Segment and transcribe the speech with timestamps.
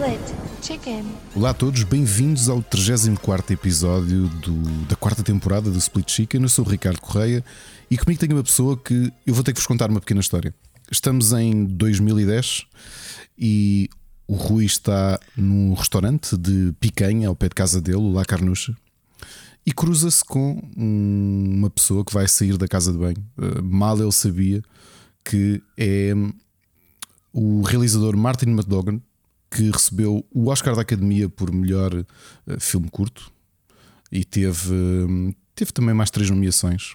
[0.00, 1.04] Split Chicken.
[1.34, 6.40] Olá a todos, bem-vindos ao 34 episódio do- da quarta temporada do Split Chicken.
[6.40, 7.44] Eu sou o Ricardo Correia
[7.90, 10.54] e comigo tenho uma pessoa que eu vou ter que vos contar uma pequena história.
[10.90, 12.64] Estamos em 2010
[13.38, 13.90] e
[14.26, 18.74] o Rui está num restaurante de picanha ao pé de casa dele, La Carnucha,
[19.66, 23.18] e cruza-se com um- uma pessoa que vai sair da casa de banho.
[23.36, 24.62] Uh, mal ele sabia
[25.22, 26.14] que é
[27.34, 28.98] o realizador Martin McDougall,
[29.50, 33.32] que recebeu o Oscar da Academia por melhor eh, filme curto
[34.10, 36.94] e teve, hum, teve também mais três nomeações.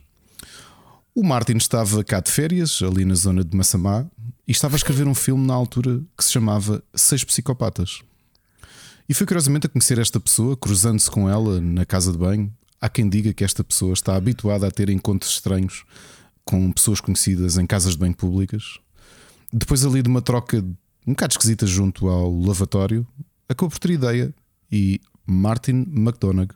[1.14, 4.06] O Martin estava cá de férias, ali na zona de Massamá,
[4.48, 8.02] e estava a escrever um filme na altura que se chamava Seis Psicopatas.
[9.08, 12.52] E foi curiosamente a conhecer esta pessoa, cruzando-se com ela na casa de banho.
[12.82, 15.86] Há quem diga que esta pessoa está habituada a ter encontros estranhos
[16.44, 18.80] com pessoas conhecidas em casas de banho públicas.
[19.54, 20.64] Depois, ali de uma troca
[21.06, 23.06] um bocado esquisita junto ao lavatório,
[23.48, 24.34] acabou por ter ideia
[24.72, 26.52] e Martin McDonagh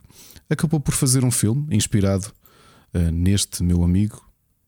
[0.49, 2.31] acabou por fazer um filme inspirado
[2.93, 4.21] eh, neste meu amigo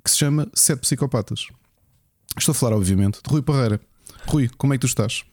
[0.03, 1.47] que se chama Sete Psicopatas.
[2.37, 3.79] Estou a falar, obviamente, de Rui Parreira.
[4.27, 5.23] Rui, como é que tu estás?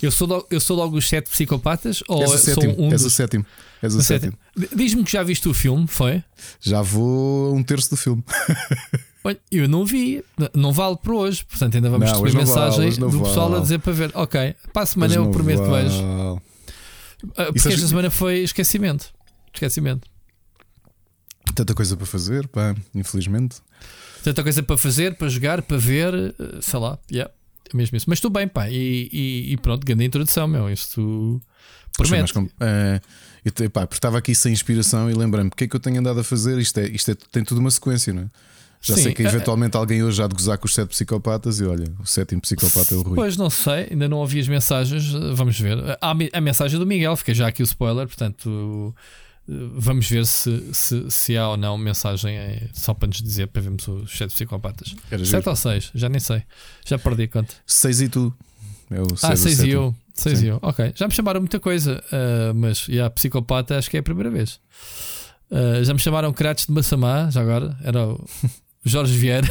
[0.00, 2.02] Eu sou, logo, eu sou logo os sete psicopatas?
[2.08, 2.74] Ou és o sétimo.
[2.78, 3.44] um és o dos- sétimo.
[3.82, 4.32] És o o sétimo.
[4.56, 4.76] sétimo?
[4.76, 6.24] Diz-me que já viste o filme, foi?
[6.62, 8.24] Já vou a um terço do filme.
[9.22, 12.60] Olha, eu não vi, não vale para hoje, portanto ainda vamos Não, receber hoje vale,
[12.66, 13.62] mensagens hoje não do pessoal a vale.
[13.62, 14.10] dizer para ver.
[14.14, 15.88] Ok, para a semana Mas eu prometo que vale.
[15.88, 16.02] vejo.
[16.02, 19.12] Ah, Porque Isso esta semana foi esquecimento.
[19.52, 20.08] Esquecimento.
[21.54, 23.56] Tanta coisa para fazer, pá, infelizmente.
[24.22, 26.98] Tanta coisa para fazer, para jogar, para ver, eh, sei lá.
[27.10, 27.30] Yeah,
[27.72, 28.06] é mesmo isso.
[28.08, 28.70] Mas estou bem, pá.
[28.70, 30.70] E, e- e pronto, grande introdução, meu.
[30.70, 31.40] Isto
[31.96, 32.32] promete.
[32.32, 33.00] com- eh,
[33.44, 35.98] eu pá, porque estava aqui sem inspiração e lembrei-me: o que é que eu tenho
[35.98, 36.58] andado a fazer?
[36.58, 38.26] Isto, é, isto é- tem tudo uma sequência, não é?
[38.82, 41.60] Já Sim, sei que eh, eventualmente alguém hoje já de gozar com os sete psicópatas
[41.60, 43.14] e olha, o sétimo psicopata é o Rui.
[43.14, 45.76] Pois não sei, ainda não ouvi as mensagens, eh, vamos ver.
[46.00, 48.94] Há a mensagem do Miguel, fica já aqui o spoiler, portanto
[49.46, 53.48] eh, vamos ver se, se, se há ou não mensagem eh, só para nos dizer
[53.48, 54.94] para vermos os sete psicopatas.
[55.10, 55.50] Era Sete giro.
[55.50, 56.42] ou seis, já nem sei,
[56.86, 57.54] já perdi a conta.
[57.66, 58.34] Seis e tu.
[58.90, 60.46] É o Ah, seis, e eu, seis Sim.
[60.46, 60.90] e eu, ok.
[60.96, 64.58] Já me chamaram muita coisa, eh, mas já psicopata acho que é a primeira vez.
[65.50, 68.24] Eh, já me chamaram Crates de Massamá, já agora, era o
[68.84, 69.48] Jorge Vieira,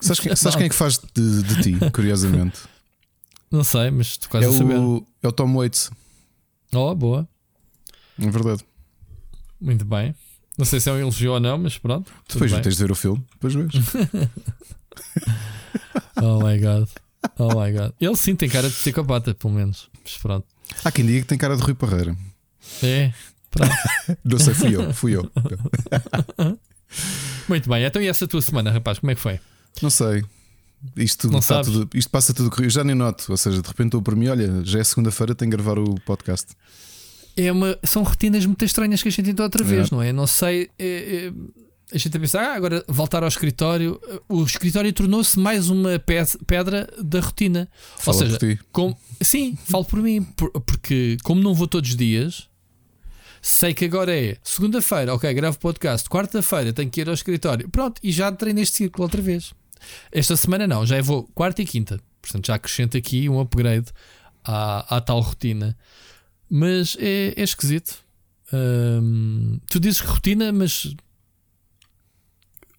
[0.00, 2.60] Sabes, quem, sabes quem é que faz de, de ti, curiosamente?
[3.50, 4.78] não sei, mas estou quase é, a saber.
[4.78, 5.90] o, é o Tom Waits.
[6.74, 7.28] Oh, boa.
[8.18, 8.64] É verdade.
[9.60, 10.14] Muito bem.
[10.58, 12.10] Não sei se é um elogio ou não, mas pronto.
[12.28, 13.72] Depois tens de ver o filme, depois vês.
[16.22, 16.88] Oh my god.
[17.38, 17.92] Oh my god.
[18.00, 19.90] Ele sim tem cara de psicopata, pelo menos.
[20.02, 20.46] Mas pronto.
[20.82, 22.16] Há quem diga que tem cara de Rui Parreira.
[22.82, 23.12] É.
[23.50, 23.72] Pronto.
[24.24, 25.30] Não sei, fui eu, fui eu.
[27.48, 27.84] Muito bem.
[27.84, 28.98] Então e essa tua semana, rapaz?
[28.98, 29.38] Como é que foi?
[29.82, 30.24] Não sei.
[30.96, 31.70] Isto, Não está sabes?
[31.72, 32.66] tudo, isto passa tudo corrido.
[32.66, 33.26] Eu já nem noto.
[33.30, 35.94] Ou seja, de repente estou para mim, olha, já é segunda-feira, tenho que gravar o
[36.02, 36.48] podcast.
[37.36, 39.94] É uma, são rotinas muito estranhas que a gente entrou outra vez, É.
[39.94, 40.12] não é?
[40.12, 40.70] Não sei.
[40.78, 41.32] é, é,
[41.92, 44.00] a gente a pensar, ah, agora voltar ao escritório.
[44.28, 47.68] O escritório tornou-se mais uma pe- pedra da rotina.
[47.98, 48.60] Fala Ou seja, por ti.
[48.72, 52.48] Como, sim, falo por mim, por- porque como não vou todos os dias,
[53.46, 58.00] sei que agora é segunda-feira, ok, gravo podcast, quarta-feira tenho que ir ao escritório, pronto,
[58.02, 59.54] e já entrei neste ciclo outra vez.
[60.10, 63.86] Esta semana não, já vou quarta e quinta, portanto já acrescento aqui um upgrade
[64.44, 65.78] à, à tal rotina.
[66.50, 68.04] Mas é, é esquisito.
[68.52, 70.92] Hum, tu dizes que rotina, mas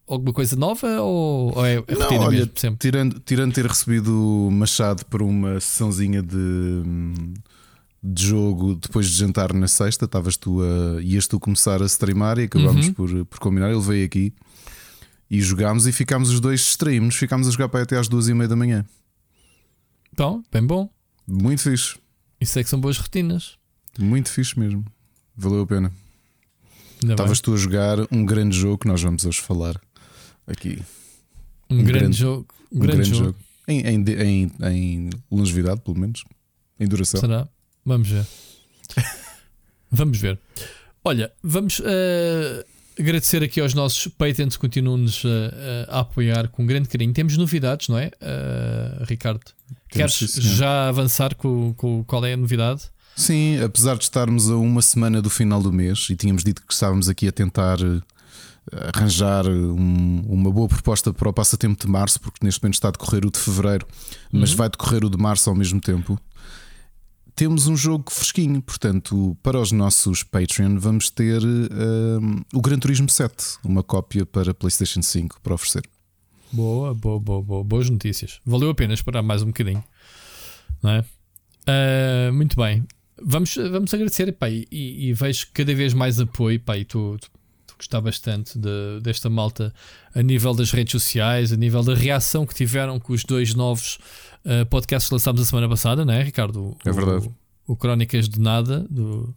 [0.05, 2.79] alguma coisa nova ou, ou é, é Não, rotina olha, mesmo sempre?
[2.79, 6.83] Tirando, tirando ter recebido o Machado para uma sessãozinha de,
[8.03, 12.37] de jogo depois de jantar na sexta, estavas tu a, ias tu começar a streamar
[12.39, 12.93] e acabámos Uhum.
[12.93, 13.71] por, por combinar.
[13.71, 14.33] Ele veio aqui
[15.29, 18.33] e jogámos e ficámos os dois distraímos, ficámos a jogar para até às duas e
[18.33, 18.85] meia da manhã.
[20.13, 20.89] Então, bem bom.
[21.27, 21.97] Muito fixe,
[22.39, 23.57] Isso é que são boas rotinas.
[23.99, 24.85] muito fixe mesmo.
[25.35, 25.91] Valeu a pena.
[27.03, 29.79] Estavas tu a jogar um grande jogo que nós vamos hoje falar
[30.47, 30.81] aqui.
[31.69, 32.47] Um, Um grande, grande- jogo.
[32.71, 33.35] Um Um grande, jogo.
[33.67, 36.23] Em, em, em, em longevidade, pelo menos.
[36.79, 37.19] Em duração.
[37.19, 37.47] Será?
[37.87, 38.25] Vamos ver.
[39.89, 40.37] vamos ver.
[41.03, 42.65] Olha, vamos eh,
[42.99, 47.13] agradecer aqui aos nossos patrons que continuam-nos eh, a apoiar com grande carinho.
[47.13, 49.39] Temos novidades, não é, Eh, Ricardo?
[49.89, 50.55] Temos, Queres senhor.
[50.55, 52.83] já avançar com, com qual é a novidade?
[53.15, 56.73] Sim, apesar de estarmos a uma semana do final do mês e tínhamos dito que
[56.73, 58.01] estávamos aqui a tentar eh,
[58.93, 62.91] arranjar um- uma boa proposta para o passatempo de março, porque neste momento está a
[62.91, 63.87] decorrer o de fevereiro,
[64.29, 66.19] mas vai decorrer o de março ao mesmo tempo.
[67.37, 73.07] Temos um jogo fresquinho, portanto, para os nossos Patreon, vamos ter eh, o Gran Turismo
[73.07, 75.83] 7, uma cópia para PlayStation 5 para oferecer.
[76.51, 77.63] Boa, boa, boa, boa.
[77.63, 78.39] Boas notícias.
[78.43, 79.83] Valeu a pena esperar mais um bocadinho.
[80.81, 80.99] Não é?
[81.01, 82.83] Uh, muito bem.
[83.21, 86.59] Vamos, vamos agradecer pá, e, e, vejo cada vez mais apoio.
[86.59, 87.29] Pá, e tu, tu,
[87.67, 89.71] tu gostar bastante de, desta malta
[90.15, 93.99] a nível das redes sociais, a nível da reação que tiveram com os dois novos
[94.45, 96.75] uh, podcasts que lançámos a semana passada, não é, Ricardo?
[96.85, 97.27] É verdade.
[97.65, 99.35] O, o Crónicas de Nada, do,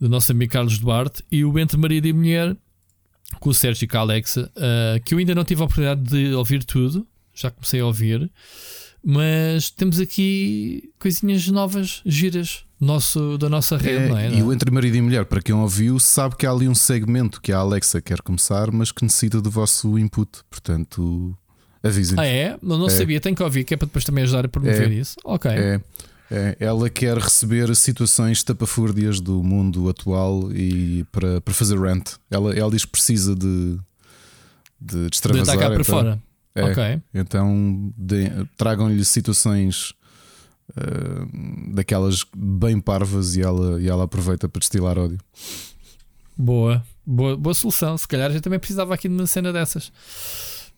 [0.00, 2.56] do nosso amigo Carlos Duarte, e o Entre Marido e Mulher,
[3.38, 6.02] com o Sérgio e com a Alexa, uh, que eu ainda não tive a oportunidade
[6.02, 8.30] de ouvir tudo, já comecei a ouvir.
[9.02, 14.34] Mas temos aqui coisinhas novas, giras, nosso, da nossa rede, é, não é?
[14.34, 17.40] E o Entre Marido e Mulher, para quem ouviu, sabe que há ali um segmento
[17.40, 20.40] que a Alexa quer começar, mas que necessita do vosso input.
[20.50, 21.36] Portanto,
[21.82, 22.18] avisem.
[22.18, 22.56] Ah, é?
[22.62, 22.90] Não, não é.
[22.90, 24.94] sabia, tenho que ouvir, que é para depois também ajudar a promover é.
[24.94, 25.16] isso.
[25.24, 25.50] Ok.
[25.50, 25.80] É.
[26.32, 32.12] É, ela quer receber situações tapafúrdias do mundo atual e para, para fazer rant.
[32.30, 33.76] Ela, ela diz que precisa de,
[34.80, 35.56] de extravasar.
[35.56, 36.22] De cá para então, fora.
[36.54, 37.02] É, okay.
[37.12, 37.92] Então
[38.56, 39.92] tragam-lhe situações
[40.70, 45.18] uh, daquelas bem parvas e ela, e ela aproveita para destilar ódio.
[46.36, 47.98] Boa, boa, boa solução.
[47.98, 49.92] Se calhar a gente também precisava aqui de uma cena dessas.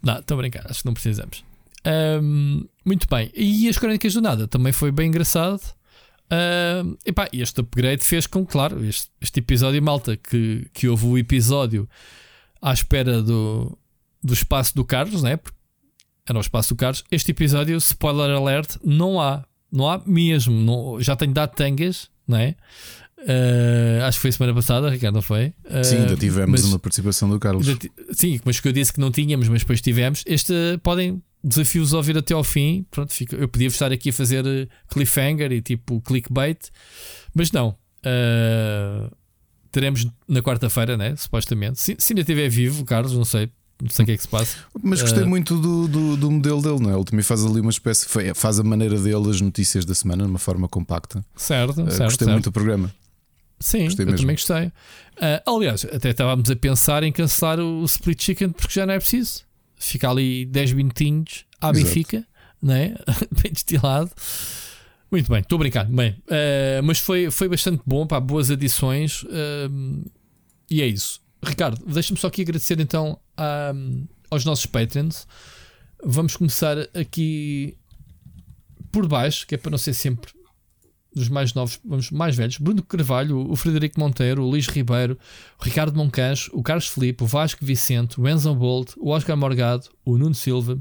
[0.03, 1.45] Não, estou a brincar, acho que não precisamos.
[1.87, 3.31] Um, muito bem.
[3.35, 5.63] E as Crónicas do Nada também foi bem engraçado.
[6.33, 11.19] Um, epá, este upgrade fez com, claro, este, este episódio malta que, que houve o
[11.19, 11.89] episódio
[12.61, 13.77] à espera do,
[14.23, 15.39] do espaço do Carlos, né?
[16.27, 17.05] Era o espaço do Carlos.
[17.11, 19.45] Este episódio, spoiler alert, não há.
[19.71, 20.55] Não há mesmo.
[20.55, 22.55] Não, já tenho dado tangas, não é?
[23.23, 25.55] Uh, acho que foi semana passada, Ricardo, não foi?
[25.65, 27.67] Uh, sim, ainda tivemos mas, uma participação do Carlos.
[28.13, 30.25] Sim, mas que eu disse que não tínhamos, mas depois tivemos.
[30.27, 30.53] Este
[30.83, 32.85] podem desafios a ouvir até ao fim.
[32.91, 36.59] Pronto, fico, eu podia estar aqui a fazer eh, cliffhanger e tipo clickbait,
[37.35, 37.77] mas não.
[38.05, 39.11] Uh,
[39.71, 41.15] teremos na quarta-feira, né?
[41.17, 41.81] Supostamente.
[41.81, 44.29] Se, se ainda estiver vivo, Carlos, não sei não sei o que é que se
[44.29, 44.57] passa.
[44.81, 46.95] Mas gostei muito do, do, do, modelo dele, não é?
[46.95, 50.31] Ele também faz ali uma espécie, faz a maneira dele as notícias da semana de
[50.31, 51.25] uma forma compacta.
[51.35, 51.87] Certo, certo.
[51.87, 52.31] Gostei certo.
[52.31, 52.95] muito do programa.
[53.63, 54.21] Sim, gostei eu mesmo.
[54.21, 54.67] também gostei.
[54.67, 58.95] Uh, aliás, até estávamos a pensar em cancelar o, o Split Chicken porque já não
[58.95, 59.43] é preciso.
[59.77, 61.73] Fica ali 10 minutinhos à.
[61.73, 62.27] Benfica,
[62.61, 62.95] não é?
[63.43, 64.11] Bem destilado.
[65.11, 65.85] Muito bem, estou a brincar.
[65.85, 69.23] Bem, uh, mas foi, foi bastante bom, pá, boas adições.
[69.25, 70.11] Uh,
[70.71, 71.21] e é isso.
[71.45, 73.75] Ricardo, deixa-me só aqui agradecer então a,
[74.31, 75.27] aos nossos Patreons.
[76.03, 77.77] Vamos começar aqui
[78.91, 80.33] por baixo, que é para não ser sempre
[81.15, 82.59] dos mais novos, vamos mais velhos.
[82.59, 85.19] Bruno Carvalho, o Frederico Monteiro, o Luís Ribeiro,
[85.61, 89.89] o Ricardo Moncancho, o Carlos Felipe, o Vasco Vicente, o Enzo Bolt, o Oscar Morgado,
[90.05, 90.79] o Nuno Silva,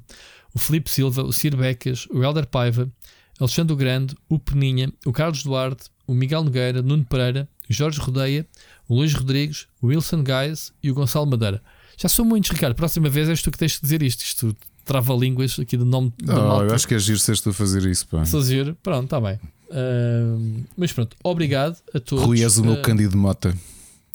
[0.53, 2.89] o Felipe Silva, o Ciro Becas, o Helder Paiva,
[3.39, 8.45] Alexandre Grande, o Peninha, o Carlos Duarte, o Miguel Nogueira, Nuno Pereira, o Jorge Rodeia,
[8.87, 11.61] o Luís Rodrigues, o Wilson Guys e o Gonçalo Madeira.
[11.97, 12.75] Já são muitos, Ricardo.
[12.75, 14.21] Próxima vez és tu que tens de dizer isto.
[14.21, 17.51] Isto trava línguas aqui do nome da oh, Eu acho que é giro seres tu
[17.51, 18.07] a fazer isso.
[18.07, 18.25] Pá.
[18.25, 18.75] Sou giro.
[18.81, 19.39] Pronto, está bem.
[19.71, 22.25] Uh, mas pronto, obrigado a todos.
[22.25, 23.55] Rui, és o meu uh, Cândido Mota.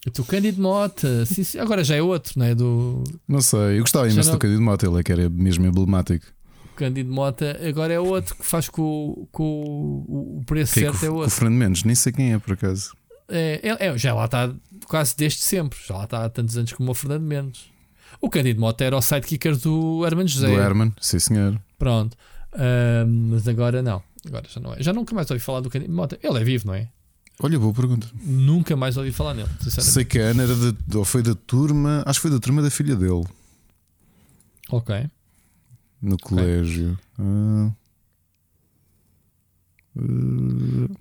[0.07, 1.59] O teu Cândido Mota, sim, sim.
[1.59, 2.55] agora já é outro, não é?
[2.55, 3.03] Do...
[3.27, 4.37] Não sei, eu gostava imenso não...
[4.37, 6.27] do Cândido Mota, ele é que era mesmo emblemático.
[6.77, 11.03] Cândido Mota agora é outro que faz com, com o preço que certo.
[11.03, 11.29] É, é outro.
[11.29, 12.93] O Fernando Mendes, nem sei quem é por acaso.
[13.29, 14.55] É, é, é, já lá está
[14.87, 17.65] quase desde sempre, já lá está há tantos anos como o Fernando Mendes.
[18.21, 20.47] O Cândido Mota era o sidekicker do Herman José.
[20.47, 21.61] Do Herman, sim senhor.
[21.79, 22.15] Pronto,
[22.53, 24.03] uh, mas agora não.
[24.27, 24.83] Agora já não é.
[24.83, 26.19] Já nunca mais ouvi falar do Cândido Mota.
[26.23, 26.89] Ele é vivo, não é?
[27.39, 28.09] Olha, boa pergunta.
[28.23, 29.49] Nunca mais ouvi falar nele.
[29.61, 32.63] Sei que a Ana era de, ou foi da turma, acho que foi da turma
[32.63, 33.25] da filha dele.
[34.71, 35.11] Ok.
[36.01, 36.29] No okay.
[36.29, 36.99] colégio.
[37.19, 37.73] Uh,
[39.97, 40.97] uh,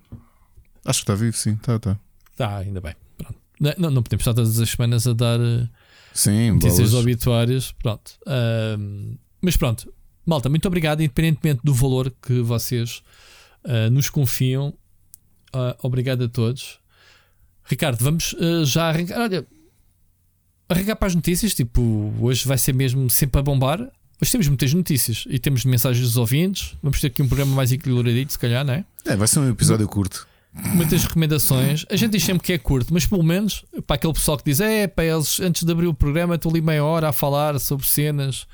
[0.84, 1.54] acho que está vivo, sim.
[1.54, 1.98] Está, está.
[2.32, 2.94] Está, ainda bem.
[3.16, 3.38] Pronto.
[3.78, 5.68] Não, não podemos estar todas as semanas a dar uh,
[6.12, 7.72] sim, notícias obituárias.
[7.72, 8.12] Pronto.
[9.40, 9.90] mas pronto.
[10.26, 13.00] Malta, muito obrigado, independentemente do valor que vocês
[13.64, 14.74] uh, nos confiam.
[15.54, 16.80] Uh, obrigado a todos.
[17.64, 19.20] Ricardo, vamos uh, já arrancar.
[19.20, 19.46] Olha,
[20.68, 21.54] arrancar para as notícias.
[21.54, 23.80] Tipo, hoje vai ser mesmo sempre a bombar.
[24.20, 26.74] Hoje temos muitas notícias e temos mensagens dos ouvintes.
[26.82, 28.84] Vamos ter aqui um programa mais equilibradito, se calhar, não é?
[29.04, 30.26] É, vai ser um episódio curto.
[30.74, 31.84] Muitas recomendações.
[31.88, 34.58] A gente diz sempre que é curto, mas pelo menos para aquele pessoal que diz:
[34.58, 37.86] é, para eles, antes de abrir o programa, estou ali meia hora a falar sobre
[37.86, 38.46] cenas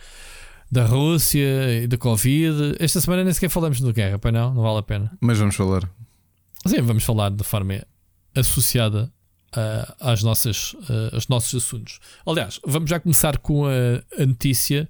[0.73, 2.77] da Rússia e da Covid.
[2.81, 4.55] Esta semana nem sequer falamos de guerra, para não?
[4.55, 5.13] Não vale a pena.
[5.21, 5.87] Mas vamos falar.
[6.67, 7.85] Sim, vamos falar de forma
[8.35, 9.13] associada
[9.55, 12.01] uh, às nossas, uh, aos nossos assuntos.
[12.27, 13.71] Aliás, vamos já começar com a,
[14.19, 14.89] a notícia.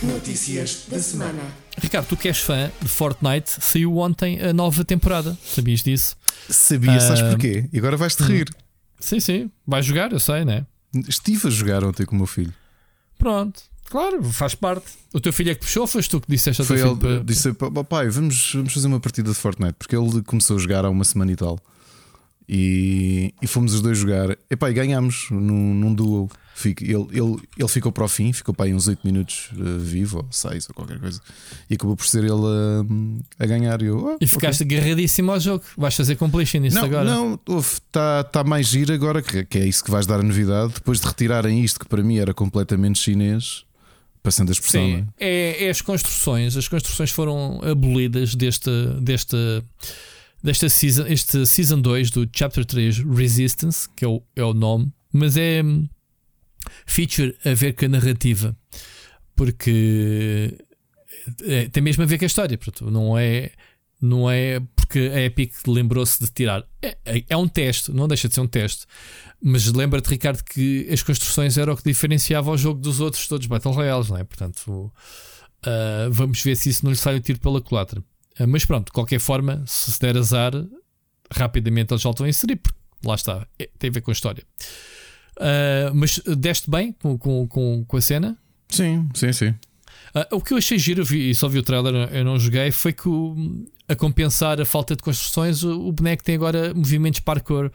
[0.00, 1.42] Notícias da semana.
[1.76, 5.36] Ricardo, tu que és fã de Fortnite, saiu ontem a nova temporada.
[5.44, 6.16] Sabias disso?
[6.48, 7.68] Sabia, uh, sabes porquê?
[7.72, 8.48] E agora vais-te rir.
[9.00, 9.50] Sim, sim.
[9.66, 10.64] Vais jogar, eu sei, né?
[11.08, 12.54] Estive a jogar ontem com o meu filho.
[13.18, 13.60] Pronto.
[13.88, 14.86] Claro, faz parte.
[15.12, 17.24] O teu filho é que puxou ou foste tu que disseste a Foi ele para...
[17.24, 17.52] disse:
[17.88, 21.04] pai, vamos, vamos fazer uma partida de Fortnite, porque ele começou a jogar há uma
[21.04, 21.58] semana e tal.
[22.48, 24.36] E, e fomos os dois jogar.
[24.50, 26.30] Epá, e ganhámos num, num duel.
[26.54, 29.78] Fico, ele, ele, ele ficou para o fim, ficou para aí uns 8 minutos uh,
[29.78, 31.20] vivo, ou 6 ou qualquer coisa.
[31.70, 33.80] E acabou por ser ele a, a ganhar.
[33.80, 35.62] E, eu, oh, E ficaste agarradíssimo ao jogo.
[35.76, 37.04] Vais fazer completion nisso não, agora.
[37.04, 40.74] Não, está tá mais giro agora, que, que é isso que vais dar a novidade.
[40.74, 43.64] Depois de retirarem isto, que para mim era completamente chinês,
[44.28, 44.82] passando a expressão.
[44.82, 46.56] Sim, não é, é as construções.
[46.56, 49.64] As construções foram abolidas desta, desta,
[50.42, 54.92] desta season, este season 2 do Chapter 3 Resistance, que é o, é o nome,
[55.10, 55.88] mas é hum,
[56.84, 58.54] feature a ver com a narrativa,
[59.34, 60.54] porque
[61.44, 62.58] é, tem mesmo a ver com a história.
[62.58, 63.50] Portanto, não é,
[64.00, 66.64] não é porque a Epic lembrou-se de tirar.
[66.80, 68.86] É, é, é um teste, não deixa de ser um teste.
[69.40, 73.46] Mas lembra-te, Ricardo, que as construções era o que diferenciava o jogo dos outros todos
[73.46, 74.24] Battle Royales, não é?
[74.24, 78.00] Portanto, uh, vamos ver se isso não lhe sai o tiro pela culatra.
[78.40, 80.52] Uh, mas pronto, de qualquer forma, se der azar,
[81.30, 84.42] rapidamente eles voltam a inserir, porque lá está, é, tem a ver com a história.
[85.36, 88.38] Uh, mas deste bem com, com, com a cena?
[88.70, 89.54] Sim, sim, sim.
[90.14, 92.70] Uh, o que eu achei giro, vi, e só vi o trailer, eu não joguei,
[92.70, 93.36] foi que o,
[93.88, 97.70] a compensar a falta de construções, o, o boneco tem agora movimentos parkour.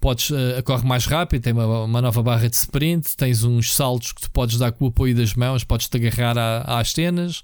[0.00, 4.10] Podes, uh, corre mais rápido, tem uma, uma, nova barra de sprint, tens uns saltos
[4.12, 7.38] que tu podes dar com o apoio das mãos, podes te agarrar às cenas.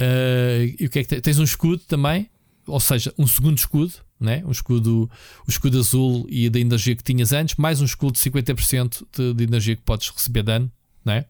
[0.00, 1.20] Uh, e o que é que tem?
[1.20, 2.30] Tens um escudo também,
[2.68, 4.44] ou seja, um segundo escudo, né?
[4.46, 5.10] um escudo,
[5.44, 9.34] o escudo azul e da energia que tinhas antes, mais um escudo de 50% de,
[9.34, 10.70] de energia que podes receber dano,
[11.04, 11.24] né?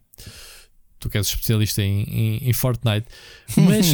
[1.03, 3.07] Tu que és especialista em, em, em Fortnite,
[3.57, 3.93] mas,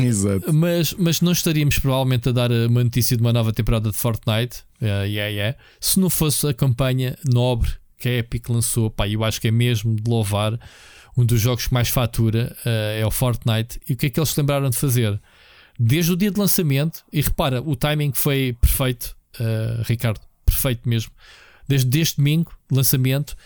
[0.52, 4.58] mas, mas não estaríamos provavelmente a dar uma notícia de uma nova temporada de Fortnite,
[4.82, 8.90] uh, yeah, yeah, se não fosse a campanha nobre que a Epic lançou.
[8.90, 10.58] Pá, eu acho que é mesmo de louvar.
[11.16, 13.80] Um dos jogos que mais fatura uh, é o Fortnite.
[13.88, 15.20] E o que é que eles se lembraram de fazer?
[15.78, 21.10] Desde o dia de lançamento, e repara, o timing foi perfeito, uh, Ricardo, perfeito mesmo.
[21.66, 23.36] Desde este domingo, lançamento,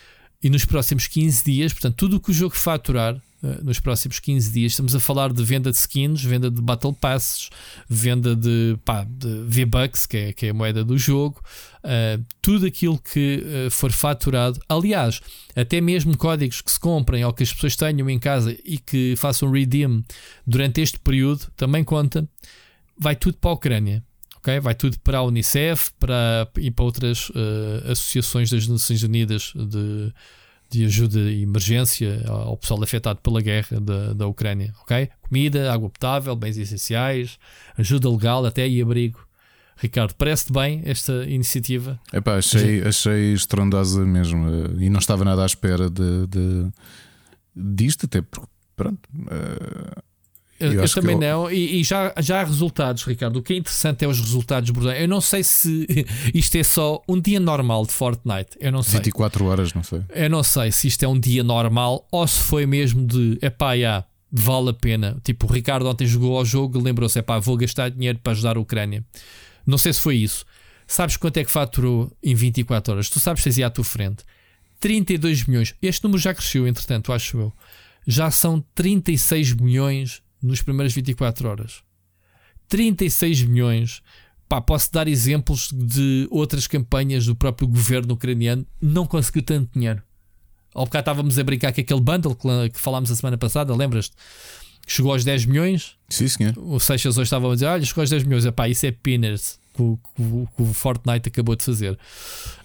[0.42, 3.20] e nos próximos 15 dias, portanto, tudo o que o jogo faturar
[3.62, 4.72] nos próximos 15 dias.
[4.72, 7.50] Estamos a falar de venda de skins, venda de Battle Passes,
[7.88, 8.76] venda de,
[9.08, 11.42] de V-Bucks, que é, que é a moeda do jogo,
[11.84, 14.60] uh, tudo aquilo que uh, for faturado.
[14.68, 15.20] Aliás,
[15.56, 19.14] até mesmo códigos que se comprem ou que as pessoas tenham em casa e que
[19.16, 20.04] façam redeem
[20.46, 22.28] durante este período também conta.
[22.96, 24.04] Vai tudo para a Ucrânia.
[24.36, 24.60] Okay?
[24.60, 27.30] Vai tudo para a Unicef para, e para outras
[27.88, 30.12] associações das Nações Unidas de
[30.72, 35.08] de ajuda e emergência ao pessoal afetado pela guerra da, da Ucrânia, ok?
[35.20, 37.38] Comida, água potável, bens essenciais,
[37.76, 39.20] ajuda legal até e abrigo.
[39.76, 42.00] Ricardo, parece-te bem esta iniciativa?
[42.12, 44.48] Epá, achei, achei estrondosa mesmo
[44.78, 46.70] e não estava nada à espera de, de
[47.54, 49.08] disto, até porque, pronto.
[49.12, 50.11] Uh
[50.62, 51.20] eu, eu também eu...
[51.20, 53.38] não, e, e, já, já há resultados, Ricardo.
[53.38, 55.00] O que é interessante é os resultados brutais.
[55.00, 55.86] Eu não sei se
[56.34, 58.56] isto é só um dia normal de Fortnite.
[58.60, 59.00] Eu não sei.
[59.00, 60.02] 24 horas, não sei.
[60.10, 63.76] Eu não sei se isto é um dia normal ou se foi mesmo de epá,
[63.76, 65.16] já, vale a pena.
[65.22, 68.56] Tipo, o Ricardo ontem jogou ao jogo e lembrou-se: epá, vou gastar dinheiro para ajudar
[68.56, 69.04] a Ucrânia.
[69.66, 70.44] Não sei se foi isso.
[70.86, 73.08] Sabes quanto é que faturou em 24 horas?
[73.08, 74.24] Tu sabes se à tua frente.
[74.80, 75.74] 32 milhões.
[75.80, 77.52] Este número já cresceu, entretanto, acho eu.
[78.06, 81.82] Já são 36 milhões nos primeiras 24 horas.
[82.68, 84.02] 36 milhões.
[84.48, 88.66] Pá, posso dar exemplos de outras campanhas do próprio governo ucraniano.
[88.80, 90.02] Não conseguiu tanto dinheiro.
[90.74, 92.36] Ao bocado estávamos a brincar com aquele bundle
[92.72, 94.14] que, falámos a semana passada, lembras-te?
[94.86, 95.96] Chegou aos 10 milhões.
[96.08, 96.54] Sim, senhor.
[96.56, 98.44] O Seixas hoje estava a dizer: Olha, chegou aos 10 milhões.
[98.44, 99.98] Epá, isso é peanuts que o,
[100.56, 101.98] que o Fortnite acabou de fazer.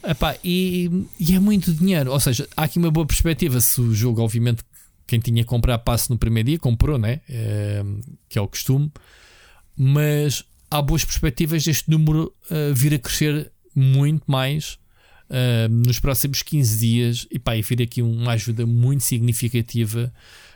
[0.04, 2.12] Epá, e, e é muito dinheiro.
[2.12, 3.60] Ou seja, há aqui uma boa perspectiva.
[3.62, 4.64] Se o jogo, obviamente,
[5.08, 7.22] quem tinha que comprar passe no primeiro dia comprou, né?
[7.30, 7.84] É,
[8.30, 8.92] que é o costume,
[9.76, 14.78] mas há boas perspectivas deste número uh, vir a crescer muito mais
[15.30, 20.12] uh, nos próximos 15 dias e, pá, e vir aqui uma ajuda muito significativa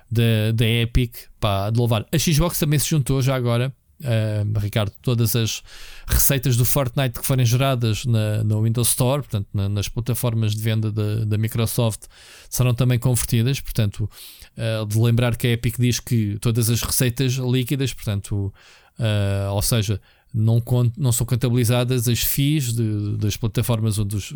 [0.10, 2.06] da, da Epic pá, de louvar.
[2.12, 3.74] A Xbox também se juntou já agora.
[4.02, 5.62] Uh, Ricardo, todas as
[6.08, 10.62] receitas do Fortnite que forem geradas na, na Windows Store, portanto, na, nas plataformas de
[10.62, 12.06] venda da, Microsoft,
[12.50, 13.60] serão também convertidas.
[13.60, 14.10] Portanto,
[14.58, 18.52] uh, de lembrar que a Epic diz que todas as receitas líquidas, portanto,
[19.00, 20.02] uh, ou seja,
[20.34, 20.64] não,
[20.98, 24.34] não são contabilizadas as FIIs de, das plataformas ou dos,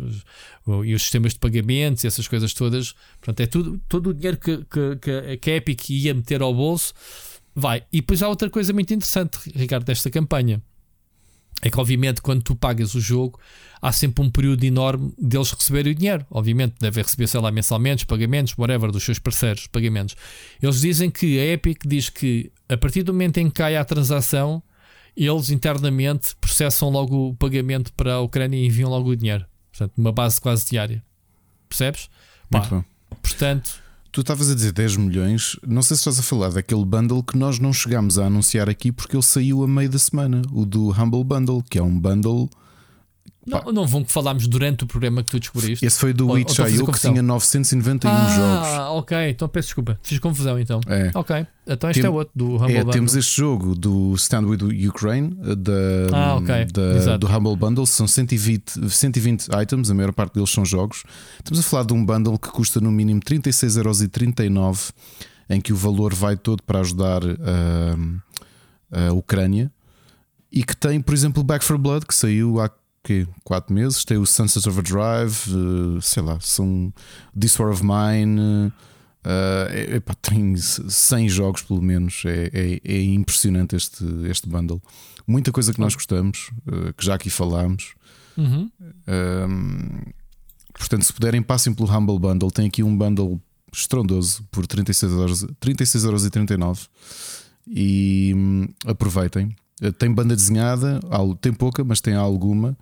[0.84, 2.94] e os sistemas de pagamentos e essas coisas todas.
[3.20, 6.92] Portanto, é tudo, todo o dinheiro que, que, que a Epic ia meter ao bolso
[7.56, 7.82] vai.
[7.90, 10.62] E depois há outra coisa muito interessante, Ricardo, desta campanha.
[11.62, 13.40] é que, obviamente, quando tu pagas o jogo,
[13.80, 16.26] há sempre um período enorme deles receberem o dinheiro.
[16.30, 20.14] Obviamente, devem receber, sei lá, mensalmente, pagamentos, whatever, dos seus parceiros, pagamentos.
[20.62, 23.84] Eles dizem que a Epic diz que a partir do momento em que cai a
[23.84, 24.62] transação,
[25.16, 29.46] eles internamente processam logo o pagamento para a Ucrânia e enviam logo o dinheiro.
[29.72, 31.02] Portanto, uma base quase diária.
[31.70, 32.10] Percebes?
[32.52, 32.84] Muito Pá, bom.
[33.22, 33.82] Portanto,
[34.16, 37.36] Tu estavas a dizer 10 milhões, não sei se estás a falar daquele bundle que
[37.36, 40.90] nós não chegámos a anunciar aqui porque ele saiu a meio da semana, o do
[40.90, 42.48] Humble Bundle, que é um bundle
[43.46, 45.86] não, não vão que falámos durante o programa que tu descobriste.
[45.86, 48.68] Esse foi do Witch.io que tinha 991 ah, jogos.
[48.68, 50.80] Ah, ok, então peço desculpa, fiz confusão então.
[50.88, 51.12] É.
[51.14, 52.92] Ok, então este Tem, é outro do Humble é, Bundle.
[52.92, 55.72] Temos este jogo do Stand with Ukraine da,
[56.12, 56.64] ah, okay.
[56.66, 61.04] da do Humble Bundle, são 120, 120 items, a maior parte deles são jogos.
[61.38, 64.90] Estamos a falar de um bundle que custa no mínimo 36,39€,
[65.48, 69.70] em que o valor vai todo para ajudar a, a Ucrânia
[70.50, 72.70] e que tem, por exemplo, Back for Blood, que saiu há
[73.06, 73.26] quê?
[73.44, 74.04] 4 meses.
[74.04, 76.92] Tem o Sunset Overdrive, uh, sei lá, são
[77.38, 78.72] This War of Mine.
[79.24, 82.22] Uh, epá, tem 100 jogos pelo menos.
[82.24, 84.82] É, é, é, impressionante este, este bundle.
[85.26, 87.94] Muita coisa que nós gostamos, uh, que já aqui falámos.
[88.36, 88.70] Uhum.
[90.74, 92.50] portanto, se puderem, passem pelo Humble Bundle.
[92.50, 93.40] Tem aqui um bundle
[93.72, 96.86] estrondoso por 36 euros, 36 euros e 39
[97.66, 99.56] e hum, aproveitem.
[99.98, 101.00] Tem banda desenhada,
[101.40, 102.76] tem pouca, mas tem alguma.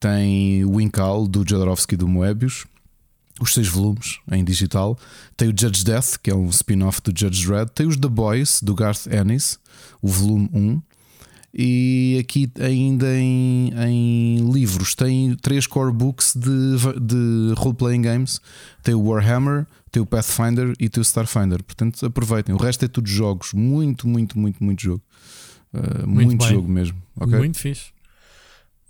[0.00, 2.66] Tem o Inkal do Jodorowsky do Moebius,
[3.40, 4.98] os seis volumes em digital.
[5.36, 7.70] Tem o Judge Death, que é um spin-off do Judge Dredd.
[7.70, 9.58] Tem os The Boys do Garth Ennis,
[10.02, 10.82] o volume 1.
[11.58, 18.40] E aqui ainda em, em livros tem três core books de, de role-playing games.
[18.82, 21.62] Tem o Warhammer, tem o Pathfinder e tem o Starfinder.
[21.64, 22.54] Portanto, aproveitem.
[22.54, 23.54] O resto é tudo jogos.
[23.54, 25.02] Muito, muito, muito, muito jogo.
[25.72, 27.02] Uh, muito, muito jogo mesmo.
[27.20, 27.38] Okay?
[27.38, 27.92] Muito fixe.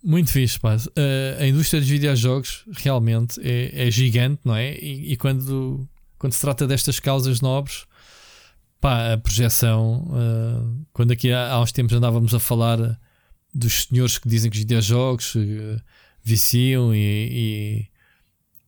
[0.03, 0.77] Muito fixe, pá.
[0.77, 4.75] Uh, a indústria dos videojogos realmente é, é gigante, não é?
[4.79, 7.87] E, e, quando, quando se trata destas causas nobres,
[8.81, 10.05] pá, a projeção.
[10.09, 12.99] Uh, quando aqui há, há uns tempos andávamos a falar
[13.53, 15.35] dos senhores que dizem que os videojogos
[16.23, 17.89] viciam e,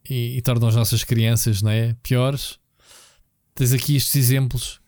[0.09, 1.95] e, e, e, tornam as nossas crianças não é?
[2.03, 2.59] piores.
[3.59, 4.81] Tens aqui estes exemplos.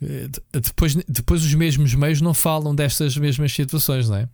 [0.53, 4.29] Depois, depois os mesmos meios não falam destas mesmas situações, não é?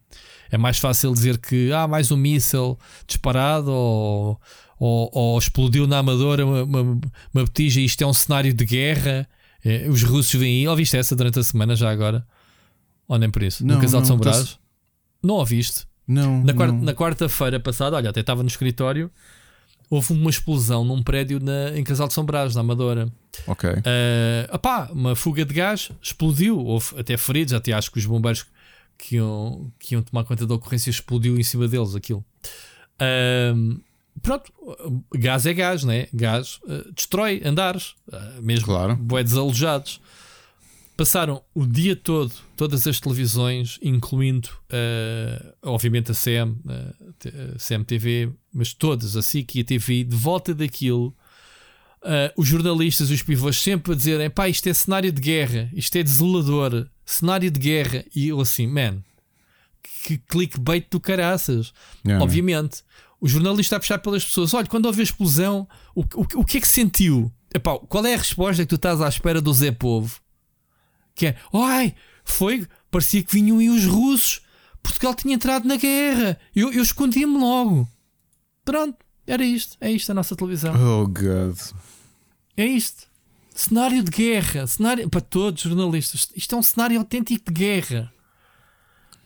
[0.51, 4.39] É mais fácil dizer que há ah, mais um míssel disparado ou,
[4.79, 8.67] ou, ou, explodiu na Amadora uma, uma, uma botija e isto é um cenário de
[8.67, 9.27] guerra.
[9.65, 10.69] É, os russos vêm aí.
[10.69, 12.23] Ouviste essa durante a semana já agora?
[13.09, 13.65] Ou nem por isso?
[13.65, 14.59] Não, no Casal não, de São Brás?
[15.23, 15.87] Não ouviste?
[16.07, 16.45] Não.
[16.45, 19.11] Na, quarta, na quarta-feira passada, olha, até estava no escritório.
[19.89, 23.09] Houve uma explosão num prédio na, em Casal de São Brás, na Amadora.
[23.47, 23.71] Ok.
[23.71, 26.59] Uh, opá, uma fuga de gás explodiu.
[26.59, 28.47] Houve até feridos, até acho que os bombeiros
[28.99, 32.25] que iam, que iam tomar conta da ocorrência explodiu em cima deles aquilo.
[33.55, 33.79] Um,
[34.23, 34.53] pronto,
[35.15, 36.09] gás é gás, né?
[36.13, 38.97] Gás uh, destrói andares, uh, mesmo claro.
[38.97, 40.01] bué desalojados.
[40.97, 48.73] Passaram o dia todo, todas as televisões, incluindo, uh, obviamente, a CM, a CMTV, mas
[48.73, 51.15] todas, a SIC e a TV, de volta daquilo.
[52.03, 55.97] Uh, os jornalistas, os pivôs, sempre a dizerem: pá, isto é cenário de guerra, isto
[55.97, 58.03] é desolador, cenário de guerra.
[58.15, 59.03] E eu assim, man,
[60.03, 61.75] que clickbait do caraças.
[62.07, 62.25] Yeah.
[62.25, 62.83] Obviamente,
[63.21, 66.57] o jornalista a puxar pelas pessoas: olha, quando houve a explosão, o, o, o que
[66.59, 67.31] é que sentiu?
[67.55, 70.21] Epá, qual é a resposta que tu estás à espera do Zé Povo?
[71.17, 74.43] Que é: ai, foi, parecia que vinham aí os russos,
[74.83, 77.89] Portugal tinha entrado na guerra, eu, eu escondi-me logo.
[78.65, 80.75] Pronto, era isto, é isto a nossa televisão.
[80.75, 81.59] Oh, God.
[82.57, 83.05] É isto.
[83.55, 84.67] Cenário de guerra.
[84.67, 86.29] Cenário para todos os jornalistas.
[86.37, 88.13] Isto é um cenário autêntico de guerra.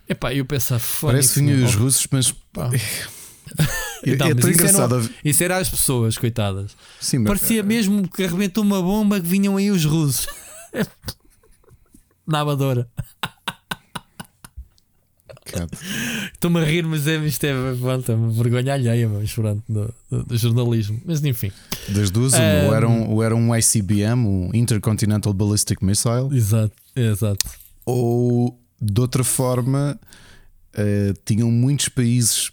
[0.09, 2.33] Epá, eu penso, Parece que vinham os russos, mas.
[2.53, 2.71] Pá.
[4.05, 5.01] é, então, é tão engraçado.
[5.01, 6.77] Isso, isso era as pessoas, coitadas.
[7.01, 7.69] Sim, Parecia mas...
[7.69, 10.27] mesmo que arrebentou uma bomba que vinham aí os russos.
[12.31, 12.89] Na amadora.
[16.33, 19.93] Estou-me a rir, mas é, isto é, pronto, é uma vergonha alheia, mas pronto, do,
[20.09, 21.01] do, do, jornalismo.
[21.05, 21.51] Mas enfim.
[21.89, 26.29] Das duas, um, ou, era um, ou era um ICBM, o Intercontinental Ballistic Missile.
[26.33, 27.51] Exato, exato.
[27.85, 29.99] Ou de outra forma,
[30.75, 32.53] uh, tinham muitos países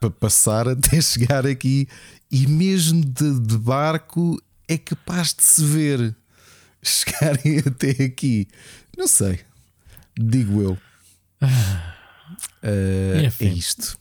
[0.00, 1.86] para passar até chegar aqui,
[2.28, 6.16] e mesmo de, de barco é capaz de se ver
[6.82, 8.48] chegarem até aqui.
[8.96, 9.40] Não sei,
[10.18, 10.78] digo eu.
[11.42, 13.98] Uh, é isto.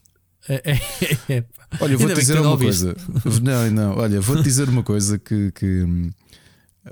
[0.49, 1.43] É, é, é,
[1.79, 2.95] olha, vou-te dizer uma coisa.
[3.41, 6.09] Não, não, olha, vou-te dizer uma coisa que, que um,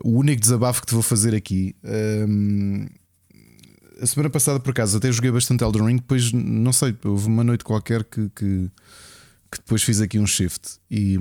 [0.04, 1.76] o único desabafo que te vou fazer aqui.
[1.84, 2.88] Um,
[4.02, 5.96] a semana passada, por acaso, até joguei bastante Elden Ring.
[5.98, 8.72] Depois, não sei, houve uma noite qualquer que, que,
[9.52, 10.80] que depois fiz aqui um shift.
[10.90, 11.18] E,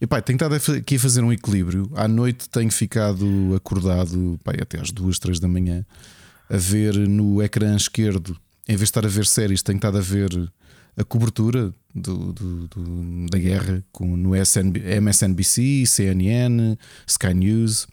[0.00, 1.90] e pá, tenho estado aqui a fazer um equilíbrio.
[1.94, 5.84] À noite tenho ficado acordado pá, até às duas, três da manhã
[6.48, 8.36] a ver no ecrã esquerdo,
[8.68, 10.30] em vez de estar a ver séries, tenho estado a ver
[10.96, 16.76] a cobertura do, do, do, da guerra com, no SNB, MSNBC, CNN,
[17.06, 17.86] Sky News.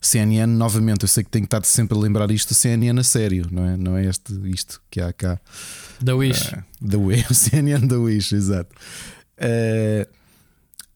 [0.00, 3.64] CNN, novamente, eu sei que tenho estado sempre a lembrar isto, CNN a sério, não
[3.64, 3.76] é?
[3.76, 5.40] Não é este, isto que há cá.
[6.00, 6.52] Da Wish.
[6.52, 8.74] Uh, da Wish, CNN da Wish, exato.
[9.38, 10.21] Uh,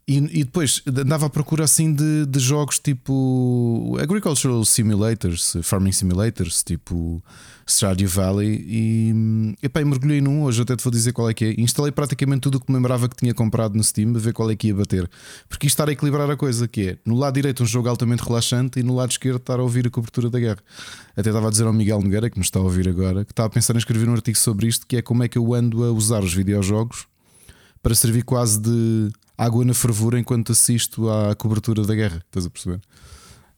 [0.09, 6.63] e, e, depois andava à procura assim de, de, jogos tipo Agricultural Simulators, Farming Simulators,
[6.63, 7.21] tipo
[7.69, 8.65] Stardew Valley.
[8.69, 10.45] E, epá, mergulhei num.
[10.45, 11.61] Hoje até te vou dizer qual é que é.
[11.61, 14.49] Instalei praticamente tudo o que me lembrava que tinha comprado no Steam, a ver qual
[14.49, 15.11] é que ia bater.
[15.49, 18.23] Porque isto estar a equilibrar a coisa, que é no lado direito um jogo altamente
[18.23, 20.63] relaxante e no lado esquerdo estar a ouvir a cobertura da guerra.
[21.17, 23.49] Até estava a dizer ao Miguel Nogueira, que me está a ouvir agora, que estava
[23.49, 25.83] a pensar em escrever um artigo sobre isto, que é como é que eu ando
[25.83, 27.09] a usar os videojogos
[27.83, 32.23] para servir quase de água na fervura enquanto assisto à cobertura da guerra.
[32.27, 32.81] Estás a perceber?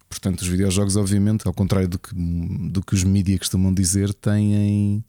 [0.08, 5.04] Portanto, os videojogos, obviamente, ao contrário do que, do que os mídias costumam dizer, têm.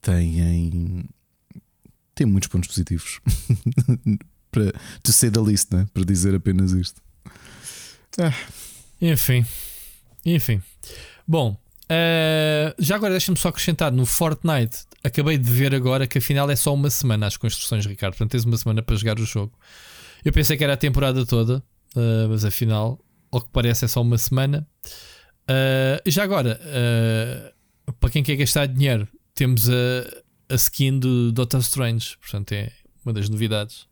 [0.00, 1.08] têm.
[2.14, 3.20] têm muitos pontos positivos.
[4.50, 5.86] para to say the least, né?
[5.94, 7.00] para dizer apenas isto.
[8.18, 8.34] Ah.
[9.00, 9.46] Enfim.
[10.24, 10.62] Enfim.
[11.26, 16.50] Bom, uh, já agora deixa-me só acrescentar no Fortnite acabei de ver agora que afinal
[16.50, 18.14] é só uma semana as construções, Ricardo.
[18.14, 19.52] Portanto, tens uma semana para jogar o jogo.
[20.24, 21.62] Eu pensei que era a temporada toda,
[21.96, 22.98] uh, mas afinal,
[23.30, 24.66] ao que parece, é só uma semana.
[25.44, 29.72] Uh, já agora, uh, para quem quer gastar dinheiro, temos a,
[30.48, 32.16] a skin do Doctor Strange.
[32.20, 32.70] Portanto, é
[33.04, 33.86] uma das novidades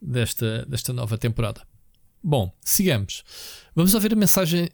[0.00, 1.62] desta, desta nova temporada.
[2.24, 3.24] Bom, sigamos.
[3.74, 4.68] Vamos ouvir a mensagem,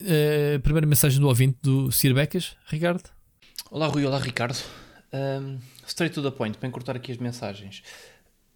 [0.54, 3.08] a primeira mensagem do ouvinte do Sir Becas, Ricardo.
[3.70, 4.04] Olá, Rui.
[4.04, 4.58] Olá, Ricardo.
[5.12, 7.82] Um, straight to the point, para encurtar aqui as mensagens.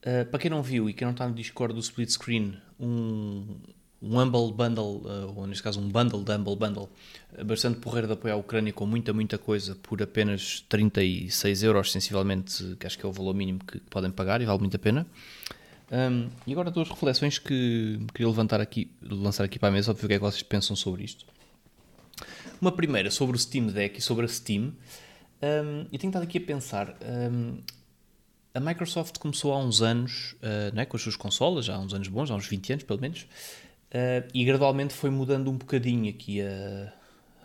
[0.00, 3.56] Uh, para quem não viu e quem não está no Discord do Split Screen, um,
[4.02, 6.90] um Humble Bundle, uh, ou neste caso um Bundle de Humble Bundle,
[7.46, 12.76] bastante porreiro de apoiar a Ucrânia com muita, muita coisa por apenas 36 euros, sensivelmente,
[12.78, 15.06] que acho que é o valor mínimo que podem pagar e vale muito a pena.
[15.92, 20.04] Um, e agora duas reflexões que queria levantar aqui, lançar aqui para a mesa, ver
[20.04, 21.26] o que é que vocês pensam sobre isto.
[22.60, 24.72] Uma primeira sobre o Steam Deck e sobre a Steam.
[25.42, 26.96] Um, eu tenho estado aqui a pensar.
[27.05, 27.59] Um,
[28.55, 31.92] a Microsoft começou há uns anos uh, né, com as suas consolas, já há uns
[31.92, 36.11] anos bons, há uns 20 anos pelo menos, uh, e gradualmente foi mudando um bocadinho
[36.11, 36.92] aqui a,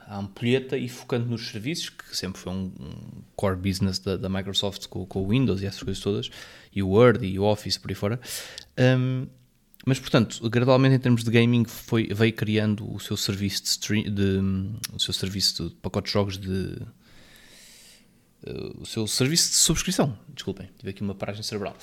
[0.06, 2.94] a ampulheta e focando nos serviços, que sempre foi um, um
[3.36, 6.30] core business da, da Microsoft com, com, o Windows e essas coisas todas,
[6.76, 8.20] e o Word e o Office por aí fora.
[8.78, 9.28] Um,
[9.86, 14.04] mas portanto, gradualmente em termos de gaming foi, veio criando o seu serviço de, stream,
[14.04, 14.42] de
[14.94, 16.76] o seu serviço de pacote de jogos de
[18.80, 20.18] o seu serviço de subscrição.
[20.30, 21.76] Desculpem, tive aqui uma paragem cerebral.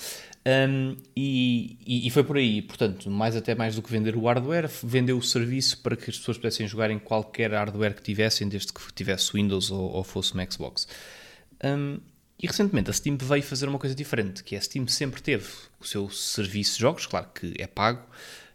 [0.47, 4.25] Um, e, e, e, foi por aí, portanto, mais até mais do que vender o
[4.25, 8.47] hardware, vendeu o serviço para que as pessoas pudessem jogar em qualquer hardware que tivessem,
[8.47, 10.87] desde que tivesse Windows ou, ou fosse uma Xbox.
[11.63, 11.99] Um,
[12.41, 15.47] e recentemente a Steam veio fazer uma coisa diferente, que é a Steam sempre teve
[15.79, 18.05] o seu serviço de jogos, claro que é pago,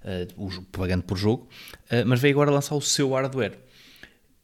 [0.04, 1.48] uh, pagando por jogo,
[1.86, 3.58] uh, mas veio agora lançar o seu hardware.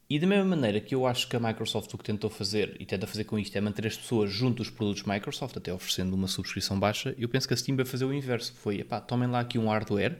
[0.09, 2.85] E da mesma maneira que eu acho que a Microsoft o que tentou fazer e
[2.85, 6.27] tenta fazer com isto é manter as pessoas junto dos produtos Microsoft, até oferecendo uma
[6.27, 8.53] subscrição baixa, eu penso que a Steam vai fazer o inverso.
[8.53, 10.17] Foi, epá, tomem lá aqui um hardware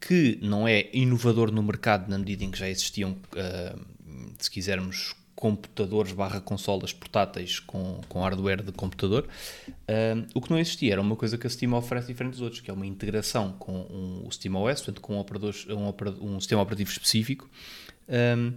[0.00, 3.80] que não é inovador no mercado na medida em que já existiam, uh,
[4.38, 9.28] se quisermos, computadores barra consolas portáteis com, com hardware de computador.
[9.68, 12.60] Uh, o que não existia era uma coisa que a Steam oferece diferente dos outros,
[12.60, 16.60] que é uma integração com um, o SteamOS, portanto com um, operador, um, um sistema
[16.60, 17.48] operativo específico.
[18.08, 18.54] Um,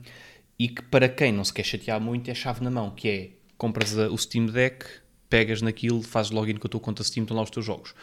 [0.62, 3.30] e que para quem não se quer chatear muito é chave na mão, que é
[3.58, 4.86] compras o Steam Deck,
[5.28, 7.96] pegas naquilo, fazes login com a tua conta Steam, estão lá os teus jogos.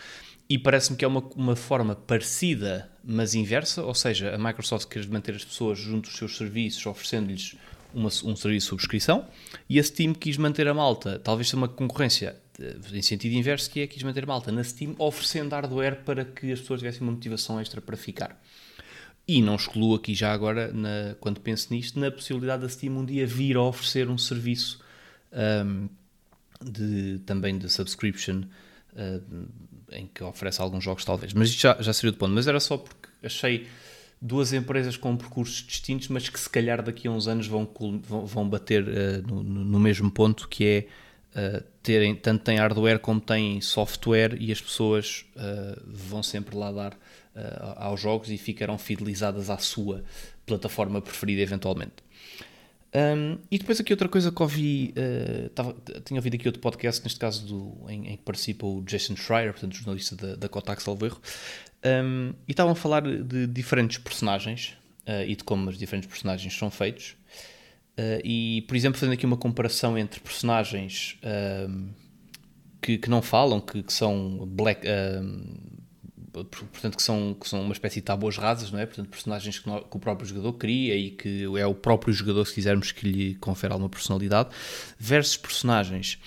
[0.50, 5.06] E parece-me que é uma, uma forma parecida, mas inversa, ou seja, a Microsoft quer
[5.06, 7.54] manter as pessoas junto dos seus serviços, oferecendo-lhes
[7.94, 9.24] um serviço de subscrição,
[9.68, 13.70] e a Steam quis manter a malta, talvez seja uma concorrência eh, em sentido inverso,
[13.70, 17.02] que é quis manter a malta na Steam, oferecendo hardware para que as pessoas tivessem
[17.02, 18.36] uma motivação extra para ficar.
[19.28, 23.04] E não excluo aqui já agora, na, quando penso nisto, na possibilidade da Steam um
[23.04, 24.80] dia vir a oferecer um serviço
[25.30, 25.86] um,
[26.64, 28.44] de, também de subscription
[28.94, 29.48] uh,
[29.92, 31.34] em que oferece alguns jogos, talvez.
[31.34, 32.32] Mas já, já seria do ponto.
[32.32, 33.66] Mas era só porque achei
[34.20, 37.68] duas empresas com percursos distintos, mas que se calhar daqui a uns anos vão,
[38.02, 40.86] vão, vão bater uh, no, no, mesmo ponto, que é
[41.38, 46.72] uh, terem, tanto tem hardware como tem software e as pessoas uh, vão sempre lá
[46.72, 46.98] dar
[47.76, 50.04] aos jogos e ficarão fidelizadas à sua
[50.46, 52.08] plataforma preferida eventualmente.
[52.94, 57.02] Um, e depois aqui outra coisa que ouvi, uh, tava, tinha ouvido aqui outro podcast,
[57.02, 60.82] neste caso do, em, em que participa o Jason Schreier, portanto jornalista da, da Kotak,
[60.82, 61.20] salvo erro,
[61.84, 64.74] um, e estavam a falar de diferentes personagens
[65.06, 67.14] uh, e de como os diferentes personagens são feitos.
[67.98, 71.18] Uh, e, por exemplo, fazendo aqui uma comparação entre personagens
[72.80, 74.86] que, que, não falam, que, que são black,
[76.32, 78.86] portanto que são, que são uma espécie de tábuas rasas, não é?
[78.86, 82.54] Portanto, personagens que, que, o próprio jogador cria e que é o próprio jogador, se
[82.54, 84.50] quisermos, que lhe confere alguma personalidade,
[84.98, 86.18] versus personagens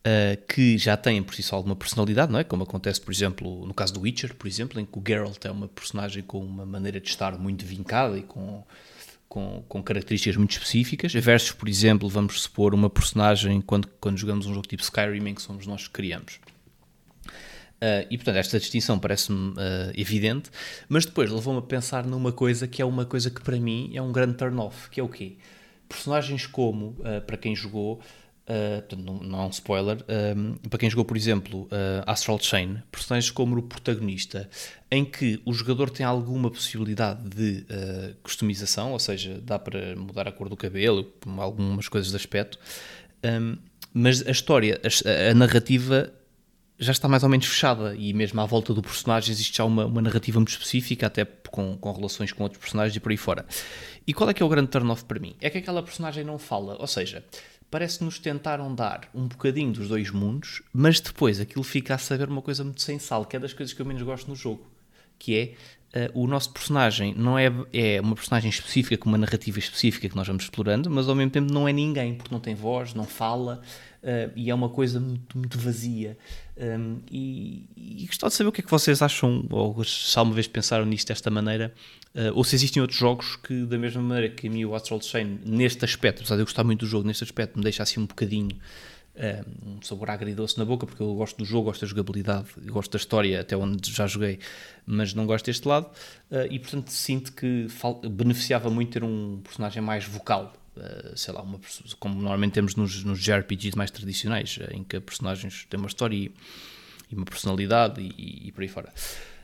[0.00, 2.44] uh, que já têm por si só alguma personalidade, não é?
[2.44, 5.50] Como acontece, por exemplo, no caso do Witcher, por exemplo, em que o Geralt é
[5.50, 8.62] uma personagem com uma maneira de estar muito vincada e com
[9.26, 14.46] com, com, características muito específicas, versus, por exemplo, vamos supor uma personagem quando, quando jogamos
[14.46, 16.38] um jogo tipo Skyrim em que somos nós que criamos.
[17.84, 20.50] Uh, e portanto, esta distinção parece-me uh, evidente,
[20.88, 24.00] mas depois levou-me a pensar numa coisa que é uma coisa que para mim é
[24.00, 25.36] um grande turn-off, que é o quê?
[25.86, 28.00] Personagens como, uh, para quem jogou,
[28.46, 30.04] portanto, não, não um spoiler,
[30.68, 31.66] para quem jogou, por exemplo,
[32.06, 34.50] Astral Chain, personagens como o protagonista,
[34.90, 37.64] em que o jogador tem alguma possibilidade de
[38.22, 42.58] customização, ou seja, dá para mudar a cor do cabelo, algumas coisas de aspecto,
[43.24, 43.56] um,
[43.94, 46.12] mas a história, a, a narrativa
[46.84, 49.86] já está mais ou menos fechada e mesmo à volta do personagem existe já uma,
[49.86, 53.46] uma narrativa muito específica, até com, com, relações com outros personagens e por aí fora.
[54.06, 55.34] E qual é que é o grande turn-off para mim?
[55.40, 57.24] É que aquela personagem não fala, ou seja,
[57.70, 62.28] parece nos tentaram dar um bocadinho dos dois mundos, mas depois aquilo fica a saber
[62.28, 64.70] uma coisa muito sem sal, que é das coisas que eu menos gosto no jogo,
[65.18, 65.54] que é
[65.94, 70.16] Uh, o nosso personagem não é, é uma personagem específica, com uma narrativa específica que
[70.16, 73.04] nós vamos explorando, mas ao mesmo tempo não é ninguém, porque não tem voz, não
[73.04, 73.62] fala,
[74.04, 76.16] uh, e é uma coisa muito, muito vazia.
[76.56, 80.34] Um, e, e gostava de saber o que é que vocês acham, ou se alguma
[80.34, 81.74] vez pensaram nisto desta maneira,
[82.14, 85.00] uh, ou se existem outros jogos que, da mesma maneira que a mim o Astral
[85.00, 88.00] Chain, neste aspecto, apesar de eu gostar muito do jogo, neste aspecto, me deixa assim
[88.00, 88.56] um bocadinho
[89.64, 92.96] um sabor agridoce na boca, porque eu gosto do jogo, gosto da jogabilidade, gosto da
[92.96, 94.40] história, até onde já joguei,
[94.84, 95.86] mas não gosto deste lado,
[96.30, 97.68] uh, e portanto sinto que
[98.10, 100.52] beneficiava muito ter um personagem mais vocal.
[100.76, 101.60] Uh, sei lá, uma,
[102.00, 106.16] como normalmente temos nos, nos JRPGs mais tradicionais, uh, em que personagens têm uma história
[106.16, 106.34] e,
[107.10, 108.92] e uma personalidade e, e, por aí fora.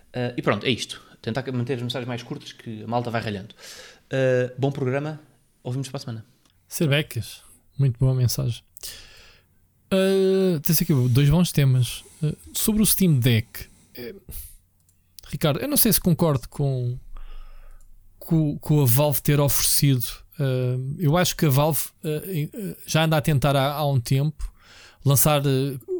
[0.09, 1.01] Uh, e pronto, é isto.
[1.23, 3.55] Tentar manter as mensagens mais curtas que a malta vai ralhando.
[4.59, 5.21] bom programa,
[5.62, 6.25] ouvimos para a semana.
[6.66, 7.43] Serbecas,
[7.79, 8.62] muito boa mensagem.
[9.93, 12.05] Uh, tens aqui dois bons temas.
[12.23, 13.64] Uh, sobre o Steam Deck,
[13.99, 14.21] uh,
[15.29, 16.97] Ricardo, eu não sei se concordo com,
[18.19, 20.07] com, com a Valve ter oferecido
[20.40, 24.50] Uh, eu acho que a Valve uh, já anda a tentar há, há um tempo
[25.05, 25.42] lançar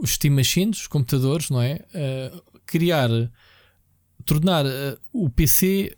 [0.03, 1.81] os Steam Machines, os computadores, não é?
[2.67, 3.09] criar,
[4.27, 4.67] tornar
[5.11, 5.97] o PC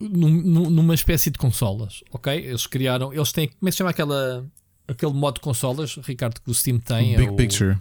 [0.00, 2.34] num, numa espécie de consolas, ok?
[2.36, 4.46] Eles criaram, eles têm, como é que se chama aquela,
[4.86, 7.14] aquele modo de consolas, Ricardo, que o Steam tem?
[7.14, 7.78] O Big é Picture.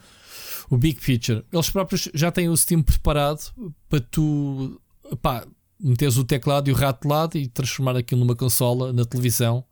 [0.70, 1.44] O, o Big Picture.
[1.52, 3.52] Eles próprios já têm o Steam preparado
[3.90, 4.80] para tu,
[5.22, 5.46] pá,
[5.80, 9.64] meteres o teclado e o rato de lado e transformar aquilo numa consola na televisão,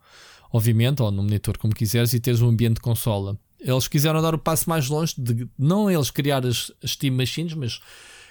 [0.56, 3.38] obviamente, ou no monitor, como quiseres, e teres um ambiente de consola.
[3.60, 7.54] Eles quiseram dar o passo mais longe de não eles criar as, as Steam Machines,
[7.54, 7.82] mas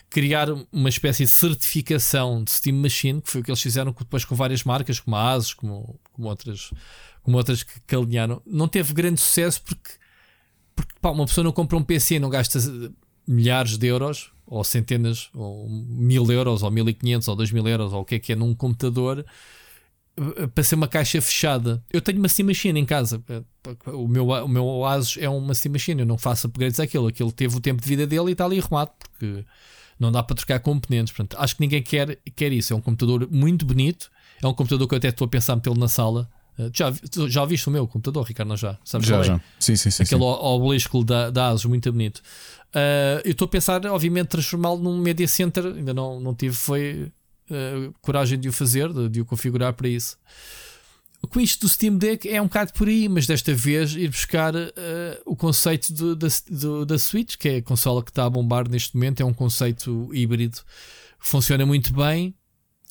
[0.09, 4.25] criar uma espécie de certificação de Steam Machine, que foi o que eles fizeram depois
[4.25, 6.71] com várias marcas, como a Asus, como, como outras,
[7.23, 8.41] como outras que, que alinharam.
[8.47, 9.91] Não teve grande sucesso porque,
[10.75, 12.59] porque pá, uma pessoa não compra um PC e não gasta
[13.27, 17.67] milhares de euros ou centenas, ou mil euros, ou mil e quinhentos, ou dois mil
[17.67, 19.25] euros, ou o que é que é num computador eh,
[20.55, 21.83] para ser uma caixa fechada.
[21.93, 23.23] Eu tenho uma Steam Machine em casa.
[23.29, 23.43] Eh,
[23.87, 26.03] o meu, o meu Asus é uma Steam Machine.
[26.03, 27.09] Eu não faço upgrades àquilo.
[27.09, 29.45] Aquilo teve o tempo de vida dele e está ali arrumado porque
[29.99, 31.13] não dá para trocar componentes.
[31.13, 32.73] Portanto, acho que ninguém quer, quer isso.
[32.73, 34.11] É um computador muito bonito.
[34.43, 36.29] É um computador que eu até estou a pensar metê-lo na sala.
[36.59, 36.93] Eh, já,
[37.29, 38.51] já viste o meu computador, Ricardo?
[38.51, 38.79] Não já?
[38.85, 39.41] Sabes já, já.
[39.59, 40.05] Sim, sim, sim.
[40.05, 40.27] Aquele sim.
[40.27, 42.19] obelisco da, da Asus, muito bonito.
[42.75, 45.67] Uh, eu estou a pensar, obviamente, transformá-lo num media center.
[45.67, 47.13] Ainda não, não tive foi,
[47.51, 50.19] uh, coragem de o fazer, de, de, o configurar para isso.
[51.31, 54.55] Com isto do Steam Deck é um bocado por aí, mas desta vez ir buscar
[54.55, 54.71] uh,
[55.25, 58.69] o conceito do, da, do, da Switch, que é a consola que está a bombar
[58.69, 59.23] neste momento.
[59.23, 62.35] É um conceito híbrido que funciona muito bem.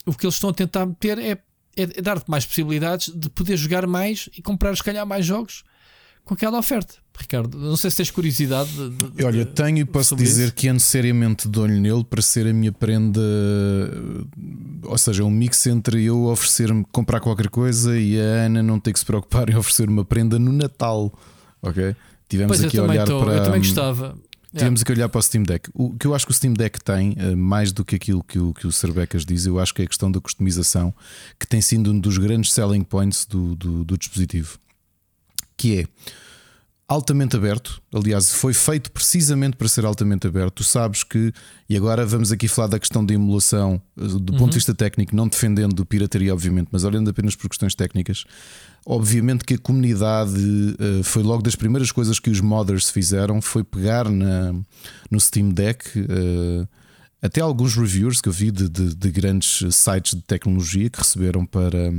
[0.05, 1.43] O que eles estão a tentar meter é, é,
[1.75, 5.63] é dar-te mais possibilidades de poder jogar mais e comprar, se calhar, mais jogos
[6.25, 7.02] com aquela oferta.
[7.17, 8.71] Ricardo, não sei se tens curiosidade.
[8.71, 10.53] De, de, Olha, tenho e posso dizer isso.
[10.53, 13.21] que ando seriamente de olho nele para ser a minha prenda,
[14.83, 18.93] ou seja, um mix entre eu oferecer-me comprar qualquer coisa e a Ana não ter
[18.93, 21.13] que se preocupar em oferecer uma prenda no Natal.
[21.61, 21.95] Ok?
[22.27, 23.33] Tivemos pois aqui a olhar tô, para.
[23.37, 24.15] Eu também gostava.
[24.55, 25.69] Tivemos aqui a olhar para o Steam Deck.
[25.73, 28.37] O que eu acho que o Steam Deck tem, eh, mais do que aquilo que
[28.37, 30.93] o, que o Cerbecas diz, eu acho que é a questão da customização,
[31.39, 34.59] que tem sido um dos grandes selling points do, do, do dispositivo.
[35.57, 35.87] que é
[36.87, 37.81] altamente aberto.
[37.93, 40.55] Aliás, foi feito precisamente para ser altamente aberto.
[40.55, 41.33] Tu sabes que,
[41.69, 44.39] e agora vamos aqui falar da questão da emulação do uhum.
[44.39, 48.25] ponto de vista técnico, não defendendo pirataria, obviamente, mas olhando apenas por questões técnicas.
[48.85, 53.63] Obviamente que a comunidade uh, foi logo das primeiras coisas que os modders fizeram foi
[53.63, 54.53] pegar na,
[55.09, 55.87] no Steam Deck.
[55.97, 56.67] Uh,
[57.21, 61.45] até alguns reviewers que eu vi de, de, de, grandes sites de tecnologia que receberam
[61.45, 61.89] para,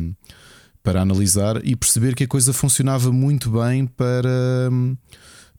[0.85, 4.71] para analisar e perceber que a coisa funcionava muito bem para,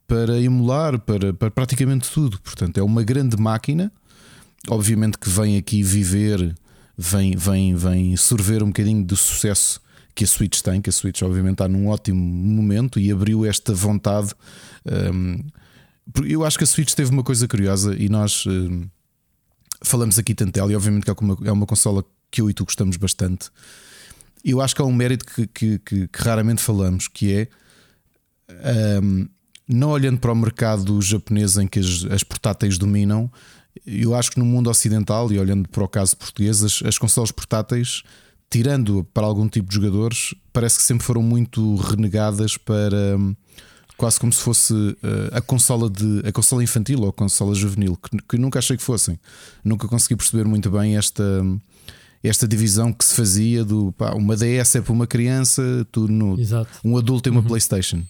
[0.07, 2.39] para emular, para, para praticamente tudo.
[2.41, 3.91] Portanto, é uma grande máquina,
[4.69, 6.55] obviamente que vem aqui viver,
[6.95, 9.81] vem, vem, vem sorver um bocadinho do sucesso
[10.13, 13.73] que a Switch tem, que a Switch obviamente está num ótimo momento e abriu esta
[13.73, 14.31] vontade.
[14.85, 15.43] Um,
[16.23, 18.87] eu acho que a Switch teve uma coisa curiosa e nós um,
[19.81, 22.53] falamos aqui tanto dela, e obviamente que é uma, é uma consola que eu e
[22.53, 23.49] tu gostamos bastante.
[24.45, 29.27] Eu acho que há um mérito que, que, que, que raramente falamos, que é um,
[29.67, 33.31] não olhando para o mercado japonês em que as, as portáteis dominam,
[33.85, 37.31] eu acho que no mundo ocidental, e olhando para o caso português, as, as consolas
[37.31, 38.03] portáteis
[38.49, 43.35] tirando para algum tipo de jogadores, parece que sempre foram muito renegadas para hum,
[43.97, 44.97] quase como se fosse uh,
[45.33, 48.83] a consola de a consola infantil ou a consola juvenil, que, que, nunca achei que
[48.83, 49.19] fossem.
[49.63, 51.59] Nunca consegui perceber muito bem esta hum,
[52.27, 56.37] esta divisão que se fazia do pá, uma DS é para uma criança, tu no,
[56.83, 57.47] um adulto tem uma uhum.
[57.47, 58.03] PlayStation.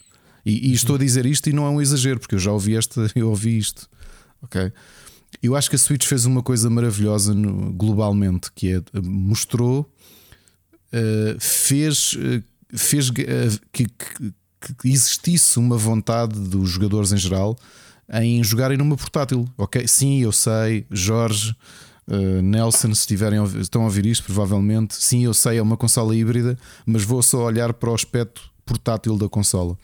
[0.45, 2.75] E, e estou a dizer isto e não é um exagero, porque eu já ouvi
[2.75, 3.89] esta, eu ouvi isto.
[4.41, 4.71] OK?
[5.41, 9.91] Eu acho que a Switch fez uma coisa maravilhosa no, globalmente, que é mostrou
[10.95, 12.41] eh, fez, uh,
[12.73, 13.13] fez uh,
[13.73, 17.57] que, que, que, existisse uma vontade dos jogadores em geral
[18.13, 19.45] em jogarem numa portátil.
[19.57, 21.53] Ok, sim, eu sei, Jorge.
[22.07, 26.57] Nelson, se estiverem estão a ouvir isto, provavelmente sim, eu sei, é uma consola híbrida,
[26.85, 29.77] mas vou só olhar para o aspecto portátil da consola.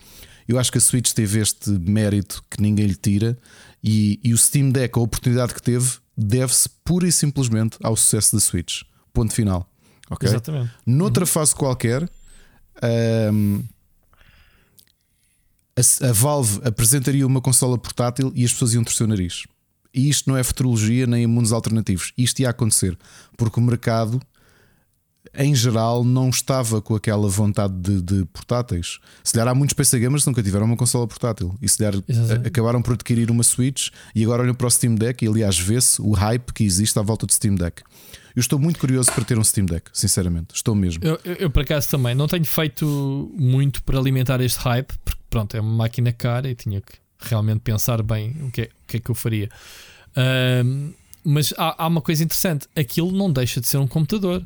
[0.48, 3.38] Eu acho que a Switch teve este mérito que ninguém lhe tira,
[3.84, 8.36] e, e o Steam Deck, a oportunidade que teve, deve-se pura e simplesmente ao sucesso
[8.36, 8.84] da Switch.
[9.14, 9.68] Ponto final.
[10.10, 10.30] Okay?
[10.30, 10.72] Exatamente.
[10.86, 11.28] Noutra uhum.
[11.28, 12.10] fase qualquer,
[13.34, 13.64] um,
[15.76, 19.44] a, a, Valve apresentaria uma consola portátil e as pessoas iam torcer o nariz.
[19.94, 22.14] E isto não é futurologia nem mundos alternativos.
[22.18, 22.98] Isto ia acontecer
[23.38, 24.22] porque o mercado,
[25.34, 29.00] em geral, não estava com aquela vontade de, de portáteis.
[29.24, 31.96] Se calhar há muitos PC gamers que nunca tiveram uma consola portátil e se calhar
[32.46, 36.02] acabaram por adquirir uma Switch e agora olham para o Steam Deck e aliás vê-se
[36.02, 37.84] o hype que existe à volta do Steam Deck.
[38.34, 40.56] Eu estou muito curioso para ter um Steam Deck, sinceramente.
[40.56, 41.04] Estou mesmo.
[41.04, 45.22] Eu, eu, eu, por acaso também não tenho feito muito para alimentar este hype, porque
[45.30, 48.88] pronto, é uma máquina cara e tinha que realmente pensar bem o que é, o
[48.88, 49.50] que, é que eu faria.
[51.24, 54.46] Mas há, há, uma coisa interessante: aquilo não deixa de ser um computador.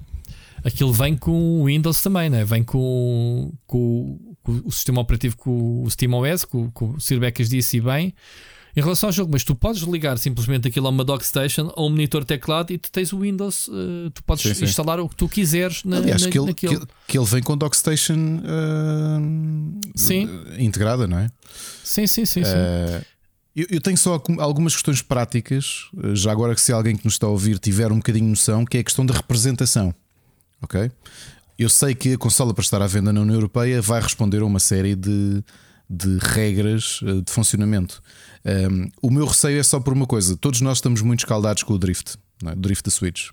[0.64, 2.44] Aquilo vem com o Windows também, né?
[2.44, 7.50] vem com, com, com o sistema operativo com o SteamOS, com, com o Sir Becas
[7.50, 8.14] disse bem.
[8.76, 11.90] Em relação ao jogo, mas tu podes ligar simplesmente aquilo a uma dockstation ou um
[11.90, 14.66] monitor teclado e tu tens o Windows, uh, tu podes sim, sim.
[14.66, 16.68] instalar o que tu quiseres na, Aliás, na, que, ele, que,
[17.08, 20.28] que, ele vem com dockstation uh, sim.
[20.60, 21.30] integrada, não é?
[21.86, 22.44] Sim, sim, sim.
[22.44, 22.52] Sim.
[22.54, 23.02] Eh,
[23.56, 27.28] eu, eu, tenho só algumas questões práticas, já agora que se alguém que nos está
[27.28, 29.96] a ouvir tiver um bocadinho de noção, que é a questão da representação.
[30.62, 30.92] Ok?
[31.58, 34.46] Eu sei que a consola para estar à venda na União Europeia vai responder a
[34.46, 35.42] uma série de,
[35.90, 38.04] de regras de funcionamento.
[38.46, 41.74] Um, o meu receio é só por uma coisa: todos nós estamos muito escaldados com
[41.74, 42.52] o drift, é?
[42.52, 43.30] o drift da Switch.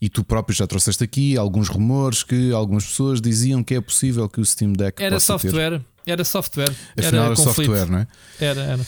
[0.00, 4.28] E tu próprio já trouxeste aqui alguns rumores que algumas pessoas diziam que é possível
[4.28, 6.10] que o Steam Deck era software, ter.
[6.10, 8.06] era software, afinal era, era software, não é?
[8.40, 8.86] Era, era.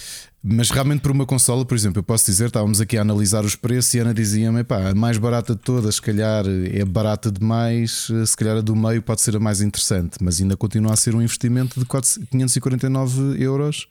[0.48, 3.56] Mas realmente por uma consola, por exemplo, eu posso dizer, estávamos aqui a analisar os
[3.56, 7.32] preços e a Ana dizia-me, pá, a mais barata de todas, se calhar é barata
[7.32, 10.96] demais, se calhar a do meio pode ser a mais interessante, mas ainda continua a
[10.96, 11.86] ser um investimento de
[12.30, 13.88] 549 euros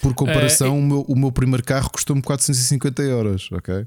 [0.00, 3.74] por comparação, uh, o, meu, o meu primeiro carro custou-me 450 euros, ok?
[3.74, 3.86] uh,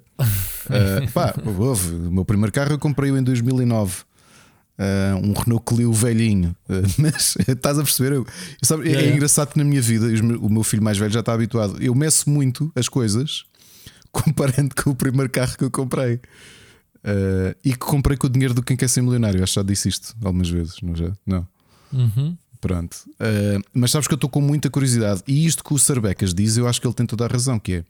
[1.13, 1.93] pá, houve.
[1.95, 4.01] O meu primeiro carro eu comprei em 2009.
[4.01, 8.15] Uh, eh, um Renault Clio velhinho, uh, mas estás a perceber?
[8.15, 8.25] Eu,
[8.63, 10.05] sabe, é, é, engraçado que na minha vida
[10.39, 11.81] o meu filho mais velho já está habituado.
[11.81, 13.43] Eu meço muito as coisas
[14.09, 18.53] comparando com o primeiro carro que eu comprei uh, e que comprei com o dinheiro
[18.53, 19.43] do Quem Quer Ser Milionário.
[19.43, 21.11] Acho que já disse isto algumas vezes, não já?
[21.25, 21.47] Não.
[21.91, 22.37] Uhum.
[22.61, 22.95] Pronto.
[23.11, 25.23] Uh, mas sabes que eu estou com muita curiosidade.
[25.27, 27.73] E isto que o Sarbecas diz, eu acho que ele tem toda a razão, que
[27.75, 27.85] é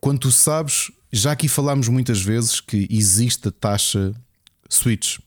[0.00, 4.12] quando tu sabes, já aqui falámos muitas vezes que existe a taxa
[4.68, 5.18] Switch.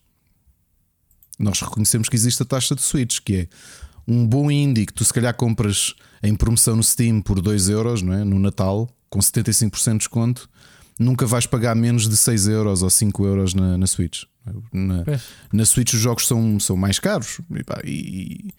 [1.39, 3.47] Nós reconhecemos que existe a taxa de Switch, que é
[4.05, 8.01] um bom indie que tu se calhar compras em promoção no Steam por 2 euros,
[8.01, 8.25] não é?
[8.25, 10.49] no Natal, com 75% de desconto,
[10.99, 14.23] nunca vais pagar menos de 6 euros ou 5 euros na, na Switch.
[14.71, 15.03] Na,
[15.51, 17.41] na Switch os jogos são, são mais caros
[17.83, 18.53] e,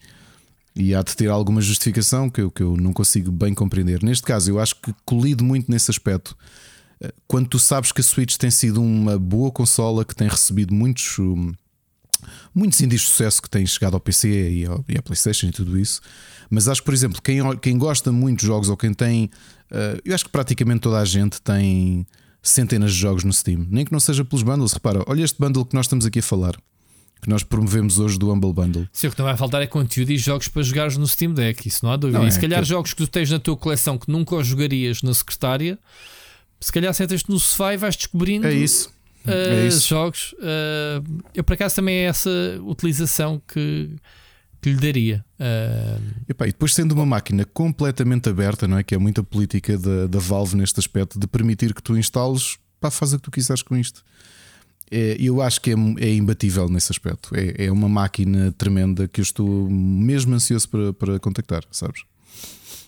[0.75, 4.03] E há de ter alguma justificação que eu, que eu não consigo bem compreender.
[4.03, 6.37] Neste caso, eu acho que colido muito nesse aspecto.
[7.01, 10.73] Eh, quando tu sabes que a Switch tem sido uma boa consola que tem recebido
[10.73, 11.53] muitos, hum,
[12.53, 15.51] muitos índices de sucesso que têm chegado ao PC e, ao, e à PlayStation e
[15.51, 16.01] tudo isso.
[16.49, 19.25] Mas acho que, por exemplo, quem, quem gosta muito de jogos ou quem tem.
[19.71, 22.05] Uh, eu acho que praticamente toda a gente tem
[22.41, 24.73] centenas de jogos no Steam, nem que não seja pelos bundles.
[24.73, 26.55] Repara, olha este bundle que nós estamos aqui a falar,
[27.21, 28.87] que nós promovemos hoje do Humble Bundle.
[28.91, 31.67] Sim, o que não vai faltar é conteúdo e jogos para jogares no Steam Deck,
[31.67, 32.19] isso não há dúvida.
[32.19, 32.69] Não, e se é, calhar que...
[32.69, 35.77] jogos que tu tens na tua coleção que nunca os jogarias na secretária,
[36.59, 38.47] se calhar sentas-te no sofá e vais descobrindo.
[38.47, 38.89] É isso.
[39.25, 39.87] Uh, é isso.
[39.87, 40.33] jogos.
[40.33, 42.29] Uh, eu por acaso também é essa
[42.63, 43.89] utilização que,
[44.67, 45.25] que lhe daria.
[45.39, 46.01] Uh...
[46.27, 48.83] E, e depois sendo uma máquina completamente aberta, não é?
[48.83, 52.91] Que é muita política da, da Valve neste aspecto de permitir que tu instales, pá,
[52.91, 54.03] faz o que tu quiseres com isto.
[54.91, 57.33] É, eu acho que é, é imbatível nesse aspecto.
[57.33, 62.03] É, é, uma máquina tremenda que eu estou mesmo ansioso para, para contactar, sabes?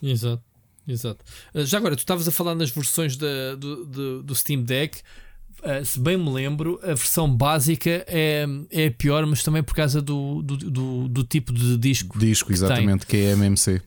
[0.01, 0.43] Exato,
[0.87, 1.23] exato.
[1.55, 5.01] Já agora, tu estavas a falar nas versões da, do, do, do Steam Deck.
[5.63, 9.75] Uh, se bem me lembro, a versão básica é, é a pior, mas também por
[9.75, 12.17] causa do, do, do, do tipo de disco.
[12.17, 13.19] Disco, que exatamente, tem.
[13.19, 13.81] que é MMC.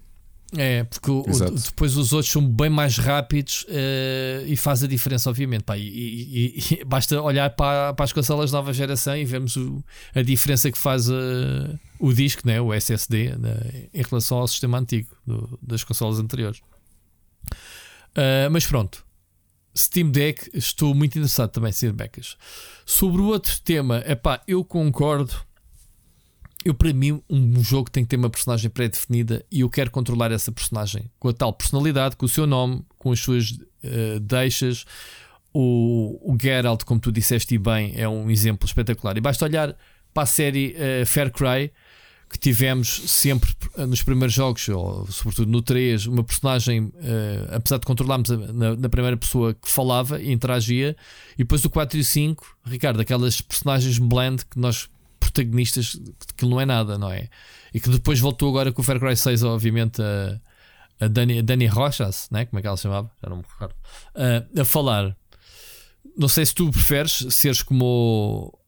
[0.54, 5.30] É, porque o, depois os outros são bem mais rápidos uh, e faz a diferença,
[5.30, 5.62] obviamente.
[5.62, 9.82] Pá, e, e, e, basta olhar para, para as consolas nova geração e vemos o,
[10.14, 14.78] a diferença que faz uh, o disco, né, o SSD, né, em relação ao sistema
[14.78, 16.60] antigo do, das consolas anteriores.
[18.10, 19.02] Uh, mas pronto,
[19.76, 21.92] Steam Deck, estou muito interessado também, Sr.
[21.92, 22.36] Becas.
[22.84, 25.34] Sobre o outro tema, é pá, eu concordo.
[26.64, 30.30] Eu, para mim, um jogo tem que ter uma personagem pré-definida e eu quero controlar
[30.30, 34.84] essa personagem com a tal personalidade, com o seu nome, com as suas uh, deixas.
[35.52, 39.16] O, o Geralt, como tu disseste bem, é um exemplo espetacular.
[39.16, 39.76] E basta olhar
[40.14, 41.72] para a série uh, Fair Cry
[42.32, 47.76] que tivemos sempre eh, nos primeiros jogos, ou sobretudo no 3, uma personagem, uh, apesar
[47.76, 50.96] de controlarmos a, na, na, primeira pessoa que falava e interagia,
[51.34, 54.88] e depois do 4 e o 5, Ricardo, aquelas personagens blend que nós,
[55.20, 56.00] protagonistas,
[56.34, 57.28] que não é nada, não é?
[57.74, 60.40] E que depois voltou agora com o Far Cry 6, obviamente, a,
[61.04, 62.46] a Dani, a Dani Rochas, né?
[62.46, 63.10] como é que ela se chamava?
[63.22, 65.14] Já não me recordo, uh, a falar.
[66.16, 68.58] Não sei se tu preferes seres como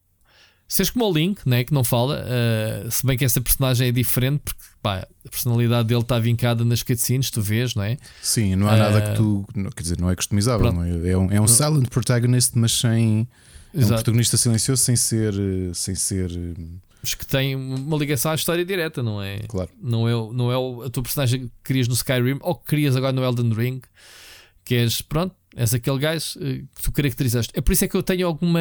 [0.67, 3.91] Seres como o Link, né, que não fala, uh, se bem que essa personagem é
[3.91, 7.97] diferente, porque pá, a personalidade dele está vincada nas cutscenes, tu vês, não é?
[8.21, 9.45] Sim, não há uh, nada que tu.
[9.75, 11.09] Quer dizer, não é customizável, não é?
[11.09, 13.27] é um, é um silent protagonist, mas sem.
[13.73, 15.33] É um protagonista silencioso sem ser.
[15.73, 16.31] Sem ser
[17.05, 19.41] mas que tem uma ligação à história direta, não é?
[19.47, 19.69] Claro.
[19.79, 23.13] Não é, não é a tua personagem que crias no Skyrim ou que crias agora
[23.13, 23.79] no Elden Ring,
[24.63, 27.51] que és, pronto, és aquele gajo eh, que tu caracterizaste.
[27.55, 28.59] É por isso é que eu tenho alguma.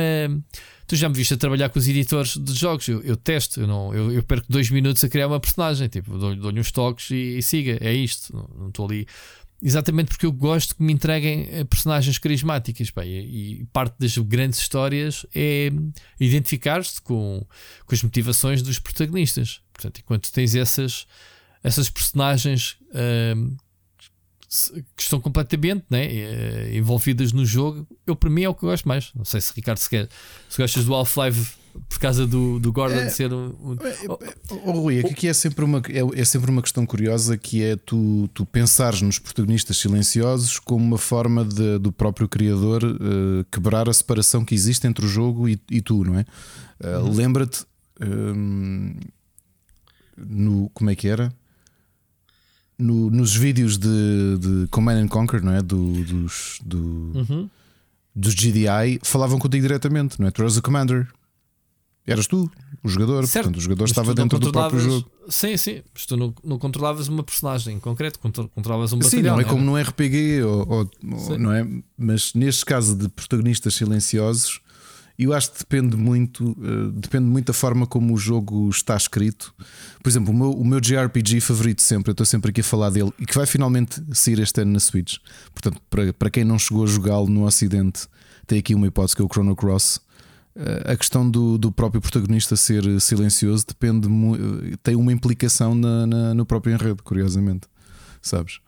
[0.86, 2.86] Tu já me viste a trabalhar com os editores de jogos.
[2.88, 5.88] Eu, eu testo, eu, não, eu, eu, perco dois minutos a criar uma personagem.
[5.88, 7.78] Tipo, dou-lhe dou uns toques e, e, siga.
[7.80, 8.32] É isto.
[8.58, 9.06] Não estou ali.
[9.62, 12.90] Exatamente porque eu gosto que me entreguem eh, personagens carismáticas.
[12.90, 15.70] Pá, e, e, parte das grandes histórias é
[16.20, 17.46] identificar-te com,
[17.86, 19.62] com as motivações dos protagonistas.
[19.72, 21.06] Portanto, enquanto tens essas,
[21.62, 23.56] essas personagens uh,
[24.96, 28.68] que estão completamente né, eh, envolvidas no jogo, eu para mim é o que eu
[28.68, 29.10] gosto mais.
[29.14, 30.08] Não sei se Ricardo se, quer,
[30.48, 33.46] se gostas do Half-Life por causa do, do Gordon é, ser um.
[33.46, 33.76] um...
[34.64, 38.28] Oh, Rui, aqui é sempre, uma, é, é, sempre uma questão curiosa que é tu,
[38.32, 43.92] tu pensares nos protagonistas silenciosos como uma forma de, do próprio criador uh, quebrar a
[43.92, 46.24] separação que existe entre o jogo e, e tu, não é?
[46.80, 47.12] Uh, uhum.
[47.12, 47.64] Lembra-te
[48.00, 48.94] um,
[50.16, 50.70] no.
[50.70, 51.32] Como é que era?
[52.78, 55.62] No, nos vídeos de, de Command and Conquer, não é?
[55.62, 57.50] Do, dos, do, uhum.
[58.14, 60.30] dos GDI, falavam contigo diretamente, não é?
[60.30, 61.08] Tu eras o commander.
[62.06, 62.50] Eras tu,
[62.82, 63.46] o jogador, certo.
[63.46, 65.10] portanto, o jogador mas estava dentro do próprio jogo.
[65.26, 69.22] Sim, sim, mas tu não, não controlavas uma personagem em concreto, controlavas um batalhão.
[69.22, 71.66] Sim, não é, como no RPG, ou, ou, não é?
[71.96, 74.60] Mas neste caso de protagonistas silenciosos,
[75.18, 79.54] eu acho que depende muito, uh, depende muito da forma como o jogo está escrito.
[80.02, 82.90] Por exemplo, o meu, o meu JRPG favorito sempre, eu estou sempre aqui a falar
[82.90, 85.18] dele e que vai finalmente sair este ano na Switch.
[85.52, 88.08] Portanto, para, para quem não chegou a jogá-lo no Ocidente,
[88.46, 90.00] tem aqui uma hipótese que é o Chrono Cross.
[90.56, 94.08] Uh, a questão do, do próprio protagonista ser silencioso depende,
[94.82, 97.68] tem uma implicação na, na, no próprio enredo, curiosamente,
[98.20, 98.58] sabes?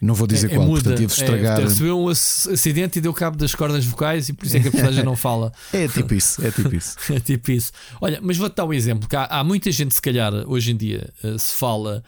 [0.00, 1.60] Não vou dizer é, é qual, é muda, portanto, estragar.
[1.60, 4.68] É, recebeu um acidente e deu cabo das cordas vocais e por isso é que
[4.68, 5.52] a personagem não fala.
[5.72, 6.96] É tipo isso, é tipo isso.
[7.12, 7.72] é tipo isso.
[8.00, 10.76] Olha, mas vou-te dar um exemplo: que há, há, muita gente, se calhar, hoje em
[10.76, 12.02] dia, uh, se fala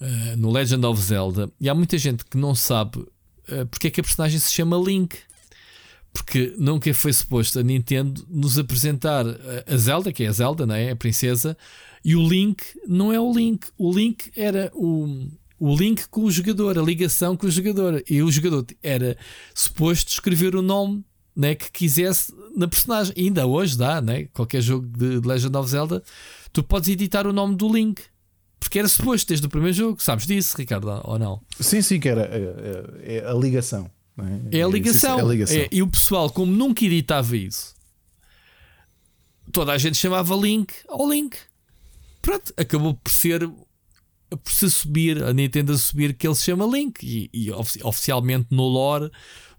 [0.00, 3.90] uh, no Legend of Zelda, e há muita gente que não sabe uh, porque é
[3.90, 5.16] que a personagem se chama Link.
[6.14, 9.24] Porque nunca foi suposto a Nintendo nos apresentar
[9.66, 10.90] a Zelda, que é a Zelda, não é?
[10.90, 11.56] A princesa,
[12.04, 13.66] e o Link não é o Link.
[13.78, 15.26] O Link era o,
[15.64, 18.02] o link com o jogador, a ligação com o jogador.
[18.10, 19.16] E o jogador era
[19.54, 21.04] suposto escrever o nome
[21.36, 23.14] né, que quisesse na personagem.
[23.16, 24.24] E ainda hoje dá, né?
[24.32, 26.02] qualquer jogo de Legend of Zelda,
[26.52, 28.02] tu podes editar o nome do Link.
[28.58, 31.40] Porque era suposto desde o primeiro jogo, sabes disso, Ricardo, ou não?
[31.60, 33.88] Sim, sim, que era é, é a ligação.
[34.50, 34.58] É?
[34.58, 34.62] é?
[34.62, 35.16] a ligação.
[35.20, 35.56] É a ligação.
[35.56, 37.72] É, e o pessoal, como nunca editava isso,
[39.52, 41.36] toda a gente chamava Link ao Link.
[42.20, 43.48] Pronto, acabou por ser
[44.36, 48.48] por se subir, a Nintendo a subir que ele se chama Link e, e oficialmente
[48.50, 49.10] no lore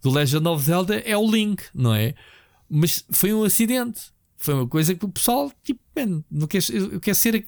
[0.01, 2.13] do Legend of Zelda é o Link, não é?
[2.69, 4.01] Mas foi um acidente.
[4.36, 7.47] Foi uma coisa que o pessoal, tipo, man, não quer, eu quero ser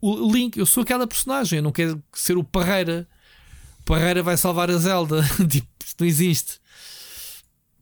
[0.00, 3.08] o Link, eu sou aquela personagem, eu não quero ser o Parreira.
[3.80, 5.22] O Parreira vai salvar a Zelda.
[5.50, 5.66] tipo,
[5.98, 6.60] não existe.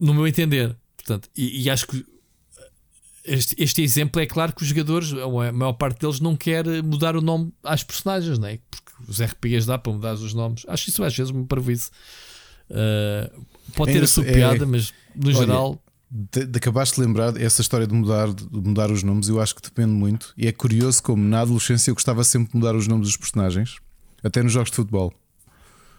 [0.00, 0.74] No meu entender.
[0.96, 2.04] Portanto, e, e acho que
[3.24, 7.16] este, este, exemplo é claro que os jogadores, a maior parte deles, não quer mudar
[7.16, 8.58] o nome às personagens, não é?
[8.70, 10.64] Porque os RPGs dá para mudar os nomes.
[10.68, 11.90] Acho isso às vezes me parvoíce.
[12.70, 13.44] Uh,
[13.74, 15.82] pode ter é, a sua piada, é, mas no olha, geral.
[16.10, 19.54] De, de, acabaste de lembrar essa história de mudar, de mudar os nomes, eu acho
[19.54, 20.32] que depende muito.
[20.36, 23.76] E é curioso como na adolescência eu gostava sempre de mudar os nomes dos personagens,
[24.22, 25.12] até nos jogos de futebol.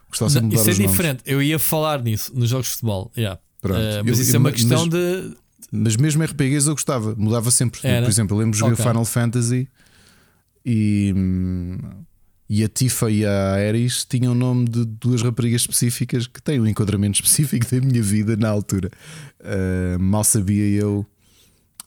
[0.09, 1.23] Gostava sempre de mudar isso é diferente.
[1.25, 1.33] Nomes.
[1.33, 3.11] Eu ia falar nisso nos jogos de futebol.
[3.17, 3.39] Yeah.
[3.63, 3.69] Uh,
[4.05, 5.37] mas eu, isso eu, é uma questão mas, de.
[5.71, 7.79] Mas mesmo RPGs eu gostava, mudava sempre.
[7.83, 8.03] Era?
[8.03, 8.85] Por exemplo, eu lembro de jogar okay.
[8.85, 9.67] Final Fantasy
[10.65, 11.13] e.
[12.47, 16.61] E a Tifa e a Ares tinham o nome de duas raparigas específicas que têm
[16.61, 18.91] um enquadramento específico da minha vida na altura.
[19.41, 21.03] Uh, mal sabia eu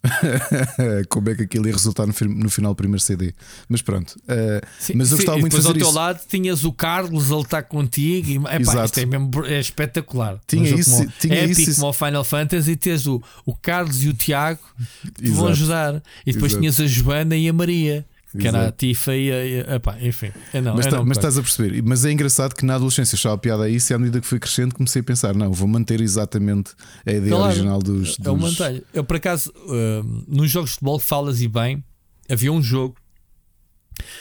[1.09, 3.34] como é que aquilo ia resultar no, no, final do primeiro CD.
[3.68, 4.16] Mas pronto.
[4.20, 5.84] Uh, sim, mas eu sim, gostava muito de fazer ao isso.
[5.84, 8.28] teu lado tinhas o Carlos, ele está contigo.
[8.28, 10.38] E, epá, isto é, mesmo, é espetacular.
[10.46, 11.74] Tinha isso, como, tinha é isso.
[11.76, 14.61] como o Final Fantasy, tens o, o Carlos e o Tiago
[15.02, 16.02] que te vão ajudar.
[16.26, 16.61] E depois Exato.
[16.61, 18.06] tinhas a Joana e a Maria.
[18.39, 18.57] Que Exato.
[18.57, 19.74] era a Tifa e a.
[19.74, 20.30] Epá, enfim.
[20.53, 21.82] É não, mas, é tá, não, mas estás a perceber.
[21.82, 24.26] Mas é engraçado que na adolescência achava a piada a isso e à medida que
[24.26, 26.70] fui crescendo comecei a pensar: não, vou manter exatamente
[27.05, 28.16] a ideia claro, original dos.
[28.16, 28.26] dos...
[28.26, 28.82] Eu mantenho.
[28.95, 31.82] Eu, por acaso, uh, nos jogos de futebol, falas e bem,
[32.30, 32.95] havia um jogo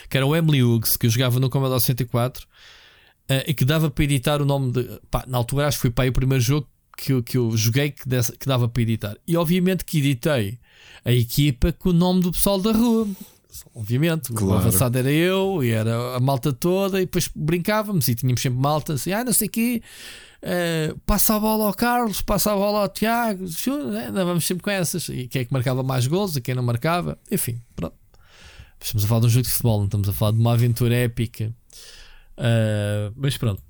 [0.09, 2.47] que era o Emily Hughes que eu jogava no Commodore 64 uh,
[3.45, 4.99] e que dava para editar o nome de.
[5.11, 7.55] Pá, na altura acho que foi para aí o primeiro jogo que eu, que eu
[7.55, 9.15] joguei que, desse, que dava para editar.
[9.28, 10.57] E obviamente que editei
[11.05, 13.07] a equipa com o nome do pessoal da rua
[13.74, 14.32] obviamente.
[14.34, 14.53] Claro.
[14.53, 18.60] O avançado era eu e era a malta toda, e depois brincávamos e tínhamos sempre
[18.60, 19.82] malta assim, ah, não sei o quê.
[20.38, 23.45] Uh, passa a bola ao Carlos, passa a bola ao Tiago,
[23.91, 24.08] né?
[24.08, 25.10] andávamos sempre com essas.
[25.10, 27.95] E quem é que marcava mais gols e quem não marcava, enfim, pronto.
[28.80, 30.95] Estamos a falar de um jogo de futebol, não estamos a falar de uma aventura
[30.95, 31.53] épica.
[32.38, 33.64] Uh, mas pronto.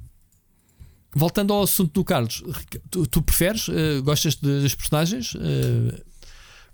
[1.16, 2.44] Voltando ao assunto do Carlos,
[2.92, 5.36] tu, tu preferes, uh, gostas de, das personagens?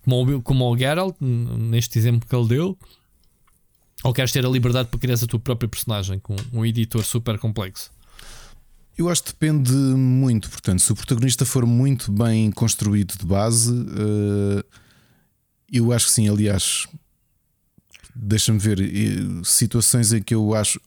[0.04, 2.78] como, o, como o Geralt, neste exemplo que ele deu,
[4.04, 7.40] ou queres ter a liberdade para criar a tua própria personagem com um editor super
[7.40, 7.90] complexo?
[8.98, 10.50] Eu acho que depende muito.
[10.50, 14.64] Portanto, se o protagonista for muito bem construído de base, uh,
[15.72, 16.30] eu acho que sim.
[16.30, 16.88] Aliás,
[18.14, 20.80] deixa-me ver uh, situações em que eu acho.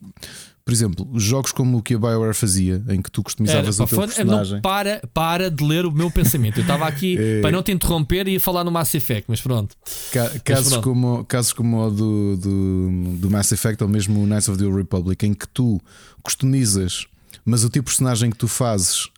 [0.66, 3.98] Por exemplo, jogos como o que a BioWare fazia, em que tu customizavas o teu
[3.98, 4.54] personagem.
[4.54, 6.58] Não, para, para de ler o meu pensamento.
[6.58, 7.40] Eu estava aqui é...
[7.40, 9.76] para não te interromper e ia falar no Mass Effect, mas pronto.
[10.10, 10.82] Ca casos, mas pronto.
[10.82, 14.64] Como, casos como o do, do, do Mass Effect ou mesmo o Knights of the
[14.64, 15.80] Old Republic, em que tu
[16.20, 17.06] customizas,
[17.44, 19.08] mas o tipo de personagem que tu fazes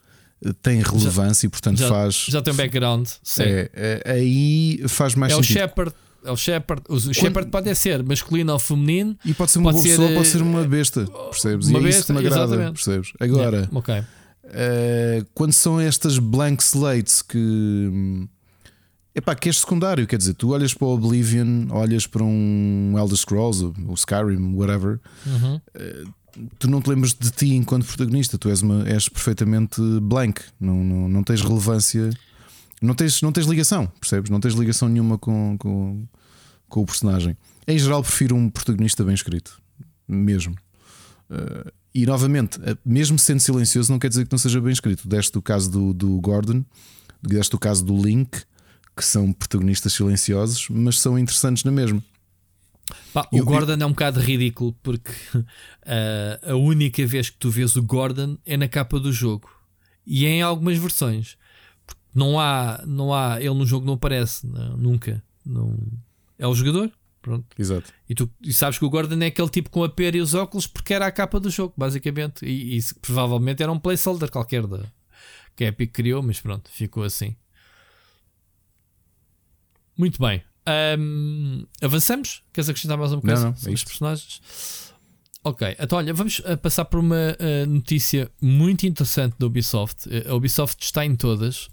[0.45, 2.27] eh, tem relevância já, e portanto já, faz.
[2.29, 3.09] Já tem um background.
[3.23, 3.45] Sim.
[3.45, 3.71] É,
[4.05, 5.61] é, aí faz mais é sentido.
[5.61, 5.95] É o Shepard
[6.25, 6.83] é o Shepard.
[6.89, 7.15] O Quando...
[7.15, 9.17] Shepard pode ser masculino ou feminino.
[9.25, 11.07] E pode ser uma pode boa ser, pessoa, pode ser uma besta.
[11.31, 11.69] Percebes?
[11.69, 12.45] Uma e é besta, isso que me agrada.
[12.45, 12.73] Exatamente.
[12.75, 13.13] Percebes?
[13.21, 14.01] Agora, yeah, okay.
[14.01, 18.29] uh, quando são estas blank slates que.
[19.15, 23.17] Epá, que és secundário, quer dizer, tu olhas para o Oblivion, olhas para um Elder
[23.17, 25.57] Scrolls, o Skyrim, whatever, uhum.
[25.57, 26.13] uh,
[26.57, 30.85] tu não te lembras de ti enquanto protagonista, tu és, uma, és perfeitamente blank, não,
[30.85, 32.11] não, não tens relevância
[32.81, 34.31] não tens, não tens ligação, percebes?
[34.31, 36.07] Não tens ligação nenhuma com, com,
[36.69, 37.37] com o personagem.
[37.67, 39.61] Em geral, prefiro um protagonista bem escrito,
[40.07, 40.55] mesmo.
[41.31, 45.09] Uh, e novamente, uh, mesmo sendo silencioso, não quer dizer que não seja bem escrito.
[45.09, 46.65] Deste o caso do, do Gordon,
[47.23, 48.43] deste o caso do Link,
[48.97, 52.03] que são protagonistas silenciosos, mas são interessantes na mesma.
[53.13, 53.83] Pá, o eu, Gordon eu...
[53.83, 55.45] é um bocado ridículo porque uh,
[56.53, 59.49] a única vez que tu vês o Gordon é na capa do jogo
[60.07, 61.37] e é em algumas versões.
[62.19, 65.23] Não há, não há, ele no jogo não aparece, não, nunca.
[65.47, 65.79] Não,
[66.37, 66.91] é o jogador.
[67.23, 67.47] Pronto.
[67.59, 67.93] Exato.
[68.09, 70.35] E tu e sabes que o Gordon é aquele tipo com a pera e os
[70.35, 72.45] óculos porque era a capa do jogo, basicamente.
[72.45, 74.81] E, e provavelmente era um placeholder qualquer da,
[75.55, 77.37] que a Epic criou, mas pronto, ficou assim.
[79.97, 80.43] Muito bem.
[80.99, 82.43] Um, avançamos?
[82.53, 84.88] Queres acrescentar mais uma coisa não, não, sobre é os personagens?
[85.49, 90.07] Ok, então olha, vamos uh, passar por uma uh, notícia muito interessante da Ubisoft.
[90.07, 91.69] Uh, a Ubisoft está em todas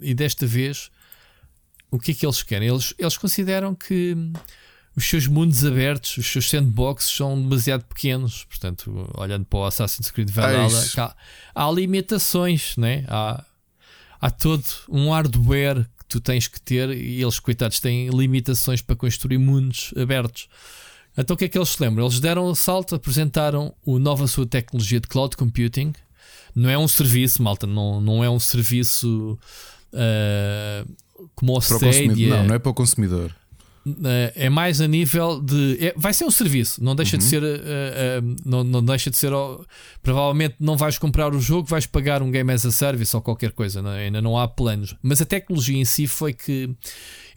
[0.00, 0.90] e desta vez
[1.90, 2.68] o que é que eles querem?
[2.68, 4.16] Eles, eles consideram que
[4.96, 8.44] os seus mundos abertos, os seus sandboxes são demasiado pequenos.
[8.44, 11.14] Portanto, olhando para o Assassin's Creed Valhalla, há,
[11.54, 13.04] há, limitações, né?
[13.06, 13.44] há,
[14.18, 18.96] há todo um hardware que tu tens que ter e eles, coitados, têm limitações para
[18.96, 20.48] construir mundos abertos.
[21.16, 22.04] Então o que é que eles se lembram?
[22.06, 25.92] Eles deram um salto, apresentaram o nova sua tecnologia de cloud computing.
[26.54, 29.38] Não é um serviço, malta, não, não é um serviço
[29.92, 30.92] uh,
[31.34, 32.36] como o Stadia.
[32.36, 33.34] Não, não é para o consumidor.
[33.86, 35.76] Eh, é mais a nível de.
[35.78, 37.18] É, vai ser um serviço, não deixa uhum.
[37.18, 37.42] de ser.
[37.42, 39.32] Uh, uh, não, não deixa de ser.
[39.32, 39.64] Uh,
[40.02, 43.52] provavelmente não vais comprar o jogo, vais pagar um game as a service ou qualquer
[43.52, 44.06] coisa, não, é?
[44.06, 44.96] ainda não há planos.
[45.02, 46.70] Mas a tecnologia em si foi que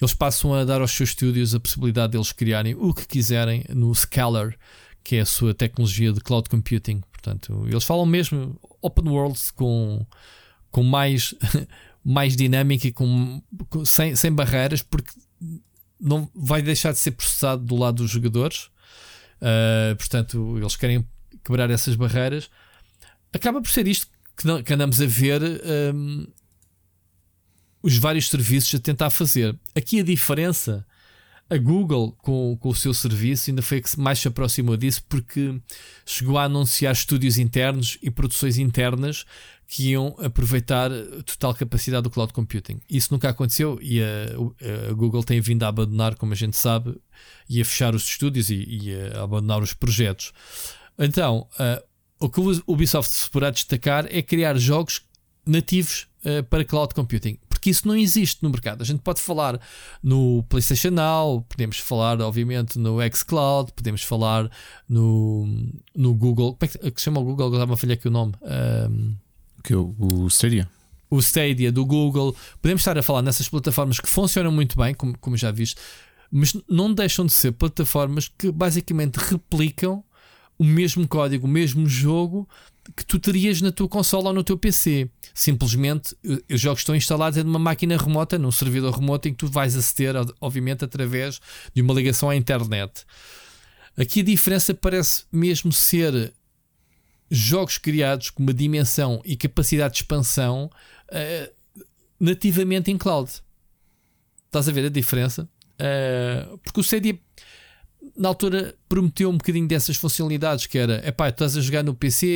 [0.02, 3.64] eles passam a dar aos seus estúdios a possibilidade de eles criarem o que quiserem
[3.70, 4.56] no Scalar,
[5.04, 7.02] que é a sua tecnologia de cloud computing.
[7.12, 10.06] Portanto, eles falam mesmo open world com,
[10.72, 11.34] com mais.
[12.10, 15.12] mais dinâmica e com, com sem, sem barreiras, porque
[16.00, 18.70] não vai deixar de ser processado do lado dos jogadores.
[19.42, 21.06] Uh, portanto, eles querem
[21.44, 22.50] quebrar essas barreiras.
[23.34, 25.42] Acaba por ser isto que, não, que andamos a ver
[25.94, 26.28] um,
[27.88, 29.58] os vários serviços a tentar fazer.
[29.74, 30.86] Aqui a diferença,
[31.50, 35.58] a Google com, com o seu serviço ainda foi que mais se aproximou disso porque
[36.06, 39.24] chegou a anunciar estúdios internos e produções internas
[39.66, 42.82] que iam aproveitar a total capacidade do cloud computing.
[42.90, 46.94] Isso nunca aconteceu e a, a Google tem vindo a abandonar, como a gente sabe,
[47.48, 50.34] e a fechar os estúdios e, e a abandonar os projetos.
[51.00, 51.82] Então, uh,
[52.20, 55.08] o que o Ubisoft se poderá destacar é criar jogos
[55.46, 57.40] nativos uh, para cloud computing.
[57.68, 58.82] Porque isso não existe no mercado.
[58.82, 59.60] A gente pode falar
[60.02, 64.50] no PlayStation Now, podemos falar, obviamente, no xCloud, podemos falar
[64.88, 65.46] no,
[65.94, 66.56] no Google.
[66.56, 67.48] Como é que, se chama o Google?
[67.48, 68.34] Agora me falhar aqui o nome.
[68.42, 69.16] Um,
[69.64, 70.70] que o, o Stadia?
[71.10, 72.34] O Stadia do Google.
[72.62, 75.76] Podemos estar a falar nessas plataformas que funcionam muito bem, como, como já viste,
[76.32, 80.02] mas não deixam de ser plataformas que basicamente replicam
[80.58, 82.48] o mesmo código, o mesmo jogo
[82.96, 85.10] que tu terias na tua consola ou no teu PC.
[85.34, 86.16] Simplesmente
[86.50, 90.16] os jogos estão instalados numa máquina remota, num servidor remoto em que tu vais aceder,
[90.40, 91.40] obviamente, através
[91.74, 93.06] de uma ligação à internet.
[93.98, 96.34] Aqui a diferença parece mesmo ser
[97.30, 100.72] jogos criados com uma dimensão e capacidade de expansão
[101.12, 101.54] uh,
[102.20, 103.30] nativamente em cloud.
[104.46, 105.48] Estás a ver a diferença?
[105.74, 107.20] Uh, porque o CD
[108.18, 111.94] na altura prometeu um bocadinho dessas funcionalidades que era, é pá, estás a jogar no
[111.94, 112.28] PC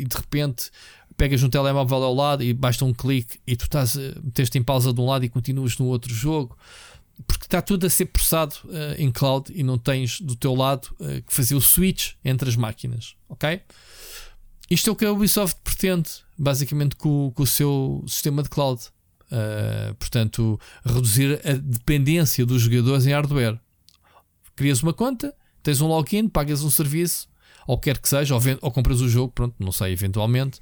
[0.00, 0.70] e de repente
[1.16, 4.92] pegas um telemóvel ao lado e basta um clique e tu estás meteste em pausa
[4.92, 6.56] de um lado e continuas no outro jogo
[7.26, 10.88] porque está tudo a ser processado uh, em cloud e não tens do teu lado
[10.98, 13.60] uh, que fazer o switch entre as máquinas, ok?
[14.70, 18.80] Isto é o que a Ubisoft pretende, basicamente, com, com o seu sistema de cloud.
[19.26, 23.58] Uh, portanto, reduzir a dependência dos jogadores em hardware.
[24.60, 27.26] Crias uma conta, tens um login, pagas um serviço,
[27.66, 30.60] ou quer que seja, ou, ou compras o jogo, pronto, não sei, eventualmente,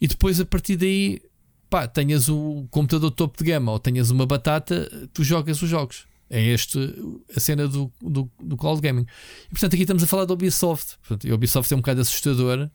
[0.00, 1.22] e depois a partir daí,
[1.70, 6.08] pá, tenhas o computador topo de gama ou tenhas uma batata, tu jogas os jogos.
[6.28, 6.78] É este
[7.32, 9.06] a cena do, do, do cloud gaming.
[9.46, 10.96] E portanto, aqui estamos a falar da Ubisoft.
[11.06, 12.72] Portanto, a Ubisoft é um bocado assustadora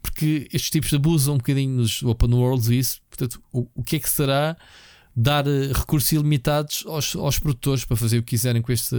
[0.00, 3.00] porque estes tipos abusam um bocadinho nos open worlds e isso.
[3.10, 4.56] Portanto, o, o que é que será
[5.14, 8.96] dar eh, recursos ilimitados aos, aos produtores para fazer o que quiserem com este,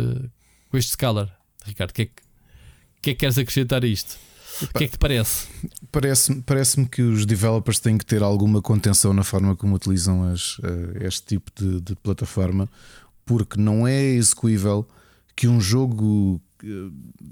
[0.73, 1.29] com este scalar?
[1.67, 2.11] Ricardo, o que é que,
[2.99, 4.17] que, é que queres acrescentar a isto?
[4.59, 5.47] O que é que te parece?
[5.91, 10.57] Parece-me parece que os developers têm que ter alguma contenção na forma como utilizam as,
[10.57, 12.67] uh, este tipo de, de, plataforma,
[13.23, 14.87] porque não é execuível
[15.35, 16.41] que um jogo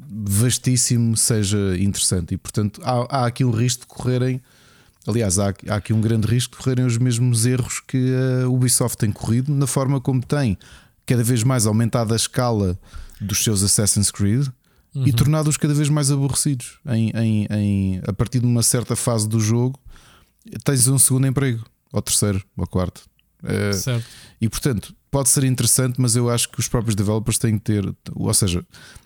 [0.08, 2.36] vastíssimo seja interessante.
[2.36, 4.39] E portanto há, há aqui um risco de correrem.
[5.08, 8.14] Aliás, há, há aqui um grande risco de correrem os mesmos erros que
[8.44, 10.60] a Ubisoft tem corrido na forma como tem
[11.08, 12.80] cada vez mais aumentado a escala
[13.22, 14.47] dos seus Assassin's Creed
[14.95, 15.07] uhum.
[15.07, 16.80] e tornado-os cada vez mais aborrecidos.
[16.88, 19.80] Em, em, em, a partir de uma certa fase do jogo,
[20.63, 23.03] tens um segundo emprego, ou terceiro, ou quarto.
[23.43, 24.05] É, certo.
[24.39, 27.95] E portanto, pode ser interessante, mas eu acho que os próprios developers têm que ter,
[28.13, 28.65] ou seja,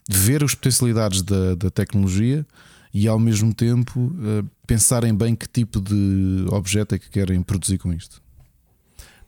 [0.09, 2.45] ver as potencialidades da, da tecnologia
[2.93, 7.77] e ao mesmo tempo uh, pensarem bem que tipo de objeto é que querem produzir
[7.77, 8.21] com isto.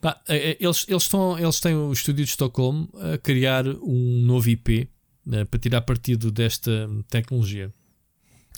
[0.08, 4.22] Bah, eh, eh, eles, eles, estão, eles têm o estúdio de Estocolmo a criar um
[4.24, 4.89] novo IP
[5.28, 7.74] uh, para tirar partido desta tecnologia.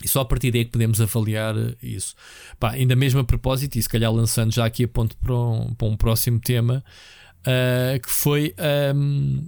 [0.00, 2.14] E só a partir daí é que podemos avaliar isso.
[2.60, 5.74] Bah, ainda mesmo a propósito, e se calhar lançando já aqui a ponto para um,
[5.74, 6.84] para um próximo tema,
[7.40, 8.54] uh, que foi
[8.94, 9.44] um,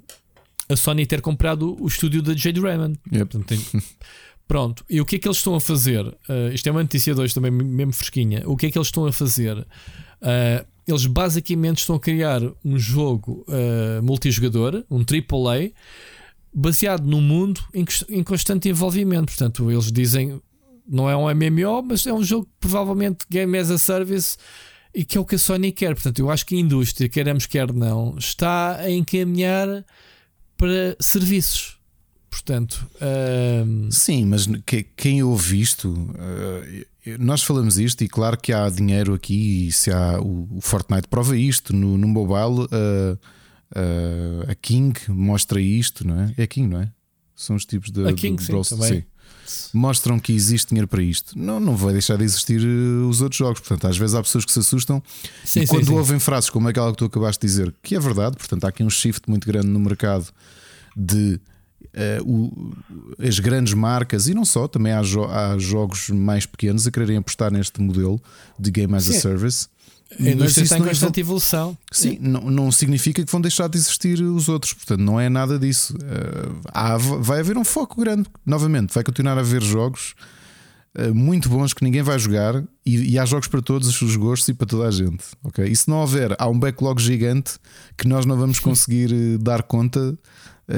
[0.68, 2.98] a Sony ter comprado o estúdio da Jade Raymond.
[3.14, 3.38] Yep.
[4.48, 6.04] Pronto, e o que é que eles estão a fazer?
[6.04, 8.42] Uh, isto é uma notícia de hoje também, mesmo fresquinha.
[8.44, 9.56] O que é que eles estão a fazer?
[9.56, 15.70] Uh, eles basicamente estão a criar um jogo uh, multijogador, um AAA,
[16.52, 19.26] baseado num mundo em, em, constante envolvimento.
[19.26, 20.40] Portanto, eles dizem
[20.86, 24.36] não é um MMO, mas é um jogo provavelmente game as a service
[24.94, 25.94] e que é o que a Sony quer.
[25.94, 29.84] Portanto, eu acho que a indústria, queremos quer não, está a encaminhar
[30.56, 31.78] para serviços.
[32.28, 33.92] Portanto, uh...
[33.92, 36.86] sim, mas que, quem ouve isto, uh,
[37.18, 39.68] nós falamos isto e claro que há dinheiro aqui.
[39.68, 43.18] E se há o, Fortnite prova isto no, no mobile, uh,
[44.48, 46.34] a King mostra isto, não é?
[46.38, 46.90] É a King, não é?
[47.34, 48.06] São os tipos de.
[48.06, 49.02] A King, sim, sim.
[49.74, 51.36] Mostram que existe dinheiro para isto.
[51.36, 53.60] Não, não vai deixar de existir os outros jogos.
[53.60, 55.02] Portanto, às vezes há pessoas que se assustam
[55.44, 58.00] sim, e quando sim, ouvem frases como aquela que tu acabaste de dizer, que é
[58.00, 60.28] verdade, portanto, há aqui um shift muito grande no mercado
[60.96, 61.40] de
[61.94, 62.74] uh, o,
[63.24, 67.16] as grandes marcas e não só, também há, jo há, jogos mais pequenos a quererem
[67.16, 68.20] apostar neste modelo
[68.58, 69.16] de Game as Sim.
[69.16, 69.68] a Service.
[70.18, 71.76] A indústria está em constante evolução.
[71.90, 75.58] Sim, não, não significa que vão deixar de existir os outros, portanto, não é nada
[75.58, 75.94] disso.
[75.94, 80.14] Uh, há, vai haver um foco grande, novamente, vai continuar a haver jogos
[80.98, 84.48] uh, muito bons que ninguém vai jogar e, e, há jogos para todos os gostos
[84.48, 85.24] e para toda a gente.
[85.42, 85.66] Okay?
[85.66, 87.54] E se não houver, há um backlog gigante
[87.96, 90.16] que nós não vamos conseguir dar conta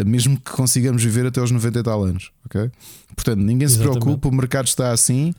[0.02, 2.30] mesmo que consigamos viver até aos 90 e tal anos.
[2.46, 2.70] Okay?
[3.14, 3.94] Portanto, ninguém Exatamente.
[3.94, 5.34] se preocupa, o mercado está assim.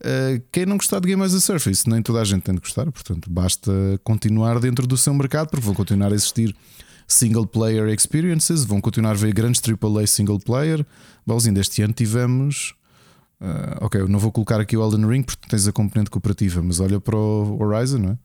[0.00, 2.60] Uh, quem não gostar de Game as a Service, nem toda a gente tem de
[2.60, 3.72] gostar, portanto, basta
[4.02, 6.54] continuar dentro do seu mercado, porque vão continuar a existir
[7.06, 10.84] single player experiences, vão continuar a ver grandes AAA single player.
[11.26, 12.74] Balzinho, deste ano tivemos.
[13.40, 16.62] Uh, ok, eu não vou colocar aqui o Elden Ring porque tens a componente cooperativa,
[16.62, 18.18] mas olha para o Horizon, não é?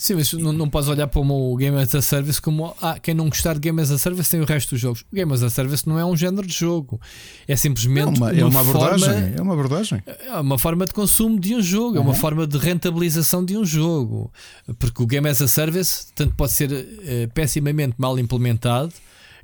[0.00, 3.12] Sim, mas não, não podes olhar para o Game as a Service como ah, quem
[3.12, 5.02] não gostar de Game as a Service tem o resto dos jogos.
[5.12, 6.98] O Game as a Service não é um género de jogo,
[7.46, 9.08] é simplesmente é uma, é uma, uma abordagem.
[9.10, 10.02] Forma, é uma abordagem.
[10.06, 11.96] É uma forma de consumo de um jogo, uhum.
[11.98, 14.32] é uma forma de rentabilização de um jogo.
[14.78, 18.94] Porque o Game as a Service tanto pode ser uh, pessimamente mal implementado,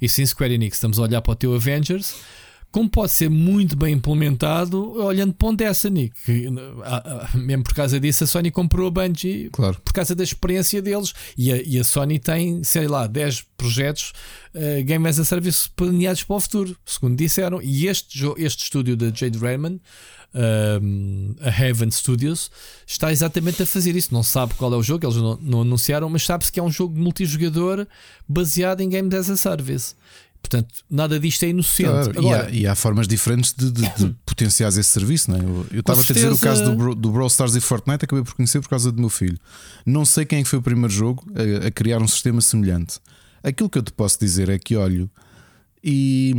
[0.00, 2.14] e sim, Square Enix, estamos a olhar para o teu Avengers
[2.77, 6.47] como pode ser muito bem implementado olhando para um Destiny, que
[6.85, 9.81] ah, ah, mesmo por causa disso a Sony comprou a Bungie claro.
[9.83, 14.12] por causa da experiência deles e a, e a Sony tem, sei lá, 10 projetos
[14.55, 17.62] uh, Game as a Service planeados para o futuro, segundo disseram.
[17.62, 19.81] E este, este estúdio da Jade Raymond,
[20.35, 22.51] uh, a Heaven Studios,
[22.87, 24.12] está exatamente a fazer isso.
[24.12, 26.70] Não sabe qual é o jogo, eles não, não anunciaram, mas sabe-se que é um
[26.70, 27.87] jogo multijogador
[28.29, 29.95] baseado em Game as a Service.
[30.41, 31.89] Portanto, nada disto é inocente.
[31.89, 35.30] Claro, Agora, e, há, e, há, formas diferentes de, de, de potenciar esse serviço.
[35.30, 35.43] Não é?
[35.72, 38.61] Eu, estava a dizer o caso do, do Brawl Stars e Fortnite, acabei por conhecer
[38.61, 39.39] por causa do meu filho.
[39.84, 43.01] Não sei quem é foi o primeiro jogo a, a, criar um sistema semelhante.
[43.43, 45.11] Aquilo que eu te posso dizer é que olho
[45.82, 46.32] e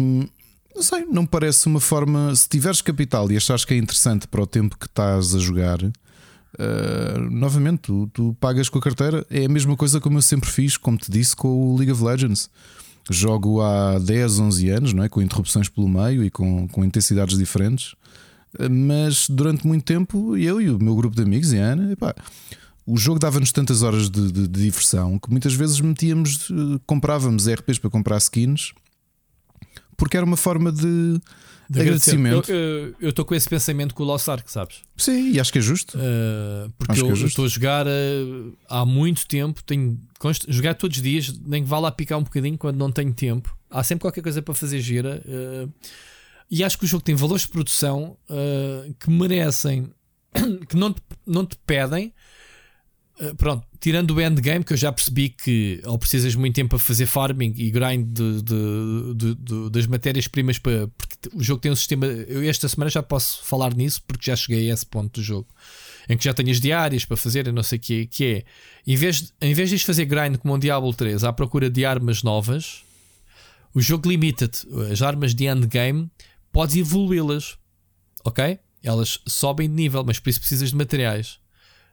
[0.75, 2.35] não sei, não me parece uma forma.
[2.35, 5.81] Se tiveres capital e achares que é interessante para o tempo que estás a jogar.
[5.83, 9.25] Uh, novamente, tu, tu pagas com a carteira.
[9.29, 12.03] É a mesma coisa como eu sempre fiz, como te disse, com o League of
[12.03, 12.49] Legends
[13.09, 15.09] jogo há 10, 11 anos, não é?
[15.09, 17.95] com interrupções pelo meio e com, com intensidades diferentes.
[18.69, 22.15] Mas durante muito tempo, eu e o meu grupo de amigos e a Ana, epá,
[22.85, 27.47] o jogo dava-nos tantas horas de, de, de, diversão que muitas vezes metíamos, eh, comprávamos
[27.47, 28.71] RPs para comprar skins,
[29.97, 31.19] porque era uma forma de
[31.69, 32.51] de agradecimento.
[32.99, 34.81] Eu estou com esse pensamento com o Lost Ark, sabes?
[34.95, 35.97] Sim, e acho que é justo.
[35.97, 39.99] Uh, porque acho eu é estou a jogar uh, há muito tempo, tenho
[40.47, 43.55] jogar todos os dias, nem que vá lá picar um bocadinho quando não tenho tempo.
[43.69, 45.21] Há sempre qualquer coisa para fazer gira.
[45.25, 45.71] Uh,
[46.49, 48.15] e acho que o jogo tem valores de produção
[49.01, 49.91] que merecem,
[50.69, 52.13] que não te, não te pedem
[53.37, 57.05] pronto, tirando o endgame, que eu já percebi que ou precisas muito tempo para fazer
[57.05, 60.87] farming e grind de, de, de, das matérias-primas para.
[60.87, 62.05] Porque o jogo tem um sistema.
[62.05, 65.47] Eu esta semana já posso falar nisso porque já cheguei a esse ponto do jogo.
[66.09, 68.43] Em que já tenho as diárias para fazer, eu não sei o que, que é.
[68.85, 72.23] Em vez, em vez de fazer grind como um Diablo 3 à procura de armas
[72.23, 72.83] novas,
[73.73, 74.65] o jogo limita-te.
[74.91, 76.09] As armas de endgame
[76.51, 77.57] podes evoluí-las.
[78.23, 78.59] Ok?
[78.83, 81.39] Elas sobem de nível, mas por isso precisas de materiais.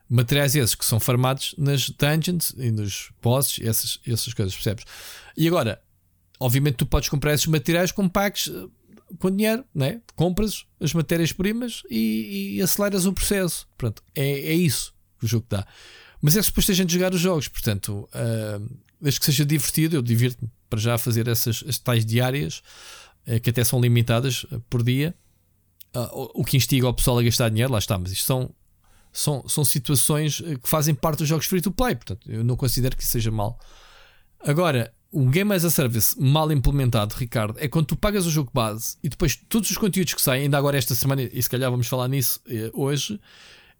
[0.08, 4.84] Materiais esses que são farmados nas dungeons e nos bosses, essas, essas coisas, percebes?
[5.36, 5.82] E agora,
[6.38, 8.68] obviamente, tu podes comprar esses materiais com packs eh,
[9.18, 10.00] com dinheiro, né?
[10.14, 13.66] compras as matérias-primas e, e, aceleras o processo.
[13.76, 15.66] Pronto, é, é isso que o jogo dá.
[16.20, 20.02] Mas é suposto a gente jogar os jogos, portanto, uh, desde que seja divertido, eu
[20.02, 22.62] divirto-me para já fazer essas tais diárias
[23.26, 25.14] uh, que até são limitadas uh, por dia.
[26.12, 28.50] o que instiga o pessoal a gastar dinheiro, lá está, mas isto são
[29.14, 31.94] são, são situações eh, que fazem parte dos jogos free to play.
[31.94, 33.58] Portanto, eu não considero que isso seja mal.
[34.40, 38.50] Agora, um Game as a Service mal implementado, Ricardo, é quando tu pagas o jogo
[38.52, 41.70] base e depois todos os conteúdos que saem, ainda agora esta semana, e se calhar
[41.70, 43.20] vamos falar nisso eh, hoje,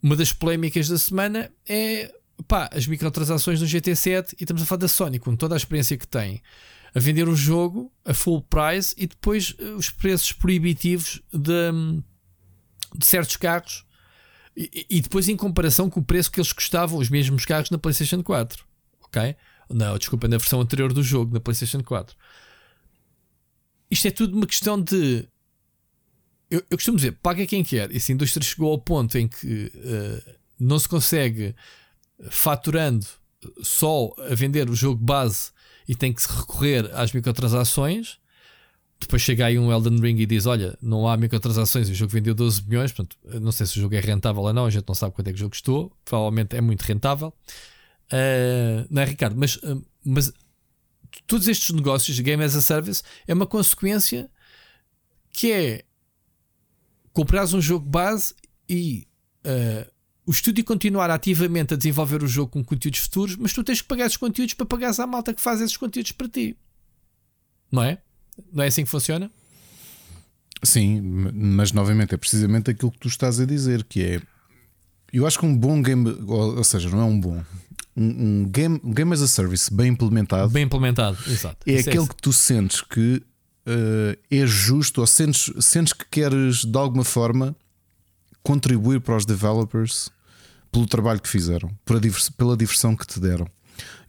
[0.01, 2.11] uma das polémicas da semana é
[2.47, 5.97] pá, as microtransações do GT7 e estamos a falar da Sony, com toda a experiência
[5.97, 6.41] que tem
[6.93, 12.01] a vender o jogo a full price e depois eh, os preços proibitivos de,
[12.97, 13.85] de certos carros
[14.55, 17.77] e, e, depois em comparação com o preço que eles custavam, os mesmos carros na
[17.77, 18.63] PlayStation 4.
[19.03, 19.35] Ok?
[19.69, 22.15] Não, desculpa, na versão anterior do jogo, na PlayStation 4.
[23.91, 25.27] Isto é tudo uma questão de.
[26.49, 27.91] Eu, eu costumo dizer, paga quem quer.
[27.91, 31.55] E se a indústria chegou ao ponto em que uh, não se consegue
[32.29, 33.05] faturando
[33.61, 35.51] só a vender o jogo base
[35.87, 38.19] e tem que se recorrer às microtransações.
[39.05, 42.33] Depois chega aí um Elden Ring e diz: Olha, não há microtransações, o jogo vendeu
[42.33, 42.91] 12 milhões.
[42.91, 45.27] Portanto, não sei se o jogo é rentável ou não, a gente não sabe quanto
[45.27, 45.95] é que o jogo custou.
[46.03, 49.35] Provavelmente é muito rentável, uh, não é, Ricardo?
[49.37, 50.33] Mas, uh, mas
[51.27, 54.27] todos estes negócios Game as a Service é uma consequência
[55.31, 55.83] que é
[57.13, 58.33] comprares um jogo base
[58.67, 59.07] e
[59.45, 59.91] uh,
[60.25, 63.87] o estúdio continuar ativamente a desenvolver o jogo com conteúdos futuros, mas tu tens que
[63.87, 66.57] pagar esses conteúdos para pagares à malta que faz esses conteúdos para ti.
[67.71, 68.01] Não é?
[68.51, 69.29] Não é assim que funciona?
[70.63, 71.01] Sim,
[71.33, 74.21] mas novamente é precisamente aquilo que tu estás a dizer, que é
[75.13, 77.41] eu acho que um bom game, ou seja, não é um bom,
[77.95, 81.57] um, um game, um game as a service bem implementado, bem implementado, exato.
[81.65, 83.23] É Isso é aquele é que tu sentes que
[83.65, 87.55] uh, é justo ou sentes, sentes que queres de alguma forma
[88.43, 90.09] contribuir para os developers
[90.71, 91.71] pelo trabalho que fizeram,
[92.37, 93.47] pela diversão que te deram.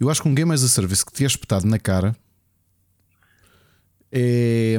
[0.00, 2.16] Eu acho que um game as a service que te é espetado na cara
[4.16, 4.78] é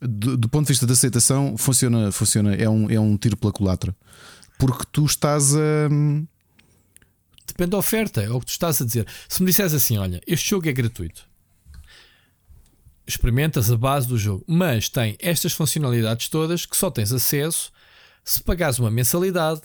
[0.00, 3.52] do, do, ponto de vista da aceitação funciona, funciona é, um, é um tiro pela
[3.52, 3.94] culatra
[4.58, 5.88] porque tu estás a
[7.46, 9.06] depende da oferta, é o que tu estás a dizer.
[9.28, 11.28] Se me disseres assim, olha, este jogo é gratuito,
[13.06, 17.70] experimentas a base do jogo, mas tem estas funcionalidades todas que só tens acesso
[18.24, 19.62] se pagares uma mensalidade,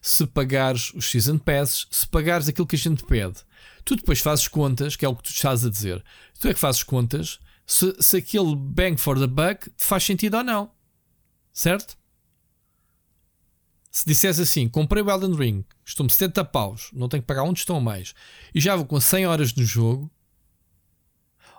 [0.00, 3.36] se pagares os Season Passes, se pagares aquilo que a gente pede.
[3.84, 6.02] Tu depois fazes contas, que é o que tu estás a dizer.
[6.38, 7.40] Tu é que fazes contas
[7.70, 10.72] se, se aquele bang for the buck faz sentido ou não.
[11.52, 11.96] Certo?
[13.92, 17.60] Se disseres assim, comprei o Elden Ring, estou-me 70 paus, não tenho que pagar onde
[17.60, 18.12] estão mais,
[18.52, 20.10] e já vou com 100 horas no jogo,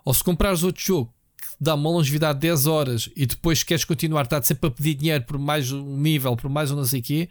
[0.03, 1.13] ou se comprares outro jogo
[1.59, 5.23] dá uma longevidade de 10 horas e depois queres continuar, estás sempre a pedir dinheiro
[5.23, 7.29] por mais um nível, por mais um não sei quê,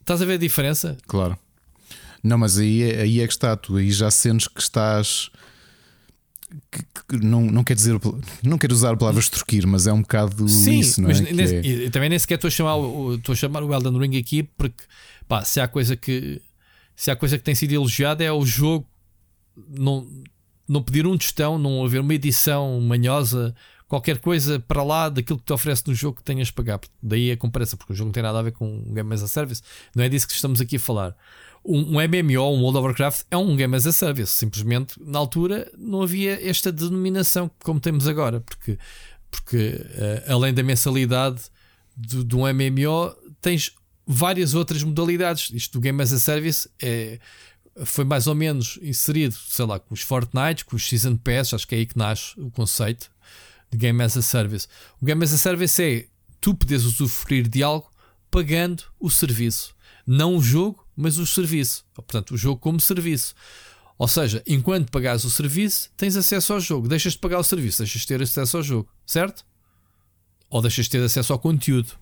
[0.00, 0.96] estás a ver a diferença?
[1.06, 1.38] Claro.
[2.22, 5.30] Não, mas aí, é, aí é que está, tu aí já sentes que estás.
[6.70, 7.98] Que, que, não, não quer dizer,
[8.42, 11.20] não quero usar a palavra extorquir, mas é um bocado Sim, isso, não é?
[11.20, 11.90] Nesse, é...
[11.90, 12.76] também nem sequer estou a chamar,
[13.14, 14.84] estou a chamar o Elden Ring aqui porque
[15.28, 16.40] pá, se há coisa que
[16.94, 18.86] se há coisa que tem sido elogiada é o jogo
[19.68, 20.06] não,
[20.72, 23.54] não pedir um tostão, não haver uma edição manhosa,
[23.86, 26.80] qualquer coisa para lá daquilo que te oferece no jogo que tenhas de pagar.
[27.02, 29.22] Daí a comparação, porque o jogo não tem nada a ver com um Game as
[29.22, 29.60] a Service.
[29.94, 31.14] Não é disso que estamos aqui a falar.
[31.62, 34.32] Um, um MMO, um World of Warcraft, é um Game as a Service.
[34.32, 38.78] Simplesmente, na altura, não havia esta denominação como temos agora, porque,
[39.30, 41.42] porque uh, além da mensalidade
[41.94, 43.74] de, de um MMO, tens
[44.06, 45.50] várias outras modalidades.
[45.52, 47.18] Isto do Game as a Service é
[47.84, 51.66] foi mais ou menos inserido, sei lá, com os Fortnite, com os Season Pass, acho
[51.66, 53.10] que é aí que nasce o conceito
[53.70, 54.68] de Game as a Service.
[55.00, 56.06] O Game as a Service é
[56.40, 57.90] tu podes usufruir de algo
[58.30, 59.74] pagando o serviço.
[60.06, 61.84] Não o jogo, mas o serviço.
[61.94, 63.34] Portanto, o jogo como serviço.
[63.96, 66.88] Ou seja, enquanto pagares o serviço, tens acesso ao jogo.
[66.88, 69.44] Deixas de pagar o serviço, deixas de ter acesso ao jogo, certo?
[70.50, 71.96] Ou deixas de ter acesso ao conteúdo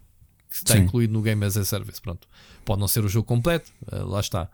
[0.48, 0.80] que está Sim.
[0.80, 2.00] incluído no Game as a Service.
[2.00, 2.26] Pronto.
[2.64, 4.50] Pode não ser o jogo completo, eh, lá está.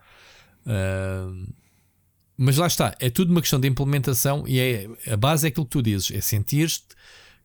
[2.37, 5.65] Mas lá está, é tudo uma questão de implementação e é, a base é aquilo
[5.65, 6.95] que tu dizes, é sentir-te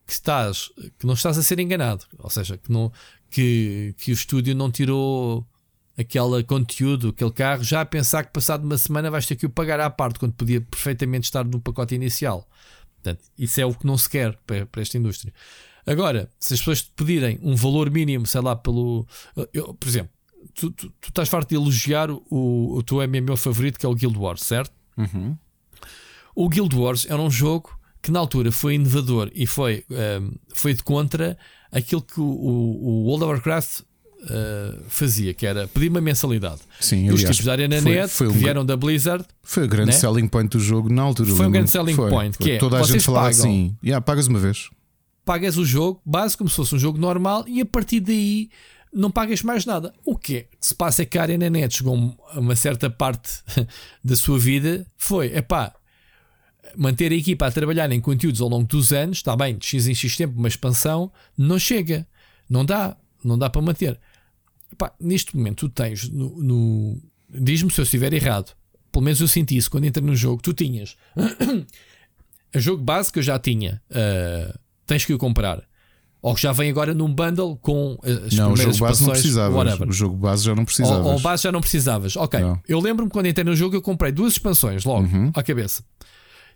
[0.07, 2.93] que estás, que não estás a ser enganado, ou seja, que, não,
[3.31, 5.47] que, que o estúdio não tirou
[5.97, 9.51] aquele conteúdo, aquele carro, já a pensar que passado uma semana vais ter que o
[9.51, 12.47] pagar à parte, quando podia perfeitamente estar no pacote inicial.
[13.03, 15.33] Portanto, isso é o que não se quer para, para esta indústria.
[15.87, 19.07] Agora, se as pessoas te pedirem um valor mínimo, sei lá, pelo.
[19.53, 20.13] Eu, por exemplo,
[20.55, 23.95] tu, tu, tu estás farto de elogiar o, o teu MMO favorito que é o
[23.95, 24.73] Guild Wars, certo?
[24.97, 25.37] Uhum.
[26.35, 30.31] O Guild Wars era um jogo que na altura foi inovador e foi, um, ehm,
[30.53, 31.37] foi de contra
[31.71, 33.81] aquilo que o, o World of Warcraft
[34.23, 36.61] uh, fazia, que era pedir uma mensalidade.
[36.81, 39.25] Sim, e os tipos da ArenaNet foi, foi um, que vieram da Blizzard.
[39.43, 39.97] Foi o grande né?
[39.97, 41.35] selling point do jogo na altura.
[41.35, 44.27] Foi um grande selling foi, point, que é toda a gente falava assim: yeah, pagas
[44.27, 44.69] uma vez.
[45.25, 48.51] Pagas o jogo, base como se fosse um jogo normal, e a partir daí
[48.93, 49.95] não pagas mais nada.
[50.05, 53.43] O que se passa é que a ArenaNet chegou a uma certa parte
[54.05, 55.75] da sua vida foi, é pá,
[56.77, 59.87] manter a equipa a trabalhar em conteúdos ao longo dos anos, está bem, de X
[59.87, 62.07] em X tempo, uma expansão, não chega,
[62.49, 63.99] não dá, não dá para manter.
[64.71, 68.55] Epá, neste momento tu tens no, no diz-me se eu estiver errado,
[68.91, 70.97] pelo menos eu senti isso quando entrei no jogo, tu tinhas
[72.55, 75.67] o jogo base que eu já tinha, uh, tens que o comprar.
[76.23, 79.11] Ou que já vem agora num bundle com as não, primeiras o jogo base não
[79.11, 79.57] precisavas.
[79.57, 79.89] Whatever.
[79.89, 81.07] O jogo base já não precisavas.
[81.07, 82.17] Ou, ou base já não precisavas.
[82.17, 82.39] Ok.
[82.39, 82.61] Não.
[82.69, 85.33] Eu lembro-me quando entrei no jogo, eu comprei duas expansões logo uhum.
[85.35, 85.83] à cabeça.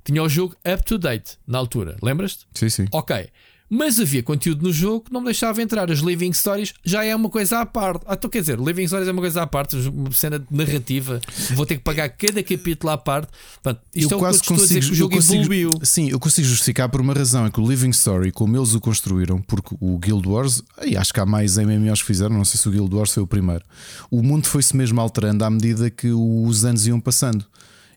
[0.04, 1.96] Tinha o jogo up to date na altura.
[2.00, 2.46] Lembras-te?
[2.54, 2.84] Sim, sim.
[2.92, 3.28] Ok.
[3.68, 5.90] Mas havia conteúdo no jogo que não me deixava entrar.
[5.90, 8.04] As Living Stories já é uma coisa à parte.
[8.06, 11.20] Ah, então quer dizer, Living Stories é uma coisa à parte, uma cena narrativa.
[11.54, 13.28] Vou ter que pagar cada capítulo à parte.
[13.62, 15.70] Portanto, isto eu é quase o que eu consigo, dizer, que o jogo consigo, evoluiu.
[15.82, 18.80] Sim, eu consigo justificar por uma razão: é que o Living Story, como eles o
[18.80, 22.60] construíram, porque o Guild Wars, e acho que há mais MMOs que fizeram, não sei
[22.60, 23.64] se o Guild Wars foi o primeiro.
[24.10, 27.44] O mundo foi-se mesmo alterando à medida que os anos iam passando.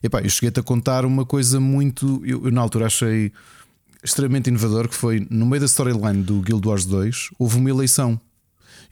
[0.02, 2.22] Epá, eu cheguei-te a contar uma coisa muito.
[2.24, 3.30] Eu, eu na altura achei
[4.02, 8.20] extremamente inovador que foi no meio da storyline do Guild Wars 2 houve uma eleição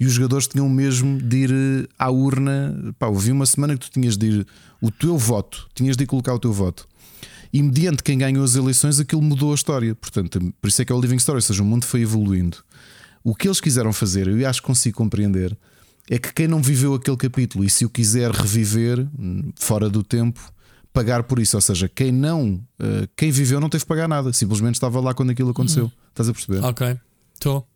[0.01, 2.95] e os jogadores tinham mesmo de ir eh, à urna.
[2.99, 4.47] Pá, houve uma semana que tu tinhas de ir
[4.81, 6.87] o teu voto, tinhas de ir colocar o teu voto.
[7.53, 9.95] E mediante quem ganhou as eleições, aquilo mudou a história.
[9.95, 12.59] Portanto, por isso é que é o Living Story, ou seja, o mundo foi evoluindo.
[13.25, 15.57] O que eles quiseram fazer, eu acho que consigo compreender,
[16.09, 20.03] é que quem não viveu aquele capítulo e se o quiser reviver hum, fora do
[20.03, 20.41] tempo,
[20.93, 21.57] pagar por isso.
[21.57, 25.14] Ou seja, quem não, uh, quem viveu não teve que pagar nada, simplesmente estava lá
[25.14, 25.84] quando aquilo aconteceu.
[25.84, 25.93] Uhum.
[26.11, 26.64] Estás a perceber?
[26.64, 26.97] Ok,
[27.34, 27.66] estou.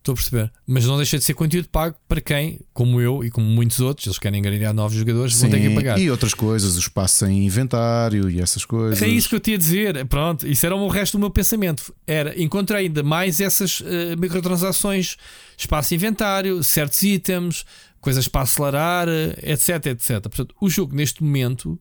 [0.00, 0.52] Estou a perceber.
[0.66, 4.06] Mas não deixa de ser conteúdo pago para quem, como eu e como muitos outros,
[4.06, 5.98] eles querem ganhar novos jogadores, Sim, vão ter que pagar.
[6.00, 9.02] E outras coisas, o espaço em inventário e essas coisas.
[9.02, 10.06] É isso que eu tinha a dizer.
[10.06, 11.94] Pronto, isso era o resto do meu pensamento.
[12.06, 13.84] Era encontrar ainda mais essas uh,
[14.18, 15.16] microtransações,
[15.58, 17.66] espaço em inventário, certos itens,
[18.00, 19.08] coisas para acelerar,
[19.42, 20.20] etc, etc.
[20.22, 21.78] Portanto, o jogo neste momento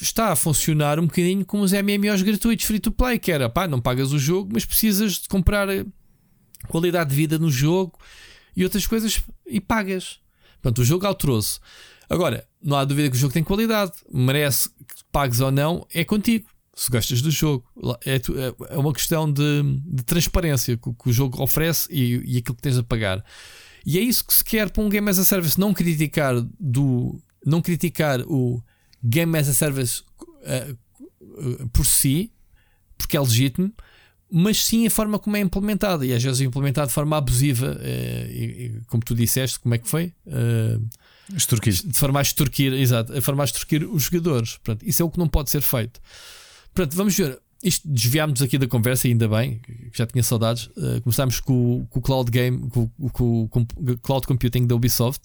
[0.00, 3.66] está a funcionar um bocadinho como os MMOs gratuitos free to play, que era pá,
[3.66, 5.84] não pagas o jogo, mas precisas de comprar eh,
[6.68, 7.98] qualidade de vida no jogo
[8.56, 10.20] e outras coisas e pagas.
[10.60, 11.58] Portanto, o jogo alterou-se.
[12.08, 16.04] Agora, não há dúvida que o jogo tem qualidade, merece que pagues ou não, é
[16.04, 16.46] contigo.
[16.74, 17.66] Se gostas do jogo,
[18.04, 18.20] é,
[18.70, 22.78] é uma questão de, de transparência que, o jogo oferece e, e aquilo que tens
[22.78, 23.22] a pagar.
[23.84, 27.20] E é isso que se quer para um Game as a Service, não criticar do
[27.44, 28.62] não criticar o
[29.02, 30.02] Game as a Service
[30.42, 32.32] uh, por si,
[32.96, 33.72] porque é legítimo,
[34.30, 36.06] mas sim a forma como é implementada.
[36.06, 39.74] E às vezes é implementado de forma abusiva, uh, e, e, como tu disseste, como
[39.74, 40.12] é que foi?
[41.34, 41.74] Extorquir.
[41.74, 44.58] De forma a extorquir, exato, a forma a extorquir os jogadores.
[44.58, 46.00] Portanto, isso é o que não pode ser feito.
[46.74, 47.38] Portanto, vamos ver.
[47.62, 49.60] Isto desviámos aqui da conversa, ainda bem,
[49.92, 50.66] que já tinha saudades.
[50.76, 55.22] Uh, começámos com, com, o Cloud Game, com, com, com, o Cloud Computing da Ubisoft,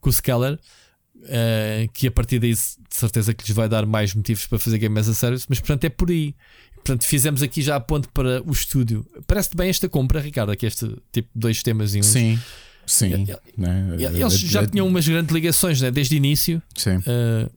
[0.00, 2.60] com o Scalar, uh, que a partir daí de
[2.90, 5.84] certeza que lhes vai dar mais motivos para fazer Game as a Service, mas portanto
[5.84, 6.34] é por aí.
[6.74, 9.06] Portanto, fizemos aqui já a ponte para o estúdio.
[9.26, 12.02] Parece-te bem esta compra, Ricardo, aqui este tipo de dois temas em um.
[12.02, 12.38] Sim.
[12.86, 13.96] Sim, né?
[13.98, 15.90] eles já tinham umas grandes ligações né?
[15.90, 16.62] desde o início.
[16.74, 16.96] Sim.
[16.96, 17.50] Uh,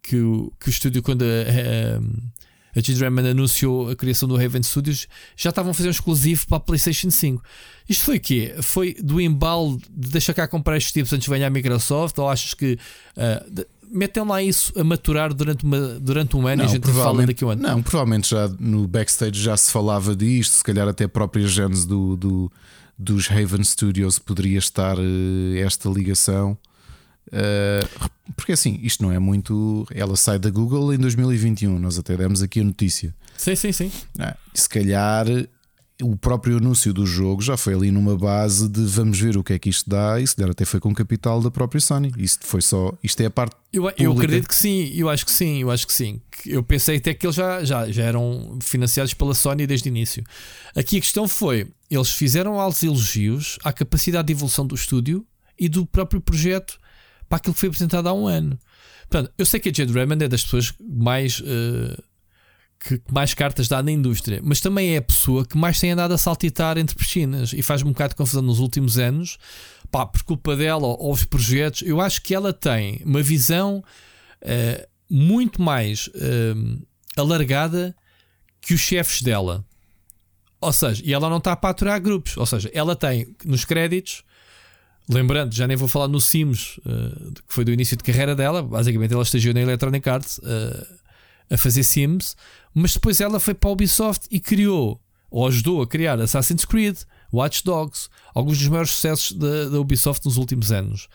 [0.00, 2.00] que, o, que o estúdio, quando a
[2.80, 5.06] G-Draman anunciou a criação do Raven Studios,
[5.36, 7.42] já estavam a fazer um exclusivo para a PlayStation 5.
[7.88, 8.54] Isto foi o quê?
[8.62, 12.18] Foi do embalo de deixar cá comprar estes tipos antes de venha a Microsoft?
[12.18, 12.78] Ou achas que
[13.16, 16.90] uh, metem lá isso a maturar durante, uma, durante um ano não, e a gente
[16.90, 17.62] fala daqui a um ano?
[17.62, 21.84] Não, provavelmente já no backstage já se falava disto, se calhar até a própria genes
[21.84, 22.52] do, do
[22.98, 26.56] dos Haven Studios poderia estar uh, esta ligação.
[27.28, 29.86] Uh, porque assim, isto não é muito.
[29.90, 33.14] Ela sai da Google em 2021, nós até demos aqui a notícia.
[33.36, 33.92] Sim, sim, sim.
[34.18, 35.26] Ah, se calhar
[36.02, 39.52] o próprio anúncio do jogo já foi ali numa base de vamos ver o que
[39.52, 42.12] é que isto dá, e se der até foi com capital da própria Sony.
[42.18, 43.54] Isto foi só, isto é a parte.
[43.72, 46.20] Eu, eu acredito que sim, eu acho que sim, eu acho que sim.
[46.46, 50.24] Eu pensei até que eles já, já, já eram financiados pela Sony desde o início.
[50.74, 55.24] Aqui a questão foi: eles fizeram altos elogios à capacidade de evolução do estúdio
[55.58, 56.78] e do próprio projeto
[57.34, 58.58] para aquilo que foi apresentado há um ano.
[59.08, 61.40] Portanto, eu sei que a Jade Raymond é das pessoas mais.
[61.40, 62.02] Uh,
[62.80, 66.12] que mais cartas dá na indústria, mas também é a pessoa que mais tem andado
[66.12, 69.38] a saltitar entre piscinas e faz-me um bocado de confusão nos últimos anos,
[69.90, 71.80] pá, por culpa dela ou, os projetos.
[71.80, 73.82] Eu acho que ela tem uma visão
[74.42, 77.96] uh, muito mais uh, alargada
[78.60, 79.64] que os chefes dela.
[80.60, 82.36] Ou seja, e ela não está a aturar grupos.
[82.36, 84.24] Ou seja, ela tem nos créditos
[85.08, 88.62] Lembrando, já nem vou falar no Sims, uh, que foi do início de carreira dela.
[88.62, 90.86] Basicamente, ela estagiou na Electronic Arts uh,
[91.50, 92.36] a fazer Sims,
[92.74, 94.98] mas depois ela foi para a Ubisoft e criou,
[95.30, 96.96] ou ajudou a criar Assassin's Creed,
[97.32, 101.08] Watch Dogs, alguns dos maiores sucessos da, da Ubisoft nos últimos anos.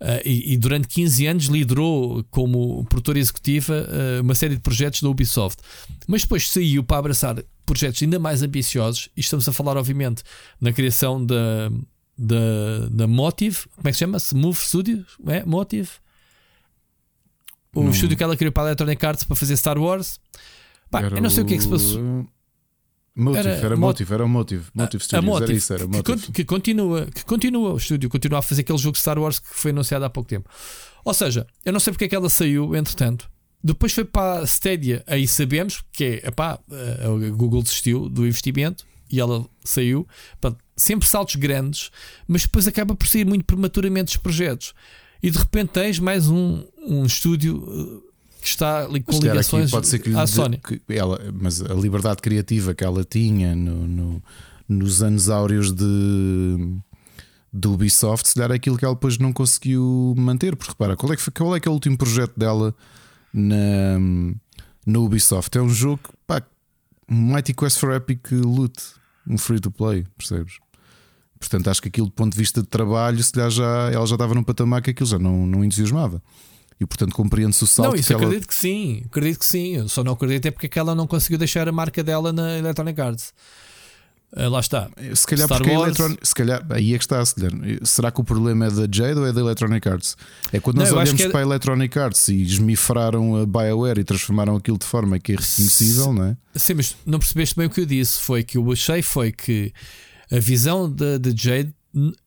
[0.00, 5.02] Uh, e, e, durante 15 anos liderou como produtora executiva uh, uma série de projetos
[5.02, 5.62] da Ubisoft.
[6.06, 10.22] Mas depois saiu para abraçar projetos ainda mais ambiciosos, e estamos a falar, obviamente,
[10.60, 11.70] na criação da,
[12.16, 14.18] da, da Motive, como é que se chama?
[14.18, 14.34] -se?
[14.34, 15.16] Move Studios?
[15.26, 15.44] É?
[15.44, 15.90] Motive?
[17.74, 17.90] O não.
[17.90, 20.18] estúdio que ela criou para a Electronic Arts para fazer Star Wars.
[20.90, 22.26] Pá, eu não sei o que é que se passou.
[23.14, 26.26] Motive, era, era Motive, era o Motive, Motive Studios, Motive, era isso, era Motive.
[26.26, 29.48] Que, que, continua, que continua, o estúdio continua a fazer aquele jogo Star Wars que
[29.50, 30.50] foi anunciado há pouco tempo.
[31.02, 33.30] Ou seja, eu não sei porque é que ela saiu, entretanto.
[33.64, 38.84] Depois foi para a Stadia, aí sabemos que é, epá, a Google desistiu do investimento
[39.10, 40.06] e ela saiu.
[40.76, 41.90] sempre saltos grandes,
[42.26, 44.74] mas depois acaba por sair muito prematuramente os projetos.
[45.22, 48.02] E de repente tens mais um, um estúdio
[48.40, 50.58] que está ali com ligações pode ser que à Sony.
[50.58, 54.22] Que ela, mas a liberdade criativa que ela tinha no, no,
[54.68, 56.78] nos anos áureos de
[57.52, 60.54] do Ubisoft, se calhar é aquilo que ela depois não conseguiu manter.
[60.54, 62.74] Porque repara, qual é que, qual é, que é o último projeto dela
[63.32, 63.98] na,
[64.84, 65.56] no Ubisoft?
[65.56, 66.42] É um jogo, pá,
[67.08, 68.74] Mighty Quest for Epic Loot,
[69.28, 70.58] um free to play, percebes?
[71.38, 74.14] Portanto, acho que aquilo do ponto de vista de trabalho, se calhar já, ela já
[74.14, 76.22] estava num patamar que aquilo já não, não entusiasmava.
[76.78, 77.90] E portanto compreende-se o salto.
[77.92, 78.46] Não, isso que acredito ela...
[78.46, 79.76] que sim, acredito que sim.
[79.76, 82.32] Eu só não acredito é porque é que ela não conseguiu deixar a marca dela
[82.32, 83.32] na Electronic Arts.
[84.32, 84.90] Uh, lá está.
[85.14, 85.98] Se calhar Star porque Wars...
[85.98, 86.16] Electron...
[86.22, 87.52] se calhar, aí é que está, se calhar.
[87.84, 90.16] Será que o problema é da Jade ou é da Electronic Arts?
[90.52, 91.28] É quando nós não, olhamos é...
[91.28, 95.36] para a Electronic Arts e esmifraram a BioWare e transformaram aquilo de forma que é
[95.36, 96.36] reconhecível, não é?
[96.54, 98.20] Sim, mas não percebeste bem o que eu disse.
[98.20, 99.72] Foi que eu achei foi que
[100.30, 101.74] a visão da Jade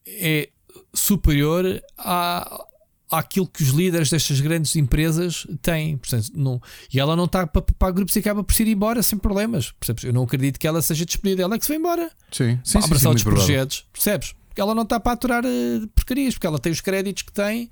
[0.07, 0.49] é
[0.93, 2.65] superior à,
[3.11, 5.97] àquilo que os líderes destas grandes empresas têm.
[5.97, 6.61] Portanto, não,
[6.93, 9.71] e ela não está para, para grupos e acaba por se ir embora sem problemas.
[9.71, 10.03] Percebes?
[10.03, 12.11] Eu não acredito que ela seja despedida, ela é que se vai embora.
[12.31, 13.85] Sim, sim, para sim, sim, outros projetos.
[13.91, 14.35] Percebes?
[14.47, 17.69] Porque ela não está para aturar uh, porcarias, porque ela tem os créditos que tem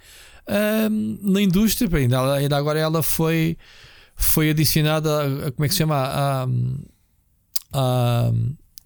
[0.48, 1.90] uh, na indústria.
[1.98, 3.58] Ainda, ainda agora ela foi,
[4.16, 5.96] foi adicionada a, a, como é que se chama?
[5.96, 6.48] A,
[7.74, 8.32] a,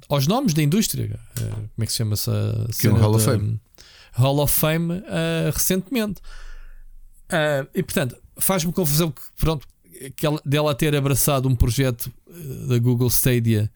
[0.10, 1.20] aos nomes da indústria.
[1.39, 3.60] Uh, como é que se chama essa que é um Hall of Fame.
[4.14, 6.22] Hall of Fame uh, recentemente.
[7.32, 9.68] Uh, e portanto, faz-me confusão que, pronto,
[10.16, 13.72] que ela, dela ter abraçado um projeto ah, da Google Stadia,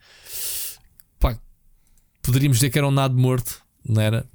[1.20, 1.38] pá,
[2.22, 4.26] poderíamos dizer que era um nado morto, não era?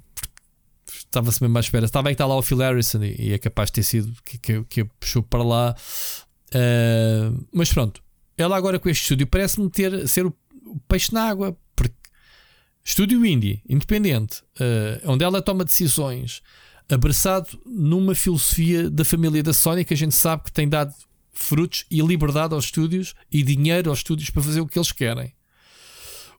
[0.87, 1.85] Estava-se mesmo à espera.
[1.85, 4.13] Estava bem que está lá o Phil Harrison e, e é capaz de ter sido
[4.23, 5.75] que, que, que puxou para lá.
[6.53, 8.01] Uh, mas pronto,
[8.37, 10.33] ela agora com este estúdio parece-me ter ser o,
[10.65, 11.57] o peixe na água,
[12.83, 16.41] Estúdio indie, independente, uh, onde ela toma decisões,
[16.89, 20.93] abraçado numa filosofia da família da Sony que a gente sabe que tem dado
[21.31, 25.33] frutos e liberdade aos estúdios e dinheiro aos estúdios para fazer o que eles querem.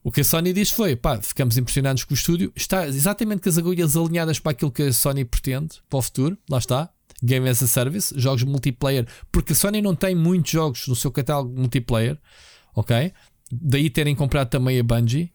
[0.05, 3.49] O que a Sony diz foi: pá, ficamos impressionados com o estúdio, está exatamente com
[3.49, 6.91] as agulhas alinhadas para aquilo que a Sony pretende para o futuro, lá está.
[7.23, 11.13] Game as a Service, jogos multiplayer, porque a Sony não tem muitos jogos no seu
[11.13, 12.19] catálogo multiplayer,
[12.75, 13.13] ok?
[13.53, 15.32] Daí terem comprado também a Bungie,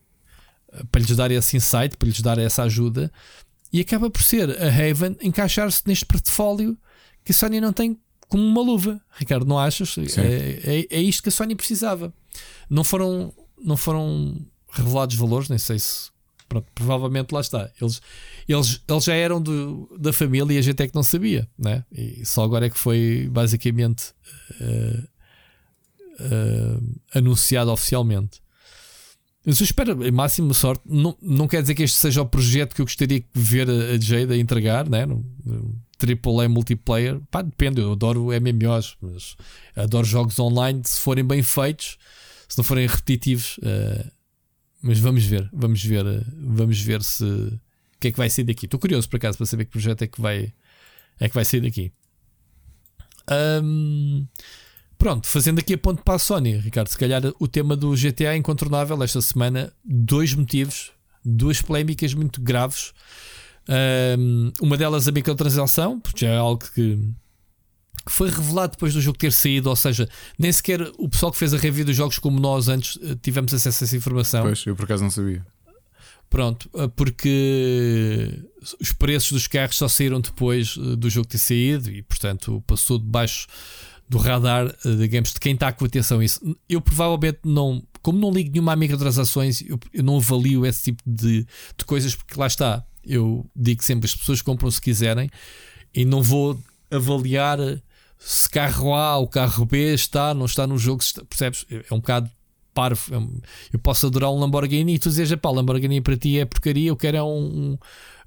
[0.91, 3.11] para lhes dar esse insight, para lhes dar essa ajuda,
[3.71, 6.78] e acaba por ser a Haven encaixar-se neste portfólio
[7.23, 9.01] que a Sony não tem como uma luva.
[9.11, 9.97] Ricardo, não achas?
[10.17, 12.13] É, é, é, isto que a Sony precisava.
[12.69, 14.38] Não foram, não foram
[14.71, 16.09] revelados valores, nem sei se.
[16.47, 17.69] Pronto, provavelmente lá está.
[17.82, 18.01] Eles,
[18.47, 21.84] eles, eles já eram do, da família e a gente é que não sabia, né?
[21.91, 24.13] E só agora é que foi basicamente
[24.61, 25.07] uh,
[26.21, 28.41] uh, anunciado oficialmente.
[29.48, 30.84] Eu espero a máxima sorte.
[30.86, 33.94] Não, não quer dizer que este seja o projeto que eu gostaria de ver a,
[33.94, 35.06] a Jade a entregar, né?
[35.06, 35.24] No
[35.98, 37.18] AAA multiplayer.
[37.32, 39.38] Pá, depende, eu adoro MMOs, mas
[39.74, 41.98] adoro jogos online se forem bem feitos,
[42.49, 43.57] se não forem repetitivos.
[43.60, 44.11] Uh,
[44.82, 47.60] mas vamos ver, vamos ver, uh, vamos ver se o
[48.02, 48.65] que é que vai sair daqui.
[48.65, 50.53] Estou curioso por acaso para saber que projeto é que vai,
[51.22, 51.94] é que vai sair daqui.
[53.64, 54.28] Um,
[54.98, 58.34] Pronto, fazendo aqui a ponto para a Sony, Ricardo, se calhar o tema do GTA
[58.34, 59.72] é incontornável esta semana.
[59.86, 60.91] Dois motivos,
[61.24, 62.94] duas polémicas muito graves.
[63.69, 66.98] Um, uma delas a microtransação, porque já é algo que,
[68.06, 70.10] que foi revelado depois do jogo ter saído, ou seja,
[70.40, 73.53] nem sequer o pessoal que fez a review dos jogos como nós antes eh, tivemos
[73.53, 74.44] acesso a essa informação.
[74.44, 75.45] Pois, eu por acaso não sabia.
[76.30, 78.44] Pronto, eh, porque
[78.82, 82.98] os preços dos carros só saíram depois eh, do jogo ter saído e, portanto, passou
[82.98, 83.48] debaixo
[84.09, 86.39] do radar uh, digamos, de quem está com atenção a isso.
[86.67, 91.03] Eu provavelmente não, como não ligo nenhuma a microtransações, eu, eu não avalio esse tipo
[91.05, 91.45] de,
[91.77, 92.84] de coisas, porque lá está.
[93.03, 95.29] Eu digo sempre: as pessoas compram se quiserem
[95.93, 96.59] e não vou
[96.89, 97.59] avaliar
[98.17, 101.65] se carro A ou carro B está, não está no jogo, está, percebes?
[101.69, 102.29] É um bocado
[102.73, 103.41] parvo.
[103.71, 106.95] Eu posso adorar um Lamborghini e tu dizes, pá, Lamborghini para ti é porcaria, eu
[106.95, 107.77] quero é um, um,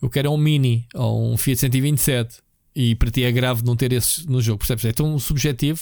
[0.02, 2.43] eu quero é um Mini ou um Fiat 127
[2.75, 4.85] e para ti é grave não ter esse no jogo, percebes?
[4.85, 5.81] É tão subjetivo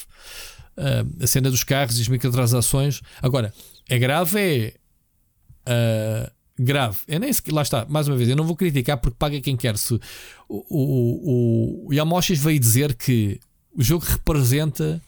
[0.77, 3.01] uh, a cena dos carros e as microtransações.
[3.20, 3.52] Agora,
[3.89, 6.98] é grave, é uh, grave.
[7.06, 9.77] É nem lá está, mais uma vez, eu não vou criticar porque paga quem quer.
[9.77, 10.01] Se o,
[10.48, 13.40] o, o, o Yamoshis veio dizer que
[13.73, 15.01] o jogo representa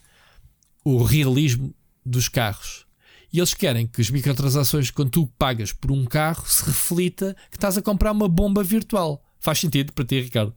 [0.85, 1.75] o realismo
[2.05, 2.87] dos carros.
[3.33, 7.57] E eles querem que as microtransações, quando tu pagas por um carro, se reflita que
[7.57, 9.23] estás a comprar uma bomba virtual.
[9.39, 10.55] Faz sentido para ti, Ricardo?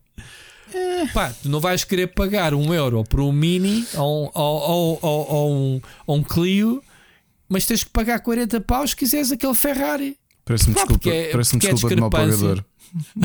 [0.74, 1.08] É.
[1.08, 5.54] Pá, tu não vais querer pagar um euro por um Mini ou, ou, ou, ou,
[5.54, 6.82] um, um Clio,
[7.50, 10.18] mas tens que pagar 40 paus se quiseres aquele Ferrari.
[10.46, 12.64] Parece-me desculpa, é, parece desculpa é de mau pagador.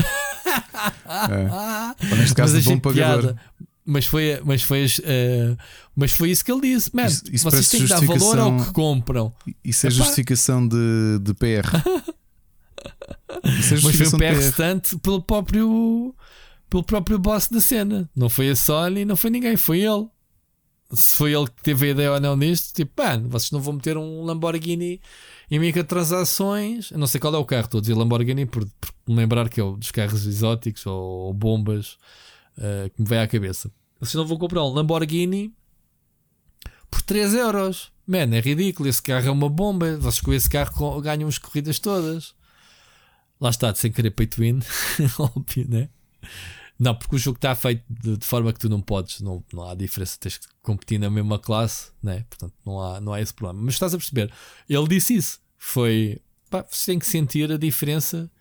[2.09, 2.15] é.
[2.15, 3.33] neste caso, de bom pagador.
[3.33, 3.41] Piada.
[3.85, 5.57] Mas foi, mas, foi, uh,
[5.95, 7.07] mas foi isso que ele disse, man.
[7.07, 9.33] Isso, isso vocês têm que dar valor ao que compram.
[9.63, 9.97] Isso é Epá.
[9.97, 11.65] justificação de, de PR.
[13.59, 14.97] isso é mas foi um PR, PR.
[15.01, 16.15] pelo próprio
[16.69, 18.09] pelo próprio boss da cena.
[18.15, 20.07] Não foi a Sony, não foi ninguém, foi ele.
[20.91, 23.73] Se foi ele que teve a ideia ou não nisto, tipo, mano, vocês não vão
[23.73, 24.99] meter um Lamborghini
[25.49, 26.91] em microtransações.
[26.91, 29.59] Eu não sei qual é o carro, estou a dizer Lamborghini por, por lembrar que
[29.59, 31.97] é o dos carros exóticos ou, ou bombas
[32.57, 33.71] uh, que me vem à cabeça.
[33.99, 35.53] Vocês não vão comprar um Lamborghini
[36.89, 37.91] por 3 euros.
[38.07, 38.89] Man, é ridículo.
[38.89, 39.97] Esse carro é uma bomba.
[39.97, 42.33] Vocês com esse carro ganham as corridas todas.
[43.39, 44.59] Lá está, sem querer pay to win.
[45.19, 45.89] Óbvio, né?
[46.79, 49.69] Não, porque o jogo está feito de, de, forma que tu não podes, não, não
[49.69, 52.25] há diferença, tens que competir na mesma classe, né?
[52.29, 53.61] portanto não há, não há esse problema.
[53.65, 54.31] Mas estás a perceber,
[54.69, 58.31] ele disse isso: foi pá, você tem que sentir a diferença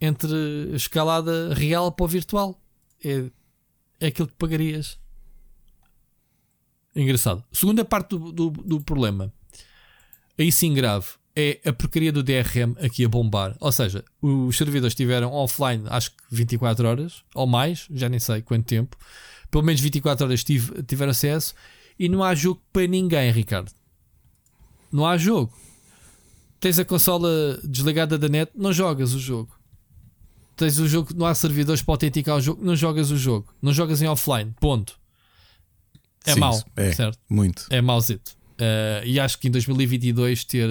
[0.00, 0.36] entre
[0.74, 2.60] escalada real para o virtual
[3.04, 3.30] é,
[3.98, 4.98] é aquilo que pagarias.
[6.94, 7.44] Engraçado.
[7.52, 9.32] Segunda parte do, do, do problema,
[10.38, 13.56] aí sim grave, é a porcaria do DRM aqui a bombar.
[13.60, 18.42] Ou seja, os servidores estiveram offline acho que 24 horas ou mais, já nem sei
[18.42, 18.96] quanto tempo.
[19.50, 21.54] Pelo menos 24 horas tive, tiveram acesso
[21.98, 23.70] e não há jogo para ninguém, Ricardo.
[24.90, 25.52] Não há jogo.
[26.58, 29.56] Tens a consola desligada da net, não jogas o jogo
[30.56, 33.72] tens o jogo, não há servidores para autenticar o jogo, não jogas o jogo, não
[33.72, 34.98] jogas em offline, ponto.
[36.24, 37.18] É Sim, mau, é, certo?
[37.28, 37.66] Muito.
[37.70, 38.36] É mauzito.
[38.54, 40.68] Uh, e acho que em 2022 ter,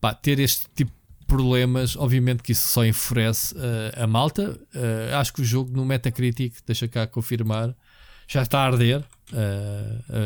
[0.00, 4.58] pá, ter este tipo de problemas, obviamente que isso só enfurece uh, a malta.
[4.74, 7.74] Uh, acho que o jogo no Metacritic, deixa cá confirmar,
[8.28, 9.04] já está a arder.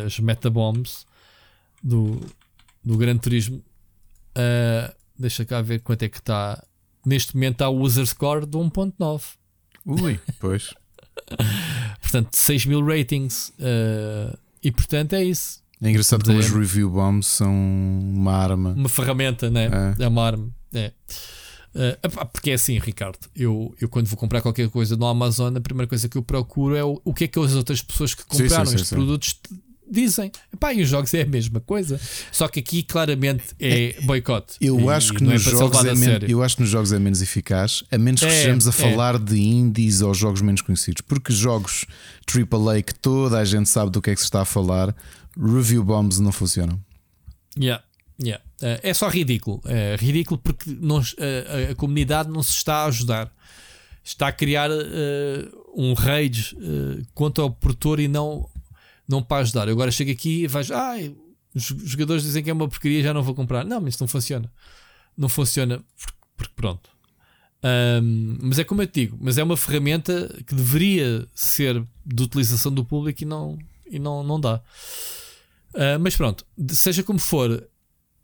[0.06, 1.06] as metabombs
[1.82, 2.20] do,
[2.84, 3.62] do Gran Turismo.
[5.18, 6.62] deixa cá ver quanto é que está
[7.04, 9.22] neste momento há o user score de 1.9.
[9.86, 10.74] Ui, pois.
[12.00, 13.50] portanto, 6 mil ratings.
[13.58, 15.62] Uh, e portanto é isso.
[15.82, 18.70] É engraçado como os review bombs são uma arma.
[18.76, 19.70] Uma ferramenta, né?
[19.98, 20.48] É, é uma arma.
[20.74, 20.92] É.
[21.74, 23.18] Uh, porque é assim, Ricardo.
[23.34, 26.74] Eu, eu, quando vou comprar qualquer coisa no Amazon, a primeira coisa que eu procuro
[26.74, 28.94] é o, o que é que as outras pessoas que compraram sim, sim, estes sim,
[28.96, 29.40] produtos
[29.90, 30.30] dizem.
[30.52, 32.00] Epá, e os jogos é a mesma coisa.
[32.30, 34.54] Só que aqui claramente é, é boicote.
[34.60, 37.20] Eu acho que nos é jogos é men- eu acho que nos jogos é menos
[37.20, 38.72] eficaz, a menos que é, estejamos a é.
[38.72, 41.02] falar de indies ou jogos menos conhecidos.
[41.02, 41.86] Porque jogos
[42.26, 44.94] AAA que toda a gente sabe do que é que se está a falar,
[45.40, 46.80] review bombs não funcionam.
[47.58, 47.82] Yeah.
[48.22, 48.44] Yeah.
[48.62, 49.60] Uh, é só ridículo.
[49.64, 53.32] É ridículo porque uh, a comunidade não se está a ajudar.
[54.02, 54.70] Está a criar
[55.76, 56.56] um rage
[57.14, 58.48] contra o produtor e não
[59.10, 59.66] não para ajudar.
[59.66, 60.94] Eu agora chego aqui e vejo, ah,
[61.54, 63.64] os jogadores dizem que é uma porcaria, já não vou comprar.
[63.64, 64.50] Não, mas isso não funciona.
[65.16, 65.82] Não funciona
[66.36, 66.88] porque, pronto.
[67.62, 72.22] Um, mas é como eu te digo, mas é uma ferramenta que deveria ser de
[72.22, 73.58] utilização do público e não,
[73.90, 74.62] e não, não dá.
[75.74, 77.68] Uh, mas pronto, seja como for,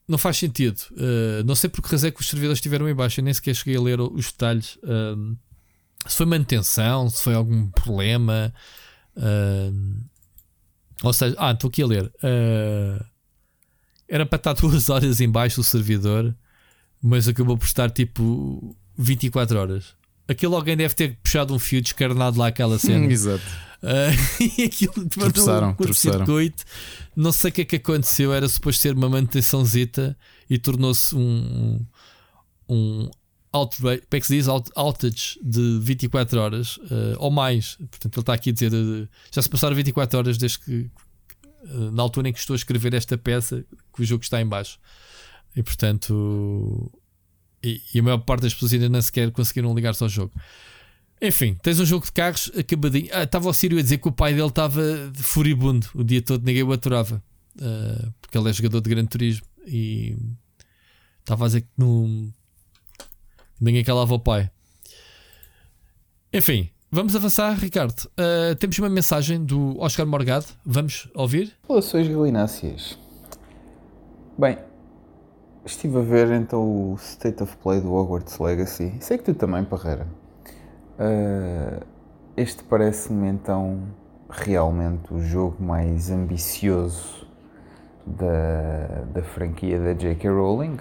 [0.07, 0.81] não faz sentido.
[0.93, 3.35] Uh, não sei por que razão é que os servidores estiveram em baixo, eu nem
[3.35, 4.77] sequer cheguei a ler os detalhes.
[4.77, 5.37] Uh,
[6.07, 8.53] se foi manutenção, se foi algum problema.
[11.03, 12.13] Ou seja, ah, estou aqui a ler.
[14.09, 16.35] Era para estar duas horas em baixo o servidor,
[17.03, 19.95] mas acabou por estar tipo 24 horas.
[20.29, 23.07] Aquilo alguém deve ter puxado um fio descarnado lá aquela cena.
[23.13, 23.45] Exato.
[23.87, 26.65] Uh, e aquilo mandou um curto-circuito.
[27.15, 28.33] Não sei o que é que aconteceu.
[28.33, 30.19] Era suposto ser uma manutençãozita
[30.51, 31.81] e tornou-se um,
[32.69, 33.09] um
[33.53, 34.49] outrage, como é que se diz?
[34.49, 37.77] outage de 24 horas uh, ou mais.
[37.77, 40.91] Portanto, ele está aqui a dizer uh, já se passaram 24 horas desde que
[41.93, 44.79] na altura em que estou a escrever esta peça que o jogo está em baixo.
[45.57, 46.93] E portanto,
[47.63, 50.33] e, e a maior parte das pessoas ainda nem sequer conseguiram ligar-se ao jogo.
[51.21, 53.09] Enfim, tens um jogo de carros acabadinho.
[53.13, 54.83] Ah, estava o Sírio a dizer que o pai dele estava
[55.15, 57.23] furibundo o dia todo, ninguém o aturava.
[58.21, 60.17] porque ele é jogador de grande turismo e
[61.21, 62.33] estava a dizer que não.
[63.61, 64.51] Ninguém calava o pai.
[66.33, 67.99] Enfim, vamos avançar, Ricardo.
[68.09, 70.47] Uh, temos uma mensagem do Oscar Morgado.
[70.65, 71.57] Vamos ouvir?
[71.67, 72.99] Relações galináceas.
[74.39, 74.59] Bem,
[75.65, 78.95] estive a ver então o State of Play do Hogwarts Legacy.
[79.01, 80.07] Sei que tu também, Parreira.
[80.99, 81.85] Uh,
[82.37, 83.83] este parece-me então
[84.31, 87.27] realmente o jogo mais ambicioso
[88.07, 90.31] da, da franquia da J.K.
[90.31, 90.77] Rowling.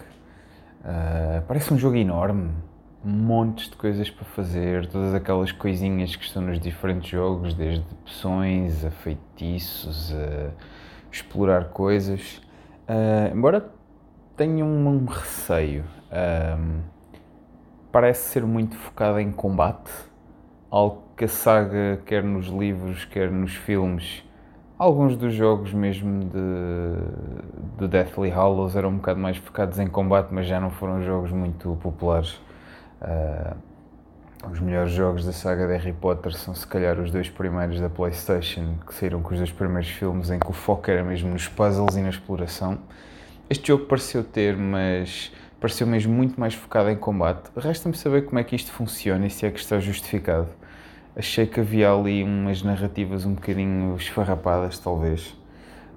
[0.82, 2.52] Uh, parece um jogo enorme,
[3.04, 8.86] montes de coisas para fazer, todas aquelas coisinhas que estão nos diferentes jogos, desde poções
[8.86, 10.52] a feitiços, a
[11.12, 12.42] explorar coisas.
[12.88, 13.70] Uh, embora
[14.38, 15.86] tenha um, receio,
[17.96, 19.90] parece ser muito focado em combate,
[20.70, 24.22] algo que a saga, quer nos livros, quer nos filmes,
[24.78, 30.28] alguns dos jogos mesmo de, de Deathly Hallows eram um bocado mais focados em combate,
[30.34, 32.34] mas já não foram jogos muito populares.
[33.02, 33.56] Uh,
[34.52, 37.90] os melhores jogos da saga de Harry Potter são se calhar os dois primeiros da
[37.90, 41.48] PlayStation, que saíram com os dois primeiros filmes em que o foco era mesmo nos
[41.48, 42.78] puzzles e na exploração.
[43.50, 45.32] Este jogo pareceu ter, mas
[45.66, 47.50] pareceu mesmo muito mais focado em combate.
[47.58, 50.48] Resta-me saber como é que isto funciona e se é que está justificado.
[51.16, 55.36] Achei que havia ali umas narrativas um bocadinho esfarrapadas, talvez.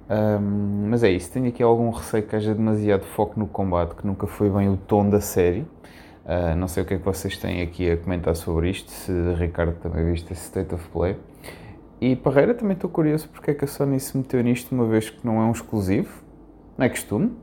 [0.09, 4.07] Um, mas é isso, tenho aqui algum receio que haja demasiado foco no combate, que
[4.07, 5.67] nunca foi bem o tom da série.
[6.25, 9.13] Uh, não sei o que é que vocês têm aqui a comentar sobre isto, se
[9.35, 11.15] Ricardo também viste esse State of Play.
[12.01, 15.11] E Parreira, também estou curioso porque é que a Sony se meteu nisto uma vez
[15.11, 16.23] que não é um exclusivo,
[16.79, 17.37] não é costume,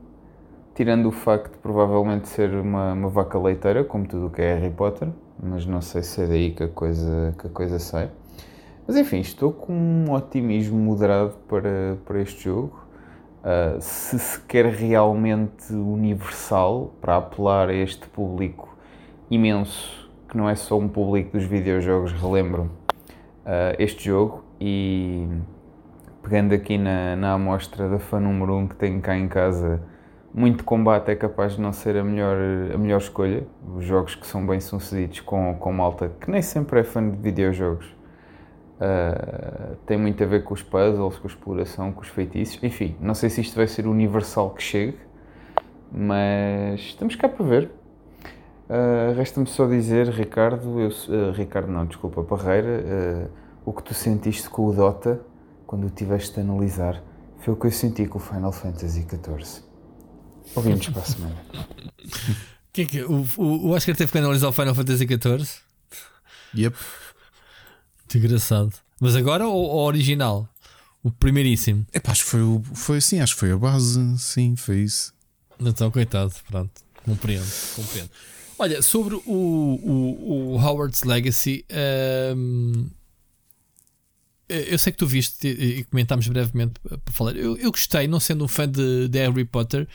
[0.76, 4.54] tirando o facto de provavelmente ser uma, uma vaca leiteira, como tudo o que é
[4.56, 5.08] Harry Potter,
[5.42, 8.10] mas não sei se é daí que a coisa, que a coisa sai.
[8.86, 12.86] Mas enfim, estou com um otimismo moderado para, para este jogo.
[13.42, 18.76] Uh, se se quer realmente universal para apelar a este público
[19.30, 22.64] imenso, que não é só um público dos videojogos, relembro
[23.46, 25.26] uh, este jogo e
[26.22, 29.80] pegando aqui na, na amostra da fã número 1 um que tenho cá em casa,
[30.36, 32.36] muito combate é capaz de não ser a melhor,
[32.74, 33.46] a melhor escolha.
[33.74, 37.16] Os jogos que são bem sucedidos com, com malta que nem sempre é fã de
[37.16, 42.62] videojogos uh, tem muito a ver com os puzzles, com a exploração, com os feitiços.
[42.62, 44.98] Enfim, não sei se isto vai ser universal que chegue,
[45.90, 47.70] mas estamos cá para ver.
[48.68, 53.30] Uh, Resta-me só dizer, Ricardo, eu, uh, Ricardo não, desculpa, Parreira,
[53.64, 55.18] o que tu sentiste com o Dota
[55.66, 57.02] quando o tiveste de analisar
[57.38, 59.65] foi o que eu senti com o Final Fantasy XIV.
[60.54, 61.36] Ouvimos para a semana.
[62.72, 65.48] que é que, o, o, o Oscar teve que analisar o Final Fantasy XIV?
[66.54, 66.76] Yep.
[67.98, 68.72] Muito engraçado.
[69.00, 70.48] Mas agora ou o original?
[71.02, 71.86] O primeiríssimo?
[71.92, 75.14] É acho que foi, o, foi assim, acho que foi a base, sim, foi isso.
[75.60, 76.72] Então, coitado, pronto,
[77.04, 78.10] compreendo, compreendo.
[78.58, 81.64] Olha, sobre o, o, o Howard's Legacy,
[82.36, 82.88] hum,
[84.48, 87.36] eu sei que tu viste e comentámos brevemente para falar.
[87.36, 89.86] Eu, eu gostei, não sendo um fã de, de Harry Potter,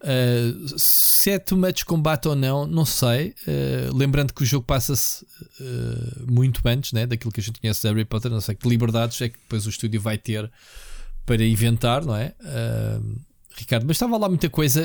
[0.00, 3.34] Uh, se é too much combate ou não, não sei.
[3.46, 7.82] Uh, lembrando que o jogo passa-se uh, muito antes né, daquilo que a gente conhece
[7.82, 10.50] de Harry Potter, não sei que liberdades é que depois o estúdio vai ter
[11.26, 12.34] para inventar, não é?
[13.54, 14.82] Ricardo, mas estava lá muita coisa.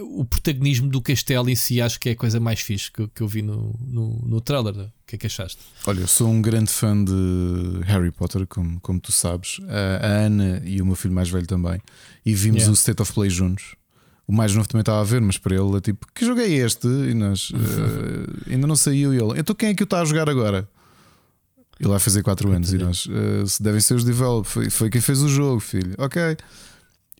[0.00, 3.22] o protagonismo do castelo em si acho que é a coisa mais fixe que, que
[3.22, 4.74] eu vi no, no, no trailer.
[4.74, 5.60] O que é que achaste?
[5.86, 9.60] Olha, eu sou um grande fã de Harry Potter, como, como tu sabes.
[10.02, 11.80] a Ana e o meu filho mais velho também.
[12.26, 12.70] E vimos yeah.
[12.70, 13.77] o State of Play juntos.
[14.28, 16.48] O mais novo também estava a ver, mas para ele é tipo: que jogo é
[16.48, 16.86] este?
[16.86, 17.56] E nós uh,
[18.52, 19.14] ainda não saiu.
[19.14, 20.68] E ele: então quem é que o está a jogar agora?
[21.80, 24.52] Ele vai fazer 4 anos e nós uh, se devem ser os developers.
[24.52, 25.94] Foi, foi quem fez o jogo, filho.
[25.96, 26.36] Ok.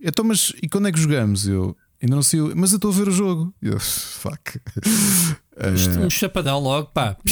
[0.03, 1.49] Então, mas e quando é que jogamos?
[1.49, 3.55] Eu ainda não sei, mas eu estou a ver o jogo.
[3.63, 4.61] Eu, fuck.
[5.57, 7.17] Uh, um chapadão logo, pá.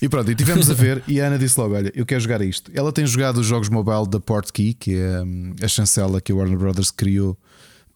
[0.00, 1.02] E pronto, e tivemos a ver.
[1.08, 2.70] E a Ana disse logo: Olha, eu quero jogar isto.
[2.72, 6.34] Ela tem jogado os jogos mobile da Portkey, que é um, a chancela que a
[6.36, 7.36] Warner Brothers criou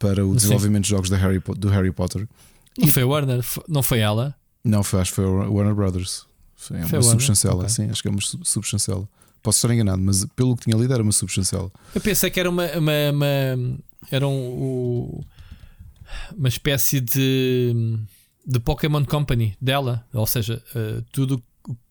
[0.02, 0.88] para o desenvolvimento Sim.
[0.88, 2.28] de jogos do Harry, do Harry Potter.
[2.76, 4.34] Não e foi a Warner, não foi ela?
[4.64, 6.26] Não, foi, acho que foi a Warner Brothers.
[6.56, 7.68] Foi, uma subchancela, okay.
[7.68, 9.08] sim, acho que é uma subchancela.
[9.42, 11.70] Posso estar enganado, mas pelo que tinha lido era uma subchancela.
[11.94, 13.78] Eu pensei que era uma, uma, uma
[14.10, 15.20] era um,
[16.36, 17.98] uma espécie de,
[18.44, 21.42] de Pokémon Company dela, ou seja, uh, tudo,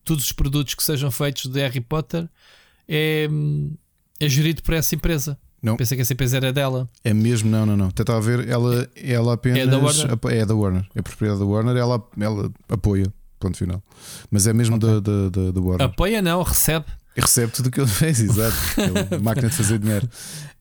[0.04, 2.28] todos os produtos que sejam feitos de Harry Potter
[2.88, 3.28] é,
[4.20, 5.38] é gerido por essa empresa.
[5.62, 5.76] Não.
[5.76, 6.88] Pensei que essa empresa era dela.
[7.04, 7.88] É mesmo, não, não, não.
[7.88, 9.60] Está a ver, ela, ela apenas.
[9.60, 10.18] É da Warner.
[10.30, 10.86] É da Warner.
[10.94, 13.06] É propriedade da Warner, ela, ela apoia.
[13.38, 13.82] Ponto final.
[14.30, 15.00] Mas é mesmo okay.
[15.00, 15.86] da, da, da Warner.
[15.86, 16.86] Apoia, não, recebe.
[17.16, 18.56] Recebe tudo o que ele fez, exato.
[19.12, 20.08] É máquina de fazer dinheiro.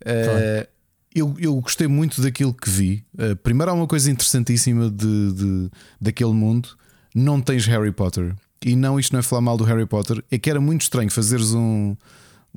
[0.03, 0.39] Claro.
[0.39, 0.67] Uh,
[1.13, 3.03] eu, eu gostei muito daquilo que vi.
[3.15, 6.69] Uh, primeiro, há uma coisa interessantíssima de, de, daquele mundo:
[7.13, 8.35] não tens Harry Potter.
[8.63, 11.09] E não, isto não é falar mal do Harry Potter, é que era muito estranho
[11.09, 11.95] fazeres um.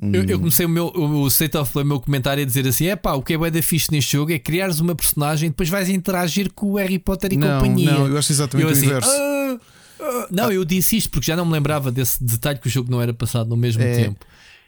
[0.01, 2.87] Eu, eu, comecei o meu o State of Play, o meu comentário a dizer assim:
[2.87, 5.49] é pá, o que é bem da fixe neste jogo é criares uma personagem e
[5.49, 7.91] depois vais interagir com o Harry Potter e não, companhia.
[7.93, 9.09] Não, eu acho exatamente eu, o assim, inverso.
[9.09, 9.57] Ah,
[10.01, 12.91] ah, não, eu disse isto porque já não me lembrava desse detalhe que o jogo
[12.91, 13.95] não era passado no mesmo é...
[13.95, 14.25] tempo.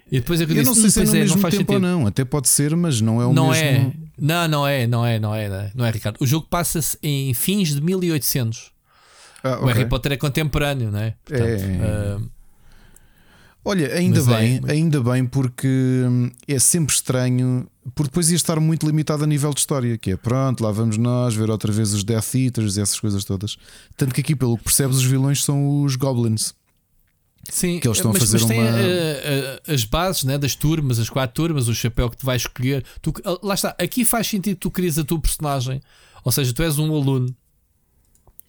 [0.10, 1.74] E depois eu, eu disse, não sei se é no é, mesmo não faz tempo
[1.74, 1.86] sentido.
[1.86, 3.66] ou não, até pode ser, mas não é o não mesmo.
[3.66, 3.92] É.
[4.18, 6.16] Não, não é, não é, não é, não é, Ricardo.
[6.22, 8.72] O jogo passa-se em fins de 1800.
[9.44, 9.64] Ah, okay.
[9.64, 11.14] O Harry Potter é contemporâneo, não é?
[11.26, 12.16] Portanto, é.
[12.16, 12.37] Uh...
[13.68, 14.72] Olha, ainda bem, é...
[14.72, 19.54] ainda bem, porque hum, é sempre estranho, porque depois ia estar muito limitado a nível
[19.54, 22.82] de história, que é pronto, lá vamos nós ver outra vez os Death Eaters e
[22.82, 23.58] essas coisas todas.
[23.98, 26.54] Tanto que aqui, pelo que percebes, os vilões são os Goblins.
[27.50, 28.70] Sim, que eles estão mas, a fazer mas tem uma...
[28.70, 32.44] a, a, as bases né, das turmas, as quatro turmas, o chapéu que tu vais
[32.44, 32.86] escolher.
[33.02, 33.14] Tu,
[33.44, 35.82] lá está, aqui faz sentido que tu crias a tua personagem,
[36.24, 37.36] ou seja, tu és um aluno.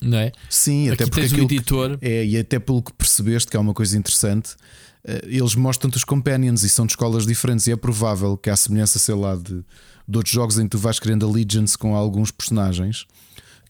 [0.01, 0.31] Não é?
[0.49, 1.99] Sim, Aqui até porque tens o editor.
[2.01, 4.88] é, e até pelo que percebeste que é uma coisa interessante, eh,
[5.25, 7.67] eles mostram-te os companions e são de escolas diferentes.
[7.67, 9.65] E é provável que, à semelhança, sei lá, de,
[10.07, 13.07] de outros jogos em que tu vais querendo allegiance com alguns personagens,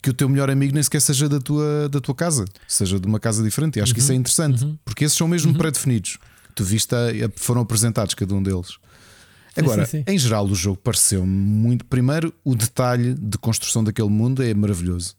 [0.01, 3.07] que o teu melhor amigo nem sequer seja da tua, da tua casa, seja de
[3.07, 3.79] uma casa diferente.
[3.79, 4.21] E acho uhum, que isso é uhum.
[4.21, 4.79] interessante, uhum.
[4.85, 5.59] porque esses são mesmo uhum.
[5.59, 6.19] pré-definidos.
[6.55, 6.95] Tu viste,
[7.37, 8.79] foram apresentados cada um deles.
[9.57, 10.13] Agora, sim, sim, sim.
[10.13, 11.85] em geral, o jogo pareceu muito.
[11.85, 15.17] Primeiro, o detalhe de construção daquele mundo é maravilhoso.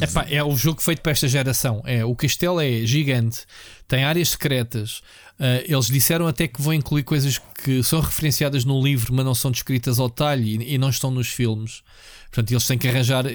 [0.00, 1.82] Epá, é o jogo feito para esta geração.
[1.84, 3.44] É, o castelo é gigante,
[3.86, 5.02] tem áreas secretas.
[5.38, 9.34] Uh, eles disseram até que vão incluir coisas que são referenciadas no livro, mas não
[9.34, 11.82] são descritas ao detalhe e, e não estão nos filmes.
[12.30, 13.30] Portanto, eles têm que arranjar uh,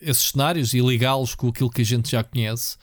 [0.00, 2.76] esses cenários e ligá-los com aquilo que a gente já conhece.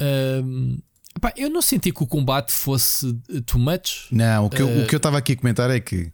[0.00, 0.78] Uh,
[1.16, 3.12] epá, eu não senti que o combate fosse
[3.46, 4.06] too much.
[4.10, 6.12] Não, o que, eu, eu estava aqui a comentar é que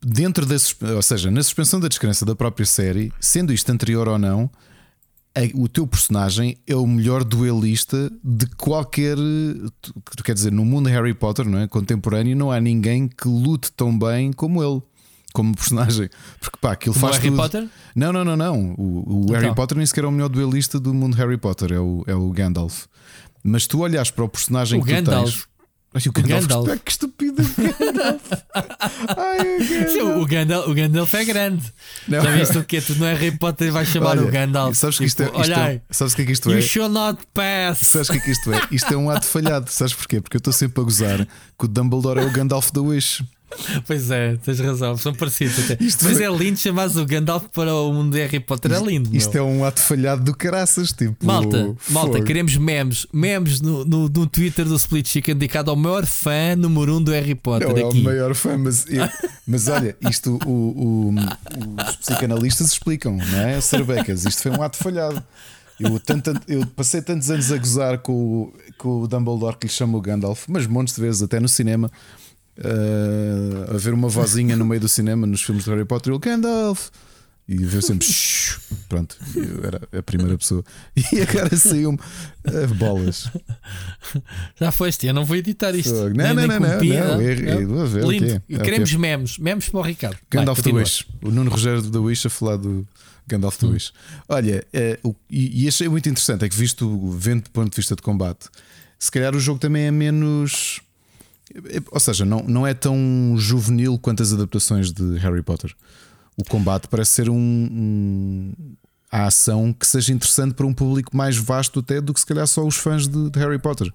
[0.00, 0.56] dentro da,
[0.94, 4.50] ou seja, na suspensão da descrença da própria série, sendo isto anterior ou não,
[5.54, 9.16] o teu personagem é o melhor duelista de qualquer.
[10.24, 11.68] Quer dizer, no mundo Harry Potter, não é?
[11.68, 14.82] Contemporâneo, não há ninguém que lute tão bem como ele.
[15.32, 16.08] Como personagem,
[16.40, 17.42] porque pá, aquilo como faz Harry tudo.
[17.42, 17.68] Potter?
[17.94, 18.74] Não, não, não, não.
[18.78, 19.40] O, o então.
[19.40, 22.02] Harry Potter nem sequer é o melhor duelista do mundo de Harry Potter, é o,
[22.06, 22.86] é o Gandalf.
[23.44, 25.30] Mas tu olhas para o personagem o que Gandalf.
[25.30, 25.48] tu tens.
[25.98, 26.80] Mas o Gandalf, o Gandalf.
[26.84, 28.22] que estúpido Gandalf.
[29.16, 30.16] Ai, o, Gandalf.
[30.16, 31.72] o, Gandalf, o Gandalf é grande.
[32.06, 32.22] Não.
[32.22, 34.76] Já viste o que Tu não é Harry Potter e vais chamar Olha, o Gandalf.
[34.76, 36.62] Sabes que isto, tipo, é, isto é, sabes o que é que isto you é?
[36.62, 37.78] shall not pass.
[37.78, 38.60] Sabes o que é que isto é?
[38.70, 39.68] Isto é um ato falhado.
[39.68, 40.20] Sabes porquê?
[40.20, 43.24] Porque eu estou sempre a gozar que o Dumbledore é o Gandalf da Wish.
[43.86, 45.82] Pois é, tens razão, são parecidos até.
[45.82, 46.26] Isto Mas foi...
[46.26, 49.14] é lindo chamar o Gandalf para o mundo de Harry Potter, é lindo.
[49.16, 51.24] Isto é um ato falhado do caraças, tipo.
[51.24, 53.06] Malta, malta, queremos memes.
[53.12, 57.10] Memes no, no, no, Twitter do Split Chicken dedicado ao maior fã número um do
[57.10, 57.68] Harry Potter.
[57.68, 57.98] Não, aqui.
[57.98, 59.08] é o maior fã, mas, eu,
[59.46, 61.14] mas olha, isto o, o,
[61.88, 63.60] os psicanalistas explicam, não é?
[63.60, 65.22] Serbecas, isto foi um ato falhado.
[65.80, 69.96] Eu, tanto, eu passei tantos anos a gozar com, com o Dumbledore que lhe chama
[69.96, 71.90] o Gandalf, mas montes de vezes, até no cinema
[72.58, 76.18] uh, a ver uma vozinha no meio do cinema nos filmes de Harry Potter, o
[76.18, 76.90] Gandalf.
[77.48, 78.06] E viu sempre
[78.90, 80.62] pronto, eu era a primeira pessoa.
[81.12, 83.30] E agora saiu-me uh, bolas.
[84.60, 85.94] Já foste, eu não vou editar isto.
[85.94, 87.34] Não, nem, não, não, não, não, é,
[87.86, 88.04] ver.
[88.04, 88.42] Lindo.
[88.44, 88.58] Okay.
[88.58, 88.98] Queremos okay.
[88.98, 90.18] memes, memes para o Ricardo.
[90.30, 92.86] Gandalf do Wish, o Nuno Rogério do Wish a falar do
[93.26, 93.72] Gandalf do hum.
[93.72, 93.92] Wish.
[94.28, 94.62] Olha,
[95.02, 97.96] uh, o, e, e achei muito interessante é que, visto vendo do ponto de vista
[97.96, 98.46] de combate,
[98.98, 100.82] se calhar o jogo também é menos
[101.90, 105.74] ou seja, não, não é tão juvenil quanto as adaptações de Harry Potter.
[106.36, 108.52] O combate parece ser um, um
[109.10, 112.46] a ação que seja interessante para um público mais vasto até do que se calhar
[112.46, 113.90] só os fãs de, de Harry Potter.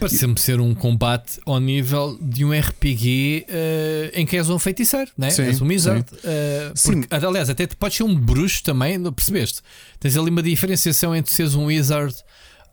[0.00, 4.58] Parece-me ser um combate ao nível de um RPG uh, eh, em que és um
[4.58, 5.30] feiticeiro, né?
[5.30, 6.04] Sim, és um wizard.
[6.12, 9.60] Uh, porque, aliás, até podes ser um bruxo também, percebeste?
[10.00, 12.12] Tens ali uma diferenciação entre seres um wizard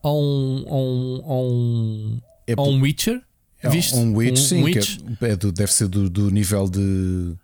[0.01, 3.21] ou um, ou um, ou um, é ou um witcher.
[3.61, 3.95] É Viste?
[3.95, 4.99] Um Witch, um, sim, um witch?
[5.21, 7.35] É, é do, deve ser do, do, nível de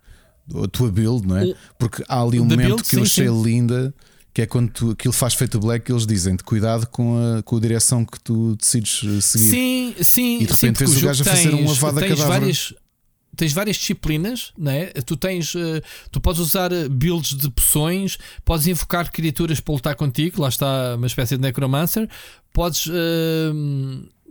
[0.54, 1.54] a tua build, não é?
[1.78, 3.42] Porque há ali um momento build, que eu achei sim.
[3.42, 3.94] linda,
[4.32, 7.60] que é quando tu, aquilo faz feito black, eles dizem-te cuidado com a, com a
[7.60, 9.50] direção que tu decides eh, seguir.
[9.50, 12.26] Sim, sim, e de repente vês o gajo a fazer um avada cadáver.
[12.26, 12.74] Várias,
[13.36, 14.86] tens várias disciplinas, né?
[15.04, 19.94] tu tens, uh, tu podes usar eh, builds de poções, podes invocar criaturas para lutar
[19.94, 22.08] contigo, lá está uma espécie de necromancer,
[22.52, 22.92] podes uh,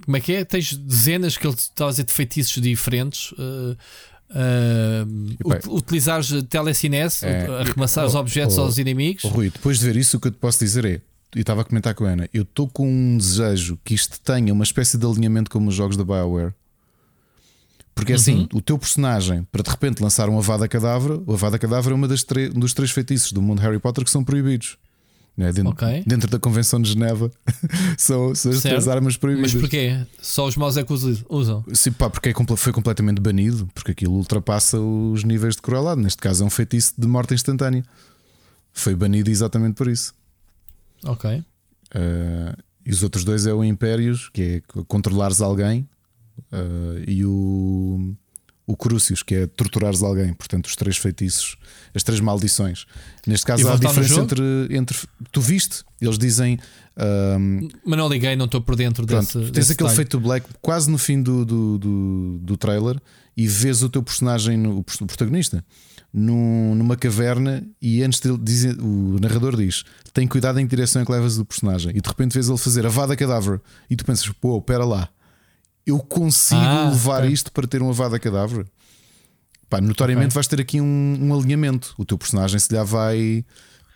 [0.04, 0.46] como é que é?
[0.46, 3.32] Tens dezenas que ele está a dizer de feitiços diferentes.
[3.32, 3.78] Uh,
[4.32, 9.24] uh, utilizares telecinese, é, arremessar os objetos oh, aos inimigos.
[9.26, 11.02] Oh, Rui, depois de ver isso, o que eu te posso dizer é:
[11.34, 14.54] eu estava a comentar com a Ana, eu estou com um desejo que isto tenha
[14.54, 16.54] uma espécie de alinhamento como os jogos da Bioware.
[17.96, 21.58] Porque é assim, o teu personagem, para de repente lançar um Avada Cadavra, o Avada
[21.58, 24.78] Cadavra é uma das um dos três feitiços do mundo Harry Potter que são proibidos.
[25.38, 25.52] Né?
[25.52, 26.04] Dentro, Ok.
[26.06, 27.30] dentro da Convenção de Geneva
[27.98, 29.54] são, são as três armas proibidas.
[29.54, 30.06] Mas porquê?
[30.22, 31.64] Só os maus é que os usam.
[31.74, 36.02] Sim, pá, porque é foi completamente banido, porque aquilo ultrapassa os níveis de crueldade.
[36.02, 37.84] Neste caso é um feitiço de morte instantânea.
[38.72, 40.14] Foi banido exatamente por isso.
[41.04, 41.30] Ok.
[41.94, 45.88] Uh, e os outros dois é o Impérios, que é controlares alguém,
[46.52, 48.14] uh, e o,
[48.68, 50.34] o Crucius, que é torturares alguém.
[50.34, 51.56] Portanto, os três feitiços,
[51.94, 52.86] as três maldições.
[53.28, 54.98] Neste caso, há a diferença entre, entre.
[55.32, 55.84] Tu viste?
[56.02, 56.60] Eles dizem.
[57.40, 59.34] um, Mas não liguei, não estou por dentro Pronto, desse.
[59.40, 59.96] tens desse aquele detalhe.
[59.96, 63.00] feito black quase no fim do, do, do, do trailer
[63.38, 65.64] e vês o teu personagem, o protagonista,
[66.14, 69.84] num- numa caverna e antes dele dizer, o narrador diz:
[70.14, 71.92] tem cuidado em que direção é que levas o personagem.
[71.96, 75.10] E de repente vês ele fazer a vada cadáver e tu pensas: pô, pera lá,
[75.86, 78.66] eu consigo Ah, levar isto para ter uma vada cadáver?
[79.70, 80.36] Pá, notoriamente Ok.
[80.36, 81.94] vais ter aqui um, um alinhamento.
[81.98, 83.46] O teu personagem se lhe vai.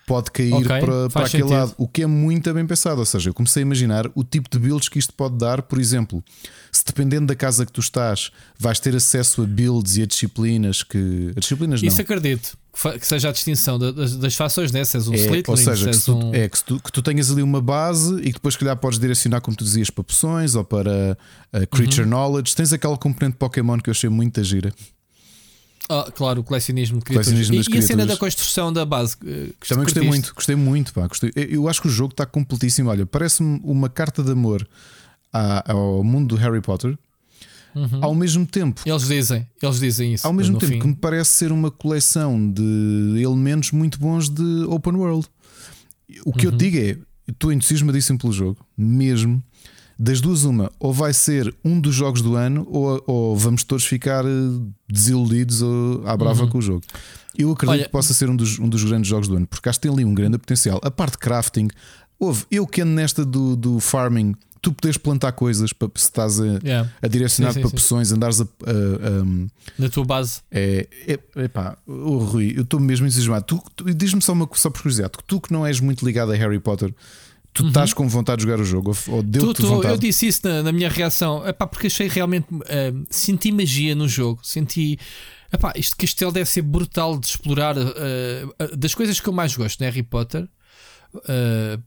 [0.07, 1.49] Pode cair Ok, para, para aquele sentido.
[1.51, 2.99] lado, o que é muito bem pensado.
[2.99, 5.61] Ou seja, eu comecei a imaginar o tipo de builds que isto pode dar.
[5.61, 6.23] Por exemplo,
[6.71, 10.81] se dependendo da casa que tu estás, vais ter acesso a builds e a disciplinas
[10.81, 11.31] que.
[11.37, 11.87] A disciplinas não.
[11.87, 12.57] Isso acredito.
[12.71, 14.85] Que seja a distinção da- das, das fações, né?
[14.85, 16.33] Se és um É, Slytherin, ou seja, se que, tu, um.
[16.35, 18.99] é, que, tu, que tu tenhas ali uma base e que depois, se calhar, podes
[18.99, 21.17] direcionar, como tu dizias, para poções ou para
[21.53, 22.09] uh, creature Uhum.
[22.09, 22.55] knowledge.
[22.55, 24.73] Tens aquele componente Pokémon que eu achei muito gira.
[25.91, 27.49] Ah, claro, o colecionismo de criaturas.
[27.49, 29.17] E, e a cena da construção da base.
[29.25, 30.93] eh, que Também gostei muito, gostei muito.
[30.93, 31.31] Pá, gostei.
[31.35, 32.91] Eu- Eu acho que o jogo está completíssimo.
[32.91, 34.67] Olha, parece-me uma carta de amor
[35.33, 36.95] ao mundo do Harry Potter.
[38.01, 40.25] Ao mesmo tempo, Eles dizem, eles dizem isso.
[40.27, 40.79] ao mesmo tempo fim.
[40.79, 45.27] que me parece ser uma coleção de elementos muito bons de open world.
[46.25, 46.97] O que eu te digo é:
[47.31, 49.41] estou entusiasmadíssimo pelo jogo, mesmo.
[50.01, 53.83] Das duas, uma, ou vai ser um dos jogos do ano, ou, ou vamos todos
[53.85, 54.29] ficar eh,
[54.89, 56.81] desiludidos ou à brava com o jogo.
[57.37, 57.79] Eu acredito Uhum.
[57.79, 59.87] Olha- que possa ser um dos, um dos grandes jogos do ano, porque acho que
[59.87, 60.79] tem ali um grande potencial.
[60.83, 61.67] A parte de crafting,
[62.17, 66.39] houve, eu que ando nesta do, do farming, tu podes plantar coisas para se estás
[66.39, 66.91] a, Yeah.
[67.01, 70.41] a direcionar Sim, sim, para poções, andares a- a- a Na tua base.
[70.51, 73.45] é, é, epá, o Rui, eu estou mesmo entusiasmado.
[73.45, 76.31] Tu, tu- Diz-me só uma coisa, só por curiosidade: tu que não és muito ligado
[76.31, 76.93] a Harry Potter,
[77.53, 78.95] tu estás com vontade de jogar o jogo?
[79.07, 79.93] Ou, ou Tu, vontade?
[79.93, 81.45] eu disse isso na, na minha reação.
[81.47, 82.47] Epá, porque achei realmente.
[82.67, 84.39] eh, senti magia no jogo.
[84.43, 84.97] Senti.
[85.51, 87.75] Epá, este castelo deve ser brutal de explorar.
[87.77, 88.45] eh,
[88.77, 90.47] das coisas que eu mais gosto no Harry Potter.
[91.27, 91.79] eh,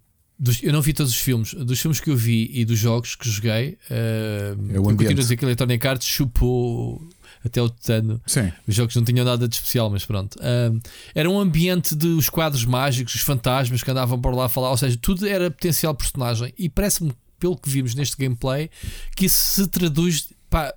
[0.42, 1.54] dos- eu não vi todos os filmes.
[1.54, 3.78] Dos filmes que eu vi e dos jogos que joguei.
[3.88, 7.08] eh, É o eu continuo a dizer que Electronic Arts chupou
[7.44, 8.20] até o tetano.
[8.26, 10.36] Sim, Os jogos não tinham nada de especial, mas pronto.
[10.40, 10.80] Ahm,
[11.14, 14.76] era um ambiente dos quadros mágicos, os fantasmas que andavam por lá a falar, ou
[14.76, 16.52] seja, tudo era potencial personagem.
[16.58, 18.68] E parece-me, pelo que vimos neste gameplay,
[19.16, 20.72] que isso se traduz pá,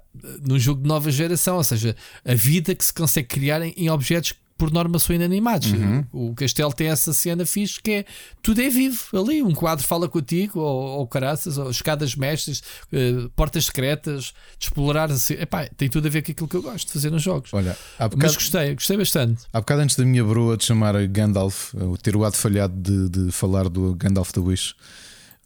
[0.47, 3.89] num jogo de nova geração, ou seja, a vida que se consegue criar em, em
[3.89, 5.69] objetos por norma são inanimados.
[6.11, 8.05] O castelo tem essa cena fixe que é
[8.41, 9.43] tudo é vivo ali.
[9.43, 15.11] Um quadro fala contigo, ou, ou caraças, ou escadas mestres, eh, portas secretas, de explorar.
[15.11, 17.53] Assim, epá, tem tudo a ver com aquilo que eu gosto de fazer nos jogos.
[17.53, 19.43] olha, há Mas bocado, gostei, gostei bastante.
[19.51, 23.09] há bocado antes da minha broa de chamar a Gandalf, ter o ato falhado de,
[23.09, 24.73] de falar do Gandalf da Wish,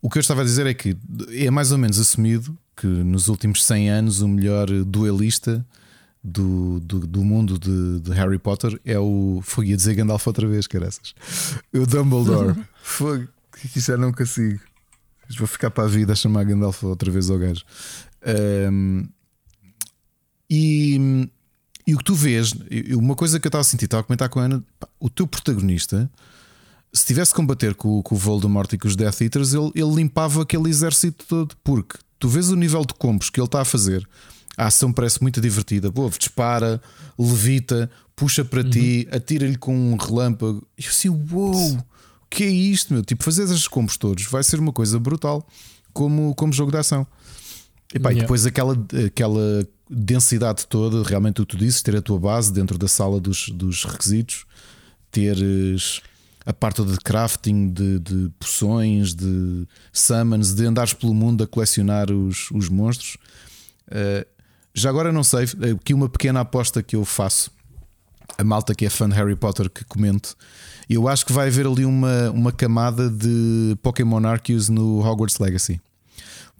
[0.01, 0.95] o que eu estava a dizer é que
[1.31, 5.65] é mais ou menos assumido que nos últimos 100 anos o melhor duelista
[6.23, 9.41] do, do, do mundo de, de Harry Potter é o.
[9.43, 11.15] Foi a dizer Gandalf outra vez, caraças.
[11.73, 12.55] O Dumbledore.
[12.83, 13.27] Foi.
[13.71, 14.59] Que já não consigo.
[15.37, 17.63] Vou ficar para a vida a chamar Gandalf outra vez ao gajo.
[18.25, 19.03] Ahm,
[20.49, 21.29] e,
[21.85, 22.53] e o que tu vês,
[22.97, 25.09] uma coisa que eu estava a sentir, estava a comentar com a Ana, pá, o
[25.09, 26.09] teu protagonista,
[26.91, 29.93] se tivesse que combater com, com o Voldemort e com os Death Eaters, ele, ele
[29.93, 33.65] limpava aquele exército todo, porque tu vês o nível de combos que ele está a
[33.65, 34.07] fazer.
[34.59, 35.89] A ação parece muito divertida.
[35.89, 36.81] Pô, dispara,
[37.17, 40.67] levita, puxa para ti, atira-lhe com um relâmpago.
[40.77, 41.83] E eu assim, uou, o
[42.29, 43.01] que é isto, meu?
[43.01, 45.47] Tipo, fazer esses combos todos vai ser uma coisa brutal
[45.93, 47.07] como, como jogo de ação.
[47.95, 48.21] E, pá, e Yeah.
[48.21, 52.77] depois aquela, aquela densidade toda, realmente o que tu dizes, ter a tua base dentro
[52.77, 54.45] da sala dos, dos requisitos,
[55.09, 56.01] teres
[56.45, 62.11] a parte de crafting, de, de poções, de summons, de andares pelo mundo a colecionar
[62.11, 63.17] os, os monstros.
[63.87, 64.38] Uh,
[64.79, 65.45] já agora não sei,
[65.75, 67.51] aqui uma pequena aposta que eu faço.
[68.37, 70.33] A malta que é fã de Harry Potter que comente.
[70.89, 75.79] Eu acho que vai haver ali uma, uma camada de Pokémon Arceus no Hogwarts Legacy.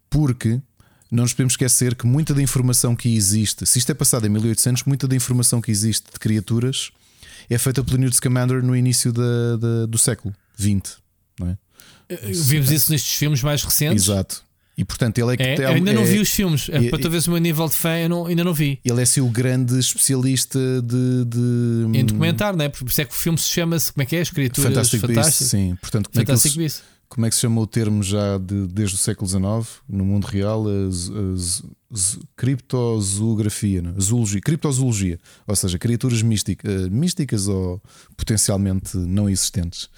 [0.10, 0.60] Porque
[1.12, 4.30] não nos podemos esquecer que muita da informação que existe, se isto é passado em
[4.30, 6.92] 1800, muita da informação que existe de criaturas
[7.50, 10.98] é feita pelo Newt Scamander no início da, da- do século XX.
[11.40, 11.58] Não é?
[12.32, 14.04] Vimos isso nestes filmes mais recentes.
[14.04, 14.44] Exato.
[14.80, 16.70] E portanto ele é que É, tem- eu ainda não é- vi os filmes.
[16.70, 18.80] É, é- para tu veres o meu nível de fé, eu não- ainda não vi.
[18.86, 22.70] Ele é assim o grande especialista de, de Em documentar, não é?
[22.70, 23.92] Por isso é que o filme se chama-se.
[23.92, 24.24] Como é que é?
[24.24, 25.48] Fantastic Beasts, fantásticas.
[25.50, 25.76] sim.
[25.82, 26.84] Portanto, como é, que Fantastic eles- Beasts.
[27.10, 30.26] como é que se chama o termo já de- desde o século XIX no mundo
[30.28, 30.64] real?
[32.38, 33.92] Criptozoografia, não?
[33.92, 34.00] é?
[34.00, 37.82] Zoologia, criptozoologia, ou seja, criaturas mística- eh, místicas ou
[38.16, 39.90] potencialmente não existentes.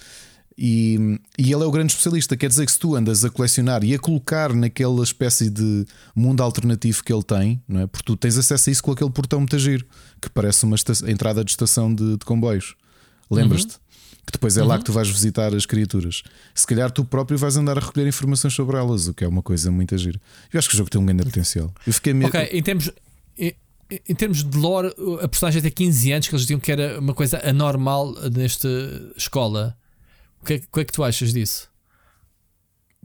[0.58, 2.36] E, e ele é o grande especialista.
[2.38, 6.42] Quer dizer que se tu andas a colecionar e a colocar naquela espécie de mundo
[6.44, 7.88] alternativo que ele tem, não é?
[7.88, 9.86] Porque tu tens acesso a isso com aquele portão muito giro,
[10.22, 12.76] que parece uma esta- entrada de estação de, de comboios.
[13.30, 13.76] Lembras-te?
[14.26, 16.22] Que depois é lá que tu vais visitar as criaturas.
[16.54, 19.42] Se calhar tu próprio vais andar a recolher informações sobre elas, o que é uma
[19.42, 20.20] coisa muito gira.
[20.54, 21.74] Eu acho que o jogo tem um grande potencial.
[21.88, 22.28] Eu fiquei mesmo.
[22.28, 22.92] Ok, em termos,
[23.38, 23.54] em,
[24.08, 27.16] em termos de lore, a personagem tem 15 anos, que eles diziam que era uma
[27.16, 28.68] coisa anormal nesta
[29.18, 29.76] escola.
[30.42, 31.70] O que, é, que é que tu achas disso?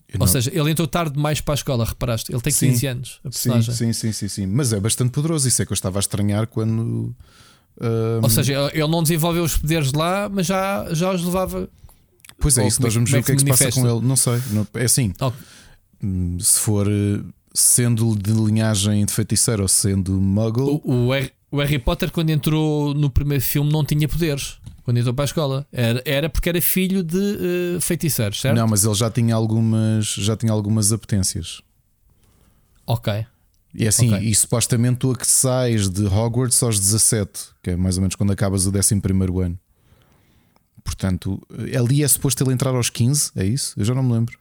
[0.09, 2.33] Eu Ou não- seja, ele entrou tarde demais para a escola, reparaste?
[2.33, 2.69] Ele tem Sim.
[2.71, 3.75] 15 anos, a sim, personagem.
[3.75, 4.47] sim, sim, sim, sim.
[4.47, 5.49] Mas é bastante poderoso.
[5.49, 7.15] Isso é que eu estava a estranhar quando.
[7.81, 11.69] ah, Ou seja, ele não desenvolveu os poderes lá, mas já, já os levava.
[12.39, 12.81] Pois é, ou isso.
[12.81, 14.07] é- Nós vamos ver é o que é que se passa com ele.
[14.07, 14.41] Não sei.
[14.53, 15.13] não- é assim.
[15.21, 15.33] Oh,
[16.03, 17.21] hum, Se for eh,
[17.53, 20.81] sendo de linhagem de feiticeiro ou sendo muggle.
[20.85, 21.11] o, o
[21.51, 24.59] o Harry Potter, quando entrou no primeiro filme, não tinha poderes.
[24.87, 28.55] Quando entrou para a escola, era, era porque era filho de eh, feiticeiros, certo?
[28.55, 31.61] Não, mas ele já tinha algumas, já tinha algumas apetências.
[32.87, 33.27] Ok.
[33.75, 34.25] E é assim, Ok.
[34.29, 38.15] e supostamente tu a que sais de Hogwarts aos 17, que é mais ou menos
[38.15, 38.95] quando acabas o 11
[39.43, 39.59] ano.
[40.85, 41.43] Portanto,
[41.77, 43.75] ali é suposto ele entrar aos 15, é isso?
[43.77, 44.39] Eu já não me lembro.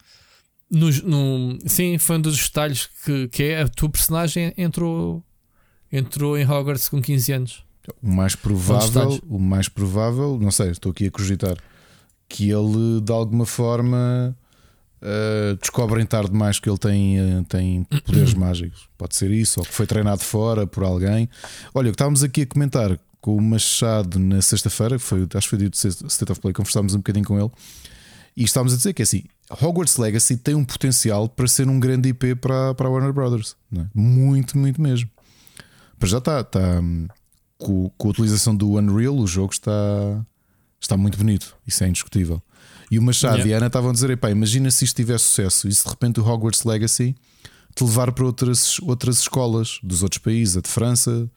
[0.69, 5.23] No, no- sim, foi um dos detalhes que, que é a tua personagem entrou,
[5.91, 7.65] entrou em Hogwarts com 15 anos.
[8.02, 11.57] O mais provável, o mais provável, não sei, estou aqui a cogitar,
[12.28, 14.36] que ele de alguma forma
[15.02, 18.88] uh, descobrem tarde demais que ele tem, uh, tem poderes mágicos.
[18.98, 21.30] Pode ser isso, ou que foi treinado fora por alguém.
[21.74, 25.49] Olha, o que estávamos aqui a comentar com o Machado na sexta-feira, foi, acho que
[25.49, 27.52] foi dia do State of Play, conversámos um bocadinho com ele
[28.36, 31.80] e estávamos a dizer que é assim: Hogwarts Legacy tem um potencial para ser um
[31.80, 33.86] grande IP para, para a Warner Brothers, é?
[33.94, 35.10] muito, muito mesmo.
[35.99, 36.82] Mas já está, está
[37.57, 39.72] com, com a utilização do Unreal, o jogo está,
[40.80, 42.41] está muito bonito, isso é indiscutível.
[42.91, 43.49] E o Machado Yeah.
[43.52, 45.90] e a Ana estavam a dizer: epá, imagina se isto tiver sucesso e se de
[45.90, 47.15] repente o Hogwarts Legacy
[47.76, 51.30] te levar para outras, outras escolas dos outros países, a de França.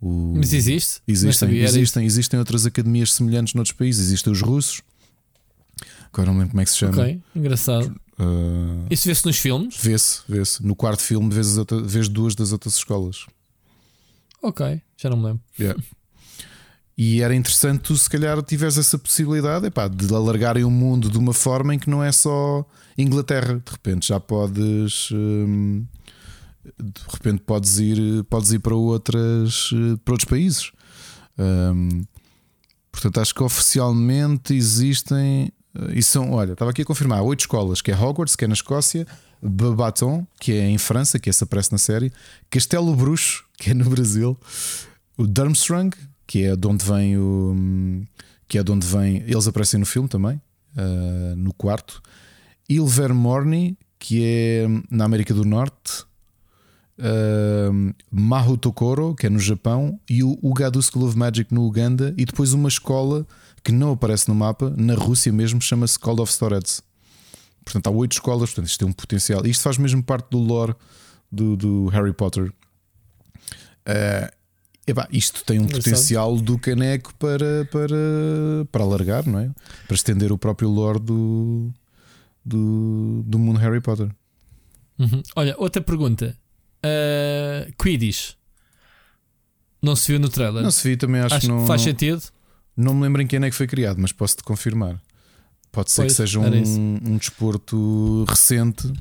[0.00, 0.34] O...
[0.36, 1.00] Mas existe?
[1.08, 4.06] Existem, existem, existem outras academias semelhantes noutros países.
[4.06, 4.82] Existem os russos.
[6.12, 6.92] Agora não lembro como é que se chama.
[7.02, 7.94] Ok, engraçado.
[8.18, 9.76] Uh, Isso vê-se nos filmes?
[9.80, 10.64] vê-se, vê-se.
[10.64, 13.26] No quarto filme vês, as outra- vês duas das outras escolas.
[14.42, 15.42] Ok, já não me lembro.
[15.58, 15.80] Yeah.
[16.96, 21.16] E era interessante tu, se calhar, tiveres essa possibilidade epá, de alargarem o mundo de
[21.16, 22.66] uma forma em que não é só
[22.96, 23.62] Inglaterra.
[23.64, 25.08] De repente já podes.
[25.12, 25.86] hum,
[26.76, 30.72] de repente podes ir, podes ir para, outras, eh, para outros países.
[31.38, 32.04] Hum,
[32.90, 35.52] portanto, acho que oficialmente existem.
[35.76, 38.48] eh, E são, olha, estava aqui a confirmar: oito escolas, que é Hogwarts, que é
[38.48, 39.06] na Escócia,
[39.40, 42.12] Babaton, que é em França, que essa aparece na série,
[42.50, 44.36] Castelo Bruxo, que é no Brasil,
[45.18, 45.94] o Durmstrang,
[46.26, 48.06] que é de onde vem o.
[48.46, 49.16] que é de onde vem.
[49.26, 50.40] Eles aparecem no filme também,
[50.76, 52.00] ah, no quarto.
[52.68, 56.06] Ilvermorny, que é na América do Norte.
[57.00, 62.24] Uh, Mahotokoro, que é no Japão, e o Ugado School of Magic no Uganda, e
[62.24, 63.24] depois uma escola
[63.62, 66.82] que não aparece no mapa, na Rússia mesmo, chama-se Call of Storets.
[67.64, 69.46] Portanto, há oito escolas, portanto, isto tem um potencial.
[69.46, 70.74] Isto faz mesmo parte do lore
[71.30, 72.52] do, do Harry Potter.
[73.86, 74.37] Uh,
[74.88, 75.84] epá, isto tem um Engraçado.
[75.84, 77.96] potencial do caneco para, para,
[78.72, 79.50] para alargar, não é?
[79.86, 81.70] Para estender o próprio lore do,
[82.44, 84.10] do, do mundo Harry Potter.
[84.98, 85.22] Uhum.
[85.36, 86.36] Olha, outra pergunta.
[86.84, 88.32] Uh, Quidditch.
[89.80, 90.62] Não se viu no trailer?
[90.62, 92.22] Não se vi, também acho, Acho que não, faz não, sentido.
[92.76, 95.00] não me lembro em quem é que foi criado, mas posso-te confirmar.
[95.70, 98.92] Pode ser Pois, que seja um, um desporto recente.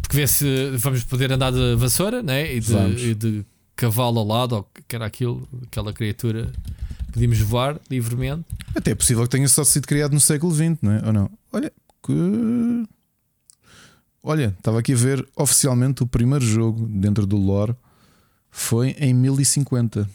[0.00, 2.54] Porque vê se vamos poder andar de vassoura né?
[2.54, 3.02] e, de, Vamos.
[3.02, 3.44] e de
[3.78, 6.52] cavalo ao lado, ou que era aquilo, aquela criatura.
[7.12, 8.44] Podíamos voar livremente.
[8.74, 11.06] Até é possível que tenha só sido criado no século XX, não é?
[11.06, 11.30] Ou não?
[11.52, 11.72] Olha,
[12.04, 12.84] que...
[14.22, 17.74] Olha, estava aqui a ver oficialmente o primeiro jogo dentro do lore
[18.50, 20.10] foi em 1050.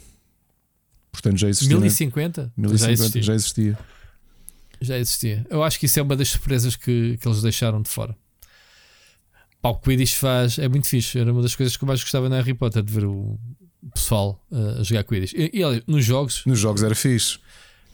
[1.11, 1.75] Portanto, já existia.
[1.75, 1.81] né?
[1.81, 2.53] 1050?
[2.57, 3.21] 1050 Já existia.
[3.23, 3.79] já existia.
[4.81, 5.47] Já existia.
[5.49, 8.15] Eu acho que isso é uma das surpresas que, que eles deixaram de fora.
[9.63, 10.59] Pá, o Quidditch faz.
[10.59, 11.17] É muito fixe.
[11.17, 13.39] Era uma das coisas que eu mais gostava na Harry Potter, de ver o
[13.93, 15.31] pessoal uh, a jogar Quidditch.
[15.33, 17.39] E, e olha, nos jogos Nos jogos era fixe.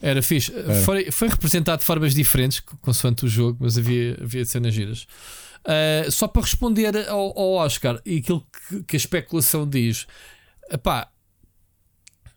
[0.02, 0.52] era fixe.
[0.84, 5.06] Foi, foi representado de formas diferentes, consoante o jogo, mas havia, havia cenas giras.
[5.60, 10.08] Uh, só para responder ao, ao Oscar e aquilo que, que, a especulação diz,
[10.72, 11.08] epá,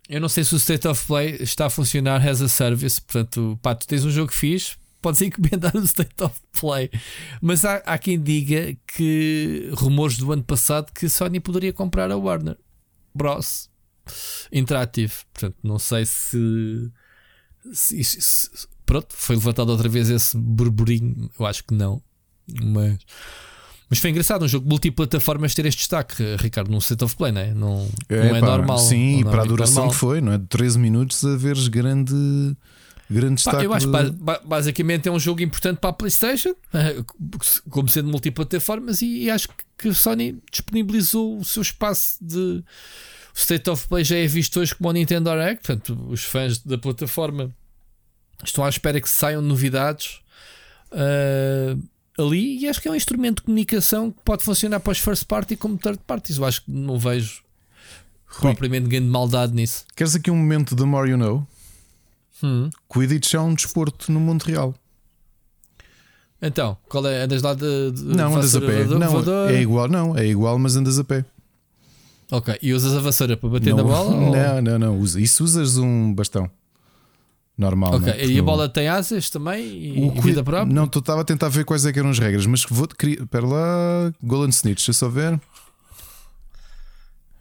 [0.07, 3.01] eu não sei se o State of Play está a funcionar as a service.
[3.01, 6.89] Portanto, pá, tu tens um jogo fixe, podes encomendar o State of Play.
[7.41, 12.09] Mas há, há quem diga que rumores do ano passado que a Sony poderia comprar
[12.09, 12.57] a Warner
[13.13, 13.69] Bros.
[14.51, 15.13] Interactive.
[15.33, 16.91] Portanto, não sei se,
[17.71, 18.49] se, se,
[18.85, 21.29] pronto, foi levantado outra vez esse burburinho.
[21.39, 22.01] Eu acho que não.
[22.61, 22.97] Mas,
[23.89, 27.41] mas foi engraçado um jogo multiplataformas ter este destaque, Ricardo, num set of play, não
[27.41, 27.53] é?
[27.53, 28.79] Não é, não é pá, normal.
[28.79, 29.91] Sim, e é para a duração normal.
[29.91, 30.37] que foi, não é?
[30.37, 32.13] De 13 minutos a veres grande.
[33.09, 33.65] Grande destaque.
[33.65, 36.55] Eu acho que basicamente é um jogo importante para a PlayStation,
[37.69, 42.63] como sendo multiplataformas, e, e acho que a Sony disponibilizou o seu espaço de.
[43.35, 46.59] O State of Play já é visto hoje como o Nintendo Direct, portanto, os fãs
[46.59, 47.53] da plataforma
[48.45, 50.19] estão à espera que saiam novidades.
[50.91, 51.81] Uh,
[52.17, 55.25] ali e acho que é um instrumento de comunicação que pode funcionar para os first
[55.25, 56.37] party como third parties.
[56.37, 57.43] Eu acho que não vejo
[58.27, 59.85] Rui, propriamente grande maldade nisso.
[59.95, 61.47] Queres aqui um momento de More You Know?
[62.43, 62.69] Hum.
[62.89, 64.75] Quidditch é um desporto no mundo real.
[66.41, 67.23] Então, qual é?
[67.23, 67.91] Andas lá de.
[67.91, 68.83] de não, andas a pé.
[68.83, 71.23] Não, é igual, não, é igual, mas andas a pé.
[72.29, 74.11] Ok, e usas a vassoura para bater não, na bola?
[74.17, 74.61] Não, ou...
[74.61, 75.21] não, não, usa.
[75.21, 76.49] Isso usas um bastão
[77.57, 77.95] normal.
[77.95, 78.25] Ok, né?
[78.25, 79.63] e a bola tem asas também?
[79.63, 80.73] E, o, vida própria?
[80.73, 82.65] Não, tu estava a tentar ver quais é eram as regras, mas
[82.97, 83.21] criar.
[83.21, 85.39] Espera lá, Golden Snitch, deixa só ver.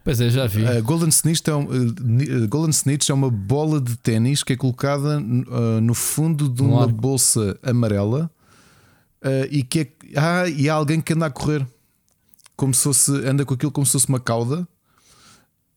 [0.04, 0.64] Pois é, já vi.
[0.64, 4.56] Uh, Golden, Snitch é um, uh, Golden Snitch é uma bola de ténis que é
[4.56, 8.30] colocada uh, no fundo de uma bolsa amarela
[9.52, 11.64] e que é, ah, e há alguém que anda a correr
[12.56, 14.66] como se fosse, anda com aquilo como se fosse uma cauda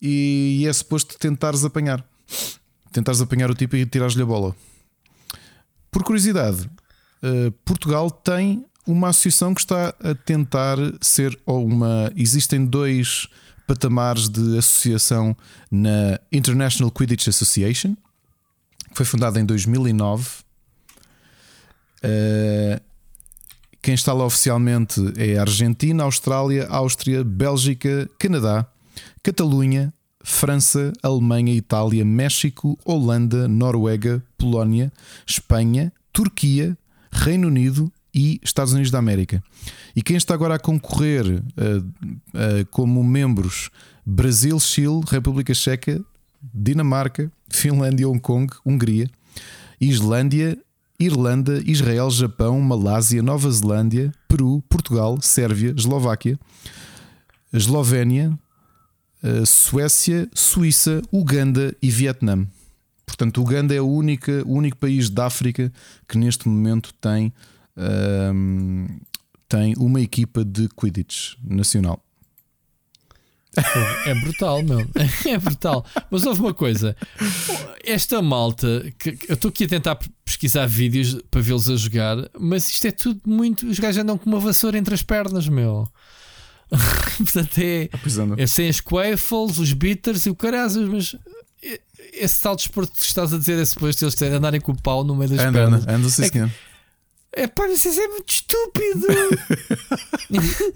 [0.01, 2.03] e, é suposto tentares apanhar
[2.91, 4.55] tentares apanhar o tipo e tirares-lhe a bola.
[5.91, 6.67] Por curiosidade,
[7.63, 12.11] Portugal tem uma associação que está a tentar ser ou uma.
[12.15, 13.27] Existem dois
[13.67, 15.35] patamares de associação
[15.71, 17.95] na International Quidditch Association,
[18.89, 20.27] que foi fundada em 2009.
[22.03, 22.79] Uh,
[23.81, 28.65] quem está lá oficialmente é Argentina, Austrália, Áustria, Bélgica, Canadá,
[29.21, 29.93] Catalunha,
[30.23, 34.91] França, Alemanha, Itália, México, Holanda, Noruega, Polónia,
[35.25, 36.75] Espanha, Turquia,
[37.11, 39.43] Reino Unido e Estados Unidos da América.
[39.93, 43.69] E quem está agora a concorrer uh, uh, como membros:
[44.05, 46.01] Brasil, Chile, República Checa,
[46.53, 49.09] Dinamarca, Finlândia, Hong Kong, Hungria,
[49.81, 50.57] Islândia,
[50.97, 56.39] Irlanda, Israel, Japão, Malásia, Nova Zelândia, Peru, Portugal, Sérvia, Eslováquia,
[57.51, 58.37] Eslovénia,
[59.21, 62.47] eh, Suécia, Suíça, Uganda e Vietnã.
[63.05, 65.71] Portanto, Uganda é o único país da África
[66.07, 67.31] que neste momento tem,
[67.77, 68.87] um,
[69.47, 72.01] tem uma equipa de Quidditch nacional.
[74.05, 74.85] É brutal, meu.
[75.25, 75.85] É brutal.
[76.11, 76.95] Mas houve uma coisa.
[77.83, 82.69] Esta malta, que, eu estou aqui a tentar pesquisar vídeos para vê-los a jogar, mas
[82.69, 83.65] isto é tudo muito.
[83.65, 85.87] Os gajos andam com uma vassoura entre as pernas, meu.
[87.17, 87.89] Portanto, é,
[88.37, 91.15] é sem as quaffles, os bitters e o carazas, mas
[92.13, 95.15] esse tal desporto que estás a dizer é suposto eles andarem com o pau no
[95.15, 95.83] meio das anda, pernas.
[95.83, 96.51] Anda, anda, sim, é, senhor.
[97.35, 99.07] É pá, isso é muito estúpido.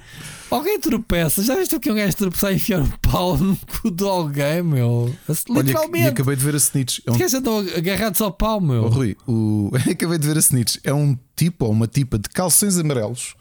[0.51, 1.41] alguém tropeça.
[1.41, 4.61] Já viste o que um gajo tropeçar e enfiar um pau no cu de alguém,
[4.61, 5.15] meu?
[5.49, 6.03] Literalmente.
[6.03, 6.99] Olha, acabei de ver a Snitch.
[7.05, 7.25] É um...
[7.25, 8.83] Os andam agarrados ao pau, meu.
[8.83, 9.71] Oh, Rui, o...
[9.89, 10.77] acabei de ver a Snitch.
[10.83, 13.35] É um tipo ou uma tipa de calções amarelos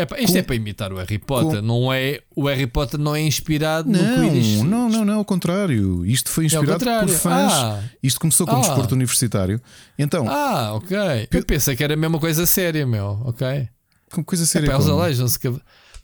[0.00, 0.38] é, isto com...
[0.38, 1.66] é para imitar o Harry Potter, com...
[1.66, 2.20] não é?
[2.34, 4.62] O Harry Potter não é inspirado não, no Quidditch.
[4.62, 6.04] Não, não, não, ao contrário.
[6.04, 7.52] Isto foi é inspirado é por fãs.
[7.52, 7.82] Ah.
[8.02, 8.66] Isto começou como ah.
[8.66, 9.60] desporto universitário.
[9.98, 10.96] Então, ah, ok.
[11.30, 13.20] Eu pensei que era a mesma coisa séria, meu.
[13.24, 13.68] Ok.
[14.12, 14.70] Com coisa séria.
[14.70, 15.48] É, eles alejam-se que.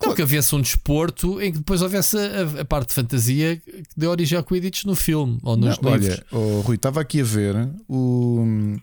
[0.05, 3.83] Não, que havesse um desporto em que depois houvesse a, a, parte de fantasia que
[3.97, 6.21] deu origem ao Quidditch no filme ou nos não, livros.
[6.31, 8.77] Olha, oh, Rui, estava aqui a ver o,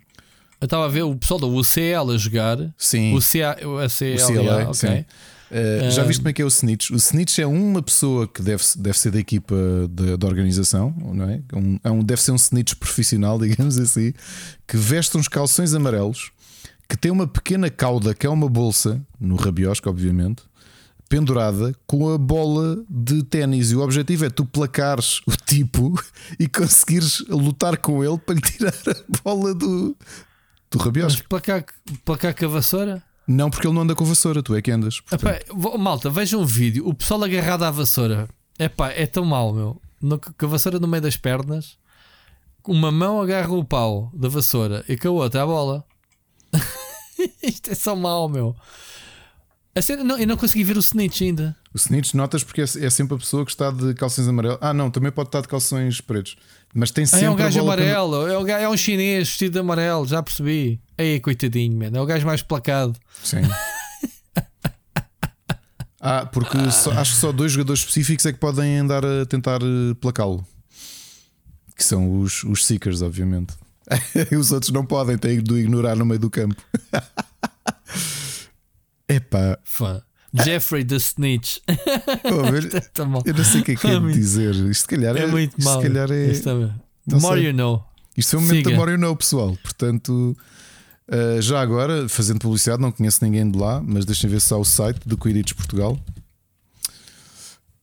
[0.64, 2.58] eu estava a ver o pessoal da UCL a jogar.
[2.78, 3.14] Sim.
[3.14, 5.06] O CA, o CLA.
[5.52, 6.90] Uh, já viste como é que é o Snitch?
[6.90, 9.56] O Snitch é uma pessoa que deve, deve ser da equipa
[10.18, 11.42] da organização, não é?
[11.54, 14.14] Um, é um, deve ser um Snitch profissional, digamos assim,
[14.66, 16.32] que veste uns calções amarelos,
[16.88, 20.44] que tem uma pequena cauda, que é uma bolsa, no rabiosco, obviamente,
[21.10, 23.72] pendurada com a bola de ténis.
[23.72, 25.94] E o objetivo é tu placares o tipo
[26.40, 29.96] e conseguires lutar com ele para lhe tirar a bola do,
[30.74, 31.20] Tu rabiosas.
[31.20, 31.64] Mas placar,
[32.04, 33.04] placar com a vassoura?
[33.28, 35.02] Não, porque ele não anda com a vassoura, tu é que andas.
[35.12, 35.40] Epá,
[35.78, 38.28] malta, veja um vídeo, o pessoal agarrado à vassoura.
[38.58, 39.80] Epá, é tão mal, meu.
[40.02, 41.78] No, com a vassoura no meio das pernas,
[42.68, 45.86] uma mão agarra o pau da vassoura e com a outra a bola.
[47.44, 48.56] Isto é só mal, meu.
[49.76, 51.56] A cena, não, eu não consegui ver o Snitch ainda.
[51.72, 54.58] O Snitch notas porque é, é sempre a pessoa que está de calções amarelos.
[54.60, 56.36] Ah, não, também pode estar de calções pretos.
[56.74, 59.60] Mas tem Ah, sempre é um gajo amarelo, é um, é um chinês vestido de
[59.60, 60.82] amarelo, já percebi.
[60.98, 61.84] Ei, coitadinho.
[61.96, 62.98] É o gajo mais placado.
[63.24, 63.42] Sim.
[66.06, 69.62] Ah, porque só- acho que só dois jogadores específicos é que podem andar a tentar
[69.62, 70.46] eh, placá-lo.
[71.78, 73.54] Que são os, os Seekers, obviamente.
[74.38, 76.62] os outros não podem, têm de ignorar no meio do campo.
[79.08, 80.02] Epá, Fã.
[80.34, 81.58] Jeffrey the Snitch.
[81.68, 84.56] oh, tá eu não sei o que é que é de muito- dizer.
[84.56, 85.82] Isto se calhar é, É muito mau.
[85.82, 87.84] Se calhar é, é- More you know.
[88.18, 88.72] Isto foi um momento Siga.
[88.72, 89.58] da Mario Know, pessoal.
[89.62, 90.38] Portanto,
[91.10, 94.64] uh, já agora, fazendo publicidade, não conheço ninguém de lá, mas deixem ver só o
[94.66, 96.00] site do Quidditch Portugal.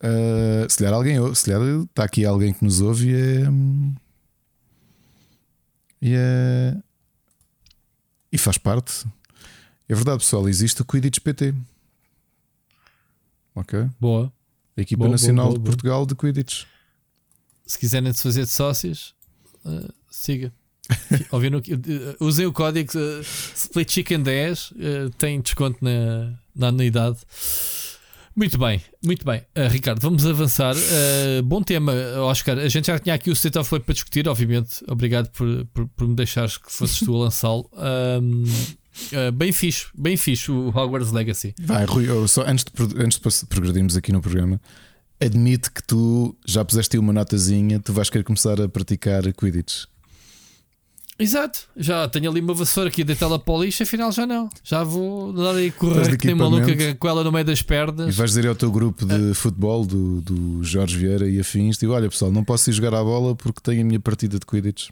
[0.02, 3.44] Uh, se calhar alguém ou- se calhar está aqui alguém que nos ouve e é.
[6.02, 6.76] E é.
[8.32, 9.04] E faz parte.
[9.88, 11.52] É verdade, pessoal, existe o Quidditch PT.
[13.60, 13.86] Ok?
[14.00, 14.32] Boa.
[14.76, 15.70] A equipa Boa, nacional boa, boa, de.
[15.70, 16.64] Portugal de Quidditch.
[17.66, 19.14] Se quiserem se fazer de sócios,
[19.64, 20.52] uh, siga.
[21.30, 21.60] Ouviram?
[21.60, 21.78] que- uh,
[22.20, 23.20] usem o código uh,
[23.54, 24.74] Split Chicken 10, uh,
[25.18, 27.18] tem desconto na, na anuidade.
[28.34, 29.40] Muito bem, muito bem.
[29.56, 30.74] Uh, Ricardo, vamos avançar.
[30.74, 31.92] Uh, bom tema,
[32.22, 32.58] Oscar.
[32.58, 34.82] A gente já tinha aqui o State of Play para discutir, obviamente.
[34.88, 37.68] Obrigado por, por, por me deixares que fosses tu a lançá-lo.
[37.74, 38.44] Um,
[39.12, 41.54] uh, bem fixe, bem fixe o Hogwarts Legacy.
[41.60, 44.60] Vai, Rui, só antes de, antes de progredirmos aqui no programa,
[45.20, 49.84] admite que tu já puseste aí uma notazinha, tu vais querer começar a praticar Quidditch.
[51.18, 54.48] Exato, já tenho ali uma vassoura aqui deitá-la para o lixo, afinal já não.
[54.64, 58.16] Já vou dar aí correr que nem maluca com ela no meio das E pernas.
[58.16, 62.08] vais dizer ao teu grupo de futebol do, do Jorge Vieira e afins: digo, olha
[62.08, 64.88] pessoal, não posso ir jogar à bola porque tenho a minha partida de Quidditch.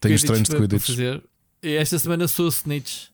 [0.00, 0.86] Tenho os Quidditch treinos de Quidditch.
[0.86, 1.22] fazer.
[1.62, 3.08] E esta semana sou o Snitch.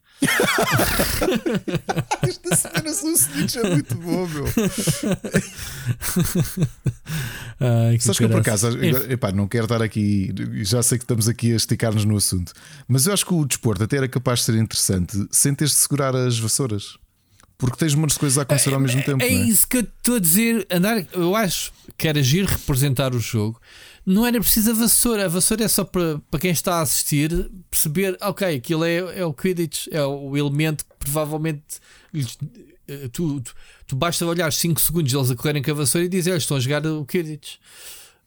[2.23, 4.45] Esta semana sou o Snitch, é muito bom, meu.
[7.61, 11.05] Ai, Sabes que eu por acaso, agora, epá, não quero estar aqui, já sei que
[11.05, 12.53] estamos aqui a esticar-nos no assunto,
[12.87, 15.79] mas eu acho que o desporto até era capaz de ser interessante sem teres de
[15.79, 16.99] segurar as vassouras.
[17.57, 19.21] Porque tens muitas coisas a acontecer ao mesmo tempo.
[19.21, 19.33] É é?
[19.33, 20.65] isso que eu estou a dizer.
[20.71, 23.61] Andar, eu acho que era agir representar o jogo.
[24.09, 25.27] Não era preciso a vassoura.
[25.27, 29.25] A vassoura é só para, para quem está a assistir perceber, ok, aquilo é, é
[29.25, 31.63] o Quidditch, é o elemento que provavelmente
[32.13, 32.39] lhes-
[32.89, 33.55] eh, tu, tu,
[33.87, 36.57] tu basta olhar 5 segundos eles a correrem com a vassoura e dizer, "Eles estão
[36.57, 37.57] a jogar o Quidditch.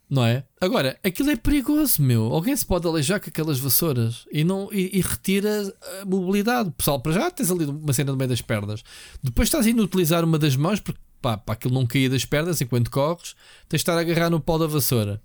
[0.08, 0.44] Não é?
[0.60, 2.24] Agora, aquilo é perigoso, meu.
[2.26, 6.70] Alguém se pode aleijar com aquelas vassouras e, não, e, e retira a mobilidade.
[6.78, 8.84] Pessoal, para já tens ali uma cena no meio das pernas.
[9.24, 12.60] Depois estás indo utilizar uma das mãos porque pá, para aquilo não cair das pernas
[12.60, 13.36] enquanto corres,
[13.70, 15.22] tens de estar a agarrar no pau da vassoura.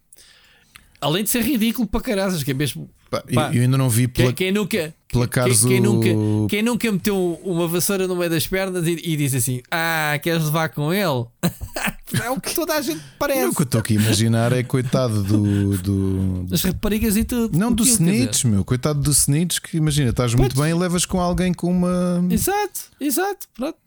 [1.00, 2.88] Além de ser ridículo para caraças, que é mesmo.
[3.10, 4.92] Pá, Pá, eu ainda não vi Quem, pela, quem nunca.
[5.12, 6.08] placares quem, quem nunca,
[6.48, 10.44] quem nunca meteu uma vassoura no meio das pernas e, e disse assim: Ah, queres
[10.44, 11.26] levar com ele?
[12.24, 13.46] é o que toda a gente Não, parece.
[13.46, 15.78] o que eu estou aqui a imaginar é coitado do.
[15.78, 16.46] do...
[16.52, 17.56] As raparigas e tudo.
[17.56, 17.84] Não, do.
[17.84, 18.64] Snitch, meu.
[18.64, 22.26] Coitado do Snitch, que imagina, estás muito bem e levas com alguém com uma.
[22.30, 23.46] Exato, exato.
[23.54, 23.78] Pronto.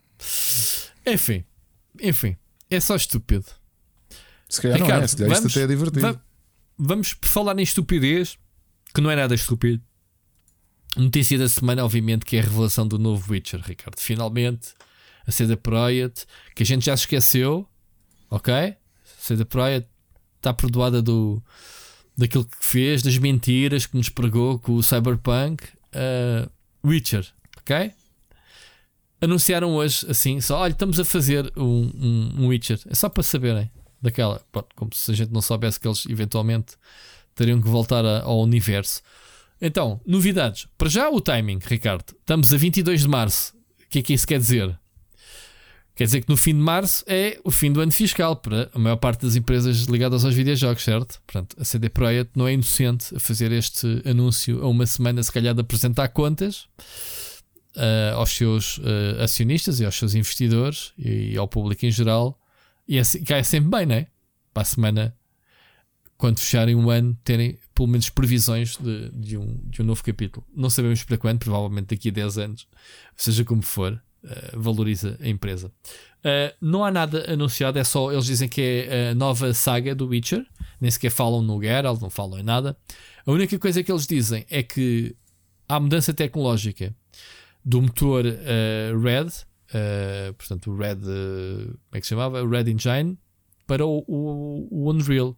[1.06, 1.44] Enfim,
[2.00, 2.36] enfim,
[2.70, 3.44] é só estúpido.
[4.48, 6.00] Se calhar não é, se calhar isto até é divertido.
[6.00, 6.20] va-
[6.80, 8.38] vamos falar em estupidez,
[8.94, 9.82] que não é nada estúpido.
[10.96, 14.00] Notícia da semana, obviamente, que é a revelação do novo Witcher, Ricardo.
[14.00, 14.70] Finalmente,
[15.26, 17.68] a CD Projekt, que a gente já esqueceu,
[18.30, 18.52] ok?
[18.54, 18.76] A
[19.18, 19.88] CD Projekt
[20.38, 21.40] está perdoada do,
[22.16, 25.62] daquilo que fez, das mentiras que nos pregou com o Cyberpunk.
[25.94, 26.50] Uh,
[26.82, 27.26] Witcher,
[27.58, 27.92] ok?
[29.20, 32.80] Anunciaram hoje assim, só olha, estamos a fazer um, um, um Witcher.
[32.88, 33.70] É só para saberem
[34.00, 36.74] daquela, pronto, como se a gente não soubesse que eles eventualmente
[37.34, 39.02] teriam que voltar a- ao universo.
[39.60, 40.66] Então, novidades.
[40.78, 42.14] Para já o timing, Ricardo.
[42.18, 43.52] Estamos a 22 de março.
[43.84, 44.78] O que é que isso quer dizer?
[45.94, 48.78] Quer dizer que no fim de março é o fim do ano fiscal para a
[48.78, 51.20] maior parte das empresas ligadas aos videojogos, certo?
[51.26, 55.30] Portanto, a CD Projekt não é inocente a fazer este anúncio a uma semana, se
[55.30, 56.66] calhar, de apresentar contas
[57.76, 62.39] ah, aos seus ah, acionistas e aos seus investidores e, ao público em geral.
[62.90, 64.08] E é, cai sempre bem, não é?
[64.52, 65.16] Para a semana,
[66.18, 70.44] quando fecharem um ano, terem pelo menos previsões de, de, um, de um novo capítulo.
[70.52, 72.66] Não sabemos para quando, provavelmente daqui a 10 anos,
[73.14, 75.70] seja como for, eh, valoriza a empresa.
[76.24, 80.08] Eh, não há nada anunciado, é só eles dizem que é a nova saga do
[80.08, 80.44] Witcher,
[80.80, 82.76] nem sequer falam no Geralt, não falam em nada.
[83.24, 85.14] A única coisa que eles dizem é que
[85.68, 86.92] há mudança tecnológica
[87.64, 89.28] do motor eh, Red,
[89.72, 92.42] eh, portanto, o Red, eh, como é que se chamava?
[92.42, 93.18] O Red Engine,
[93.66, 95.36] para o, o- o Unreal.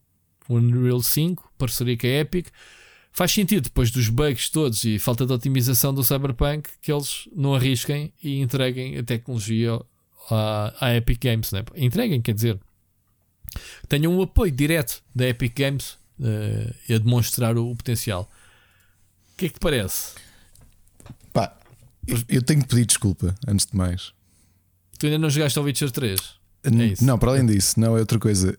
[0.49, 2.49] O Unreal 5, parceria com a Epic.
[3.13, 7.55] Faz sentido, depois dos bugs todos e falta de otimização do Cyberpunk, que eles não
[7.55, 9.79] arrisquem e entreguem a tecnologia
[10.31, 11.63] à, à Epic Games, né?
[11.77, 12.59] entreguem, quer dizer,
[13.89, 18.31] tenham um apoio direto da Epic Games uh, a demonstrar o, o potencial.
[19.35, 20.15] O que é que te parece?
[21.35, 21.55] Pá,
[22.29, 24.13] eu tenho que pedir desculpa, antes de mais.
[25.03, 26.21] Tu ainda não jogaste ao Witcher 3?
[26.63, 26.71] É
[27.01, 28.57] não, para além disso, não é outra coisa.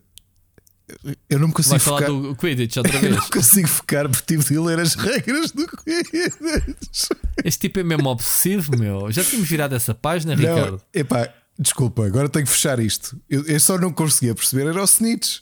[1.30, 3.16] Eu não me consigo Vai falar do Quidditch outra vez.
[3.16, 7.08] Eu não consigo focar porque tive de ler as regras do Quidditch.
[7.46, 9.10] Este tipo é mesmo obsessivo, meu.
[9.10, 10.82] Já tínhamos virado essa página, não, Ricardo.
[10.94, 13.18] Epá, desculpa, agora tenho que fechar isto.
[13.30, 15.38] Eu, eu só não conseguia perceber, era o Snitch.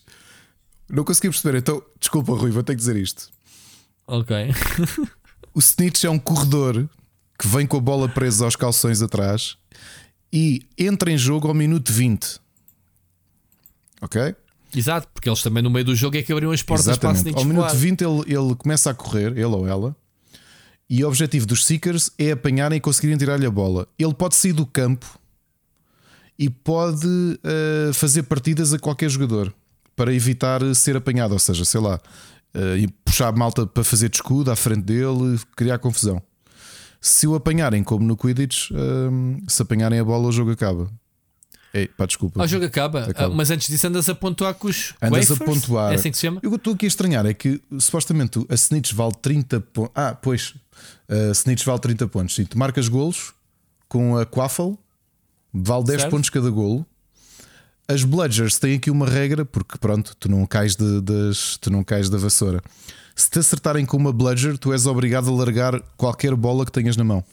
[0.88, 3.28] Não conseguia perceber, então, desculpa, Rui, vou ter que dizer isto.
[4.06, 4.36] Ok.
[5.52, 6.88] o Snitch é um corredor
[7.40, 9.58] que vem com a bola presa aos calções atrás
[10.32, 12.40] e entra em jogo ao minuto 20.
[14.02, 14.36] Ok?
[14.76, 17.32] Exato, porque eles também no meio do jogo é que abriam as portas Exatamente.
[17.32, 19.96] para a Ao minuto 20 ele, ele começa a correr, ele ou ela,
[20.90, 23.88] e o objetivo dos Seekers é apanharem e conseguirem tirar-lhe a bola.
[23.98, 25.20] Ele pode sair do campo
[26.38, 29.54] e pode uh, fazer partidas a qualquer jogador
[29.96, 32.00] para evitar ser apanhado, ou seja, sei lá,
[32.56, 36.22] uh, e puxar a malta para fazer de escudo à frente dele, criar confusão.
[37.02, 40.88] Se o apanharem, como no Quidditch, uh, se apanharem a bola, o jogo acaba.
[41.74, 42.44] Ei, pá, desculpa.
[42.44, 43.06] O jogo acaba.
[43.06, 43.34] acaba.
[43.34, 45.42] Ah, mas antes disso andas a pontuar com os Andas wafers?
[45.42, 45.92] a pontuar.
[45.94, 46.40] É assim que se chama?
[46.44, 49.92] Eu estou aqui a estranhar, é que supostamente a Snitch vale 30 pontos.
[49.96, 50.54] Ah, pois,
[51.10, 52.36] a Snitch vale 30 pontos.
[52.36, 53.34] Sim, tu marcas golos
[53.88, 54.78] com a Quaffle,
[55.54, 56.12] vale 10 certo.
[56.12, 56.86] pontos cada golo.
[57.88, 61.84] As Bludgers têm aqui uma regra, porque pronto, tu não cais, de, das, tu não
[61.84, 62.62] cais da vassoura.
[63.22, 66.98] Se te acertarem com uma Bludger, tu és obrigado a largar qualquer bola que tenhas
[66.98, 67.24] na mão.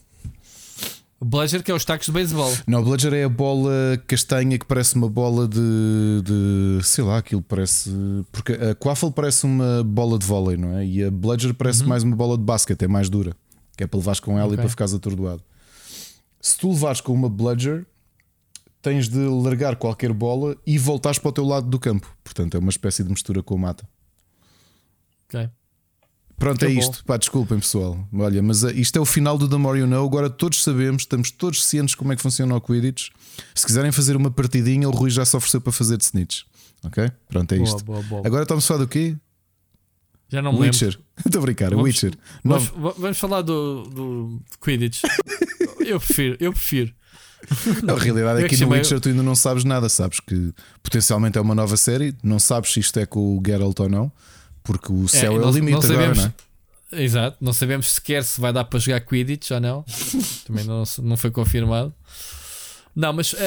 [1.19, 2.53] Bludger que é os tacos de beisebol.
[2.67, 3.73] Não, Bludger é a bola
[4.07, 7.91] castanha que parece uma bola de, de sei lá, aquilo parece.
[8.31, 10.85] Porque a Quaffle parece uma bola de vôlei, não é?
[10.85, 11.89] E a Bludger parece uhum.
[11.89, 13.35] mais uma bola de basquete, é mais dura.
[13.75, 14.57] Que é para levares com ela okay.
[14.57, 15.43] e para ficares atordoado.
[16.39, 17.87] Se tu levares com uma Bludger,
[18.83, 22.15] tens de largar qualquer bola e voltares para o teu lado do campo.
[22.23, 23.89] Portanto, é uma espécie de mistura com a mata.
[25.25, 25.49] Ok.
[26.39, 27.05] Pronto, é isto.
[27.05, 27.99] Pá, desculpem, pessoal.
[28.13, 30.07] Olha, mas eh, isto é o final do The More You Know.
[30.07, 33.09] Agora todos sabemos, estamos todos cientes como é que funciona o Quidditch.
[33.55, 36.43] Se quiserem fazer uma partidinha, o Rui já se ofereceu para fazer de snitch.
[36.85, 37.11] Ok?
[37.29, 37.85] Pronto, é isto.
[37.85, 38.27] Boa, boa, boa.
[38.27, 39.17] Agora estamos a falar do quê?
[40.29, 40.99] Já não me Witcher.
[41.25, 42.15] Estou a brincar, vamos, Witcher.
[42.45, 45.03] Vamos, vamos falar do, do Quidditch.
[45.85, 46.95] eu prefiro, eu prefiro.
[47.89, 49.89] A realidade é que no Witcher tu ainda não sabes nada.
[49.89, 50.53] Sabes que
[50.83, 52.15] potencialmente é uma nova série.
[52.23, 54.13] Não sabes se isto é com o Geralt ou não.
[54.69, 56.35] Porque o céu é, é o limite não sabemos, agora,
[56.93, 57.03] não é?
[57.03, 59.85] Exato, não sabemos sequer se vai dar para jogar Quidditch ou não.
[60.47, 61.95] Também não, não foi confirmado.
[62.95, 63.39] Não, mas uh,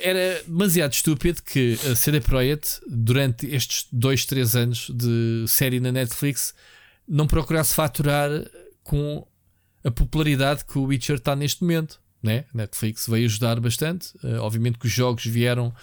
[0.00, 5.92] era demasiado estúpido que a CD Projekt, durante estes 2, 3 anos de série na
[5.92, 6.54] Netflix,
[7.06, 8.30] não procurasse faturar
[8.82, 9.26] com
[9.84, 12.00] a popularidade que o Witcher está neste momento.
[12.22, 12.46] Né?
[12.54, 14.16] Netflix veio ajudar bastante.
[14.24, 15.74] Uh, obviamente que os jogos vieram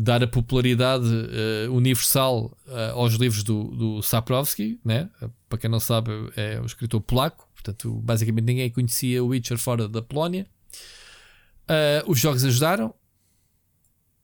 [0.00, 5.10] dar a popularidade uh, universal uh, aos livros do, do Sapkowski, né?
[5.48, 9.88] para quem não sabe, é um escritor polaco, portanto, basicamente ninguém conhecia o Witcher fora
[9.88, 10.46] da Polónia.
[11.64, 12.94] Uh, os jogos ajudaram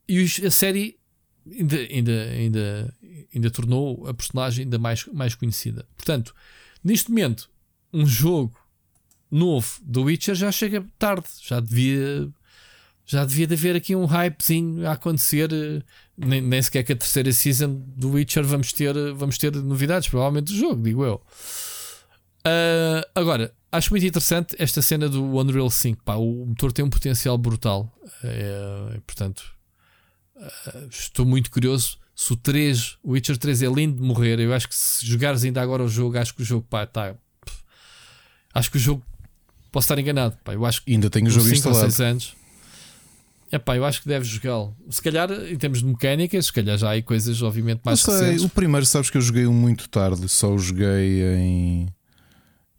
[0.09, 0.97] e a série
[1.45, 2.95] ainda, ainda, ainda,
[3.35, 5.85] ainda tornou a personagem ainda mais, mais conhecida.
[5.97, 6.33] Portanto,
[6.85, 7.51] neste momento,
[7.93, 8.57] um jogo
[9.29, 12.33] novo do Witcher já chega tarde, já devia
[13.07, 15.53] já devia de haver aqui um hypezinho a acontecer.
[15.53, 15.83] Eh,
[16.17, 20.09] nem, nem sequer que a terceira season do Witcher vamos ter, eh, vamos ter novidades,
[20.09, 21.23] provavelmente, do jogo, digo eu.
[22.47, 26.03] Uh, agora, acho muito interessante esta cena do Unreal 5.
[26.03, 27.91] Pá, o motor tem um potencial brutal.
[28.23, 29.43] É, portanto,
[30.37, 31.99] uh, estou muito curioso.
[32.15, 35.43] Se o 3, o Witcher 3 é lindo de morrer, eu acho que se jogares
[35.43, 37.15] ainda agora o jogo, acho que o jogo, pá, tá.
[38.53, 39.03] Acho que o jogo.
[39.73, 40.53] Posso estar enganado, pá.
[40.53, 41.91] Eu acho que ainda tenho o jogo instalado.
[41.91, 42.44] 6 anos
[43.51, 44.75] é pá, eu acho que deves jogá-lo.
[44.91, 48.15] Se calhar, em termos de mecânicas, se calhar já há aí coisas, obviamente, mais sei,
[48.15, 48.45] recentes.
[48.45, 51.89] O primeiro, sabes que eu joguei muito tarde, só o joguei em.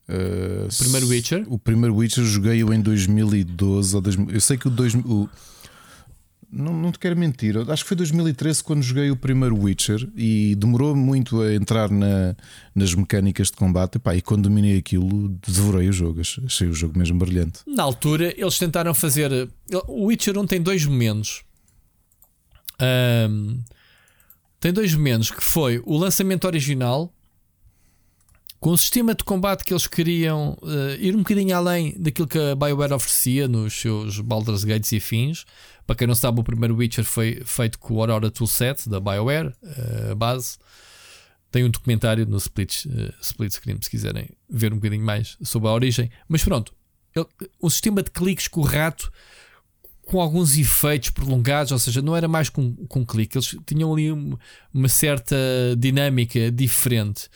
[0.07, 1.45] Uh, o primeiro Witcher?
[1.47, 5.27] O primeiro Witcher joguei-o em 2012 ou 2000, Eu sei que o, dois, o
[6.55, 10.55] não, não te quero mentir, acho que foi 2013 quando joguei o primeiro Witcher e
[10.55, 12.35] demorou muito a entrar na,
[12.73, 13.95] nas mecânicas de combate.
[13.95, 16.21] E, pá, e quando dominei aquilo, devorei o jogo.
[16.21, 17.59] Achei o jogo mesmo brilhante.
[17.67, 19.49] Na altura, eles tentaram fazer.
[19.87, 21.43] O Witcher 1 tem dois momentos.
[23.29, 23.59] Um,
[24.59, 27.13] tem dois momentos que foi o lançamento original
[28.65, 32.39] com o sistema de combate que eles queriam uh, ir um bocadinho além daquilo que
[32.39, 35.45] a BioWare oferecia nos seus Baldur's Gates e fins.
[35.85, 39.53] Para quem não sabe, o primeiro Witcher foi feito com o Aurora Toolset da BioWare,
[39.61, 40.57] uh, base.
[41.51, 45.69] Tem um documentário no Split, uh, Split Screen, se quiserem ver um bocadinho mais sobre
[45.69, 46.09] a origem.
[46.27, 46.73] Mas pronto,
[47.15, 47.27] ele,
[47.61, 49.11] o sistema de cliques com o rato
[50.07, 54.11] com alguns efeitos prolongados, ou seja, não era mais com, com clique, eles tinham ali
[54.73, 55.35] uma certa
[55.77, 57.29] dinâmica diferente.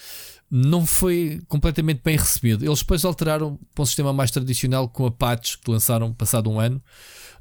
[0.51, 2.65] Não foi completamente bem recebido.
[2.65, 6.59] Eles depois alteraram para um sistema mais tradicional com a patch que lançaram passado um
[6.59, 6.81] ano,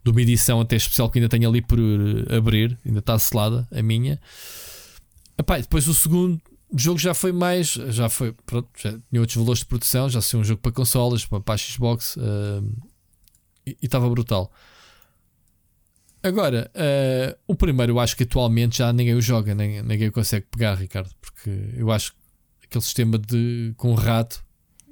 [0.05, 1.79] de uma edição até especial que ainda tenho ali por
[2.31, 4.21] abrir, ainda está selada a minha.
[5.39, 6.41] Epá, depois o segundo
[6.77, 10.41] jogo já foi mais, já foi, pronto, já tinha outros valores de produção, já foi
[10.41, 12.65] um jogo para consolas, para, para a Xbox uh,
[13.67, 14.53] e estava brutal.
[16.23, 20.75] Agora, uh, o primeiro eu acho que atualmente já ninguém o joga, ninguém consegue pegar,
[20.75, 22.18] Ricardo, porque eu acho que
[22.69, 24.45] aquele sistema de com rato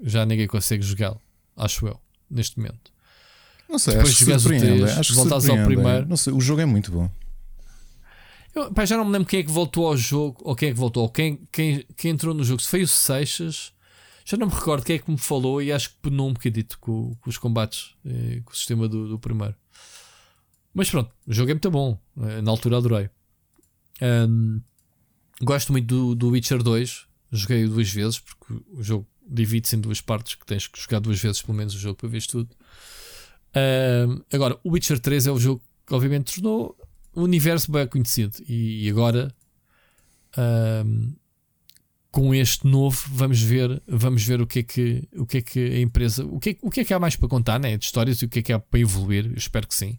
[0.03, 1.21] já ninguém consegue jogá-lo,
[1.57, 2.01] acho eu,
[2.31, 2.93] neste momento.
[3.69, 4.83] Não sei, Depois acho que surpreende.
[4.83, 6.09] O 3, acho voltas ao primeiro.
[6.09, 7.11] Não sei, o jogo é muito bom.
[8.55, 10.73] Eu, pá, já não me lembro quem é que voltou ao jogo, ou quem é
[10.73, 12.63] que voltou, ou quem, quem, quem entrou no jogo.
[12.63, 13.73] Se foi o Seixas,
[14.25, 16.79] já não me recordo quem é que me falou e acho que penou um bocadito
[16.79, 19.55] com, com os combates, eh, com o sistema do, do, primeiro.
[20.73, 21.99] Mas pronto, o jogo é muito bom.
[22.23, 23.11] Eh, na altura adorei.
[24.01, 24.61] Um,
[25.43, 27.07] gosto muito do, do Witcher 2.
[27.37, 31.21] Joguei duas vezes, porque o jogo divide-se em duas partes que tens que jogar duas
[31.21, 32.49] vezes, pelo menos, o jogo para ver tudo.
[33.57, 36.77] Um, agora, o Witcher 3 é o jogo que, obviamente, tornou
[37.15, 38.39] o universo bem conhecido.
[38.47, 39.35] E agora,
[40.85, 41.15] um,
[42.11, 45.61] com este novo, vamos ver, vamos ver o que é que, o que, é que
[45.61, 47.77] a empresa, o que, é, o que é que há mais para contar, né?
[47.77, 49.27] de histórias e o que é que há para evoluir.
[49.27, 49.99] Eu espero que sim.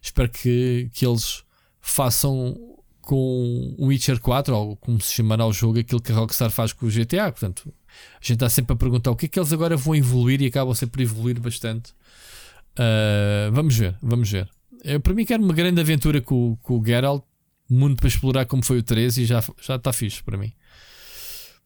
[0.00, 1.44] Espero que, que eles
[1.80, 2.75] façam
[3.06, 6.72] com o Witcher 4, ou como se chamará o jogo, aquilo que a Rockstar faz
[6.72, 7.30] com o GTA.
[7.30, 10.42] Portanto, a gente está sempre a perguntar o que é que eles agora vão evoluir
[10.42, 11.92] e acabam sempre a evoluir bastante.
[12.72, 14.50] Uh, vamos ver, vamos ver.
[14.82, 17.22] Eu, para mim, quero uma grande aventura com, com o Geralt,
[17.70, 20.52] mundo para explorar como foi o 13 e já, já está fixe para mim.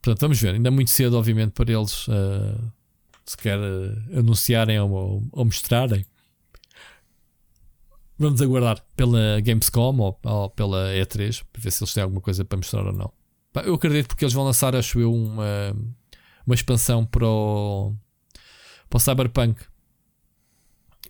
[0.03, 0.55] Portanto, vamos ver.
[0.55, 2.73] Ainda é muito cedo, obviamente, para eles uh,
[3.25, 6.05] sequer uh, anunciarem ou, ou, mostrarem.
[8.21, 12.45] Vamos aguardar pela Gamescom ou, ou, pela E3 para ver se eles têm alguma coisa
[12.45, 13.11] para mostrar ou não.
[13.65, 15.75] Eu acredito porque eles vão lançar, acho eu, uma,
[16.47, 17.95] uma expansão para o,
[18.91, 19.63] para o Cyberpunk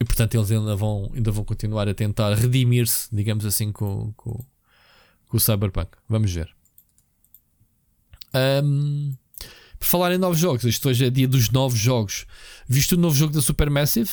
[0.01, 4.47] e portanto eles ainda vão, ainda vão continuar a tentar redimir-se, digamos assim, com, com,
[5.27, 5.91] com, o Cyberpunk.
[6.09, 6.55] Vamos ver.
[8.63, 9.17] Um,
[9.81, 12.25] falar em novos jogos, isto hoje é dia dos novos jogos.
[12.69, 14.13] Viste o novo jogo da Supermassive?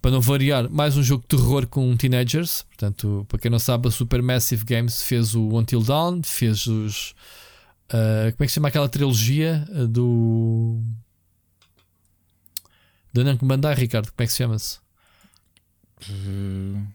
[0.00, 2.62] Para não variar, mais um jogo de terror com teenagers.
[2.62, 7.10] Portanto, para quem não sabe, a Supermassive Games fez o Until Dawn, fez os.
[7.90, 10.80] Uh, como é que se chama aquela trilogia do
[13.12, 14.78] da Namco Bandai, Ricardo, como é que se chama-se?
[16.08, 16.86] Uh,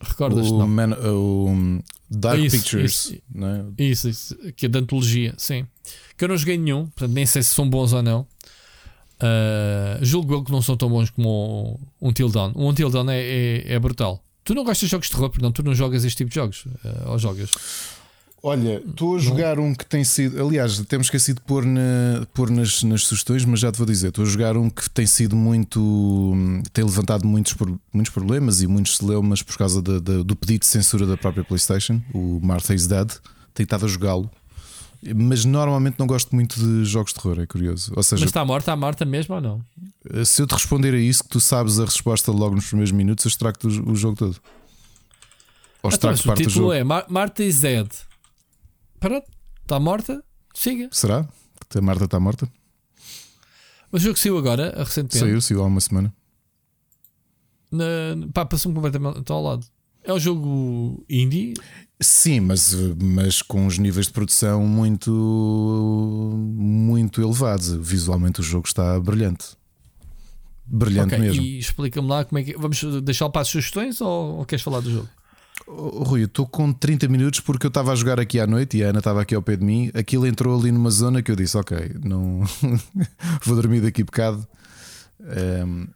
[0.00, 0.50] Recordas?
[0.50, 3.22] O, Man, o Dark isso, Pictures, isso,
[3.78, 3.82] é?
[3.82, 5.66] isso, isso, que é da antologia, sim.
[6.16, 8.26] Que eu não joguei nenhum, portanto nem sei se são bons ou não.
[9.20, 12.52] Uh, julgo que não são tão bons como um Until Dawn.
[12.56, 14.22] Um Until Dawn é, é, é, brutal.
[14.42, 15.52] Tu não gostas de jogos de terror, não?
[15.52, 16.66] Tu não jogas este tipo de jogos?
[16.66, 17.50] Uh, ou jogas?
[18.46, 20.46] Olha, estou a jogar um que tem sido.
[20.46, 24.08] Aliás, temos esquecido de pôr, na, pôr nas, nas sugestões, mas já te vou dizer.
[24.08, 25.80] Estou a jogar um que tem sido muito.
[26.70, 27.54] tem levantado muitos,
[27.90, 32.38] muitos problemas e muitos celeumas por causa do pedido de censura da própria PlayStation, o
[32.42, 33.10] Martha is Dead.
[33.54, 34.30] Tenho estado a jogá-lo.
[35.14, 37.92] Mas normalmente não gosto muito de jogos de terror, é curioso.
[37.96, 39.64] Ou seja, mas está morta, está morta mesmo ou não?
[40.24, 43.24] Se eu te responder a isso, que tu sabes a resposta logo nos primeiros minutos,
[43.24, 44.36] eu estrago o, o jogo todo.
[45.82, 46.72] Ou então, estrago parte do jogo.
[46.72, 47.88] é Martha is Dead.
[48.98, 49.26] Pronto,
[49.62, 50.24] está morta,
[50.54, 50.88] siga.
[50.92, 51.28] Será?
[51.68, 52.48] Que a Marta está morta?
[53.92, 55.18] O jogo saiu agora, recentemente.
[55.18, 56.14] Saiu, saiu há uma semana.
[57.70, 57.84] Na,
[58.32, 59.66] pá, passou-me completamente ao lado.
[60.04, 61.54] É um jogo indie?
[62.00, 65.10] Sim, mas, mas com os níveis de produção muito,
[66.54, 67.72] muito elevados.
[67.72, 69.56] Visualmente o jogo está brilhante.
[70.66, 71.42] Brilhante okay, mesmo.
[71.42, 72.56] E explica-me lá como é que.
[72.56, 75.08] Vamos deixar para as sugestões ou, ou queres falar do jogo?
[75.66, 78.78] Oh, Rui, eu estou com 30 minutos porque eu estava a jogar aqui à noite
[78.78, 79.90] e a Ana estava aqui ao pé de mim.
[79.94, 82.42] Aquilo entrou ali numa zona que eu disse: Ok, não
[83.44, 84.46] vou dormir daqui a bocado.
[85.20, 85.86] Um...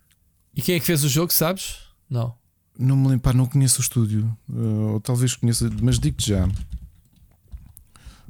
[0.55, 1.81] E quem é que fez o jogo, sabes?
[2.09, 2.38] Não.
[2.79, 4.37] Não me lembro, não conheço o estúdio.
[4.49, 6.49] Uh, ou talvez conheça, mas digo-te já.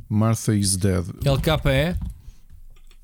[0.09, 1.05] Martha is Dead.
[1.25, 1.99] LKE?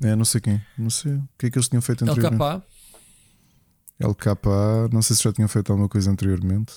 [0.03, 0.63] É, não sei quem.
[0.79, 2.43] Não sei o que é que eles tinham feito anteriormente.
[2.43, 2.63] LKA?
[4.01, 6.75] LKA, não sei se já tinham feito alguma coisa anteriormente.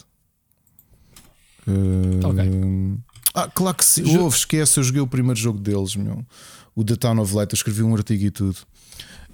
[1.65, 2.97] Uh,
[3.33, 4.05] Ah, claro que sim.
[4.05, 4.21] Jo...
[4.23, 6.25] Ouve, esquece, eu joguei o primeiro jogo deles, meu.
[6.75, 8.57] O The Town of Light, eu escrevi um artigo e tudo.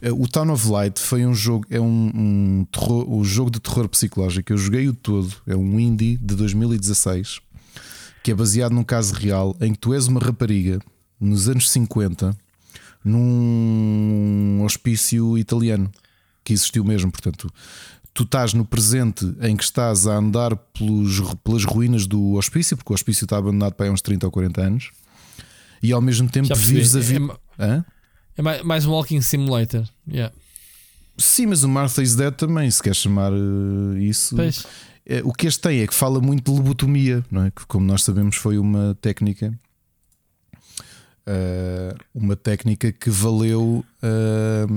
[0.04, 3.60] Uh, o Town of Light foi um jogo, é um, um terror, um jogo de
[3.60, 4.52] terror psicológico.
[4.52, 7.42] Eu joguei o todo, é um indie de 2016
[8.24, 10.80] que é baseado num caso real em que tu és uma rapariga
[11.20, 12.36] nos anos 50
[13.04, 15.92] num hospício italiano
[16.42, 17.12] que existiu mesmo.
[17.12, 17.52] Portanto,
[18.14, 22.94] tu estás no presente em que estás a andar pelos, pelas ruínas do hospício, porque
[22.94, 24.92] o hospício está abandonado para aí uns 30 ou 40 anos,
[25.82, 27.38] e ao mesmo tempo vives a vida.
[27.60, 27.84] É, é,
[28.38, 29.88] é, mais um Walking Simulator.
[30.08, 30.34] Yeah.
[31.18, 34.36] Sim, mas o Martha is Dead também, se quer chamar uh, isso.
[34.36, 34.66] Pois.
[35.06, 37.52] É, o que este tem é que fala muito de lobotomia, não é?
[37.52, 39.54] que, como nós sabemos, foi uma técnica.
[41.28, 44.74] Uh, uma técnica que valeu uh,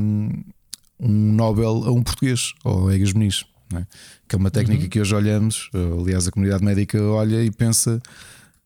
[1.00, 3.86] um Nobel a um português, ao Egas Muniz, é?
[4.28, 4.88] que é uma técnica uhum.
[4.88, 5.70] que hoje olhamos,
[6.00, 8.00] aliás, a comunidade médica olha e pensa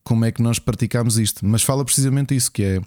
[0.02, 2.80] como é que nós praticamos isto, mas fala precisamente isso: que é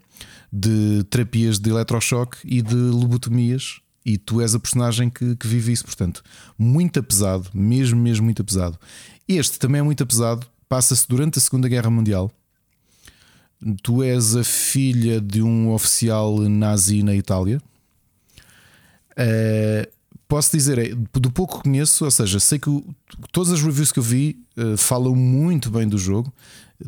[0.56, 5.72] de terapias de eletrochoque e de lobotomias e tu és a personagem que, que vive
[5.72, 5.84] isso.
[5.84, 6.22] Portanto,
[6.56, 8.78] muito pesado, mesmo, mesmo muito pesado.
[9.28, 12.32] Este também é muito pesado, passa-se durante a Segunda Guerra Mundial.
[13.82, 17.60] Tu és a filha de um oficial nazi na Itália.
[19.14, 19.90] Uh,
[20.28, 22.86] posso dizer, é, do pouco que conheço, ou seja, sei que o,
[23.32, 26.32] todas as reviews que eu vi uh, falam muito bem do jogo.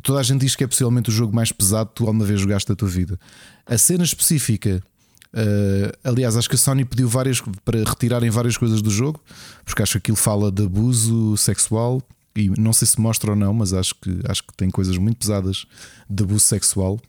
[0.02, 2.40] Toda a gente diz que é possivelmente o jogo mais pesado que tu alguma vez
[2.42, 3.20] jogaste da tua vida.
[3.66, 4.82] A cena específica
[5.36, 9.22] Uh, aliás, acho que a Sony pediu várias para retirarem várias coisas do jogo,
[9.66, 12.02] porque acho que aquilo fala de abuso sexual
[12.34, 15.18] e não sei se mostra ou não, mas acho que, acho que tem coisas muito
[15.18, 15.66] pesadas
[16.10, 17.02] de abuso sexual,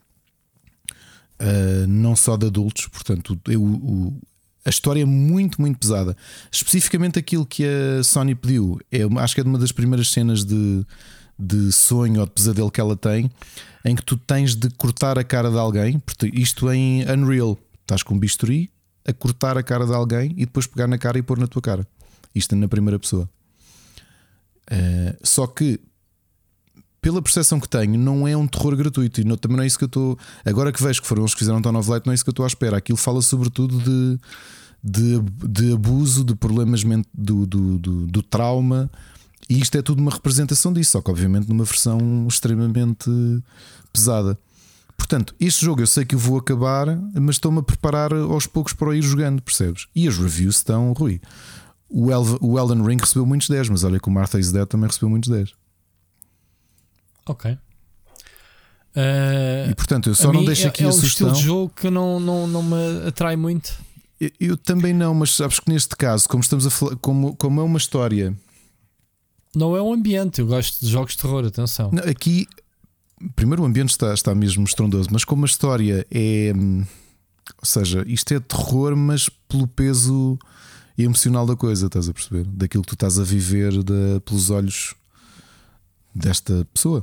[1.40, 2.88] uh, não só de adultos.
[2.88, 4.20] Portanto, eu, o,
[4.64, 6.16] a história é muito, muito pesada.
[6.50, 10.44] Especificamente aquilo que a Sony pediu, é, acho que é de uma das primeiras cenas
[10.44, 10.84] de,
[11.38, 13.30] de sonho ou de pesadelo que ela tem,
[13.84, 16.02] em que tu tens de cortar a cara de alguém,
[16.32, 17.58] isto em Unreal.
[17.82, 18.70] Estás com um bisturi
[19.06, 21.62] a cortar a cara de alguém e depois pegar na cara e pôr na tua
[21.62, 21.86] cara.
[22.34, 23.30] Isto na primeira pessoa.
[24.70, 25.80] Uh, só que,
[27.00, 29.20] pela percepção que tenho, não é um terror gratuito.
[29.20, 30.18] E não, também não é isso que eu estou.
[30.44, 32.30] Agora que vejo que foram eles que fizeram Town of Light, não é isso que
[32.30, 32.76] eu estou à espera.
[32.76, 34.18] Aquilo fala sobretudo de,
[34.82, 36.82] de, de abuso, de problemas
[37.14, 38.90] do, do, do, do trauma.
[39.48, 43.10] E isto é tudo uma representação disso, só que obviamente numa versão extremamente
[43.92, 44.38] pesada.
[44.96, 48.72] Portanto, este jogo eu sei que eu vou acabar, mas estou-me a preparar aos poucos
[48.72, 49.86] para ir jogando, percebes?
[49.94, 51.20] E as reviews estão, Rui.
[51.88, 54.66] O, El o Elden Ring recebeu muitos 10, mas olha que o Martha is Dead
[54.66, 55.52] também recebeu muitos 10.
[57.26, 57.52] Ok.
[58.96, 61.28] Uh, e portanto, eu só não deixo é, aqui é a sugestão.
[61.28, 63.78] É um estilo de jogo que não, não, não me atrai muito.
[64.18, 67.60] Eu, eu, também não, mas sabes que neste caso, como estamos a falar, como, como
[67.60, 68.34] é uma história.
[69.56, 71.90] Não é um ambiente, eu gosto de jogos de terror, atenção.
[71.90, 72.46] Não, aqui
[73.34, 76.52] primeiro o ambiente está, está mesmo estrondoso, mas como a história é.
[76.54, 76.84] Hum,
[77.58, 80.38] ou seja, isto é terror, mas pelo peso
[80.98, 82.44] emocional da coisa, estás a perceber?
[82.46, 84.94] Daquilo que tu estás a viver de, pelos olhos
[86.14, 87.02] desta pessoa.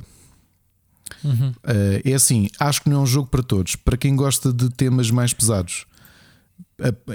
[1.24, 1.50] Uhum.
[1.50, 3.74] Uh, é assim, acho que não é um jogo para todos.
[3.74, 5.86] Para quem gosta de temas mais pesados,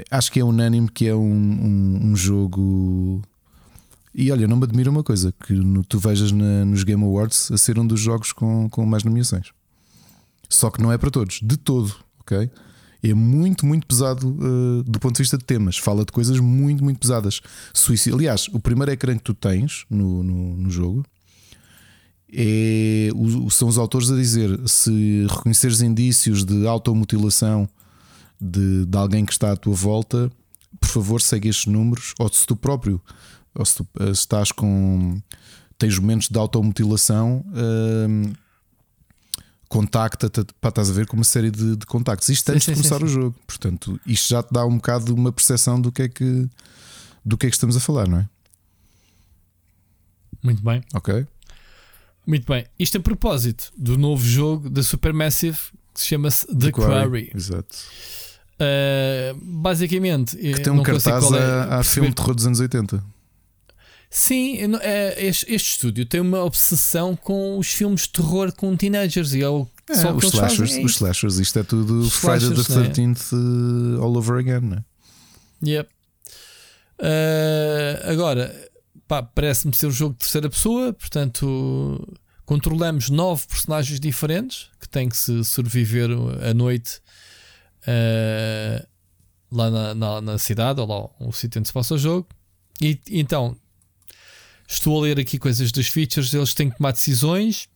[0.09, 3.21] acho que é unânime que é um, um, um jogo
[4.13, 7.51] e olha, não me admira uma coisa: que no, tu vejas na, nos Game Awards
[7.51, 9.51] a ser um dos jogos com, com mais nomeações.
[10.49, 12.49] Só que não é para todos, de todo, ok?
[13.01, 15.77] É muito, muito pesado uh, do ponto de vista de temas.
[15.77, 17.39] Fala de coisas muito, muito pesadas.
[17.73, 18.17] Suicídio.
[18.17, 21.05] Aliás, o primeiro ecrã que tu tens no, no, no jogo
[22.33, 23.09] é,
[23.49, 27.69] são os autores a dizer: se reconheceres indícios de automutilação
[28.39, 30.31] de, de alguém que está à tua volta,
[30.79, 33.01] por favor, segue estes números, ou se tu próprio
[33.55, 35.21] ou se, tu, eh, estás com.
[35.77, 37.43] tens momentos de automutilação.
[37.47, 38.33] Uh,
[39.67, 42.27] contacta-te, estás a ver com uma série de, de contactos.
[42.29, 43.35] Isto sim, antes sim, de começar sim, o jogo.
[43.45, 46.49] Portanto, isto já te dá um bocado uma percepção do que é que
[47.23, 48.29] do que é que estamos a falar, não é?
[50.41, 50.81] Muito bem.
[50.93, 51.27] Ok.
[52.25, 52.65] Muito bem.
[52.77, 55.57] Isto a propósito do novo jogo da Supermassive
[55.93, 56.93] que se chama-se The, The Quarry.
[56.93, 57.31] Quarry.
[57.35, 57.75] Exato.
[58.55, 63.03] Uh, basicamente, que tem um cartaz é, a, a filme de terror dos anos 80.
[64.09, 69.33] Sim, é, este, este estúdio tem uma obsessão com os filmes de terror com teenagers
[69.33, 72.49] e é o é, só os, slashers, é os slashers, isto é tudo os Friday
[72.49, 73.99] the 13th né?
[74.01, 74.83] all over again, né?
[75.63, 75.89] Yep.
[76.99, 78.69] Uh, agora,
[79.33, 85.17] parece-me ser um jogo de terceira pessoa, portanto, controlamos nove personagens diferentes que têm que
[85.17, 86.09] se sobreviver
[86.47, 86.99] à noite
[87.83, 88.87] uh,
[89.51, 92.27] lá na, na, na, cidade ou lá o sítio onde se passa o jogo.
[92.81, 93.55] E então
[94.71, 97.67] Estou a ler aqui coisas dos features, eles têm que tomar decisões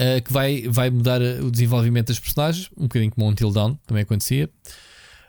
[0.00, 3.52] uh, que vai, vai mudar eh, o desenvolvimento das personagens, um bocadinho como o Until
[3.52, 4.48] Dawn também acontecia.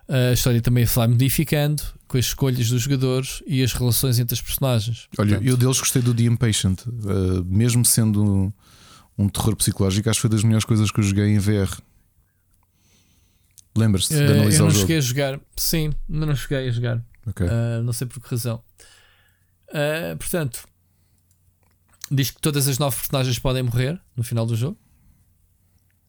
[0.07, 4.19] Uh, a história também se vai modificando com as escolhas dos jogadores e as relações
[4.19, 5.09] entre as personagens.
[5.17, 8.53] Olha, Portanto, eu deles gostei do The Impatient, uh, mesmo sendo um,
[9.17, 11.69] um, terror psicológico, acho que foi das melhores coisas que eu joguei em VR.
[13.75, 14.79] Lembras-te de analisar Eu não jogo?
[14.79, 17.03] cheguei a jogar, sim, não cheguei a jogar.
[17.27, 17.47] Okay.
[17.83, 18.63] não sei por que razão.
[19.69, 20.63] Uh, portanto,
[22.11, 24.77] diz que todas as nove personagens podem morrer no final do jogo.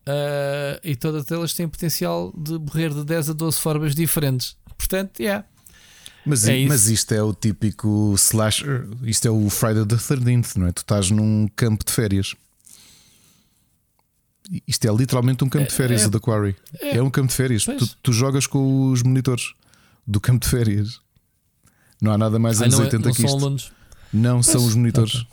[0.09, 4.57] Uh, e todas elas têm potencial de morrer de 10 a 12 formas diferentes.
[4.77, 5.45] Portanto, yeah.
[6.25, 6.69] Mas, É isso.
[6.69, 10.73] mas isto é o típico slasher, isto é o Friday the 13th, não é?
[10.73, 12.35] Tu estás num campo de férias.
[14.67, 16.57] Isto é literalmente um campo de férias, é- da Quarry.
[16.81, 17.65] É, um campo de férias.
[17.65, 19.53] Tu, tu jogas com os monitores
[20.07, 21.01] do campo de férias.
[22.01, 23.73] Não há nada mais Ai, anos não, é- 80 não que isto.
[24.13, 25.27] Não são os monitores.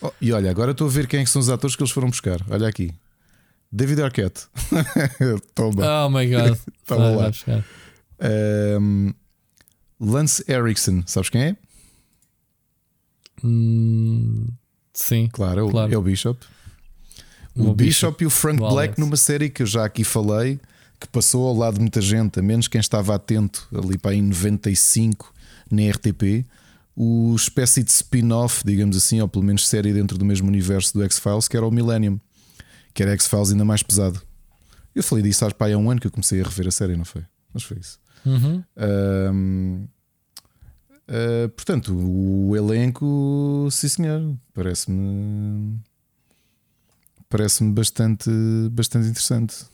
[0.00, 2.08] Oh, e olha, agora estou a ver quem é são os atores que eles foram
[2.10, 2.40] buscar.
[2.50, 2.92] Olha aqui.
[3.70, 4.46] David Arquette.
[5.54, 6.06] Toma.
[6.06, 6.58] Oh my god.
[6.86, 7.30] Vai, lá.
[8.80, 9.12] Um,
[10.00, 11.56] Lance Erickson, sabes quem é?
[13.42, 14.46] Hum,
[14.92, 15.28] sim.
[15.32, 15.92] Claro, é o, Claro.
[15.94, 16.44] é o Bishop.
[17.54, 20.58] O, O Bishop, e o Frank o Black numa série que eu já aqui falei,
[21.00, 24.18] que passou ao lado de muita gente, a menos quem estava atento ali para aí
[24.18, 25.34] em 95
[25.70, 26.46] na RTP,
[26.96, 31.02] o espécie de spin-off, digamos assim, ou pelo menos série dentro do mesmo universo do
[31.04, 32.20] X-Files, que era o Millennium,
[32.92, 34.22] que era X-Files ainda mais pesado.
[34.94, 37.24] Eu falei disso há um ano que eu comecei a rever a série, não foi?
[37.52, 37.98] Mas foi isso.
[38.24, 38.62] Uhum.
[41.06, 45.78] Ah, portanto, o elenco, sim senhor, parece-me
[47.28, 48.30] parece-me bastante,
[48.70, 49.66] bastante interessante.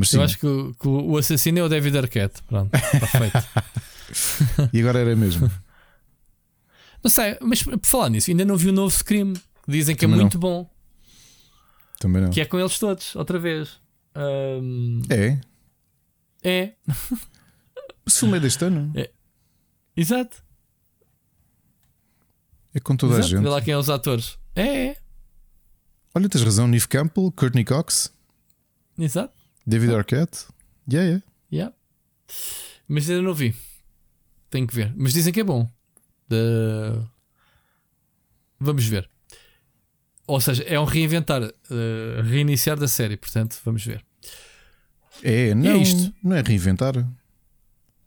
[0.00, 2.42] Mas sim, Eu acho que, o- que o assassino é o David Arquette.
[2.44, 4.70] Pronto, está feito.
[4.74, 5.50] e agora era mesmo.
[7.04, 9.32] não sei, mas por falar nisso, ainda não vi o novo Scream.
[9.34, 9.40] que
[9.70, 10.24] Dizem que Também é não.
[10.24, 10.68] muito bom.
[12.00, 12.30] Também não.
[12.30, 13.78] Que é com eles todos, outra vez.
[14.14, 15.40] Ahm, É,
[16.42, 16.74] é,
[18.06, 18.92] esse filme é deste ano.
[19.96, 20.42] exato.
[22.74, 23.26] É com toda exato.
[23.26, 23.42] a gente.
[23.42, 24.38] Vê lá quem é os atores.
[24.54, 24.96] É, é,
[26.14, 26.66] Olha, tens razão.
[26.66, 28.12] Neve Campbell, Courtney Cox,
[28.98, 29.34] exato.
[29.66, 30.46] David Arquette.
[30.90, 31.24] Yeah, yeah.
[31.52, 31.74] Yeah.
[32.88, 33.54] Mas ainda não vi.
[34.50, 34.92] Tenho que ver.
[34.96, 35.68] Mas dizem que é bom.
[36.28, 37.00] De-
[38.58, 39.08] Vamos ver.
[40.26, 43.16] Ou seja, é um reinventar, eh, reiniciar da série.
[43.16, 44.04] Portanto, vamos ver.
[45.22, 46.12] É, não, isto.
[46.22, 46.94] não é reinventar.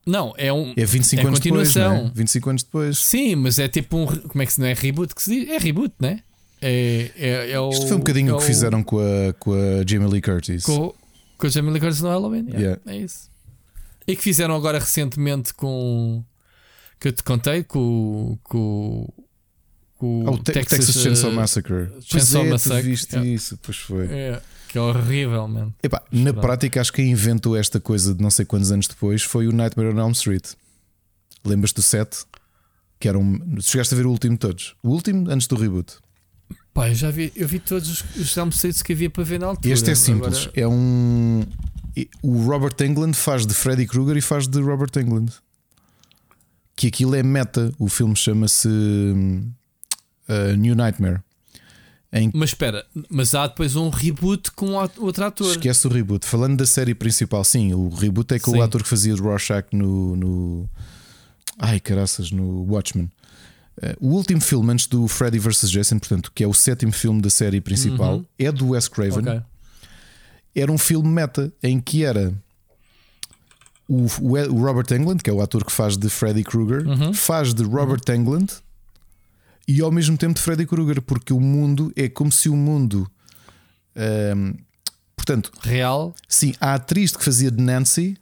[0.05, 0.73] Não, é um.
[0.75, 1.75] É 25 É anos depois.
[1.75, 1.87] Não é?
[1.89, 2.11] continuação.
[2.15, 2.97] 25 anos depois.
[2.99, 4.05] Sim, mas é tipo um.
[4.05, 5.49] Como é que se não é reboot que se diz?
[5.49, 6.21] É reboot, né?
[6.61, 9.51] É, é, é o, Isto foi um bocadinho é o que fizeram com a, com
[9.53, 10.63] a Jamie Lee Curtis.
[10.63, 10.93] com,
[11.43, 12.45] com a Jamie Lee Curtis no Halloween.
[12.47, 12.81] Yeah, Yeah.
[12.85, 13.29] É isso.
[14.07, 16.23] E que fizeram agora recentemente com.
[16.99, 19.07] Que eu te contei com, com,
[19.97, 21.87] com o Te- Texas, Chainsaw eh, Massacre.
[21.87, 23.29] Pois Chainsaw é, Massacre, viste yeah.
[23.29, 24.05] isso, pois foi.
[24.07, 25.73] É, que é horrível, man.
[25.83, 26.45] Epá, na Pronto.
[26.45, 29.51] prática, acho que quem inventou esta coisa de não sei quantos anos depois foi o
[29.51, 30.53] Nightmare on Elm Street.
[31.43, 32.25] Lembras-te do 7?
[33.01, 33.59] Que era um.
[33.59, 34.75] Chegaste a ver o último de todos.
[34.81, 35.95] O último antes do reboot.
[36.73, 39.39] Pá, eu já vi, eu vi todos os, os Elm Streets que havia para ver
[39.39, 39.73] na altura.
[39.73, 40.37] Este é simples.
[40.47, 41.43] Agora- É um.
[42.23, 45.31] O Robert Englund faz de Freddy Krueger e faz de Robert Englund.
[46.75, 47.71] Que aquilo é meta.
[47.77, 51.19] O filme chama-se uh, New Nightmare.
[52.11, 55.49] Em Mas espera, mas há depois um reboot com outro ator.
[55.51, 56.25] Esquece o reboot.
[56.25, 58.59] Falando da série principal, sim, o reboot é com Sim.
[58.59, 60.69] o ator que fazia de Rorschach no, no.
[61.57, 63.09] Ai, caraças, no Watchmen.
[63.81, 65.69] Eh, o último filme antes do Freddy vs.
[65.71, 68.25] Jason, portanto, que é o sétimo filme da série principal, Uhum.
[68.37, 69.19] é do Wes Craven.
[69.27, 69.41] Ok.
[70.55, 72.33] Era um filme meta em que era
[73.89, 77.13] o, o- Robert Englund, que é o ator que faz de Freddy Krueger, Uhum.
[77.13, 78.53] faz de Robert Englund
[79.67, 83.09] e ao mesmo tempo de Freddy Krueger, porque o mundo é como se o mundo.
[83.95, 84.53] ehm,
[85.15, 86.15] portanto, Real.
[86.27, 88.17] Sim, a atriz que fazia de Nancy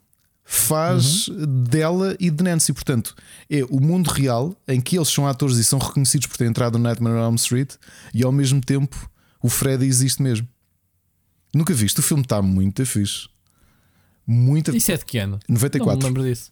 [0.52, 1.30] faz
[1.70, 2.74] dela e de Nancy.
[2.74, 3.16] Portanto,
[3.50, 6.78] é o mundo real em que eles são atores e são reconhecidos por ter entrado
[6.78, 7.76] no Nightmare on Elm Street
[8.14, 9.10] e ao mesmo tempo
[9.42, 10.46] o Freddy existe mesmo.
[11.56, 12.02] Nunca viste?
[12.02, 13.30] O filme está muito fixe.
[14.28, 14.76] Muito.
[14.76, 15.40] Isso é de que ano?
[15.48, 16.06] Não me 94.
[16.06, 16.52] lembro disso.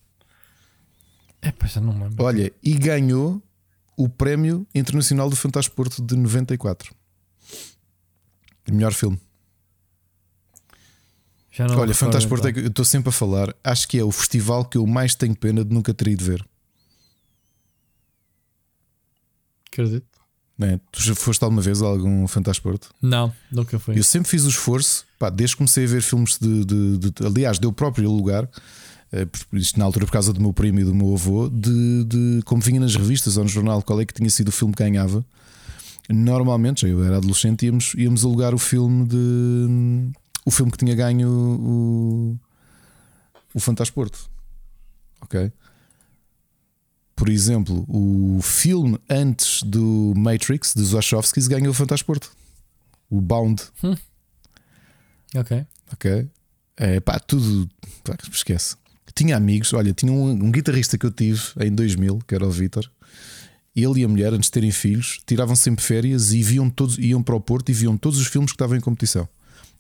[1.41, 2.23] É, pá, já não me lembro.
[2.23, 3.43] Olha, e ganhou
[3.97, 6.95] o Prémio Internacional do Fantasporto de 94.
[8.71, 9.19] Melhor filme.
[11.68, 13.53] Já Olha, Fantasporto é que eu estou sempre a falar.
[13.64, 16.45] Acho que é o festival que eu mais tenho pena de nunca ter ido ver.
[19.72, 20.06] Acredito.
[20.61, 20.77] É?
[20.91, 22.90] Tu já foste alguma vez a algum Fantasporto?
[23.02, 23.98] Não, nunca foi.
[23.98, 26.65] Eu sempre fiz o esforço, pá, desde que comecei a ver filmes de.
[26.65, 28.49] de- de- aliás, deu próprio lugar,
[29.11, 32.41] eh, isto na altura por causa do meu primo e do meu avô, de, de
[32.44, 34.84] como vinha nas revistas ou no jornal qual é que tinha sido o filme que
[34.84, 35.26] ganhava.
[36.10, 40.11] Normalmente, eu era adolescente, íamos, íamos alugar o filme de.
[40.49, 42.39] O filme que tinha ganho o.
[43.53, 44.27] O Fantasporto.
[45.21, 45.51] Ok?
[47.15, 52.31] Por exemplo, o filme antes do Matrix, dos Wachowskis, ganhou o Fantasporto.
[53.11, 53.61] O Bound.
[55.35, 55.67] Ok.
[55.93, 56.27] Ok?
[56.76, 57.69] É pá, tudo.
[58.03, 58.76] pá, esquece.
[59.13, 59.71] tinha amigos.
[59.73, 62.89] Olha, tinha um, um guitarrista que eu tive em 2000, que era o Vitor.
[63.76, 67.21] Ele e a mulher, antes de terem filhos, tiravam sempre férias e viam todos, iam
[67.21, 69.30] para o Porto e viam todos os filmes que estavam em competição.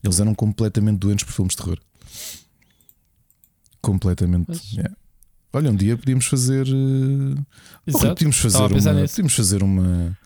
[0.03, 1.77] Eles eram completamente doentes por filmes de terror.
[3.81, 4.45] Completamente.
[4.49, 4.95] Mas- yeah.
[5.51, 6.67] Olha, um dia podíamos fazer.
[6.67, 7.41] eh,
[7.87, 8.07] Exato.
[8.09, 8.67] podíamos fazer uma.
[9.09, 10.17] Podíamos fazer uma.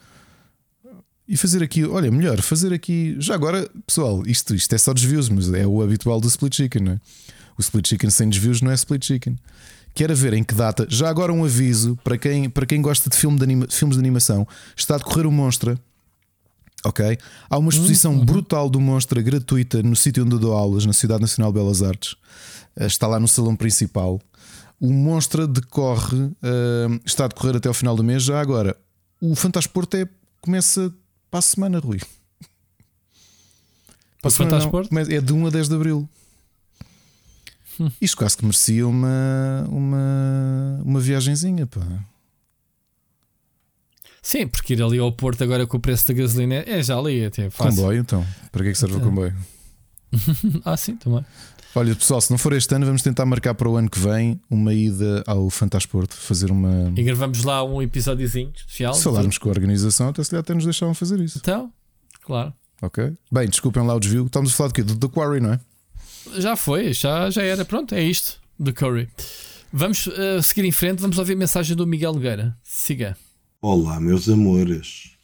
[1.26, 3.16] E fazer aqui, olha, melhor, fazer aqui.
[3.20, 6.82] Já agora, pessoal, isto, isto é só desvios, mas é o habitual do split chicken,
[6.84, 7.00] não é?
[7.58, 9.38] O split chicken sem desvios não é split chicken.
[9.96, 10.86] Quero ver em que data.
[10.90, 14.02] Já agora um aviso para quem, para quem gosta de, filme de anima- filmes de
[14.02, 14.46] animação:
[14.76, 15.80] está a decorrer o Monstra.
[16.86, 17.18] Ok?
[17.50, 21.22] Há uma exposição brutal do Monstra gratuita no sítio onde eu dou aulas, na Cidade
[21.22, 22.16] Nacional de Belas Artes.
[22.76, 24.20] Eh, Está lá no salão principal.
[24.80, 28.24] O Monstra decorre, eh, está a decorrer até ao final do mês.
[28.24, 28.76] Já agora,
[29.22, 30.08] o Fantasporto é,
[30.42, 30.94] começa
[31.32, 32.00] para a semana, Rui.
[34.22, 35.00] Para a O semana não, Fantasporto?
[35.14, 36.10] É de 1 a 10 de Abril.
[38.00, 41.82] Isto quase que merecia uma, uma, uma viagenzinha, pá.
[44.24, 47.20] Sim, porque ir ali ao Porto agora com o preço da gasolina é já ali,
[47.20, 47.76] é tipo, fácil.
[47.76, 48.26] Comboio, então.
[48.52, 49.10] Para que é que serve o Então.
[49.10, 49.36] comboio?
[50.64, 51.26] Ah, sim, também.
[51.76, 54.40] Olha, pessoal, se não for este ano, vamos tentar marcar para o ano que vem
[54.50, 56.94] uma ida ao Fantasporto, fazer uma.
[56.96, 58.94] E gravamos lá um episódiozinho especial.
[58.94, 61.40] Se falarmos com a organização, até se calhar até nos deixavam fazer isso.
[61.40, 61.72] Então,
[62.22, 62.54] claro.
[62.82, 63.12] Ok?
[63.32, 64.26] Bem, desculpem lá o desvio.
[64.28, 64.84] Estamos a falar do quê?
[64.84, 65.60] Do The Quarry, não é?
[66.38, 67.66] Já foi, já, já era.
[67.66, 68.40] Pronto, é isto.
[68.60, 69.10] Do Curry.
[69.72, 72.56] Vamos eh, seguir em frente, vamos ouvir a mensagem do Miguel Nogueira.
[72.64, 73.18] Siga.
[73.66, 75.16] Olá, meus amores.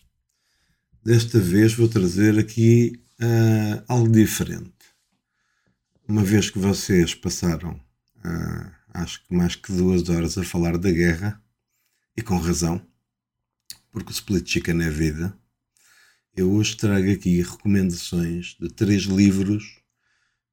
[1.03, 4.72] Desta vez vou trazer aqui ah, algo diferente.
[6.07, 7.78] Uma vez que vocês passaram,
[8.24, 11.44] ah, acho que mais que duas horas a falar da guerra,
[12.16, 12.82] e com razão,
[13.91, 15.38] porque o split chicken é vida,
[16.34, 19.82] eu hoje trago aqui recomendações de três livros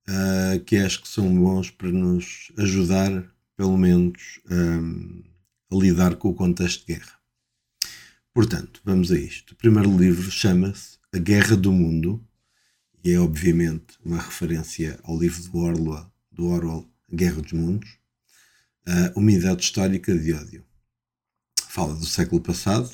[0.08, 6.30] ah, que acho que são bons para nos ajudar, pelo menos, ah, a lidar com
[6.30, 7.15] o contexto de guerra.
[8.36, 9.54] Portanto, vamos a isto.
[9.54, 12.22] O primeiro livro chama-se A Guerra do Mundo
[13.02, 17.88] e é obviamente uma referência ao livro do Orwell, do Orwell A Guerra dos Mundos,
[18.86, 20.62] a Unidade Histórica de Ódio.
[21.66, 22.90] Fala do século passado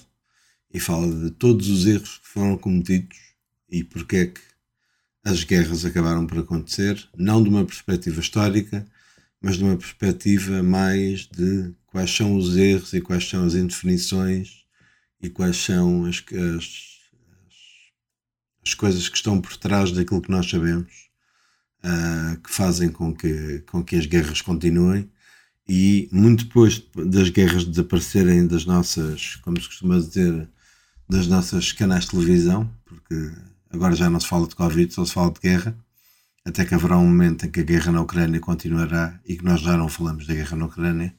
[0.73, 3.19] e fala de todos os erros que foram cometidos
[3.69, 4.41] e porque é que
[5.25, 8.87] as guerras acabaram por acontecer, não de uma perspectiva histórica,
[9.41, 14.62] mas de uma perspectiva mais de quais são os erros e quais são as indefinições
[15.23, 16.65] e quais são as, as,
[17.47, 17.57] as,
[18.67, 21.11] as coisas que estão por trás daquilo que nós sabemos
[21.83, 25.11] ah, que fazem com que, com que as guerras continuem
[25.69, 30.49] e muito depois das guerras desaparecerem das nossas, como se costuma dizer,
[31.09, 33.33] das nossas canais de televisão, porque
[33.71, 35.77] agora já não se fala de Covid, só se fala de guerra,
[36.45, 39.61] até que haverá um momento em que a guerra na Ucrânia continuará e que nós
[39.61, 41.15] já não falamos da guerra na Ucrânia.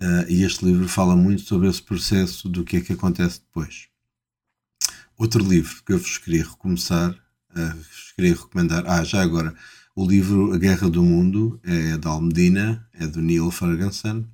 [0.00, 3.88] Uh, e este livro fala muito sobre esse processo do que é que acontece depois.
[5.16, 9.52] Outro livro que eu vos queria recomeçar, uh, vos queria recomendar, ah, já agora,
[9.96, 14.24] o livro A Guerra do Mundo é da Almedina, é do Neil Ferguson.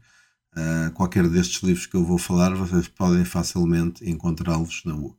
[0.55, 5.16] Uh, qualquer destes livros que eu vou falar, vocês podem facilmente encontrá-los na UC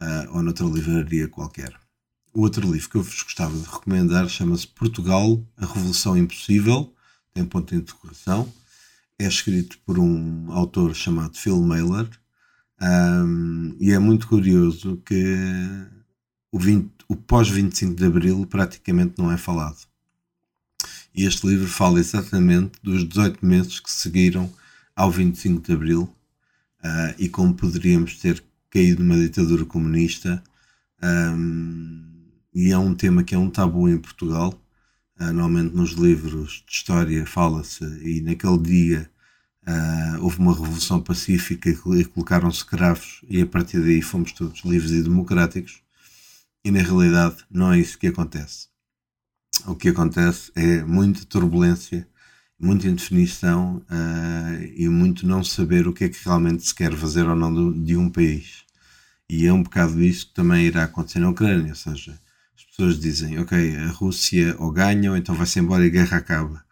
[0.00, 1.78] uh, ou noutra livraria qualquer.
[2.32, 6.94] O outro livro que eu vos gostava de recomendar chama-se Portugal, a Revolução Impossível,
[7.34, 8.50] tem ponto de interrogação
[9.24, 12.08] é escrito por um autor chamado Phil Mailer
[12.80, 15.36] um, e é muito curioso que
[16.50, 19.76] o, 20, o pós-25 de Abril praticamente não é falado.
[21.14, 24.50] E este livro fala exatamente dos 18 meses que seguiram
[24.96, 26.02] ao 25 de Abril
[26.82, 30.42] uh, e como poderíamos ter caído numa ditadura comunista.
[31.02, 32.06] Um,
[32.54, 34.58] e é um tema que é um tabu em Portugal.
[35.20, 39.10] Uh, normalmente nos livros de história fala-se, e naquele dia
[39.66, 44.92] uh, houve uma revolução pacífica e colocaram-se cravos, e a partir daí fomos todos livres
[44.92, 45.82] e democráticos.
[46.64, 48.68] E na realidade não é isso que acontece.
[49.66, 52.08] O que acontece é muita turbulência,
[52.58, 57.26] muita indefinição uh, e muito não saber o que é que realmente se quer fazer
[57.28, 58.64] ou não de um país.
[59.28, 62.18] E é um bocado isso que também irá acontecer na Ucrânia, ou seja,
[62.80, 66.64] pessoas dizem, ok, a Rússia ou ganha ou então vai-se embora e a guerra acaba.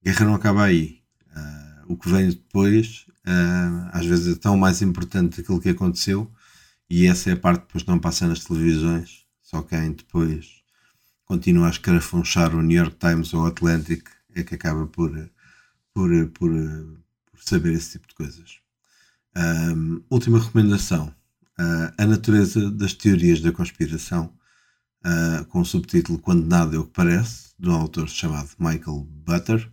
[0.00, 1.02] A guerra não acaba aí.
[1.36, 6.32] Uh, o que vem depois, uh, às vezes é tão mais importante do que aconteceu
[6.88, 9.26] e essa é a parte que depois não passa nas televisões.
[9.42, 10.62] Só quem depois
[11.26, 15.10] continua a escarafunchar o New York Times ou o Atlantic é que acaba por,
[15.92, 18.60] por, por, por saber esse tipo de coisas.
[19.36, 21.14] Um, última recomendação.
[21.58, 24.32] Uh, a natureza das teorias da conspiração
[25.04, 29.06] uh, com o subtítulo Quando Nada é o que Parece, de um autor chamado Michael
[29.24, 29.70] Butter.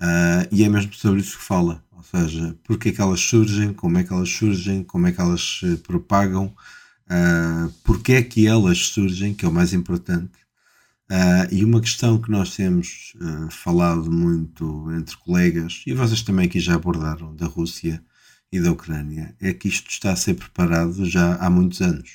[0.00, 3.74] Uh, e é mesmo sobre isso que fala, ou seja, porque é que elas surgem,
[3.74, 8.46] como é que elas surgem, como é que elas se propagam, uh, porque é que
[8.46, 10.40] elas surgem, que é o mais importante.
[11.10, 16.46] Uh, e uma questão que nós temos uh, falado muito entre colegas, e vocês também
[16.46, 18.02] aqui já abordaram, da Rússia
[18.52, 22.08] e da Ucrânia, é que isto está a ser preparado já há muitos anos.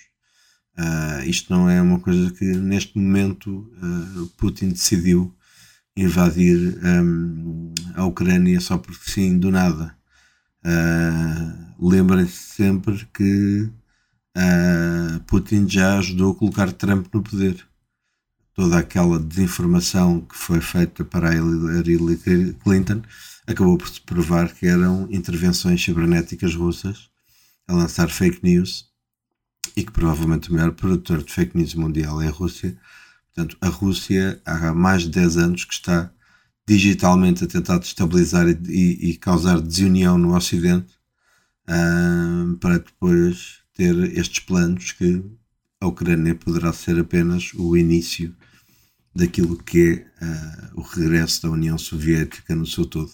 [0.78, 3.72] Uh, isto não é uma coisa que neste momento
[4.38, 5.34] Putin decidiu
[5.96, 9.96] invadir um, a Ucrânia só porque sim, do nada.
[10.66, 13.70] Uh, Lembrem-se sempre que
[14.38, 17.66] uh, Putin já ajudou a colocar Trump no poder.
[18.54, 23.02] Toda aquela desinformação que foi feita para a Hillary Clinton
[23.46, 27.10] acabou por se provar que eram intervenções cibernéticas russas
[27.68, 28.86] a lançar fake news
[29.76, 32.78] e que provavelmente o maior produtor de fake news mundial é a Rússia.
[33.34, 36.12] Portanto, a Rússia há mais de 10 anos que está
[36.68, 40.96] digitalmente a tentar destabilizar e, e, e causar desunião no Ocidente
[42.60, 45.24] para depois ter estes planos que
[45.82, 48.36] a Ucrânia poderá ser apenas o início
[49.14, 53.12] daquilo que é uh, o regresso da União Soviética no seu todo.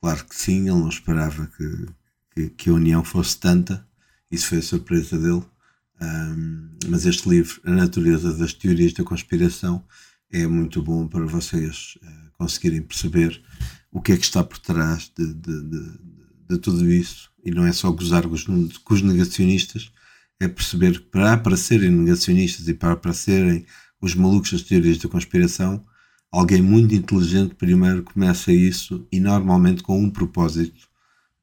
[0.00, 1.86] Claro que sim, ele não esperava que,
[2.32, 3.86] que, que a União fosse tanta,
[4.30, 5.44] isso foi a surpresa dele,
[6.00, 9.84] um, mas este livro, A Natureza das Teorias da Conspiração,
[10.30, 13.42] é muito bom para vocês uh, conseguirem perceber
[13.90, 15.98] o que é que está por trás de, de, de,
[16.50, 17.30] de tudo isso.
[17.44, 19.90] E não é só gozar com os, com os negacionistas,
[20.40, 23.66] é perceber que para aparecerem negacionistas e para aparecerem
[24.00, 25.84] os malucos das teorias da conspiração,
[26.30, 30.88] alguém muito inteligente primeiro começa isso e normalmente com um propósito,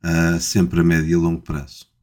[0.04, 1.95] uh, sempre a médio e longo prazo.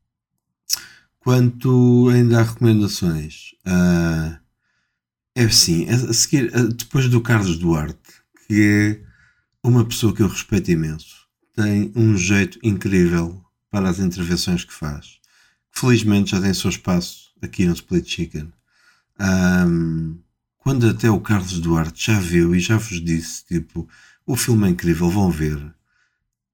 [1.22, 4.36] Quanto ainda a recomendações, uh,
[5.36, 7.96] é assim, a seguir, depois do Carlos Duarte,
[8.44, 9.00] que é
[9.62, 13.40] uma pessoa que eu respeito imenso, tem um jeito incrível
[13.70, 15.20] para as intervenções que faz.
[15.70, 18.52] Felizmente já tem seu espaço aqui no Split Chicken.
[19.20, 20.18] Um,
[20.58, 23.88] quando até o Carlos Duarte já viu e já vos disse, tipo,
[24.26, 25.72] o filme é incrível, vão ver.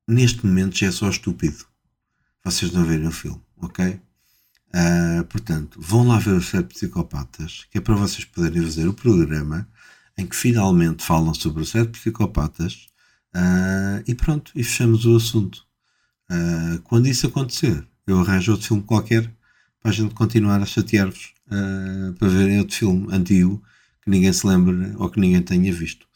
[0.07, 1.65] Neste momento já é só estúpido.
[2.45, 3.99] Vocês não verem o filme, ok?
[4.74, 8.93] Uh, portanto, vão lá ver os sete psicopatas, que é para vocês poderem fazer o
[8.93, 9.66] programa
[10.16, 12.86] em que finalmente falam sobre os sete psicopatas
[13.35, 15.65] uh, e pronto, e fechamos o assunto.
[16.31, 19.32] Uh, quando isso acontecer, eu arranjo outro filme qualquer
[19.81, 21.32] para a gente continuar a chatear-vos
[22.19, 23.62] para verem outro filme antigo
[24.03, 26.07] que ninguém se lembre ou que ninguém tenha visto.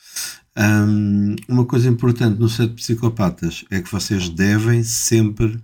[0.58, 5.58] Um, uma coisa importante no sete psicopatas é que vocês devem sempre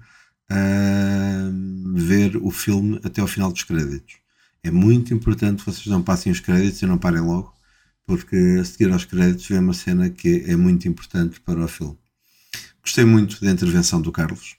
[0.50, 4.16] uh, ver o filme até ao final dos créditos.
[4.62, 7.54] É muito importante que vocês não passem os créditos e não parem logo,
[8.06, 11.98] porque a seguir aos créditos vem uma cena que é muito importante para o filme.
[12.82, 14.56] Gostei muito da intervenção do Carlos.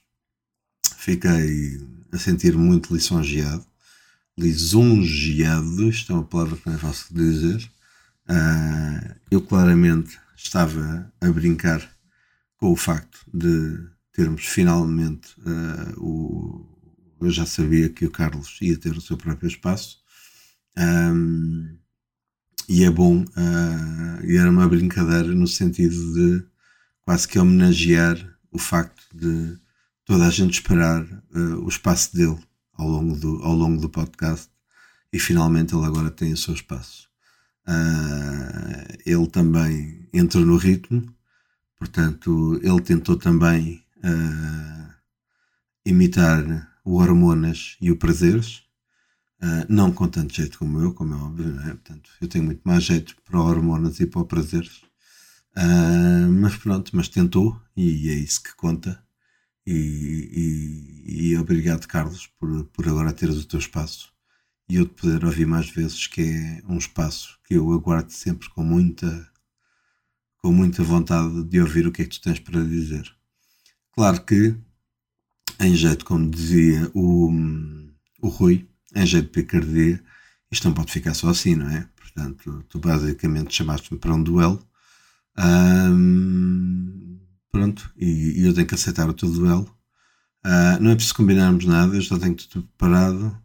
[0.96, 1.80] Fiquei
[2.12, 3.66] a sentir muito lisonjeado.
[4.38, 7.70] Lisonjeado, isto é uma palavra que não é fácil de dizer.
[8.28, 11.86] Uh, eu claramente estava a brincar
[12.56, 13.78] com o facto de
[14.12, 16.66] termos finalmente uh, o.
[17.20, 19.98] Eu já sabia que o Carlos ia ter o seu próprio espaço.
[20.76, 21.76] Um,
[22.68, 26.46] e é bom, uh, e era uma brincadeira no sentido de
[27.02, 28.16] quase que homenagear
[28.50, 29.58] o facto de
[30.04, 32.38] toda a gente esperar uh, o espaço dele
[32.72, 34.48] ao longo, do, ao longo do podcast
[35.12, 37.08] e finalmente ele agora tem o seu espaço.
[37.66, 41.04] Uh, ele também entrou no ritmo,
[41.76, 44.94] portanto, ele tentou também uh,
[45.84, 48.62] imitar o Hormonas e o Prazeres,
[49.42, 51.70] uh, não com tanto jeito como eu, como é óbvio, é?
[51.70, 54.82] Portanto, eu tenho muito mais jeito para o Hormonas e para o Prazeres,
[55.56, 59.02] uh, mas pronto, mas tentou e é isso que conta.
[59.66, 64.12] E, e, e obrigado, Carlos, por, por agora teres o teu espaço
[64.70, 68.48] e eu te poder ouvir mais vezes, que é um espaço que eu aguardo sempre
[68.50, 69.28] com muita
[70.38, 73.14] com muita vontade de ouvir o que é que tu tens para dizer.
[73.92, 74.54] Claro que,
[75.60, 77.30] em jeito, como dizia o,
[78.22, 80.02] o Rui, em jeito de picardia,
[80.50, 81.88] isto não pode ficar só assim, não é?
[81.96, 84.66] Portanto, tu basicamente chamaste-me para um duelo.
[87.50, 89.64] pronto, e, e, eu tenho que aceitar o teu duelo.
[90.44, 93.36] Uh, não é preciso combinarmos nada, eu já tenho tudo preparado.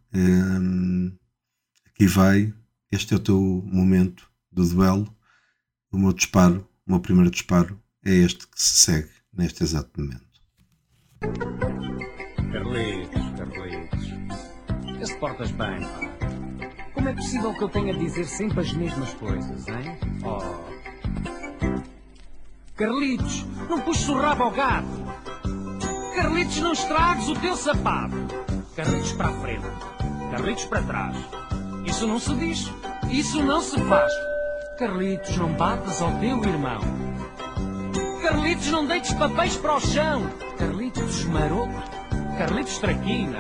[1.88, 2.54] aqui vai,
[2.92, 5.16] este é o teu momento do duelo.
[5.92, 10.25] O meu disparo, o meu primeiro disparo é este que se segue neste exato momento.
[12.52, 14.14] Carlitos, Carlitos.
[15.02, 16.16] Esse portas bem, pá.
[16.94, 19.98] Como é possível que eu tenha a dizer sempre as mesmas coisas, hein?
[20.24, 20.40] Oh.
[22.76, 24.88] Carlitos, Não puxes o rabo ao gato.
[26.16, 28.16] Carlitos, não estragues o teu sapato.
[28.76, 29.68] Carlitos para a frente.
[30.32, 31.18] Carlitos para trás.
[31.86, 32.72] Isso não se diz.
[33.10, 34.12] Isso não se faz.
[34.78, 37.05] Carlitos, não batas ao teu irmão.
[38.26, 40.28] Carlitos, não deites papéis para o chão.
[40.58, 41.72] Carlitos, maroto.
[42.40, 43.40] Carlitos, traquina.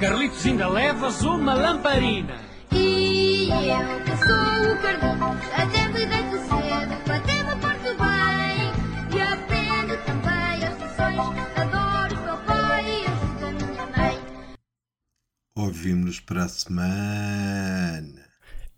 [0.00, 2.40] Carlitos, ainda levas uma lamparina.
[2.72, 8.72] E eu que sou o Carlitos, até me deito cedo, até me porto bem.
[9.14, 11.18] E aprendo também as lições,
[11.54, 14.18] adoro o meu pai e ajudo a minha mãe.
[15.54, 18.22] Ouvimos-nos para a semana.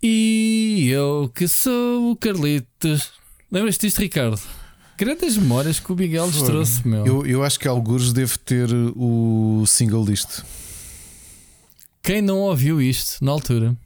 [0.02, 3.12] E eu que sou o Carlitos.
[3.52, 4.64] Lembras-te disto, Ricardo?
[4.97, 7.05] Grandes memórias que o Miguel nos trouxe, meu.
[7.05, 10.45] Eu, eu acho que alguns deve ter o single disto.
[12.03, 13.77] Quem não ouviu isto na altura?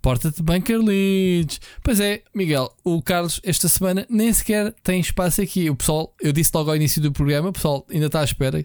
[0.00, 1.60] Porta-te bem, Carlitos.
[1.82, 5.70] Pois é, Miguel, o Carlos esta semana nem sequer tem espaço aqui.
[5.70, 8.64] O pessoal, eu disse logo ao início do programa, o pessoal ainda está à espera.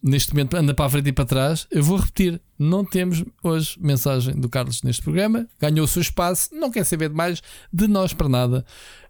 [0.00, 1.66] Neste momento anda para a frente e para trás.
[1.72, 5.48] Eu vou repetir: não temos hoje mensagem do Carlos neste programa.
[5.58, 7.42] Ganhou o seu espaço, não quer saber de mais
[7.72, 8.64] de nós para nada.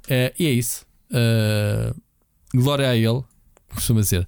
[0.08, 0.85] Eh, e é isso.
[1.12, 1.94] Eh,
[2.54, 3.22] glória a ele,
[3.72, 4.26] costuma dizer.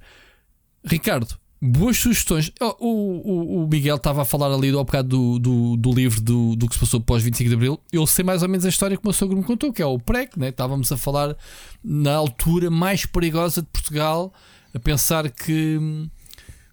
[0.84, 2.52] Ricardo, boas sugestões.
[2.60, 6.20] Oh, O, o, o Miguel estava a falar ali do, bocado do, do, do livro
[6.20, 7.80] do, do que se passou pós 25 de Abril.
[7.92, 9.86] Eu sei mais ou menos a história que o meu sogro me contou, que é
[9.86, 10.38] o PREC.
[10.38, 10.48] Né?
[10.48, 11.36] Estávamos a falar
[11.82, 14.32] na altura mais perigosa de Portugal,
[14.74, 15.78] a pensar que,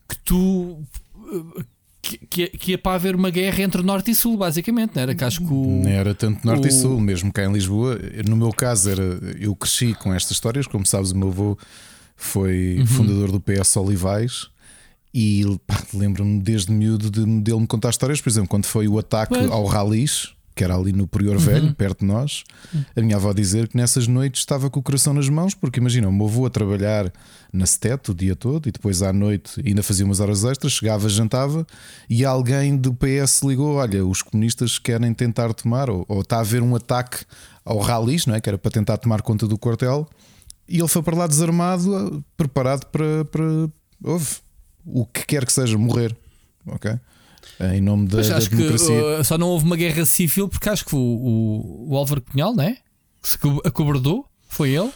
[0.08, 0.84] que tu.
[2.30, 5.16] Que, que, para haver uma guerra entre Norte e Sul, basicamente, não era?
[5.16, 7.98] Que acho que o, Não era tanto norte e o- sul, mesmo cá em Lisboa.
[8.28, 9.02] No meu caso, era,
[9.40, 10.68] eu cresci com estas histórias.
[10.68, 11.58] Como sabes, o meu avô
[12.16, 12.86] foi Uhum.
[12.86, 14.48] fundador do PS Olivais.
[15.14, 15.44] E
[15.94, 18.20] lembro-me desde miúdo de, dele me contar histórias.
[18.22, 19.34] Por exemplo, quando foi o ataque.
[19.34, 19.52] Uhum.
[19.52, 22.44] ao Ralis, que era ali no Prior Velho, perto de nós,
[22.96, 26.08] a minha avó dizer que nessas noites estava com o coração nas mãos, porque imagina,
[26.08, 27.12] o meu avô a trabalhar
[27.52, 31.10] na STET o dia todo e depois à noite ainda fazia umas horas extras, chegava,
[31.10, 31.68] jantava
[32.10, 36.40] e alguém do PS ligou: Olha, os comunistas querem tentar tomar, ou, ou está a
[36.40, 37.26] haver um ataque
[37.66, 38.40] ao Ralis, não é?
[38.40, 40.08] que era para tentar tomar conta do quartel,
[40.68, 43.44] e ele foi para lá desarmado, preparado para, para
[44.04, 44.38] houve,
[44.86, 46.16] o que quer que seja, morrer.
[46.68, 46.98] Ok?
[47.74, 49.20] Em nome da, Mas da acho que democracia.
[49.20, 52.54] uh, só não houve uma guerra civil porque acho que o, o, o Álvaro Cunhal,
[52.56, 52.78] né?
[53.24, 54.92] Se co- acobardou, foi ele.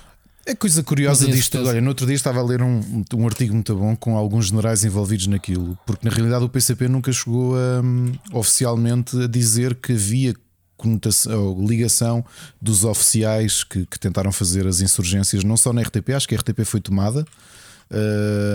[0.46, 1.52] É coisa curiosa disto.
[1.54, 1.70] certeza.
[1.70, 4.84] Olha, no outro dia estava a ler um, um artigo muito bom com alguns generais
[4.84, 9.94] envolvidos naquilo, porque na realidade o PCP nunca chegou a, hum, oficialmente a dizer que
[9.94, 10.34] havia
[10.76, 12.26] conotação, ligação
[12.62, 16.38] dos oficiais que, que tentaram fazer as insurgências, não só na RTP, acho que a
[16.40, 17.26] RTP foi tomada.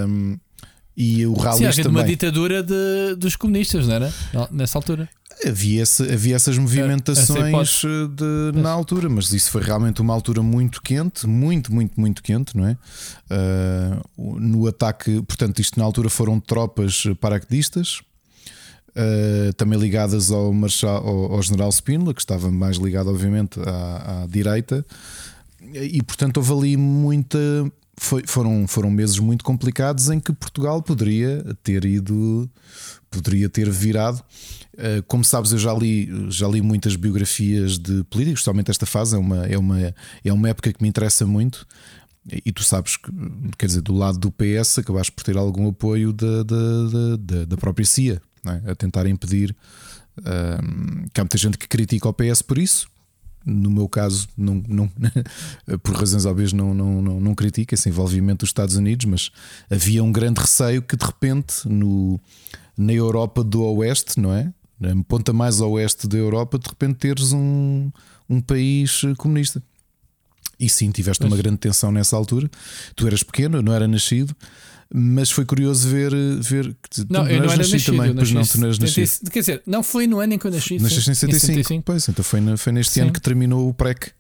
[0.09, 0.37] hum,
[0.97, 2.07] e o Sim, Ralis havia uma também.
[2.07, 4.13] ditadura de, dos comunistas, não era?
[4.51, 5.09] Nessa altura.
[5.45, 10.41] Havia, esse- havia essas movimentações eh, de- na altura, mas isso foi realmente uma altura
[10.43, 12.77] muito quente, muito, muito, muito quente, não é?
[14.17, 18.01] O- no ataque, portanto, isto na altura foram tropas paraquedistas,
[18.95, 24.23] ah, também ligadas ao, marechal, ao, ao general Spínola, que estava mais ligado, obviamente, à,
[24.23, 24.87] à direita,
[25.73, 27.39] e portanto houve ali muita.
[27.97, 32.51] Foi- foram, foram meses muito complicados em que Portugal poderia ter ido,
[33.11, 34.23] poderia ter virado.
[34.75, 39.15] Uh, Como sabes, eu já li, já li muitas biografias de políticos, especialmente esta fase
[39.15, 41.67] é uma, é, uma, é uma época que me interessa muito.
[42.27, 43.11] E tu sabes que,
[43.59, 47.57] quer dizer, do lado do PS acabaste por ter algum apoio da, da, da- da,
[47.59, 48.71] própria CIA é?
[48.71, 49.55] a tentar impedir.
[50.19, 52.89] um, que há muita gente que critica o PS por isso.
[53.45, 54.91] No meu caso, não, não,
[55.83, 59.31] por razões óbvias, não, não, não, não critica esse envolvimento dos Estados Unidos, mas
[59.71, 62.19] havia um grande receio que de repente no,
[62.77, 64.53] na Europa do Oeste, não é?
[64.81, 67.91] Na ponta mais oeste da Europa, de repente teres um,
[68.29, 69.63] um país comunista.
[70.59, 72.51] E sim, tiveste uma grande tensão nessa altura.
[72.95, 74.35] Tu eras pequeno, não era nascido,
[74.97, 76.13] mas foi curioso ver.
[76.41, 77.85] ver que tu Não, eu não era nascido.
[77.87, 79.07] também, eu pois nasci não, tu não eras nascido.
[79.07, 79.33] 75.
[79.33, 80.79] Quer dizer, não foi no ano em que eu nasci.
[80.79, 83.01] Nasceste em sim, 75, pois, então foi, foi neste Sim.
[83.01, 84.13] ano que terminou o PREC.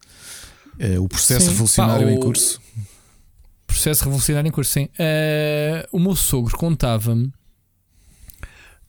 [0.80, 1.52] Eh, o processo Sim.
[1.52, 2.60] revolucionário Pá, em curso.
[3.68, 4.88] Processo revolucionário em curso, sim.
[4.98, 7.32] Eh, o meu sogro contava-me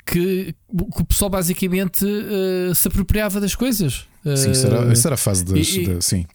[0.05, 0.53] que,
[0.93, 4.05] que o pessoal basicamente eh, se apropriava das coisas.
[4.35, 5.67] Sim, isso era, isso era a fase das.
[5.69, 6.25] e- da- sim.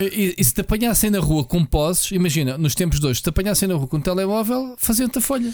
[0.00, 3.22] E, e se te apanhassem na rua com posses, imagina, nos tempos de hoje, se
[3.22, 5.52] te apanhassem na rua com um telemóvel, faziam-te a folha.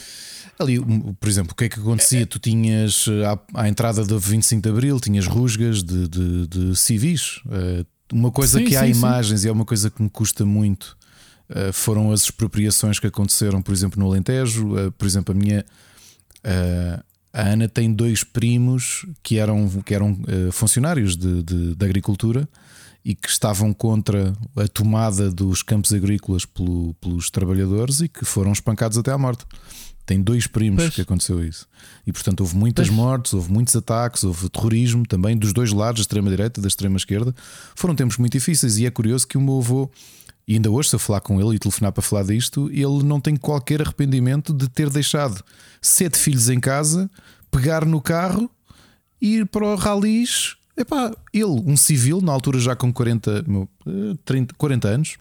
[0.58, 0.78] Ali,
[1.18, 2.26] por exemplo, o que é que acontecia?
[2.26, 6.76] Tu tinhas eh, à, à entrada do 25 de Abril, tinhas rusgas de, de, de
[6.76, 7.40] civis.
[7.50, 8.98] Eh, uma coisa Sim, que há sim, sim.
[8.98, 10.96] imagens e é uma coisa que me custa muito
[11.48, 14.92] eh, foram as expropriações que aconteceram, por exemplo, no Alentejo.
[14.98, 15.64] Por exemplo, a minha.
[17.32, 20.18] a Ana tem dois primos que eram, que eram
[20.52, 22.46] funcionários de, de, de agricultura
[23.04, 28.52] e que estavam contra a tomada dos campos agrícolas pelo- pelos trabalhadores e que foram
[28.52, 29.44] espancados até à morte.
[30.04, 30.94] Tem dois primos Pois.
[30.94, 31.66] que aconteceu isso.
[32.06, 32.96] E portanto houve muitas Pois.
[32.96, 37.34] mortes, houve muitos ataques, houve terrorismo também dos dois lados, da extrema-direita e da extrema-esquerda.
[37.76, 39.88] Foram tempos muito difíceis e é curioso que o meu avô,
[40.46, 43.20] e ainda hoje, se eu falar com ele e telefonar para falar disto, ele não
[43.20, 45.42] tem qualquer arrependimento de ter deixado
[45.80, 47.08] sete filhos em casa,
[47.50, 48.50] pegar no carro,
[49.20, 50.56] ir para o ralis.
[50.76, 55.16] Epá, ele, um civil, na altura já com 40, meu, eh, 30, 40 anos,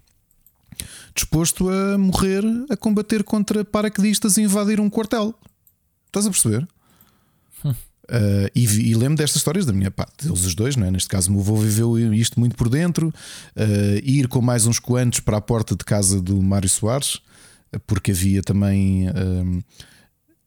[1.14, 5.36] disposto a morrer a combater contra paraquedistas e invadir um quartel.
[6.08, 6.68] Estás a perceber?
[8.12, 10.92] Uh, e, e lembro destas histórias da minha parte, deles os dois, não é?
[10.92, 13.08] neste caso, o meu avô viveu isto muito por dentro.
[13.08, 13.62] uh,
[14.04, 17.16] ir com mais uns coantos para a porta de casa do Mário Soares,
[17.74, 19.62] uh, porque havia também um,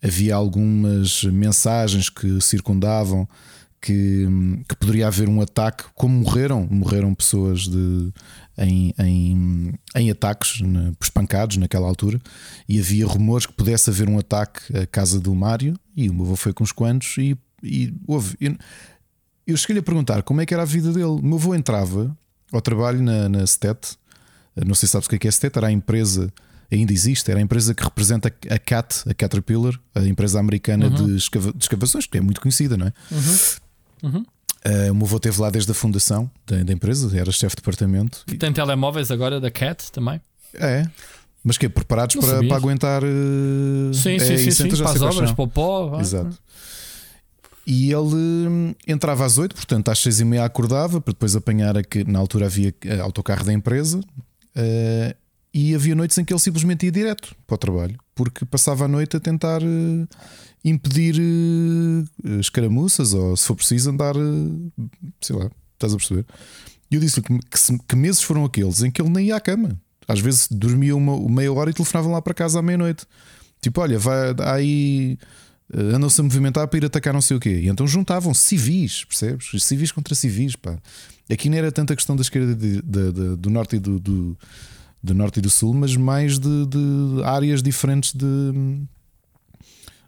[0.02, 3.26] havia algumas mensagens que circundavam
[3.84, 4.26] que,
[4.68, 8.12] que poderia haver um ataque, como morreram, morreram pessoas de,
[8.58, 12.20] em, em, em ataques, na, por espancados naquela altura,
[12.68, 16.24] e havia rumores que pudesse haver um ataque à casa do Mário, e o meu
[16.24, 18.36] avô foi com os quantos, e, e houve.
[18.40, 18.56] Eu,
[19.46, 21.04] eu cheguei-lhe a perguntar como é que era a vida dele.
[21.04, 22.16] O meu avô entrava
[22.50, 23.96] ao trabalho na, na STET,
[24.64, 26.32] não sei se sabes o que é que é a STET, era a empresa
[26.72, 31.16] ainda existe, era a empresa que representa a CAT, a Caterpillar, a empresa americana de,
[31.16, 32.92] escava- de escavações, que é muito conhecida, não é?
[34.08, 37.62] Uh, o meu avô esteve lá desde a fundação da, da empresa, era chefe de
[37.62, 38.24] departamento.
[38.32, 40.20] E- Tem telemóveis agora da Cat também.
[40.54, 40.86] é,
[41.42, 43.02] mas que é preparados para, para aguentar.
[43.04, 44.68] uh, Sim, é, sim, sim, sim.
[44.82, 46.00] Para as obras, para o pó.
[46.00, 46.38] Exato.
[47.66, 51.76] E ele hum, entrava às 8, portanto às 6 e meia acordava para depois apanhar
[51.78, 54.00] a que na altura havia eh, autocarro da empresa
[54.54, 55.16] eh,
[55.54, 58.88] e havia noites em que ele simplesmente ia direto para o trabalho porque passava a
[58.88, 60.06] noite a tentar eh,
[60.64, 64.82] impedir eh, escaramuças ou se for preciso andar, eh,
[65.20, 66.24] sei lá, estás a perceber?
[66.90, 69.36] E eu disse-lhe que, que se- que meses foram aqueles em que ele nem ia
[69.36, 69.78] à cama.
[70.06, 73.06] Às vezes dormia uma meia hora e telefonavam lá para casa à meia-noite.
[73.60, 75.18] Tipo, olha, vai aí
[75.72, 77.60] andam-se a movimentar para ir atacar não sei o quê.
[77.62, 79.50] E então juntavam civis, percebes?
[79.62, 80.78] Civis contra civis, pá.
[81.30, 84.38] Aqui não era tanta questão da esquerda de- de- de- do norte e do, do,
[85.04, 88.26] do norte e do sul, mas mais de, de áreas diferentes de,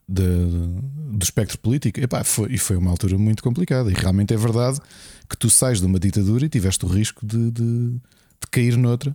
[0.08, 0.80] de-
[1.18, 2.00] do espectro político.
[2.00, 3.90] Epá, foi, e foi uma altura muito complicada.
[3.90, 4.80] E realmente é verdade
[5.28, 9.14] que tu sais de uma ditadura e tiveste o risco de, de, de cair noutra.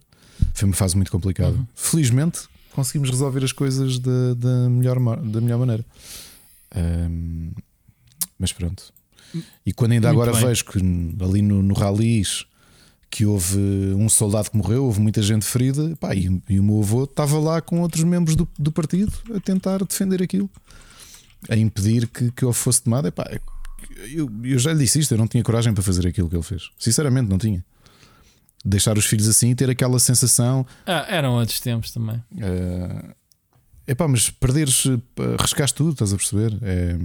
[0.54, 1.58] Foi uma fase muito complicada.
[1.76, 2.42] Felizmente
[2.74, 5.86] conseguimos resolver as coisas da, da, melhor, da melhor maneira.
[6.76, 7.52] Ahm,
[8.38, 8.94] mas pronto.
[9.66, 10.48] E quando ainda Muito agora bem.
[10.48, 10.80] vejo que
[11.24, 12.46] ali no, no Ralis
[13.12, 13.58] que houve
[13.96, 17.38] um soldado que morreu, houve muita gente ferida, pá, e, e o meu avô estava
[17.38, 20.50] lá com outros membros do, do partido a tentar defender aquilo,
[21.50, 23.08] a impedir que, que eu fosse tomado.
[23.08, 23.30] Epá,
[24.14, 26.44] eu, eu já lhe disse isto, eu não tinha coragem para fazer aquilo que ele
[26.44, 26.70] fez.
[26.80, 27.64] Sinceramente, não tinha.
[28.64, 30.66] Deixar os filhos assim e ter aquela sensação.
[30.86, 32.24] Ah, eram outros tempos também.
[32.40, 33.22] É
[33.92, 36.58] epá, mas perderes, eh, arriscaste tudo, estás a perceber?
[36.62, 36.98] É,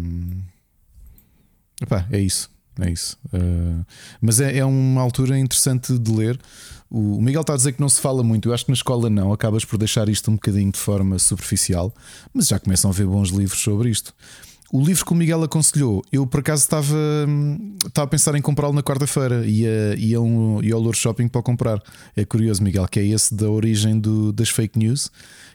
[1.82, 2.50] epá, é isso.
[2.80, 3.16] É isso.
[3.32, 3.84] Eh,
[4.20, 6.38] mas é, é uma altura interessante de ler.
[6.90, 8.48] O Miguel está a dizer que não se fala muito.
[8.48, 9.32] Eu acho que na escola não.
[9.32, 11.92] Acabas por deixar isto um bocadinho de forma superficial,
[12.34, 14.14] mas já começam a ver bons livros sobre isto.
[14.72, 16.96] O livro que o Miguel aconselhou, eu por acaso estava,
[17.28, 21.00] hum, estava a pensar em comprá-lo na quarta-feira e ia, ia, um, ia ao Lourdes
[21.00, 21.80] Shopping para comprar.
[22.16, 25.08] É curioso, Miguel, que é esse da origem do- das fake news,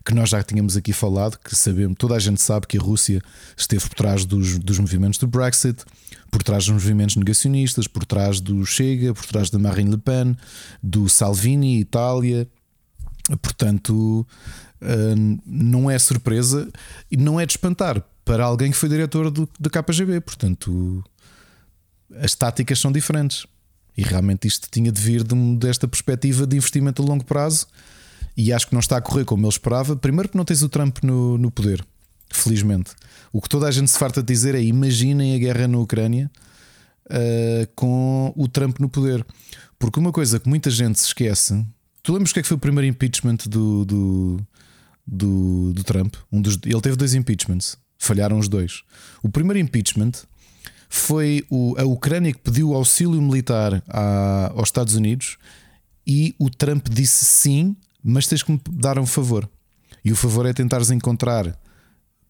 [0.05, 3.21] que nós já tínhamos aqui falado, que sabemos, toda a gente sabe que a Rússia
[3.57, 5.83] esteve por trás dos, dos movimentos do Brexit,
[6.31, 10.37] por trás dos movimentos negacionistas, por trás do Chega, por trás da Marine Le Pen,
[10.81, 12.47] do Salvini, Itália.
[13.41, 14.25] Portanto,
[14.81, 16.69] hum, não é surpresa
[17.11, 20.21] e não é de espantar para alguém que foi diretor do, da KGB.
[20.21, 21.03] Portanto,
[22.15, 23.45] as táticas são diferentes.
[23.97, 27.67] E realmente isto tinha de vir de desta perspectiva de investimento a longo prazo.
[28.37, 29.97] E acho que não está a correr como ele esperava.
[29.97, 31.85] Primeiro, que não tens o Trump no, no poder,
[32.29, 32.91] felizmente.
[33.31, 36.29] O que toda a gente se farta de dizer é: imaginem a guerra na Ucrânia
[37.05, 39.25] uh, com o Trump no poder.
[39.79, 41.65] Porque uma coisa que muita gente se esquece.
[42.03, 44.39] Tu lembras o que é que foi o primeiro impeachment do, do,
[45.07, 46.15] do, do Trump?
[46.31, 48.83] Um dos, ele teve dois impeachments, falharam os dois.
[49.23, 50.11] O primeiro impeachment
[50.89, 55.37] foi o, a Ucrânia que pediu auxílio militar à- aos Estados Unidos
[56.05, 59.49] e o Trump disse sim, mas tens que me dar um favor.
[60.03, 61.55] E o favor é tentares encontrar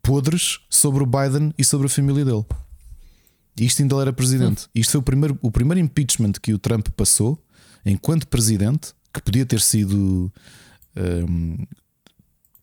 [0.01, 2.45] podres sobre o Biden e sobre a família dele.
[3.59, 4.67] Isto ainda era presidente.
[4.73, 7.43] Isto foi o primeiro, o primeiro impeachment que o Trump passou
[7.85, 10.31] enquanto presidente, que podia ter sido
[10.95, 11.65] hum,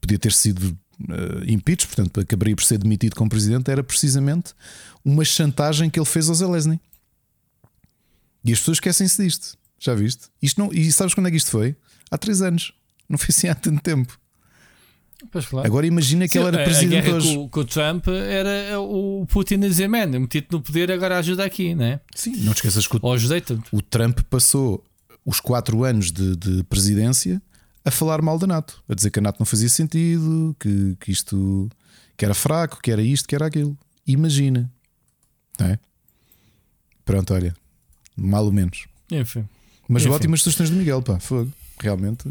[0.00, 4.54] podia ter sido uh, impeached, portanto, acabaria por ser demitido como presidente, era precisamente
[5.04, 6.80] uma chantagem que ele fez ao Zelensky.
[8.44, 9.58] E as pessoas esquecem-se disto.
[9.78, 10.28] Já viste?
[10.40, 11.76] Isto não, e sabes quando é que isto foi?
[12.10, 12.72] Há três anos.
[13.08, 14.18] Não foi assim há tanto tempo.
[15.50, 15.66] Claro.
[15.66, 17.34] Agora imagina que Sim, ele era presidente hoje.
[17.34, 21.18] com, com o Trump era o Putin a dizer, man, eu meti-te no poder, agora
[21.18, 22.00] ajuda aqui, né?
[22.14, 23.00] Sim, não te esqueças que o,
[23.72, 24.84] o Trump passou
[25.24, 27.42] os quatro anos de, de presidência
[27.84, 31.10] a falar mal da NATO, a dizer que a NATO não fazia sentido, que, que
[31.10, 31.68] isto
[32.16, 33.76] que era fraco, que era isto, que era aquilo.
[34.06, 34.70] Imagina,
[35.58, 35.78] não é?
[37.04, 37.54] Pronto, olha,
[38.16, 38.86] mal ou menos.
[39.10, 39.48] Enfim.
[39.88, 40.12] Mas Enfim.
[40.14, 41.50] ótimas sugestões do Miguel, pá, fogo.
[41.80, 42.28] Realmente.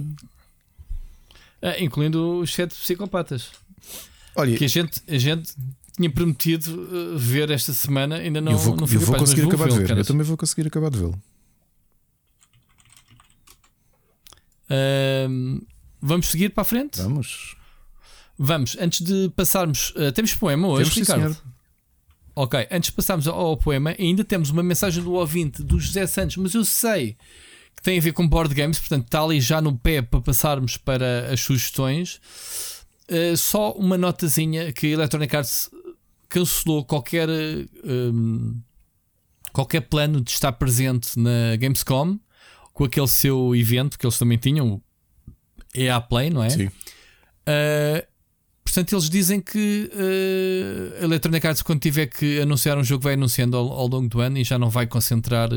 [1.61, 3.51] Ah, incluindo os sete psicopatas.
[4.35, 5.53] Olha, Que a gente, a gente
[5.95, 9.69] tinha prometido uh, ver esta semana, ainda não, eu vou, não eu vou conseguir acabar
[9.69, 9.97] de ver.
[9.97, 11.19] Eu também vou conseguir acabar de vê-lo.
[16.01, 17.01] Vamos seguir para a frente?
[17.01, 17.55] Vamos.
[18.37, 19.89] Vamos, antes de passarmos.
[19.95, 21.33] uh, temos poema hoje, Temos, sim, Ricardo?
[21.33, 21.53] senhor.
[22.35, 26.05] Ok, antes de passarmos ao, ao poema, ainda temos uma mensagem do ouvinte do José
[26.05, 27.17] Santos, mas eu sei
[27.87, 31.31] tem a ver com board games, portanto está ali já no pé para passarmos para
[31.31, 32.19] as sugestões.
[33.09, 35.69] Uh, só uma notazinha que a Electronic Arts
[36.27, 38.59] cancelou qualquer um,
[39.53, 42.19] qualquer plano de estar presente na Gamescom
[42.73, 44.81] com aquele seu evento que eles também tinham,
[45.73, 46.49] EA Play, não é?
[46.49, 46.65] Sim.
[46.65, 48.05] Uh,
[48.65, 53.13] portanto, eles dizem que uh, a Electronic Arts, quando tiver que anunciar um jogo, vai
[53.13, 55.49] anunciando ao, ao longo do ano e já não vai concentrar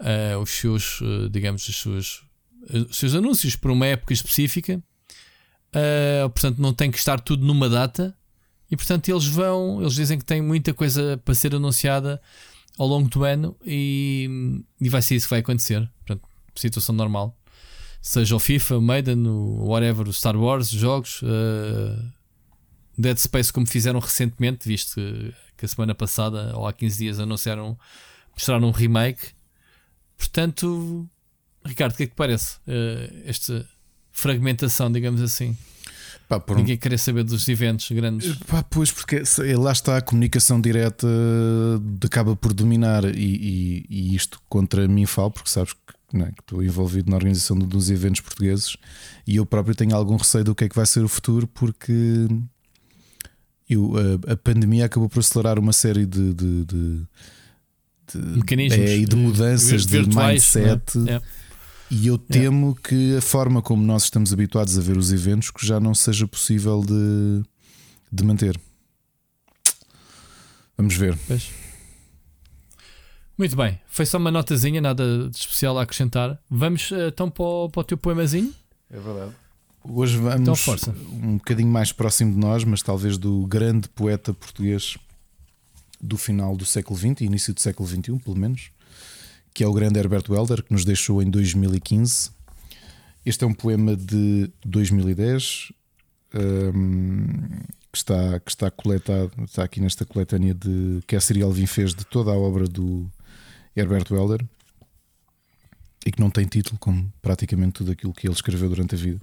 [0.00, 2.24] uh, os seus, uh, digamos, os seus,
[2.90, 4.82] os seus anúncios por uma época específica.
[5.68, 8.16] Uh, portanto, não tem que estar tudo numa data.
[8.70, 12.20] E portanto, eles vão, eles dizem que tem muita coisa para ser anunciada
[12.78, 15.88] ao longo do ano e, e vai ser isso que vai acontecer.
[16.04, 17.38] Portanto, situação normal
[18.00, 22.12] seja o FIFA, o Maiden, o whatever, o Star Wars, os jogos, uh,
[22.96, 27.20] Dead Space, como fizeram recentemente, visto que, que a semana passada ou há 15 dias
[27.20, 27.78] anunciaram,
[28.32, 29.28] mostraram um remake.
[30.18, 31.08] Portanto,
[31.64, 33.64] Ricardo, o que é que te parece uh, esta
[34.12, 35.56] fragmentação, digamos assim?
[36.28, 38.36] Pá, um- Ninguém querer saber dos eventos grandes.
[38.46, 41.06] Pá, pois, porque se- lá está a comunicação direta
[42.04, 45.78] acaba por dominar e, e- e isto contra mim falo, porque sabes que,
[46.12, 48.76] não é, que estou envolvido na organização de- dos eventos portugueses
[49.26, 52.26] e eu próprio tenho algum receio do que é que vai ser o futuro, porque
[53.68, 53.92] eu,
[54.28, 57.02] a, a pandemia acabou por acelerar uma série de- de- de-
[58.16, 60.98] Mecanismos é, e de eh, mudanças de virtuais, mindset.
[61.08, 61.14] é?
[61.14, 61.22] É.
[61.90, 65.66] E eu temo que a forma como nós estamos habituados a ver os eventos que
[65.66, 67.42] já não seja possível de,
[68.12, 68.60] de manter.
[70.76, 71.18] Vamos ver.
[71.26, 71.50] Pois.
[73.36, 76.38] Muito bem, foi só uma notazinha, nada de especial a acrescentar.
[76.50, 78.52] Vamos eh, então para o, para o teu poemazinho.
[78.90, 79.32] É verdade.
[79.84, 80.94] Hoje vamos Então, força.
[81.22, 84.98] um bocadinho mais próximo de nós, mas talvez do grande poeta português
[86.00, 88.70] do final do século XX, início do século XXI, pelo menos,
[89.54, 92.30] que é o grande Herbert Welder, que nos deixou em 2015.
[93.24, 95.72] Este é um poema de 2010
[96.34, 97.26] hum,
[97.92, 101.94] que, está, que está coletado, está aqui nesta coletânea de que a Siri Alvin fez
[101.94, 103.10] de toda a obra do
[103.76, 104.44] Herbert Welder
[106.06, 109.20] e que não tem título, como praticamente tudo aquilo que ele escreveu durante a vida.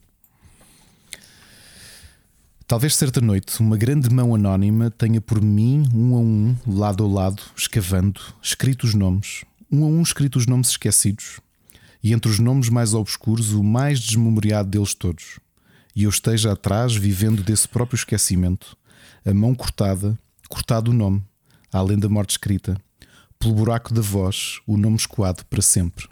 [2.67, 7.07] Talvez certa noite uma grande mão anónima tenha por mim, um a um, lado a
[7.07, 11.39] lado, escavando, escrito os nomes, um a um escrito os nomes esquecidos,
[12.01, 15.39] e entre os nomes mais obscuros o mais desmemoriado deles todos.
[15.95, 18.75] E eu esteja atrás, vivendo desse próprio esquecimento,
[19.23, 20.17] a mão cortada,
[20.49, 21.23] cortado o nome,
[21.71, 22.81] além da morte escrita,
[23.37, 26.07] pelo buraco da voz, o nome escoado para sempre.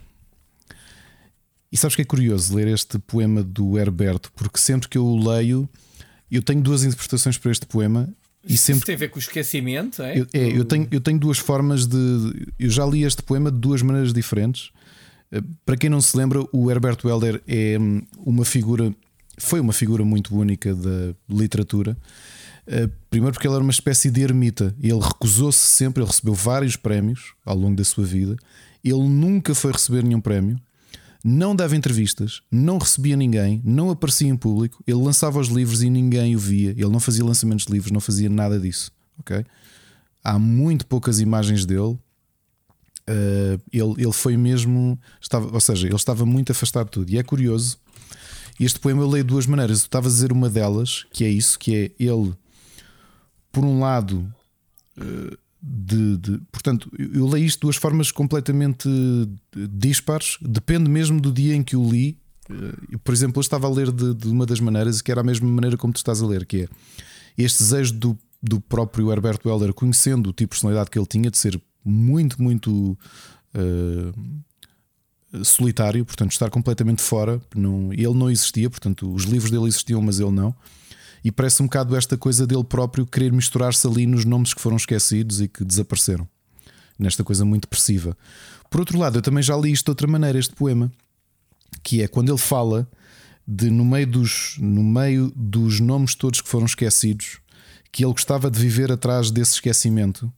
[1.71, 5.31] E sabes que é curioso ler este poema do Herberto, porque sempre que eu o
[5.31, 5.67] leio,
[6.35, 8.09] eu tenho duas interpretações para este poema
[8.45, 10.19] e Isso sempre tem a ver com o esquecimento, é?
[10.19, 11.97] eu, é, eu, tenho, eu tenho duas formas de.
[12.59, 14.71] Eu já li este poema de duas maneiras diferentes.
[15.31, 18.93] Eh, Para quem não se lembra, o Herbert Welder é hum, uma figura,
[19.37, 21.95] foi uma figura muito única da literatura.
[22.67, 24.75] Eh, Primeiro, porque ele era uma espécie de ermita.
[24.81, 28.35] Ele recusou-se sempre, ele recebeu vários prémios ao longo da sua vida.
[28.83, 30.59] Ele nunca foi receber nenhum prémio,
[31.23, 34.83] não dava entrevistas, não recebia ninguém, não aparecia em público.
[34.85, 36.71] Ele lançava os livros e ninguém o via.
[36.71, 38.91] Ele não fazia lançamentos de livros, não fazia nada disso.
[39.19, 39.45] Ok?
[40.21, 41.97] Há muito poucas imagens dele.
[43.09, 47.09] Uh, ele, ele foi mesmo, estava, ou seja, ele estava muito afastado de tudo.
[47.09, 47.77] E é curioso.
[48.59, 49.79] Este poema eu leio de duas maneiras.
[49.79, 52.33] Eu estava a dizer uma delas, que é isso, que é ele,
[53.49, 54.29] por um lado,
[54.97, 58.89] uh, de, de- portanto, eu leio isto de duas formas completamente
[59.71, 62.17] dispares, depende mesmo do dia em que o li.
[62.49, 65.23] Eh, Por exemplo, eu estava a ler de, de uma das maneiras que era a
[65.23, 66.67] mesma maneira como tu estás a ler, que é
[67.37, 71.31] este desejo do, do próprio Herbert Welder, conhecendo o tipo de personalidade que ele tinha,
[71.31, 72.97] de ser muito, muito
[73.53, 74.11] eh,
[75.43, 77.41] solitário, portanto, estar completamente fora.
[77.55, 80.53] Não, ele não existia, portanto, os livros dele existiam, mas ele não.
[81.23, 84.75] E parece um bocado esta coisa dele próprio querer misturar-se ali nos nomes que foram
[84.75, 86.27] esquecidos e que desapareceram.
[86.99, 88.17] Nesta coisa muito depressiva.
[88.69, 90.91] Por outro lado, eu também já li isto de outra maneira, este poema,
[91.81, 92.87] que é quando ele fala
[93.47, 97.39] de no meio dos, no meio dos nomes todos que foram esquecidos,
[97.91, 100.31] que ele gostava de viver atrás desse esquecimento.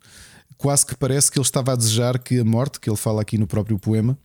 [0.57, 3.38] Quase que parece que ele estava a desejar que a morte, que ele fala aqui
[3.38, 4.17] no próprio poema,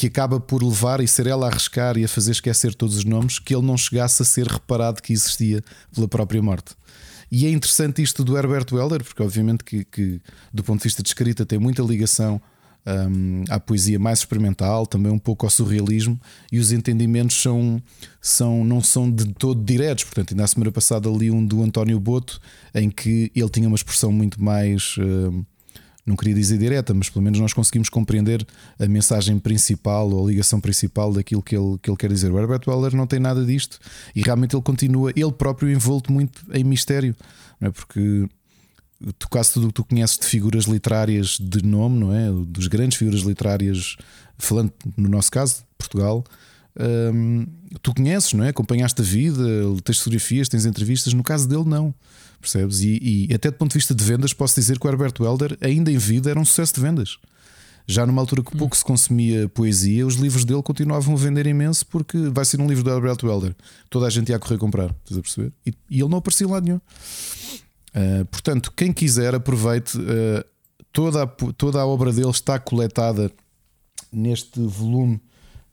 [0.00, 3.04] que acaba por levar e ser ela a arriscar e a fazer esquecer todos os
[3.04, 5.62] nomes, que ele não chegasse a ser reparado que existia
[5.94, 6.74] pela própria morte.
[7.30, 10.18] E é interessante isto do Herbert Weller, porque obviamente que, que
[10.54, 12.40] do ponto de vista de escrita tem muita ligação
[12.86, 16.18] um, à poesia mais experimental, também um pouco ao surrealismo,
[16.50, 17.78] e os entendimentos são,
[18.22, 20.04] são, não são de todo diretos.
[20.04, 22.40] Portanto, ainda na semana passada li um do António Boto,
[22.74, 24.94] em que ele tinha uma expressão muito mais.
[24.98, 25.44] Um,
[26.10, 28.46] não queria dizer direta, mas pelo menos nós conseguimos compreender
[28.78, 32.30] a mensagem principal ou a ligação principal daquilo que ele, que ele quer dizer.
[32.30, 33.78] O Herbert Weller não tem nada disto
[34.14, 37.16] e realmente ele continua, ele próprio envolto muito em mistério,
[37.60, 37.70] não é?
[37.70, 38.28] porque
[39.18, 42.30] tu quase tudo o que tu conheces de figuras literárias de nome, não é?
[42.46, 43.96] Dos grandes figuras literárias,
[44.36, 46.24] falando no nosso caso, Portugal,
[47.14, 47.46] hum,
[47.80, 48.48] tu conheces, não é?
[48.50, 49.42] Acompanhaste a vida,
[49.82, 51.14] tens fotografias, tens entrevistas.
[51.14, 51.94] No caso dele, não.
[52.40, 52.80] Percebes?
[52.80, 55.58] E, e até do ponto de vista de vendas, posso dizer que o Herbert Welder,
[55.60, 57.18] ainda em vida, era um sucesso de vendas.
[57.86, 61.84] Já numa altura que pouco se consumia poesia, os livros dele continuavam a vender imenso
[61.86, 63.54] porque vai ser um livro do Herbert Welder.
[63.88, 65.52] Toda a gente ia a correr comprar, estás a perceber?
[65.66, 66.76] E, e ele não aparecia lá nenhum.
[66.76, 69.98] Uh, portanto, quem quiser, aproveite.
[69.98, 70.44] Uh,
[70.92, 73.30] toda, a, toda a obra dele está coletada
[74.12, 75.20] neste volume.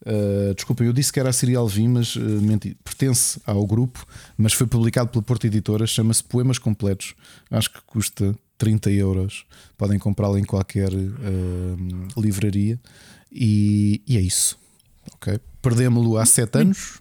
[0.02, 4.06] Uh, desculpa, eu disse que era a Serial Vim, mas uh, menti, pertence ao grupo,
[4.38, 5.86] mas foi publicado pela Porta Editora.
[5.88, 7.16] Chama-se Poemas Completos.
[7.50, 9.46] Acho que custa 30 euros.
[9.78, 12.80] Podem comprá-lo em qualquer uh, livraria.
[13.32, 14.58] E, e, é isso.
[15.16, 15.40] Okay?
[15.62, 17.00] Perdemos-lo há 7 anos.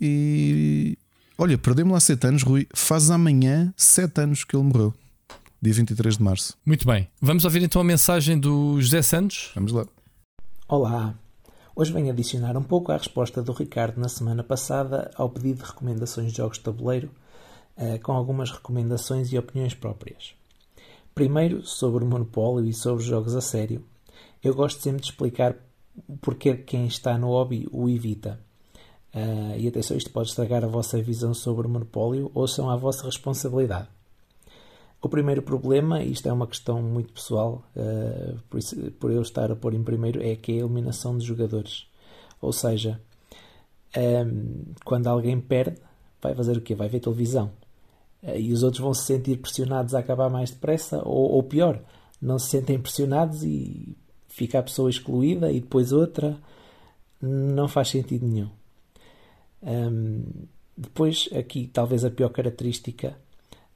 [0.00, 0.96] E
[1.40, 2.68] Olha, perdemos lá 7 anos, Rui.
[2.74, 4.92] Faz amanhã 7 anos que ele morreu.
[5.62, 6.54] Dia 23 de março.
[6.66, 7.08] Muito bem.
[7.18, 9.50] Vamos ouvir então a mensagem do José Santos.
[9.54, 9.86] Vamos lá.
[10.68, 11.14] Olá.
[11.80, 15.70] Hoje venho adicionar um pouco à resposta do Ricardo na semana passada ao pedido de
[15.70, 17.10] recomendações de jogos de tabuleiro,
[17.74, 20.34] eh, com algumas recomendações e opiniões próprias.
[21.14, 23.82] Primeiro, sobre o monopólio e sobre os jogos a sério.
[24.44, 25.56] Eu gosto sempre de explicar
[26.20, 28.38] porque quem está no hobby o evita.
[29.14, 32.76] Uh, e atenção, isto pode estragar a vossa visão sobre o monopólio ou são à
[32.76, 33.88] vossa responsabilidade.
[35.02, 39.22] O primeiro problema, e isto é uma questão muito pessoal, uh, por, isso, por, eu
[39.22, 41.86] estar a pôr em primeiro, é que é a eliminação de jogadores.
[42.40, 43.00] Ou seja,
[43.96, 45.78] um, quando alguém perde,
[46.20, 46.74] vai fazer o quê?
[46.74, 47.50] Vai ver televisão.
[48.22, 51.80] Uh, e os outros vão se sentir pressionados a acabar mais depressa, ou, ou pior,
[52.20, 53.96] não se sentem pressionados e
[54.28, 56.36] fica a pessoa excluída e depois outra.
[57.22, 58.50] Não faz sentido nenhum.
[59.62, 60.24] Um,
[60.76, 63.16] depois, aqui, talvez a pior característica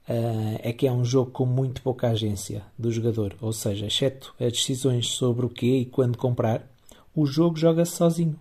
[0.09, 4.33] uh, é que é um jogo com muito pouca agência do jogador, ou seja, exceto
[4.39, 6.67] as decisões sobre o que e quando comprar,
[7.15, 8.37] o jogo joga-se sozinho.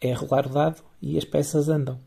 [0.00, 1.98] É rolar o dado e as peças andam.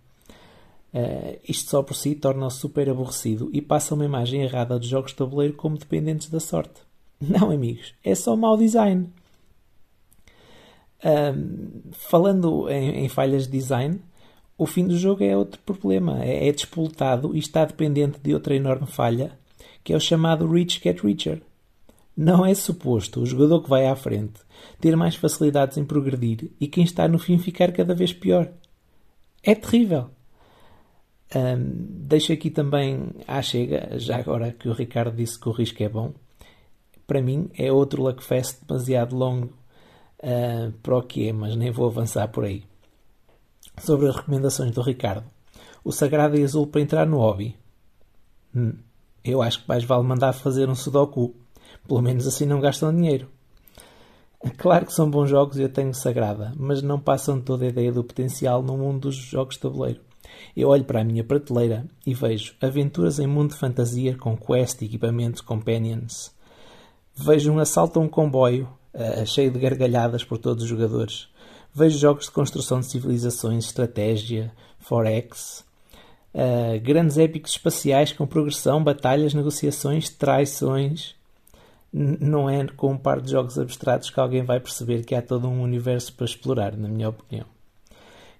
[0.93, 5.11] Uh, isto só por si torna-o super aborrecido e passa uma imagem errada dos jogos
[5.11, 6.81] de tabuleiro como dependentes da sorte.
[7.19, 9.09] Não, amigos, é só mau design.
[11.03, 14.01] Um, falando em, em falhas de design,
[14.61, 16.23] o fim do jogo é outro problema.
[16.23, 16.53] É, é
[17.33, 19.31] e está dependente de outra enorme falha,
[19.83, 21.41] que é o chamado Reach Get Richer.
[22.15, 24.39] Não é suposto o jogador que vai à frente
[24.79, 28.51] ter mais facilidades em progredir e quem está no fim ficar cada vez pior.
[29.41, 30.11] É terrível.
[31.35, 31.63] Um,
[32.07, 35.89] deixo aqui também à chega, já agora que o Ricardo disse que o risco é
[35.89, 36.13] bom.
[37.07, 39.57] Para mim é outro Luckfest demasiado longo
[40.19, 42.63] uh, para o que é, mas nem vou avançar por aí
[43.81, 45.25] sobre as recomendações do Ricardo.
[45.83, 47.55] O sagrado e azul para entrar no hobby.
[48.55, 48.73] Hum,
[49.23, 51.35] eu acho que mais vale mandar fazer um sudoku.
[51.87, 53.27] Pelo menos assim não gastam dinheiro.
[54.57, 57.91] Claro que são bons jogos e eu tenho sagrada, mas não passam toda a ideia
[57.91, 60.01] do potencial no mundo dos jogos de tabuleiro.
[60.55, 64.81] Eu olho para a minha prateleira e vejo aventuras em mundo de fantasia com quest
[64.81, 66.31] e equipamentos companions.
[67.15, 71.27] Vejo um assalto a um comboio uh, cheio de gargalhadas por todos os jogadores.
[71.73, 75.63] Vejo jogos de construção de civilizações, estratégia, forex,
[76.33, 81.15] uh, grandes épicos espaciais com progressão, batalhas, negociações, traições.
[81.93, 85.21] N não é com um par de jogos abstratos que alguém vai perceber que há
[85.21, 87.45] todo um universo para explorar, na minha opinião.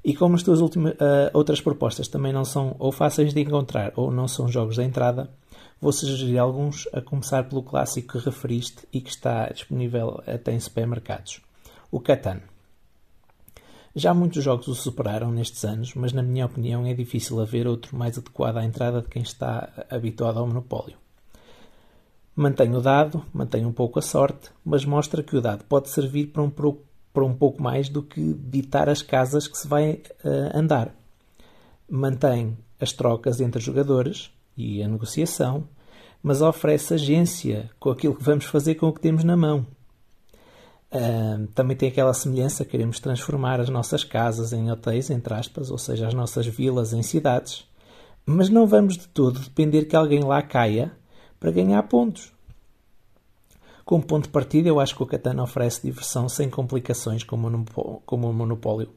[0.03, 3.93] E como as tuas últimas, uh, outras propostas também não são ou fáceis de encontrar
[3.95, 5.29] ou não são jogos de entrada,
[5.79, 10.59] vou sugerir alguns, a começar pelo clássico que referiste e que está disponível até em
[10.59, 11.39] supermercados:
[11.89, 12.50] o Catan.
[13.95, 17.95] Já muitos jogos o superaram nestes anos, mas na minha opinião é difícil haver outro
[17.97, 20.95] mais adequado à entrada de quem está habituado ao monopólio.
[22.33, 26.27] Mantém o dado, mantém um pouco a sorte, mas mostra que o dado pode servir
[26.27, 30.51] para um, para um pouco mais do que ditar as casas que se vai eh,
[30.53, 30.95] andar.
[31.89, 35.67] Mantém as trocas entre jogadores e a negociação,
[36.23, 39.65] mas oferece agência com aquilo que vamos fazer com o que temos na mão.
[41.55, 46.07] Também tem aquela semelhança, queremos transformar as nossas casas em hotéis, entre aspas, ou seja,
[46.07, 47.65] as nossas vilas em cidades,
[48.25, 50.91] mas não vamos de todo depender que alguém lá caia
[51.39, 52.33] para ganhar pontos.
[53.85, 58.33] Como ponto de partida, eu acho que o Catan oferece diversão sem complicações como o
[58.33, 58.89] Monopólio.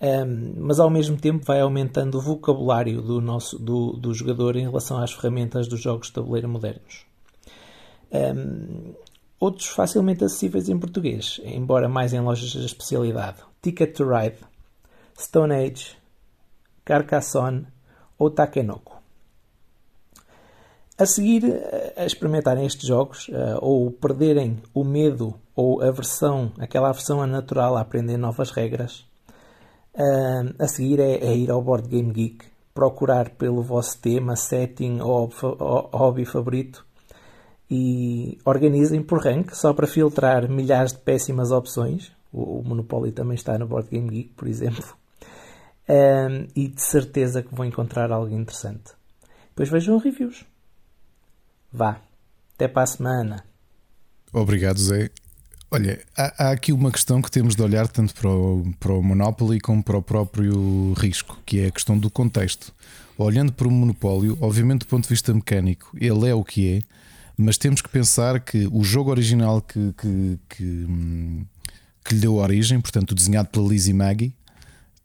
[0.00, 4.66] Ahm, mas ao mesmo tempo vai aumentando o vocabulário do, nosso, do, do jogador em
[4.66, 7.06] relação às ferramentas dos jogos de tabuleiro modernos.
[8.12, 8.94] Ahm,
[9.38, 14.38] outros facilmente acessíveis em português, embora mais em lojas de especialidade: Ticket to Ride,
[15.18, 15.96] Stone Age,
[16.84, 17.66] Carcassonne
[18.18, 18.96] ou Takenoko.
[20.98, 21.44] A seguir
[21.94, 27.82] a experimentarem estes jogos eh, ou perderem o medo ou aversão, aquela aversão natural a
[27.82, 29.04] aprender novas regras,
[29.92, 35.00] eh, a seguir é, é ir ao Board Game Geek, procurar pelo vosso tema, setting
[35.02, 35.30] ou
[35.92, 36.85] hobby favorito
[37.70, 42.12] e organizem por rank só para filtrar milhares de péssimas opções.
[42.32, 44.84] O, o Monopoly também está no Board Game Geek, por exemplo.
[45.88, 48.90] Um, e de certeza que vão encontrar algo interessante.
[49.50, 50.44] Depois vejam reviews.
[51.72, 52.00] Vá.
[52.56, 53.44] Até para a semana.
[54.32, 55.10] Obrigado, Zé.
[55.70, 59.02] Olha, há, há aqui uma questão que temos de olhar tanto para o, para o
[59.02, 62.72] Monopoly como para o próprio risco, que é a questão do contexto.
[63.18, 66.82] Olhando para o monopólio, obviamente do ponto de vista mecânico, ele é o que é,
[67.36, 71.44] mas temos que pensar que o jogo original que, que, que, hum,
[72.04, 74.34] que lhe deu origem, portanto, desenhado pela Lizzie Maggie,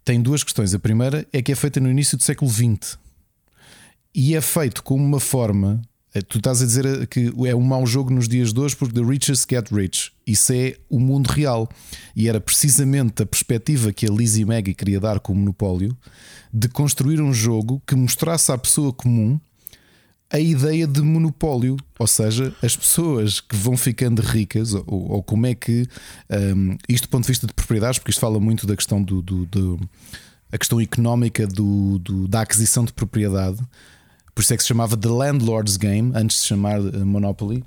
[0.04, 0.74] tem duas questões.
[0.74, 2.98] A primeira é que é feita no início do século XX
[4.14, 5.82] e é feito como uma forma.
[6.14, 8.94] eh, Tu estás a dizer que é um mau jogo nos dias de hoje porque
[9.00, 10.12] the richest get rich.
[10.26, 11.70] Isso é o mundo real.
[12.16, 15.96] E era precisamente a perspectiva que a Lizzie Maggie queria dar com o monopólio
[16.54, 19.40] de construir um jogo que mostrasse à pessoa comum
[20.32, 25.46] a ideia de monopólio, ou seja, as pessoas que vão ficando ricas, ou, ou como
[25.46, 25.86] é que
[26.56, 29.22] um, isto do ponto de vista de propriedades, porque isto fala muito da questão do,
[29.22, 29.80] do- do-
[30.52, 33.58] a questão económica do, do- da aquisição de propriedade,
[34.34, 37.64] por isso é que se chamava The Landlord's Game, antes de se chamar eh, Monopoly.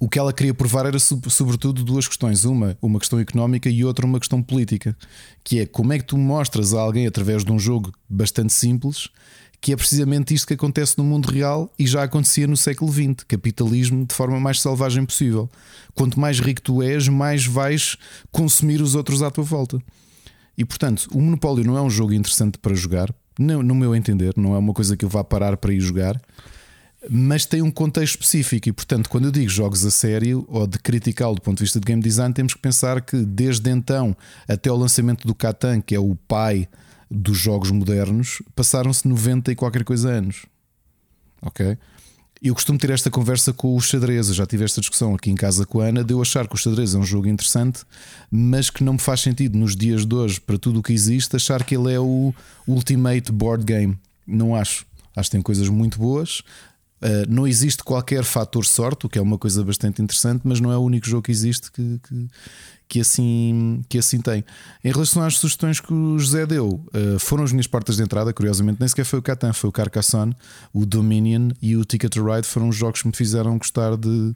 [0.00, 3.84] O que ela queria provar era sob- sobretudo duas questões: uma, uma questão económica e
[3.84, 4.96] outra, uma questão política,
[5.44, 9.08] que é como é que tu mostras a alguém através de um jogo bastante simples
[9.60, 13.24] que é precisamente isto que acontece no mundo real e já acontecia no século XX
[13.26, 15.48] capitalismo de forma mais selvagem possível.
[15.94, 17.96] Quanto mais rico tu és, mais vais
[18.30, 19.80] consumir os outros à tua volta.
[20.56, 24.32] E portanto, o Monopólio não é um jogo interessante para jogar, no, no meu entender,
[24.36, 26.20] não é uma coisa que eu vá parar para ir jogar,
[27.08, 28.68] mas tem um contexto específico.
[28.68, 31.78] E portanto, quando eu digo jogos a sério ou de critical do ponto de vista
[31.78, 34.16] de game design, temos que pensar que desde então
[34.48, 36.68] até o lançamento do Catan, que é o pai
[37.10, 40.46] dos jogos modernos, passaram-se 90 e qualquer coisa anos.
[41.40, 41.76] Ok?
[42.42, 44.28] Eu costumo ter esta conversa com o xadrez.
[44.28, 46.04] Eu já tive esta discussão aqui em casa com a Ana.
[46.04, 47.82] De eu achar que o xadrez é um jogo interessante,
[48.30, 51.34] mas que não me faz sentido nos dias de hoje, para tudo o que existe,
[51.34, 52.34] achar que ele é o
[52.66, 53.98] ultimate board game.
[54.26, 54.84] Não acho.
[55.14, 56.42] Acho que tem coisas muito boas.
[57.00, 60.72] Uh, não existe qualquer fator sorte, o que é uma coisa bastante interessante, mas não
[60.72, 62.28] é o único jogo que existe que, que,
[62.88, 64.44] que assim, que assim tem.
[64.84, 68.32] Em relação às sugestões que o José deu, uh, foram as minhas portas de entrada,
[68.32, 70.36] curiosamente, nem sequer foi o Catan, foi o Carcassonne,
[70.72, 74.34] o Dominion e o Ticket to Ride foram os jogos que me fizeram gostar de,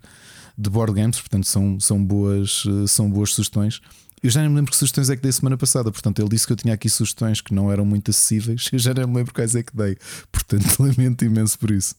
[0.59, 3.81] de board games, portanto são, são, boas, uh, são boas sugestões.
[4.23, 6.47] Eu já nem me lembro que sugestões é que dei semana passada, portanto ele disse
[6.47, 9.33] que eu tinha aqui sugestões que não eram muito acessíveis, eu já nem me lembro
[9.33, 9.97] quais é que dei,
[10.31, 11.95] portanto lamento imenso por isso.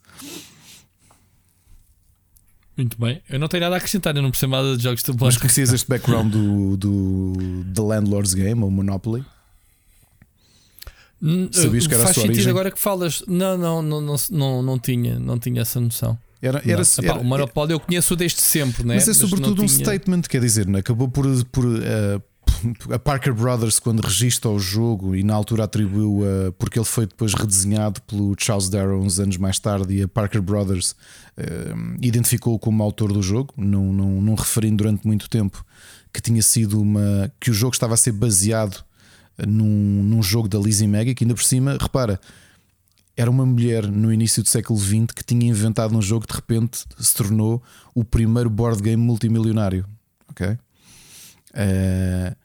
[2.82, 3.22] Muito bem.
[3.30, 5.40] Eu não tenho nada a acrescentar, eu não percebo nada de jogos de Mas tabuleiro.
[5.40, 9.24] conhecias este background do, do The Landlord's Game ou Monopoly?
[11.22, 12.50] Hum, Sabias que era a Faz sua sentido origem?
[12.52, 13.24] agora que falas.
[13.28, 16.18] Não, não, não, não, não, não tinha, não tinha essa noção.
[16.42, 16.82] Era, era.
[16.82, 18.96] Epá, era- o Monopólio eu conheço desde sempre, né?
[18.96, 20.80] mas é sobretudo não um tinha- statement, quer dizer, é?
[20.80, 22.20] acabou por, por eh,
[22.92, 26.52] a Parker Brothers, quando registra o jogo e na altura atribuiu a.
[26.54, 30.42] porque ele foi depois redesenhado pelo Charles Darrow uns anos mais tarde, e a Parker
[30.42, 30.96] Brothers
[31.38, 35.64] eh, identificou-o como autor do jogo, não, não, não referindo durante muito tempo
[36.14, 37.32] que tinha sido uma.
[37.40, 38.84] que o jogo estava a ser baseado
[39.48, 42.20] num, num jogo da Lizzie Maggie, que ainda por cima, repara,
[43.16, 46.40] era uma mulher no início do século XX que tinha inventado um jogo que de
[46.40, 47.62] repente se tornou
[47.94, 49.86] o primeiro board game multimilionário.
[50.30, 50.58] Ok?
[51.54, 52.36] Eh,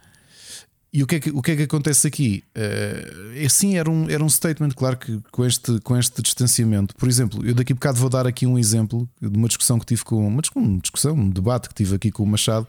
[0.93, 2.43] e o que, é que, o que é que acontece aqui?
[2.57, 6.95] Uh, assim era um, era um statement, claro que com este, com este distanciamento.
[6.97, 9.87] Por exemplo, eu daqui a bocado vou dar aqui um exemplo de uma discussão que
[9.87, 10.43] tive com uma
[10.81, 12.67] discussão, um debate que tive aqui com o Machado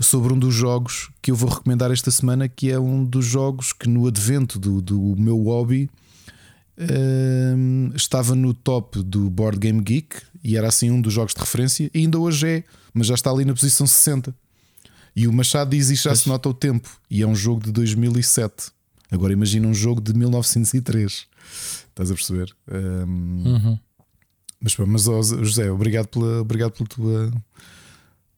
[0.00, 3.72] sobre um dos jogos que eu vou recomendar esta semana, que é um dos jogos
[3.72, 5.90] que no advento do, do meu hobby
[6.78, 11.40] uh, estava no top do Board Game Geek e era assim um dos jogos de
[11.40, 12.64] referência, e ainda hoje é,
[12.94, 14.34] mas já está ali na posição 60.
[15.14, 16.88] E o Machado diz isto já se nota o tempo.
[17.10, 18.70] E é um jogo de 2007.
[19.10, 21.26] Agora imagina um jogo de 1903.
[21.88, 22.54] Estás a perceber?
[22.70, 23.78] Um, Uhum.
[24.60, 27.32] Mas, mas ó, José, obrigado pela, obrigado pela, tua,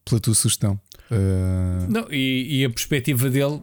[0.05, 0.81] pela tua sugestão.
[1.11, 3.61] Uh, Não, e, e a perspectiva dele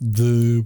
[0.00, 0.64] de.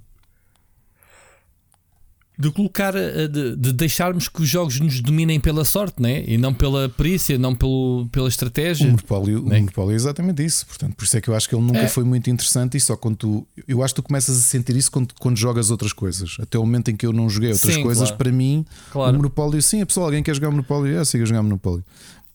[2.38, 6.22] De colocar, eh, de, de deixarmos que os jogos nos dominem pela sorte, né?
[6.26, 8.86] e não pela perícia, não pelo, pela o estratégia.
[8.86, 9.60] monopólio, o Né?
[9.60, 10.66] monopólio é exatamente isso.
[10.66, 11.88] Portanto, por isso é que eu acho que ele nunca É.
[11.88, 12.76] foi muito interessante.
[12.76, 13.46] E só quando tu.
[13.66, 16.36] Eu acho que tu começas a sentir isso quando, quando jogas outras coisas.
[16.38, 18.16] Até o momento em que eu não joguei outras Sim, coisas, claro.
[18.18, 19.16] para mim, o Claro.
[19.16, 21.84] monopólio, sim, a pessoa, alguém quer jogar monopólio, é, siga jogar monopólio.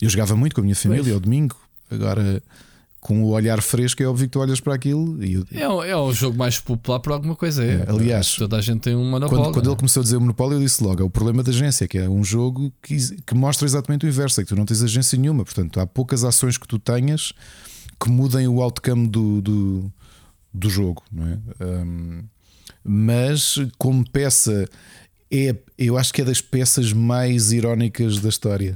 [0.01, 1.13] Eu jogava muito com a minha família Pois.
[1.13, 1.55] ao domingo.
[1.91, 2.41] Agora,
[3.01, 5.95] com o olhar fresco, é óbvio que tu olhas para aquilo e É, o- é
[5.97, 7.63] o jogo mais popular por alguma coisa.
[7.65, 7.77] É.
[7.77, 9.43] É, aliás, toda a gente tem um monopólio.
[9.45, 9.71] Quando, quando né?
[9.71, 11.97] ele começou a dizer o monopólio, eu disse logo: é o problema da agência, que
[11.97, 15.17] é um jogo que, que mostra exatamente o inverso, é que tu não tens agência
[15.17, 17.33] nenhuma, portanto, há poucas ações que tu tenhas
[17.99, 19.91] que mudem o outcome do, do,
[20.53, 21.37] do jogo, não é?
[21.83, 22.23] Um,
[22.83, 24.67] mas como peça,
[25.31, 28.75] é, eu acho que é das peças mais irónicas da história.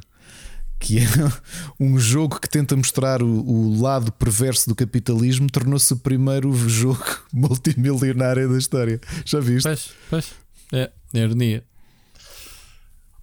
[0.80, 1.02] Que é
[1.80, 7.06] um jogo que tenta mostrar o, o lado perverso do capitalismo, tornou-se o primeiro jogo
[7.32, 9.00] multimilionário da história.
[9.26, 9.64] Já viste?
[9.64, 10.32] Pois, pois.
[10.74, 11.64] É, é ironia.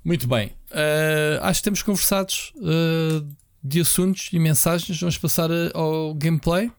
[0.05, 0.53] Muito bem.
[0.73, 3.23] Eh, acho que temos conversados eh,
[3.63, 4.99] de assuntos e mensagens.
[4.99, 6.71] Vamos passar eh, ao gameplay.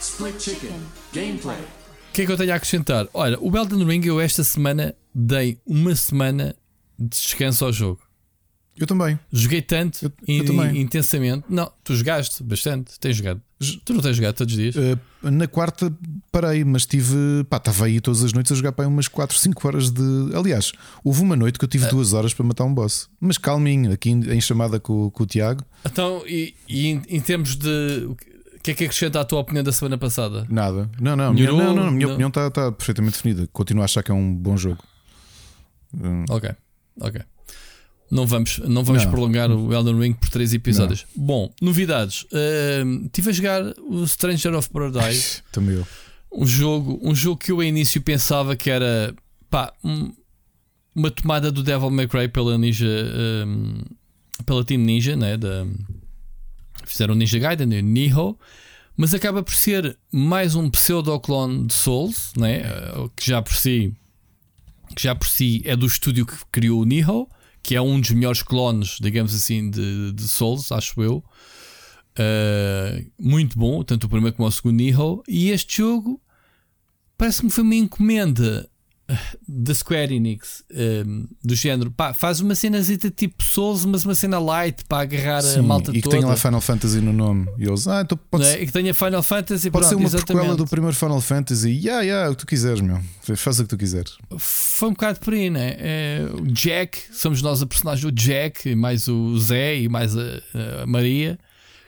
[0.00, 0.80] Split Chicken.
[1.12, 1.58] Gameplay.
[1.58, 3.08] O que é que eu tenho a acrescentar?
[3.12, 6.54] Olha, o Elden Ring eu esta semana dei uma semana
[7.08, 8.00] descanso ao jogo.
[8.76, 9.16] Eu também.
[9.32, 10.80] Joguei tanto Eu- eu in- também.
[10.80, 11.44] intensamente.
[11.48, 12.98] Não, tu jogaste bastante.
[12.98, 13.40] Tens jogado.
[13.84, 14.74] Tu não tens jogado todos os dias?
[14.74, 15.96] Uh, na quarta
[16.32, 17.14] parei, mas tive.
[17.48, 20.02] Pá, estava aí todas as noites a jogar para umas 4, 5 horas de.
[20.34, 20.72] Aliás,
[21.04, 23.08] houve uma noite que eu tive duas horas para matar um boss.
[23.20, 27.20] Mas calminho, aqui em, em chamada com, com o Tiago, Então, e, e em, em
[27.20, 28.08] termos de.
[28.08, 28.16] O
[28.64, 30.46] que é que acrescenta à tua opinião da semana passada?
[30.50, 30.90] nada.
[31.00, 32.14] Não, não, minha, não, não, a minha Não.
[32.14, 33.46] opinião está está perfeitamente definida.
[33.52, 34.82] Continuo a achar que é um bom jogo.
[35.96, 36.50] Hum, Ok,
[37.00, 37.20] ok.
[38.10, 39.10] Não vamos, não vamos Não.
[39.10, 41.06] prolongar o Elden Ring por três episódios.
[41.16, 42.26] Bom, novidades.
[42.32, 45.86] Ahm, Estive a jogar o Stranger of Paradise, também eu.
[46.32, 49.14] um jogo, um jogo que eu a início pensava que era
[49.50, 50.12] pá, um-
[50.94, 53.80] uma tomada do Devil May Cry pela Ninja, ahm,
[54.46, 55.36] pela Team Ninja, né?
[55.36, 55.66] Da,
[56.86, 58.34] fizeram o Ninja Gaiden, o Nihon,
[58.96, 62.62] mas acaba por ser mais um pseudo-clone de Souls, né?
[62.66, 63.92] Ah, que já por si
[64.94, 67.26] que já por si é do estúdio que criou o Nihon,
[67.62, 71.24] que é um dos melhores clones, digamos assim, de, de Souls, acho eu.
[72.16, 75.22] Uh, muito bom, tanto o primeiro como o segundo Nihon.
[75.26, 76.20] E este jogo
[77.16, 78.68] parece-me que foi uma encomenda
[79.46, 80.64] da Square Enix,
[81.06, 85.38] um, do género, pá, faz uma cenazita tipo Souls, mas uma cena light para agarrar
[85.38, 86.16] a Sim, malta e que toda.
[86.16, 87.46] tenha lá Final Fantasy no nome.
[87.58, 88.52] E eles, ah, então pode, é?
[88.52, 90.26] ser, E que tenha Final Fantasy pode ser pronto, uma exatamente.
[90.38, 91.68] prequela do primeiro Final Fantasy.
[91.70, 92.98] Yeah, yeah, o que tu quiseres, meu.
[93.36, 94.16] Faz o que tu quiseres.
[94.38, 95.76] foi um bocado por aí, né?
[95.78, 100.22] É, o Jack, somos nós a personagem do Jack, mais o Zé e mais a,
[100.82, 101.38] a Maria,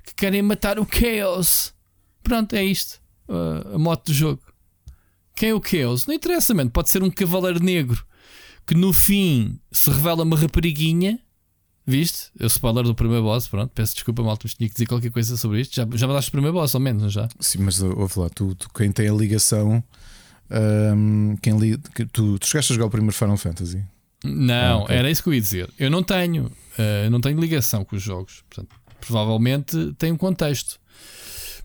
[0.05, 1.73] que querem matar o Chaos.
[2.23, 3.01] Pronto, é isto.
[3.29, 4.41] uh, a moto do jogo.
[5.37, 6.07] Quem é o Chaos?
[6.07, 6.71] Não interessa, mano.
[6.71, 8.05] Pode ser um cavaleiro negro
[8.67, 11.21] que no fim se revela uma rapariguinha.
[11.87, 12.31] Viste?
[12.41, 13.47] É o spoiler do primeiro boss.
[13.47, 15.77] Pronto, peço desculpa, malta, mas tinha que dizer qualquer coisa sobre isto.
[15.77, 17.29] Já, já mandaste o primeiro boss, ao menos, não já?
[17.39, 19.85] Sim, mas uh, ouve lá, tu, tu- quem tem a ligação.
[20.51, 23.85] hum, quem li, que- tu, tu chegaste a jogar o primeiro Final Fantasy?
[24.25, 24.97] Não, Ah, ok.
[24.97, 25.71] era isso que eu ia dizer.
[25.79, 26.51] Eu não tenho,
[27.05, 28.43] eu não tenho ligação com os jogos.
[28.49, 30.81] Portanto, provavelmente tem um contexto.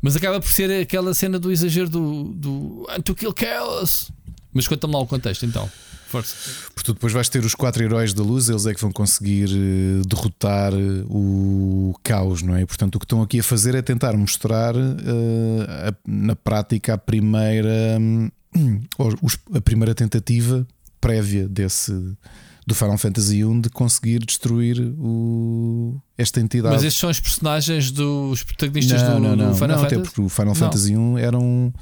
[0.01, 4.11] Mas acaba por ser aquela cena do exagero do, do "And to kill chaos.
[4.53, 5.69] Mas conta-me lá o contexto então.
[6.07, 6.35] Força.
[6.75, 10.01] Porque depois vais ter os quatro heróis da luz, eles é que vão conseguir eh,
[10.05, 12.63] derrotar eh, o caos, não é?
[12.63, 16.95] E, portanto, o que estão aqui a fazer é tentar mostrar eh, a- na prática
[16.95, 17.97] a primeira,
[19.21, 20.67] os- a primeira tentativa
[20.99, 21.93] prévia desse
[22.65, 26.73] do Final Fantasy 1 de conseguir destruir o, esta entidade.
[26.75, 29.95] Mas estes são os personagens dos protagonistas não, do, não, do não, Final não, até
[29.95, 30.01] Fantasy.
[30.14, 30.56] porque o Final.
[30.56, 31.73] Fantasy 1 eram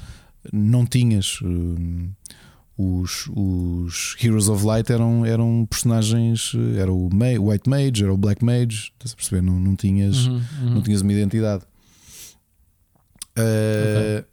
[0.53, 2.09] não tinhas hum,
[2.77, 8.13] os, os Heroes of Light eram, eram personagens eh, era o, Ma- White Mage, era
[8.13, 9.41] o Black Mage, estás a perceber?
[9.41, 10.69] Não, não tinhas Uhum, uhum.
[10.75, 11.63] não tinhas uma identidade.
[13.37, 14.23] Uh,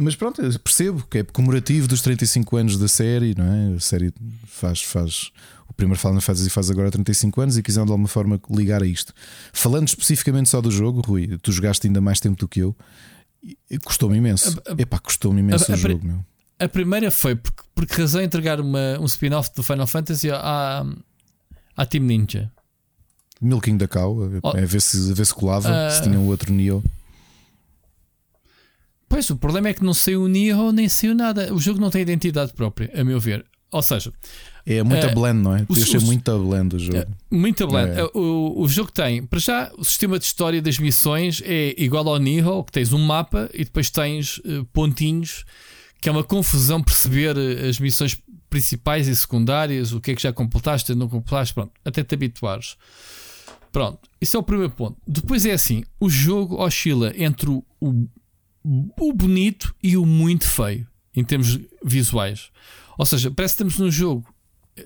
[0.00, 3.74] Mas pronto, eu percebo que é comemorativo dos 35 anos da série, não é?
[3.76, 4.14] A série
[4.46, 5.32] faz, faz
[5.68, 8.86] o primeiro Final Fantasy faz agora 35 anos e quiseram de alguma forma ligar a
[8.86, 9.12] isto.
[9.52, 12.76] Falando especificamente só do jogo, Rui, tu jogaste ainda mais tempo do que eu.
[13.70, 14.60] e Custou-me imenso.
[14.66, 16.24] A- a- Epá, custou-me imenso a- o jogo, meu.
[16.60, 20.84] A primeira foi porque, porque razão entregar uma, um spin-off do Final Fantasy à,
[21.76, 22.50] à Team Ninja.
[23.40, 24.48] Milking da Cow, a, Oh.
[24.56, 25.90] a ver se, a ver se colava, Ah.
[25.90, 26.82] se tinha um outro Neo.
[29.08, 31.52] Pois, o problema é que não saiu o Nioh nem saiu nada.
[31.54, 33.44] O jogo não tem identidade própria, a meu ver.
[33.70, 34.12] Ou seja,
[34.66, 35.66] É muito É, blend, não é?
[35.70, 37.06] Deixa o- muito blend o jogo.
[37.30, 37.90] muito blend.
[37.98, 38.04] É.
[38.14, 42.18] O, o jogo tem, para já, o sistema de história das missões é igual ao
[42.18, 45.44] Nioh, que tens um mapa e depois tens eh, pontinhos,
[46.02, 48.18] que é uma confusão perceber eh, as missões
[48.50, 52.76] principais e secundárias, o que é que já completaste, não completaste, pronto, até te habituares.
[53.72, 54.96] Pronto, isso é o primeiro ponto.
[55.06, 58.06] Depois é assim: o jogo oscila entre o, o,
[59.00, 62.50] o bonito e o muito feio, em termos visuais.
[62.98, 64.26] Ou seja, parece que estamos num jogo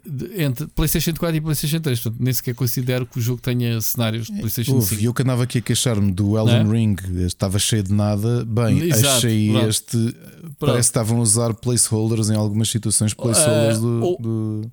[0.06, 2.00] de- entre PlayStation 4 e PlayStation 3.
[2.00, 5.00] Portanto, nem sequer considero que o jogo tenha cenários de PlayStation Houve, 5.
[5.02, 6.62] e eu que andava aqui a queixar-me do Elden é?
[6.64, 6.96] Ring,
[7.26, 8.44] estava cheio de nada.
[8.44, 9.68] Bem, Exato, achei pronto.
[9.68, 10.16] este.
[10.58, 14.72] Parece que estavam a usar placeholders em algumas situações, placeholders Ah, do, ou- do-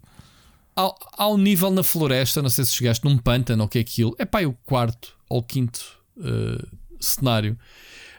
[1.28, 4.16] um nível na floresta, não sei se chegaste num pântano ou o que é aquilo.
[4.18, 5.82] É pá, é o quarto ou quinto
[6.24, 6.66] eh,
[7.00, 7.58] cenário.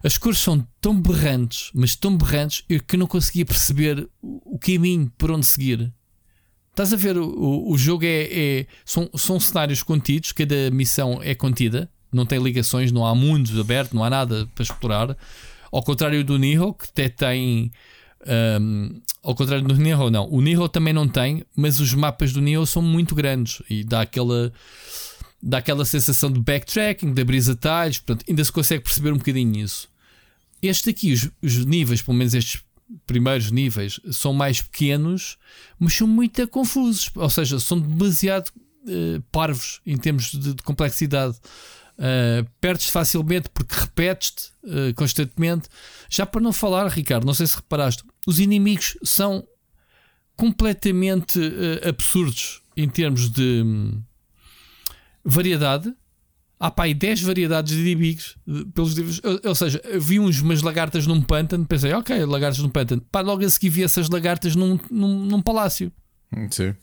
[0.02, 5.12] As cores são tão berrantes, mas tão berrantes, eu que não conseguia perceber o, caminho
[5.18, 5.92] por onde seguir.
[6.70, 7.18] Estás a ver?
[7.18, 12.42] O, o, jogo é, é- são, são cenários contidos, cada missão é contida, não tem
[12.42, 15.16] ligações, não há mundos abertos, não há nada para explorar.
[15.70, 17.70] Ao contrário do Nihon, que até tem.
[18.60, 20.28] hum, ao contrário do Nihon, não.
[20.30, 24.00] O Nihon também não tem, mas os mapas do Nihon são muito grandes e dá
[24.00, 24.52] aquela.
[25.42, 29.64] Dá aquela sensação de backtracking, de abrir atalhos, portanto, ainda se consegue perceber um bocadinho
[29.64, 29.89] isso.
[30.62, 32.62] Este aqui, os, os níveis, pelo menos estes
[33.06, 35.38] primeiros níveis, são mais pequenos,
[35.78, 37.10] mas são muito confusos.
[37.14, 38.50] Ou seja, são demasiado
[38.88, 41.38] eh, parvos em termos de, de complexidade.
[41.98, 45.68] Uh, perdes facilmente porque repetes-te uh, constantemente.
[46.08, 49.46] Já para não falar, Ricardo, não sei se reparaste, os inimigos são
[50.34, 54.02] completamente uh, absurdos em termos de hum,
[55.22, 55.94] variedade.
[56.62, 59.18] Há pá, aí 10 variedades de inimigos uh, pelos livros.
[59.24, 63.00] Ou, ou seja, vi uns umas lagartas num pântano, pensei, ok, lagartas num pântano.
[63.10, 65.90] Pá, logo a seguir vi essas lagartas num, num, num palácio
[66.50, 66.74] Sim.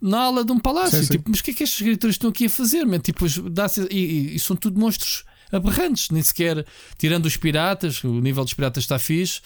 [0.00, 0.96] na ala de um palácio.
[0.98, 1.12] Sim, sim.
[1.14, 2.84] Tipo, mas o que é que estes escritores estão aqui a fazer?
[2.84, 3.00] Man?
[3.00, 6.64] Tipo, e, e- e são tudo monstros aberrantes, nem sequer
[6.96, 9.40] tirando os piratas, o nível dos piratas está fixe.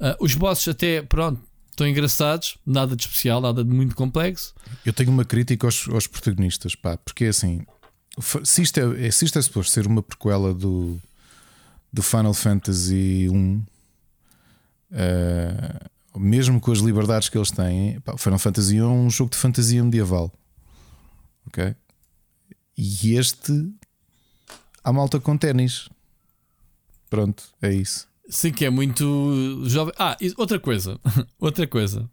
[0.00, 1.38] Ah, os bosses até, pronto,
[1.70, 4.54] estão engraçados, nada de especial, nada de muito complexo.
[4.86, 7.66] Eu tenho uma crítica aos, aos protagonistas, pá, porque é assim,
[8.18, 11.00] se isto é, se isto é suposto ser uma prequela do,
[11.92, 13.62] do Final Fantasy 1,
[14.92, 15.80] eh,
[16.16, 19.36] mesmo com as liberdades que eles têm, pá, Final Fantasy 1 é um jogo de
[19.36, 20.32] fantasia medieval,
[21.46, 21.74] ok?
[22.76, 23.52] E este
[24.82, 25.88] há malta com ténis.
[27.08, 28.08] Pronto, é isso.
[28.28, 29.92] Sim, que é muito jovem.
[29.98, 30.98] Ah, outra coisa,
[31.38, 32.08] outra coisa.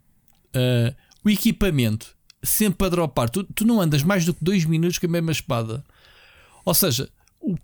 [0.54, 0.94] Ah,
[1.24, 3.30] o equipamento sempre a dropar.
[3.30, 5.84] Tu, tu não andas mais do que dois minutos com a mesma espada.
[6.66, 7.10] Ou seja,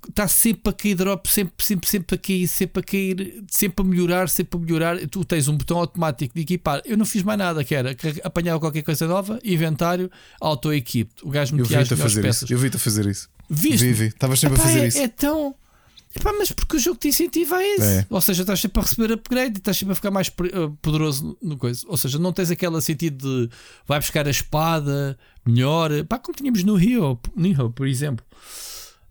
[0.07, 3.87] está sempre a cair drop, sempre, sempre, sempre a cair, sempre a cair, sempre a
[3.87, 5.07] melhorar, sempre a melhorar.
[5.07, 6.81] Tu tens um botão automático de equipar.
[6.85, 11.09] Eu não fiz mais nada, que era apanhar qualquer coisa nova, inventário, auto-equip.
[11.23, 12.43] O gajo metia as vi-te a melhores fazer peças.
[12.43, 12.53] isso.
[12.53, 13.29] Eu vi-te a fazer isso.
[13.49, 13.85] Viste?
[13.85, 14.05] Vi, vi.
[14.05, 14.97] Estavas sempre Epá, a fazer é, isso.
[14.99, 15.55] é tão.
[16.15, 17.83] Epá, mas porque o jogo te incentiva a isso.
[17.83, 18.05] É.
[18.09, 21.57] Ou seja, estás sempre a receber upgrade, estás sempre a ficar mais eh, poderoso no
[21.57, 21.83] coisa.
[21.87, 23.55] Ou seja, não tens aquele sentido de
[23.87, 28.25] vai buscar a espada melhor, pá, como tínhamos no Rio, Nihon, por exemplo.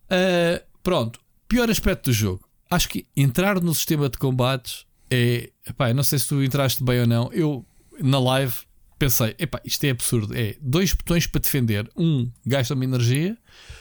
[0.08, 2.44] Ah, pronto, pior aspecto do jogo.
[2.70, 5.50] Acho que entrar no sistema de combates é.
[5.66, 7.30] Epá, não sei se tu entraste bem ou não.
[7.32, 7.66] Eu,
[8.00, 8.54] na live,
[8.98, 10.34] pensei: epá, isto é absurdo.
[10.36, 11.90] É dois botões para defender.
[11.96, 13.36] Um gasta-me energia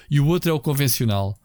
[0.10, 1.38] e o outro é o convencional.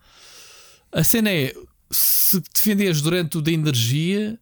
[0.92, 1.52] A cena é:
[1.90, 4.38] se defenderes durante o da energia,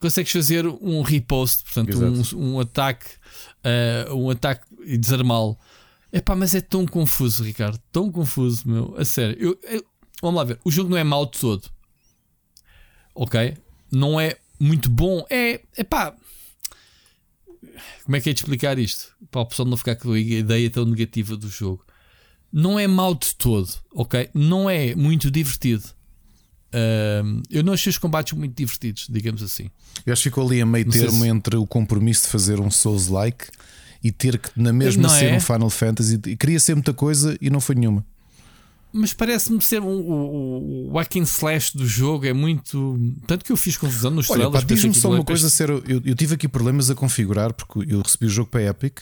[0.00, 1.90] consegues fazer um riposte, portanto,
[2.36, 3.06] um, um ataque,
[3.62, 5.58] ah, um ataque e desarmá-lo.
[6.12, 9.36] Epá, mas é tão confuso, Ricardo, tão confuso, meu, a sério.
[9.38, 9.84] Eu- eu-
[10.20, 11.68] vamos lá ver, o jogo não é mau de todo,
[13.14, 13.56] ok?
[13.92, 16.14] Não é muito bom, é, epá,
[18.04, 19.14] como é que é de explicar isto?
[19.30, 21.84] Para o pessoal não ficar com a ideia tão negativa do jogo.
[22.52, 24.28] Não é mau de todo, ok?
[24.34, 25.84] Não é muito divertido.
[26.72, 29.70] Ahm, eu não achei os combates muito divertidos, digamos assim.
[30.06, 32.60] Eu acho que ficou ali a meio Não termo se- entre o compromisso de fazer
[32.60, 33.46] um Souls-like
[34.02, 35.36] e ter que, na mesma, Não ser é?
[35.36, 36.20] um Final Fantasy.
[36.26, 38.04] E queria ser muita coisa e não foi nenhuma.
[38.92, 42.98] mas parece-me ser um, o, o, hack and slash do jogo é muito.
[43.26, 44.64] Tanto que eu fiz confusão nos Olha, trailers.
[44.66, 45.82] diz-me só uma é coisa sério.
[45.86, 49.00] Eu, eu tive aqui problemas a configurar porque eu recebi o jogo para a Epic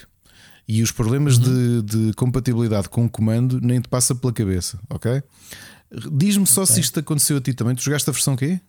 [0.66, 1.82] e os problemas Uhum.
[1.82, 5.22] de, de compatibilidade com o comando nem te passa pela cabeça, ok?
[6.12, 7.74] Diz-me só se isto aconteceu a ti também.
[7.74, 8.60] Tu jogaste a versão quê?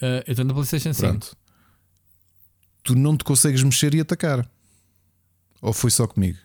[0.00, 1.08] Ah, eu estou na PlayStation 5.
[1.08, 1.36] Pronto.
[2.82, 4.48] Tu não te consegues mexer e atacar.
[5.60, 6.38] Ou foi só comigo?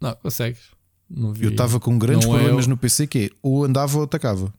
[0.00, 0.60] Não, consegues.
[1.08, 1.34] Não.
[1.36, 4.52] Eu estava com grandes Não é problemas no PC que é ou andava ou atacava.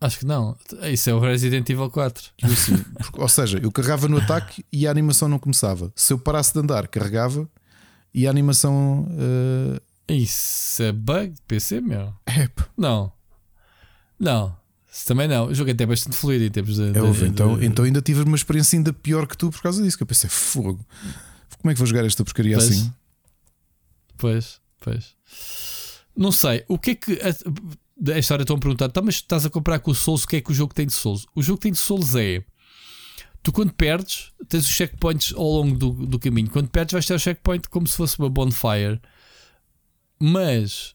[0.00, 0.56] Acho que não.
[0.92, 2.30] Isso é o Resident Evil 4.
[2.42, 5.90] Eu assim, porque- ou seja, eu carregava no ataque e a animação não começava.
[5.96, 7.48] Se eu parasse de andar, carregava
[8.12, 9.08] e a animação.
[9.18, 12.14] eh, Isso é bug de PC, meu?
[12.26, 13.12] epá, Não.
[14.18, 14.56] Não.
[15.06, 15.48] Também não.
[15.48, 16.88] O jogo é até bastante fluido em termos de.
[16.88, 19.60] É de- óbvio, então, de- então ainda tive uma experiência ainda pior que tu por
[19.60, 19.96] causa disso.
[19.96, 20.86] Que eu pensei, fogo,
[21.60, 22.70] como é que vou jogar esta porcaria Pois.
[22.70, 22.92] assim?
[24.16, 25.14] Pois, pois.
[26.16, 26.64] Não sei.
[26.66, 27.12] O que é que.
[27.20, 30.28] A, a história estão a perguntar, tá, mas estás a comprar com o Souls, o
[30.28, 31.26] que é que o jogo tem de Souls?
[31.34, 32.42] O jogo que tem de Souls é.
[33.42, 36.50] Tu quando perdes, tens os checkpoints ao longo do, do caminho.
[36.50, 38.98] Quando perdes, vais ter o checkpoint como se fosse uma bonfire.
[40.18, 40.94] Mas.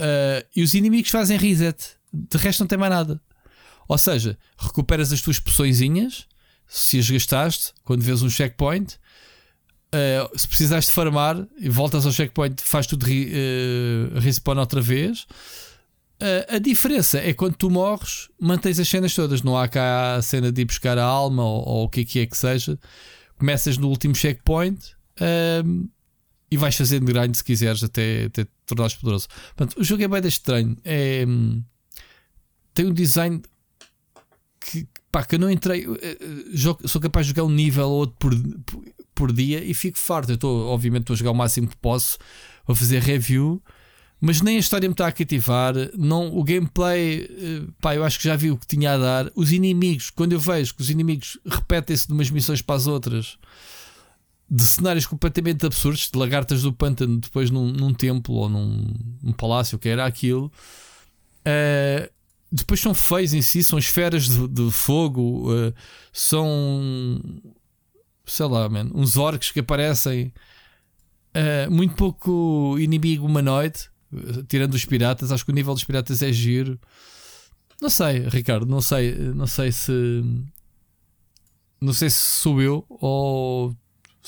[0.00, 1.96] ah, e os inimigos fazem reset.
[2.12, 3.20] De resto, não tem mais nada.
[3.88, 6.26] Ou seja, recuperas as tuas poçõezinhas.
[6.66, 8.98] Se as gastaste, quando vês um checkpoint.
[9.86, 14.80] Uh, se precisares de farmar e voltas ao checkpoint, faz tudo re, uh, respawn outra
[14.80, 15.26] vez.
[16.20, 19.42] Uh, a diferença é quando tu morres, mantens as cenas todas.
[19.42, 22.04] Não há cá a cena de ir buscar a alma ou, ou o que é
[22.04, 22.78] que é que seja.
[23.38, 24.96] Começas no último checkpoint
[25.64, 25.88] um,
[26.50, 29.28] e vais fazendo grind se quiseres até, até tornares poderoso.
[29.56, 30.76] Portanto, o jogo é bem estranho.
[30.84, 31.62] É, hum,
[32.74, 33.42] tem um design
[34.60, 35.84] que, pá, que eu não entrei.
[35.84, 38.84] eh, eh, jogo- sou capaz de jogar um nível ou outro por,
[39.14, 40.30] por, dia e fico farto.
[40.30, 42.18] Eu estou, obviamente, estou a jogar o máximo que posso
[42.66, 43.62] a fazer review,
[44.20, 45.74] mas nem a história me está a cativar.
[45.96, 49.30] Não, o gameplay, eh, pá, eu acho que já vi o que tinha a dar.
[49.34, 53.38] Os inimigos, quando eu vejo que os inimigos repetem-se de umas missões para as outras.
[54.48, 59.32] De cenários completamente absurdos, de lagartas do pântano, depois num, num templo ou num, num
[59.32, 60.52] palácio, que era aquilo.
[61.44, 62.10] Eh,
[62.50, 65.72] depois são feios em si, são esferas de, de fogo, eh,
[66.12, 67.20] são
[68.26, 70.32] sei lá, man, uns orcs que aparecem,
[71.32, 73.88] eh, muito pouco inimigo humanoide,
[74.48, 75.30] tirando os piratas.
[75.30, 76.78] Acho que o nível dos piratas é giro.
[77.80, 79.92] Não sei, Ricardo, não sei, não sei se
[81.80, 83.76] não sei se sou eu ou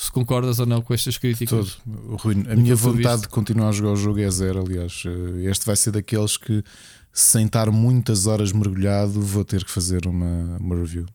[0.01, 1.77] se concordas ou não com estas críticas.
[1.83, 2.15] Todo.
[2.17, 4.61] Rui, a minha vontade de continuar a jogar o jogo é zero.
[4.65, 6.63] Aliás, Eh, este vai ser daqueles que,
[7.11, 11.05] sem estar muitas horas mergulhado, vou ter que fazer uma, uma review.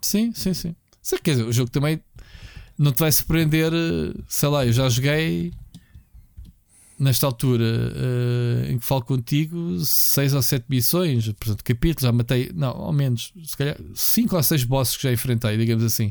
[0.00, 0.74] Sim, sim, sim.
[1.22, 2.00] Quer dizer, o jogo também
[2.78, 3.70] não te vai surpreender.
[3.74, 5.52] eh, Sei lá, eu já joguei
[6.98, 12.02] nesta altura eh, em que falo contigo seis ou sete missões, portanto, capítulos.
[12.02, 15.84] Já matei, não, ao menos, se calhar, cinco ou seis bosses que já enfrentei, digamos
[15.84, 16.10] assim.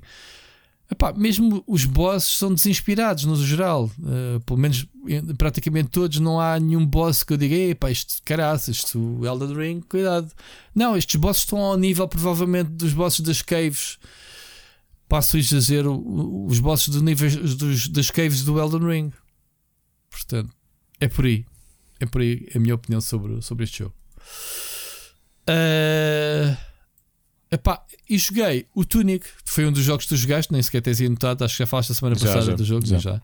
[0.92, 6.20] Epá, mesmo os bosses são desinspirados no geral, Eh, pelo menos em praticamente todos.
[6.20, 10.32] Não há nenhum boss que eu diga, epá, isto caraças, isto Elden Ring, cuidado.
[10.74, 13.98] Não, estes bosses estão ao nível provavelmente dos bosses das caves.
[15.08, 15.40] Passo a
[15.88, 19.14] o- os bosses do nível dos, das caves do Elden Ring.
[20.10, 20.52] Portanto,
[21.00, 21.46] é por aí.
[22.00, 23.94] É por aí a minha opinião sobre, sobre este jogo.
[25.48, 26.58] Ah,
[27.52, 31.00] epá, e joguei o Tunic, foi um dos jogos que tu jogaste, nem sequer tens
[31.02, 32.98] notado, acho que já falaste a semana Já, passada já, do jogo, já.
[32.98, 33.22] já.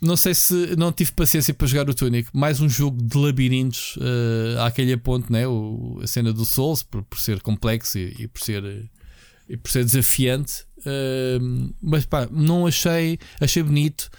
[0.00, 2.30] Não sei se não tive paciência para jogar o Tunic.
[2.32, 5.46] Mais um jogo de labirintos uh, àquele ponto, né?
[5.46, 8.88] O, a cena do Souls, por, por ser complexo e, e por ser,
[9.46, 10.64] e por ser desafiante.
[10.78, 13.18] Uh, mas pá, não achei.
[13.38, 14.10] Achei bonito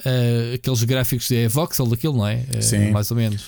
[0.00, 2.44] uh, aqueles gráficos de é voxel daquilo, não é?
[2.52, 2.90] É, Sim.
[2.90, 3.44] Mais ou menos.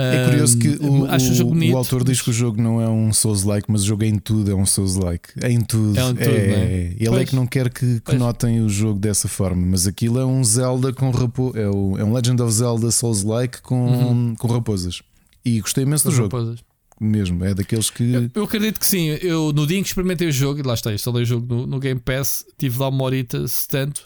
[0.00, 3.70] É curioso que o, o o- autor diz que o jogo não é um Souls-like,
[3.70, 5.28] mas o jogo em tudo é um Souls-like.
[5.44, 5.98] Em tudo.
[5.98, 6.92] É um tudo, não é?
[6.98, 7.28] Ele é Pois.
[7.30, 10.92] que não quer que, que notem o jogo dessa forma, mas aquilo é um Zelda
[10.92, 11.52] com rapo...
[11.56, 11.68] é, é
[12.04, 14.34] um Legend of Zelda Souls-like com, Uhum.
[14.36, 15.02] com raposas.
[15.44, 16.60] E gostei imenso do jogo, Raposas.
[17.00, 17.44] mesmo.
[17.44, 18.12] É daqueles que.
[18.12, 19.06] Eu, eu acredito que sim.
[19.22, 21.66] Eu no dia em que experimentei o jogo, e lá está, instalei o jogo no,
[21.66, 24.02] no Game Pass, tive lá uma horita, se tanto.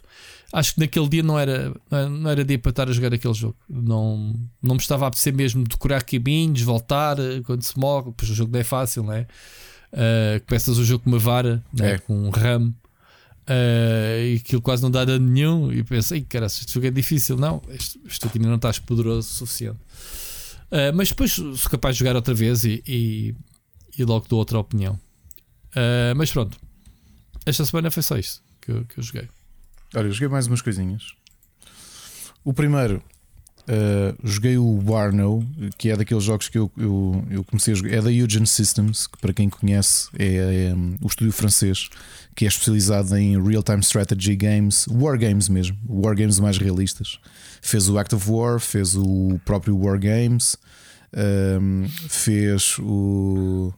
[0.52, 3.56] Acho que naquele dia não era, não era dia para estar a jogar aquele jogo.
[3.68, 8.12] Não, não me estava a apetecer mesmo decorar caminhos, voltar eh, quando se morre.
[8.14, 9.26] Pois o jogo não é fácil, não é?
[9.92, 11.92] Uh, começas o jogo com uma vara, né?
[11.92, 11.98] É.
[11.98, 12.74] com um ramo,
[13.48, 15.72] uh, e aquilo quase não dá dano nenhum.
[15.72, 17.36] E pensei, cara, este jogo é difícil.
[17.36, 19.80] Não, este, este aqui não estás poderoso o suficiente.
[20.70, 23.34] Uh, mas depois sou capaz de jogar outra vez e, e,
[23.98, 24.94] e logo dou outra opinião.
[25.70, 26.58] Uh, mas pronto,
[27.46, 29.28] esta semana foi só isto que eu, que eu joguei.
[29.94, 31.14] Olha, eu joguei mais umas coisinhas.
[32.44, 33.02] O primeiro
[33.62, 35.48] Uh, joguei o Warno,
[35.78, 37.92] que é daqueles jogos que eu, eu, eu comecei a jogar.
[37.92, 41.88] É da Eugen Systems, que para quem conhece é, é um, o estúdio francês
[42.34, 47.20] que é especializado em real-time strategy games, war games mesmo, war games mais realistas.
[47.60, 50.56] Fez o Act of War, fez o próprio War Games,
[51.60, 53.72] um, fez o.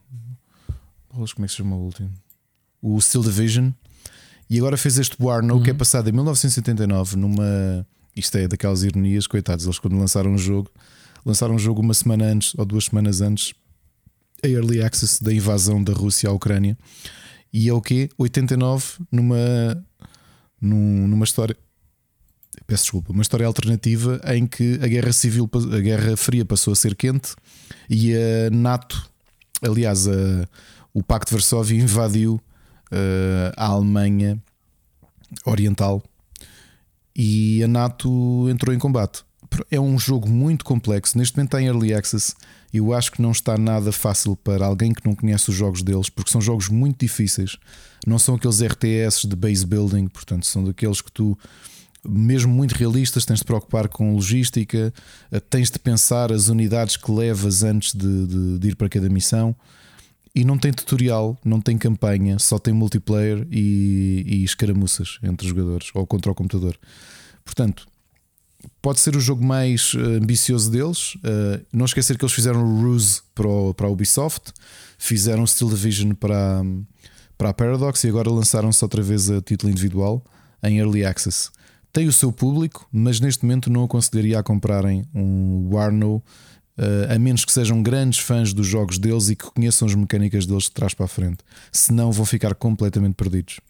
[1.09, 2.11] Como é que se chama o último?
[2.81, 3.71] O Steel Division.
[4.55, 7.85] E agora fez este Warno, que é passado em 1979 numa
[8.15, 10.71] isto é daquelas ironias, coitados, eles quando lançaram um jogo,
[11.27, 13.53] lançaram um jogo uma semana antes ou duas semanas antes,
[14.45, 16.79] a Early Access da invasão da Rússia à Ucrânia.
[17.53, 18.09] E é o quê?
[18.17, 19.37] 89 numa,
[20.61, 21.57] num, numa história.
[22.65, 26.77] Peço desculpa, uma história alternativa em que a guerra civil, a guerra fria passou a
[26.77, 27.35] ser quente
[27.91, 29.11] e a NATO,
[29.61, 30.49] aliás, a,
[30.93, 32.41] o Pacto de Varsóvia invadiu
[32.95, 34.41] uh, a Alemanha
[35.45, 36.03] Oriental
[37.15, 39.25] e a NATO entrou em combate.
[39.71, 41.17] É um jogo muito complexo.
[41.17, 42.35] Neste momento está em early access.
[42.73, 46.09] Eu acho que não está nada fácil para alguém que não conhece os jogos deles,
[46.09, 47.57] porque são jogos muito difíceis.
[48.05, 51.39] Não são aqueles RTS de base building, portanto, são daqueles que tu,
[52.05, 54.93] mesmo muito realistas, tens de preocupar com logística,
[55.31, 59.09] eh, tens de pensar as unidades que levas antes de, de, de ir para cada
[59.09, 59.55] missão.
[60.35, 65.91] E não tem tutorial, não tem campanha, só tem multiplayer e, e escaramuças entre jogadores
[65.95, 66.77] ou contra o computador.
[67.45, 67.87] Portanto,
[68.83, 71.15] pode ser o jogo mais eh, ambicioso deles.
[71.17, 74.53] Uh, não esquecer que eles fizeram o Ruse para, o, para a Ubisoft,
[74.99, 76.63] fizeram o Steel Division para,
[77.39, 80.25] para a Paradox e agora lançaram-se outra vez a título individual
[80.63, 81.51] em Early Access.
[81.93, 86.21] Tem o seu público, mas neste momento não aconselharia a comprarem um Warno
[87.09, 90.65] a menos que sejam grandes fãs dos jogos deles e que conheçam as mecânicas deles
[90.65, 91.39] de trás para a frente.
[91.71, 93.61] Senão vão ficar completamente perdidos.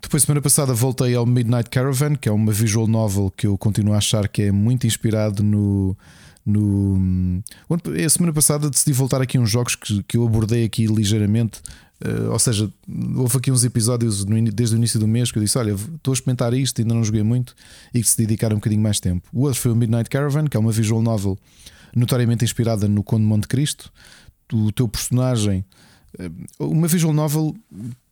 [0.00, 3.94] Depois, semana passada, voltei ao Midnight Caravan, que é uma visual novel que eu continuo
[3.94, 5.96] a achar que é muito inspirado no.
[6.44, 7.42] no...
[8.04, 11.62] A semana passada decidi voltar aqui a uns jogos que, que eu abordei aqui ligeiramente
[12.04, 12.70] Uh, ou seja,
[13.16, 16.12] houve aqui uns episódios no, desde o início do mês que eu disse: Olha, estou
[16.12, 17.54] a experimentar isto, ainda não joguei muito
[17.94, 19.26] e que se dedicaram um bocadinho mais tempo.
[19.32, 21.38] O outro foi o Midnight Caravan, que é uma visual novel
[21.96, 23.90] notoriamente inspirada no Conde Monte Cristo.
[24.52, 25.64] O teu personagem,
[26.18, 27.56] eh, uma visual novel,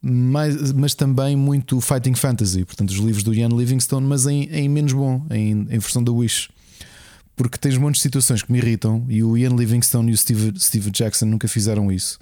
[0.01, 4.71] mais, mas também muito fighting fantasy, portanto, os livros do Ian Livingstone, mas em, em
[4.71, 6.49] menos bom, em, em versão da Wish
[7.35, 10.53] porque tens montes de situações que me irritam e o Ian Livingstone e o Steve,
[10.61, 12.19] Steve Jackson nunca fizeram isso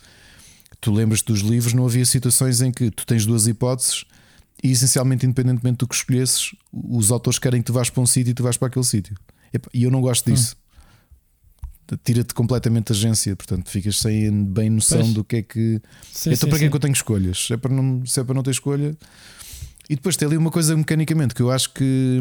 [0.81, 4.05] tu lembras dos livros, não havia situações em que tu tens duas hipóteses
[4.63, 8.31] e essencialmente, independentemente do que escolhesses, os autores querem que tu vás para um sítio
[8.31, 9.17] e tu vais para aquele sítio.
[9.73, 10.57] E eu não gosto disso.
[10.57, 11.97] Hum.
[12.05, 15.13] Tira-te completamente a agência, portanto, ficas sem bem noção pois.
[15.13, 15.83] do que é que.
[16.13, 17.49] Sim, então, sim, para que é que eu tenho escolhas?
[17.51, 18.97] É, para não, se é para não ter escolha.
[19.89, 22.21] E depois tem ali uma coisa mecanicamente que eu acho que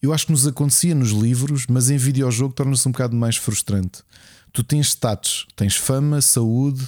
[0.00, 4.02] eu acho que nos acontecia nos livros, mas em videojogo torna-se um bocado mais frustrante.
[4.50, 6.82] Tu tens status, tens fama, saúde,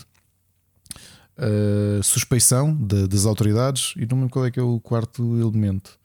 [1.38, 5.98] uh, suspeição de, das autoridades e não me qual é que é o quarto elemento.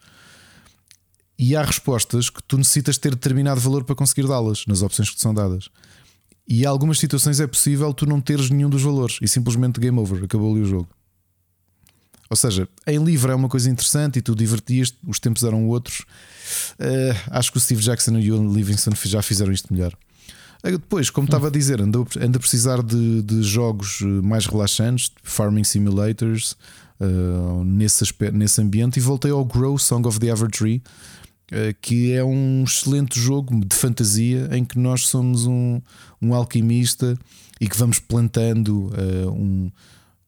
[1.38, 5.16] E há respostas que tu necessitas ter determinado valor para conseguir dá-las nas opções que
[5.16, 5.70] te são dadas.
[6.48, 9.98] E em algumas situações é possível tu não teres nenhum dos valores e simplesmente game
[9.98, 10.90] over, acabou ali o jogo.
[12.30, 16.02] Ou seja, em livro é uma coisa interessante e tu divertias, os tempos eram outros.
[16.80, 19.96] Uh, acho que o Steve Jackson e o Livingston já fizeram isto melhor.
[20.62, 25.12] Depois, como estava a dizer, ando, ando a precisar de, de jogos eh, mais relaxantes,
[25.24, 26.58] farming simulators,
[27.00, 30.84] uh, nesse, aspecto, nesse ambiente, e voltei ao Grow Song of the Evertree,
[31.52, 35.82] uh, que é um excelente jogo de fantasia em que nós somos um,
[36.22, 37.18] um alquimista
[37.60, 39.72] e que vamos plantando uh, um,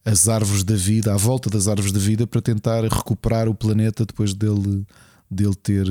[0.06, 4.06] as árvores da vida, à volta das árvores da vida, para tentar recuperar o planeta
[4.06, 4.86] depois dele,
[5.30, 5.86] dele ter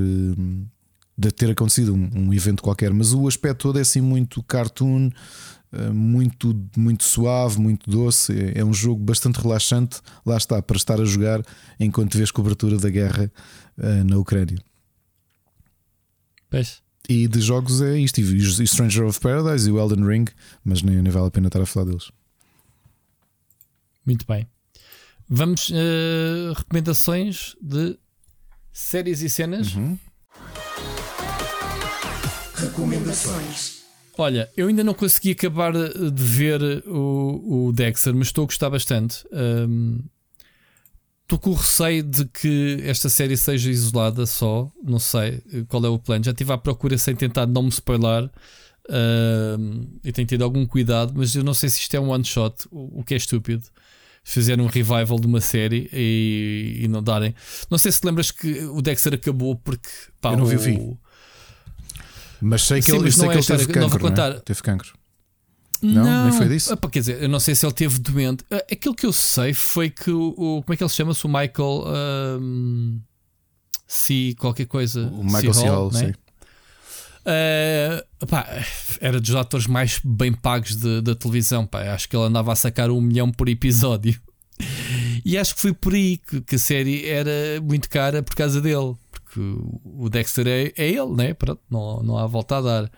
[1.21, 5.11] de ter acontecido um, um, evento qualquer, mas o aspecto todo é assim muito cartoon,
[5.71, 8.33] eh, muito, muito suave, muito doce.
[8.33, 10.01] É, é um jogo bastante relaxante.
[10.25, 11.43] Lá está, para estar a jogar
[11.79, 13.31] enquanto vês cobertura da guerra
[13.77, 14.59] uh, na Ucrânia.
[16.49, 16.83] Pois.
[17.09, 20.27] E de jogos é isto, e Stranger of Paradise e o Elden Ring,
[20.65, 22.11] mas nem, nem vale a pena estar a falar deles.
[24.07, 24.47] Muito bem.
[25.29, 27.99] Vamos uh, recomendações de
[28.73, 29.75] séries e cenas.
[29.75, 29.99] Uhum.
[32.61, 33.81] Recomendações.
[34.19, 38.69] Olha, eu ainda não consegui acabar de ver o, o Dexter, mas estou a gostar
[38.69, 39.25] bastante.
[39.33, 39.99] Um,
[41.23, 44.71] estou com o receio de que esta série seja isolada só.
[44.85, 46.23] Não sei qual é o plano.
[46.23, 48.29] Já estive à procura sem tentar não me spoiler.
[48.91, 52.25] Um, e tenho tido algum cuidado, mas eu não sei se isto é um one
[52.25, 53.63] shot, o, o que é estúpido.
[54.23, 57.35] Fizeram um revival de uma série e, e, não darem.
[57.71, 59.89] Não sei se lembras que o Dexter acabou porque
[60.21, 60.99] pá, eu não vi o fim
[62.41, 64.17] Mas sei que Sim, ele, sei não que é ele teve história, não vou cancro.
[64.17, 64.31] não é?
[64.33, 64.41] contar.
[64.43, 64.93] Teve cancro.
[65.83, 66.73] Não, nem foi disso?
[66.73, 68.45] Ah, quer dizer, eu não sei se ele teve doente.
[68.51, 70.29] Ah, Aquilo que eu sei foi que o.
[70.37, 71.25] o- como é que ele se chama-se?
[71.25, 71.85] O Michael.
[73.87, 74.35] C.
[74.39, 75.07] qualquer coisa.
[75.09, 75.67] O Michael C.
[75.69, 75.99] Hall, né?
[75.99, 76.13] sim.
[77.25, 78.47] Ah, pá,
[79.01, 81.67] era dos atores mais bem pagos de- da televisão.
[81.67, 81.83] Pá.
[81.95, 84.21] Acho que ele andava a sacar um milhão por episódio.
[85.23, 88.59] E acho que foi por aí que, que a série era muito cara por causa
[88.59, 88.95] dele.
[89.31, 89.41] Porque
[89.85, 91.35] o Dexter é, é ele, né?
[91.35, 92.91] Pronto, não, não há volta a dar.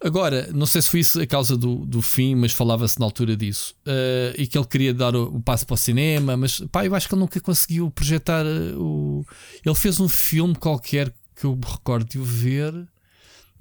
[0.00, 3.36] Agora, não sei se foi isso a causa do, do fim, mas falava-se na altura
[3.36, 3.74] disso.
[3.86, 6.94] Ah, e que ele queria dar o, o passo para o cinema, mas pá, eu
[6.94, 9.24] acho que ele nunca conseguiu projetar ah, o.
[9.64, 12.86] Ele fez um filme qualquer que eu me recordo de o ver.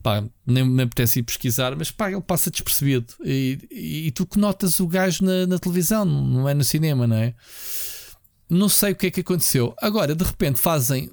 [0.03, 3.13] Pá, nem me apetece ir pesquisar, mas pá, ele passa despercebido.
[3.23, 7.07] E, e, e tu que notas o gajo na, na televisão, não é no cinema,
[7.07, 7.33] não é?
[8.49, 9.73] Não sei o que é que aconteceu.
[9.81, 11.09] Agora, de repente, fazem.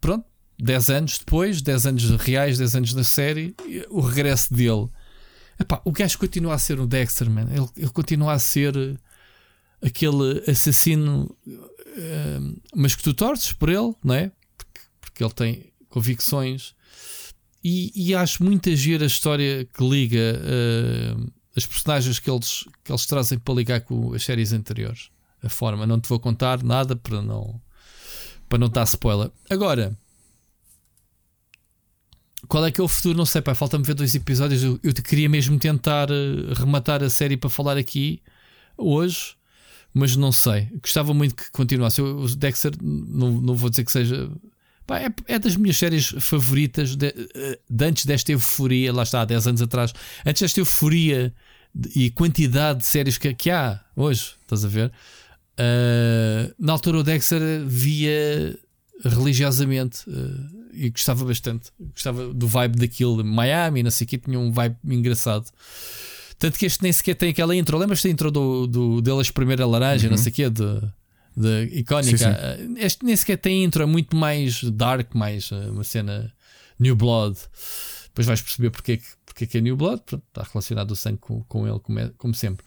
[0.00, 0.24] Pronto,
[0.58, 3.54] 10 anos depois, 10 anos reais, 10 anos da série,
[3.90, 4.88] o regresso dele.
[5.58, 7.48] Epá, o gajo continua a ser o Dexter, man.
[7.50, 8.96] Ele, ele continua a ser eh,
[9.82, 12.38] aquele assassino, eh,
[12.74, 14.30] mas que tu torces por ele, não é?
[14.56, 16.74] Porque, porque ele tem convicções.
[17.62, 21.16] E, e acho muito agir a história que liga eh,
[21.56, 25.10] as personagens que eles, que eles trazem para ligar com as séries anteriores.
[25.42, 27.60] A forma, não te vou contar nada para não,
[28.48, 29.30] para não dar spoiler.
[29.50, 29.96] Agora,
[32.46, 33.16] qual é que é o futuro?
[33.16, 34.62] Não sei, pá, falta-me ver dois episódios.
[34.62, 38.22] Eu, eu queria mesmo tentar eh, rematar a série para falar aqui
[38.76, 39.34] hoje,
[39.92, 40.68] mas não sei.
[40.82, 42.00] Gostava muito que continuasse.
[42.00, 44.30] Eu, o Dexter, não, não vou dizer que seja.
[44.86, 48.92] pá, é, é das minhas séries favoritas de, eh, de antes desta euforia.
[48.92, 49.92] Lá está, há 10 anos atrás.
[50.24, 51.34] Antes desta euforia
[51.94, 54.92] e quantidade de séries que, que há hoje, estás a ver?
[55.58, 58.56] Uh, na altura o Dexter via
[59.04, 61.70] religiosamente uh, e gostava bastante.
[61.92, 65.50] Gostava do vibe daquilo de Miami, não sei o que, tinha um vibe engraçado.
[66.38, 67.76] Tanto que este nem sequer tem aquela intro.
[67.76, 70.80] Lembras-te da intro do, do, dele a espremer a laranja, não sei o que, de,
[71.36, 72.16] de icónica?
[72.18, 76.32] Sim, Uh, Este nem sequer tem intro, é muito mais dark, mais uma cena
[76.78, 77.36] New Blood.
[78.06, 80.92] Depois vais perceber porque, é que- porque é que é New Blood, Pronto, está relacionado
[80.92, 82.64] o sangue com, com ele, como, é- como sempre.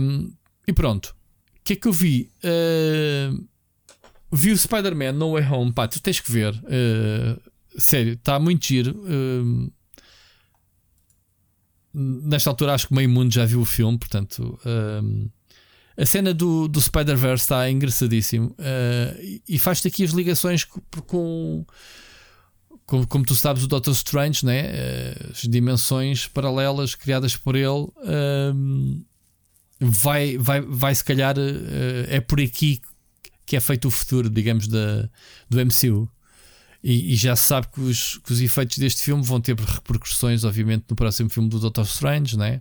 [0.00, 0.32] Um,
[0.68, 1.14] e pronto.
[1.66, 2.30] Que é que eu vi?
[2.44, 3.44] Uh,
[4.32, 5.72] vi o Spider-Man No Way Home.
[5.72, 6.54] Pá, tu tens que ver.
[6.54, 7.40] Uh,
[7.76, 8.94] sério, está muito giro.
[9.04, 9.68] Um,
[11.92, 13.98] nesta altura, acho que meio mundo já viu o filme.
[13.98, 14.56] Portanto,
[15.96, 18.54] a cena do, do Spider-Verse está engraçadíssimo.
[18.58, 21.66] Uh, e- faz-te aqui as ligações co- com.
[23.08, 24.70] Como, tu sabes, o Doctor Strange, né?
[24.70, 27.88] Uh, as dimensões paralelas criadas por ele.
[29.80, 32.80] Vai, vai, vai se calhar eh, é por aqui
[33.44, 35.08] que é feito o futuro, digamos, da,
[35.48, 36.10] do MCU.
[36.82, 40.44] E, e já se sabe que os, que os efeitos deste filme vão ter repercussões,
[40.44, 42.60] obviamente, no próximo filme do Doctor Strange, né?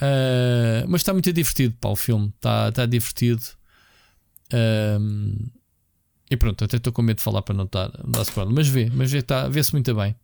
[0.00, 3.42] Ah, mas está muito divertido, pá, o filme está, está divertido.
[4.52, 5.48] Ahm,
[6.30, 8.90] e pronto, até estou com medo de falar para não não dar spoiler, mas vê,
[8.92, 10.14] mas vê, tá, vê-se muito bem.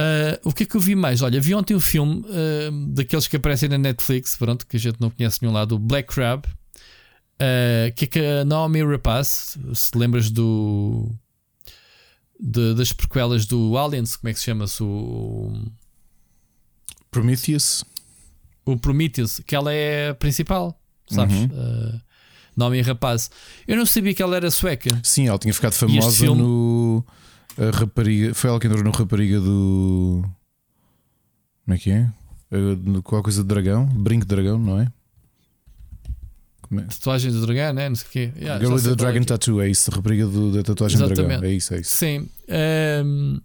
[0.00, 1.20] Uh, o que é que eu vi mais?
[1.22, 5.00] Olha, vi ontem um filme uh, daqueles que aparecem na Netflix, pronto, que a gente
[5.00, 9.96] não conhece nenhum lado, o Black Crab, uh, que é que a Naomi Rapaz, se
[9.98, 11.10] lembras do
[12.38, 14.82] de- das prequelas do Aliens, como é que se chama-se?
[14.82, 15.52] O,
[17.10, 17.84] Prometheus.
[18.64, 20.80] o Prometheus, que ela é a principal,
[21.10, 21.34] sabes?
[21.36, 21.44] Uhum.
[21.46, 22.00] Uh,
[22.56, 23.30] Naomi Rapaz.
[23.66, 24.90] Eu não sabia que ela era sueca.
[25.02, 27.04] Sim, ela tinha ficado famosa filme- no.
[27.58, 28.34] A rapariga.
[28.34, 30.22] Foi ela que entrou no rapariga do.
[31.64, 32.10] Como é que é?
[32.52, 33.86] Eh, Qual coisa de dragão?
[33.86, 34.90] Brinco de dragão, não é?
[36.72, 36.82] É?
[36.82, 37.88] Tatuagem do dragão, né?
[37.88, 38.32] Não sei o quê.
[38.36, 39.26] Yeah, Girl with the é Dragon que é.
[39.26, 41.42] Tattoo, é isso, a rapariga do- da tatuagem de dragão.
[41.42, 41.90] É isso, é isso.
[41.96, 42.28] Sim.
[42.46, 43.40] Ehm,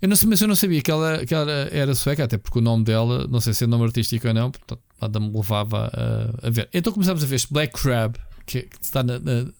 [0.00, 2.60] eu não sei, mas eu não sabia que ela, que ela era sueca, até porque
[2.60, 5.90] o nome dela, não sei se é nome artístico ou não, portanto, nada me levava
[5.92, 6.68] a, a ver.
[6.72, 8.14] Então começámos a ver este Black Crab,
[8.46, 9.50] que, que está na, na-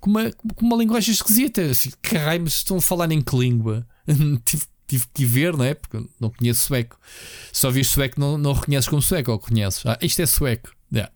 [0.00, 1.62] com, uma, com uma linguagem esquisita.
[2.02, 3.86] Caralho, mas estão a falar em que língua?
[4.44, 5.74] tive, tive que ver, não é?
[5.74, 6.98] Porque não conheço sueco.
[7.52, 9.84] Só vi sueco, não, não reconheces como sueco, ou conheces?
[9.86, 10.70] Ah, isto é sueco.
[10.92, 11.12] Yeah.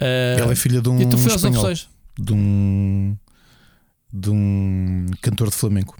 [0.00, 1.88] Eh, Ela é filha de um fui às espanhol, opções.
[2.18, 3.16] de um
[4.12, 5.96] de um cantor de flamenco.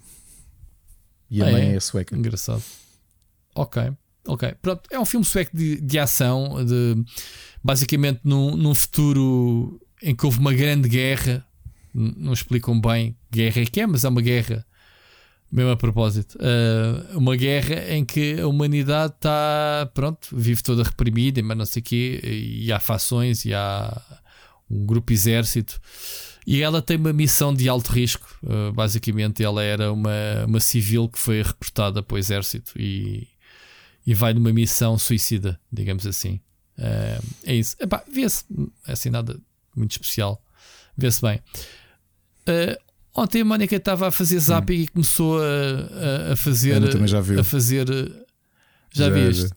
[1.30, 1.76] E a Ah, mãe é?
[1.76, 2.16] é, sueca.
[2.16, 2.62] Engraçado.
[3.54, 3.82] Ok,
[4.26, 4.54] ok.
[4.62, 7.02] Pronto, é um filme sueco de, de ação, de,
[7.62, 11.44] basicamente num, num futuro em que houve uma grande guerra.
[12.16, 14.64] Não explicam bem guerra é que é, mas é uma guerra.
[15.50, 21.42] Mesmo a propósito, Ah, uma guerra em que a humanidade está, pronto, vive toda reprimida,
[21.42, 24.02] mas não sei o quê, e há fações, e há
[24.70, 25.80] um grupo exército,
[26.46, 28.26] E ela tem uma missão de alto risco.
[28.42, 33.28] Uh, basicamente, ela era uma, uma civil que foi recrutada para o exército e,
[34.06, 36.40] e vai numa missão suicida, digamos assim.
[36.78, 37.76] Uh, é isso.
[38.10, 38.44] Vê-se.
[38.86, 39.38] É assim, nada
[39.76, 40.42] muito especial.
[40.96, 41.40] Vê-se bem.
[42.48, 42.76] Uh,
[43.14, 46.76] ontem a Mónica estava a fazer zapping e começou a, a, a fazer.
[47.40, 47.86] A fazer.
[48.94, 49.50] Já, Já, viste?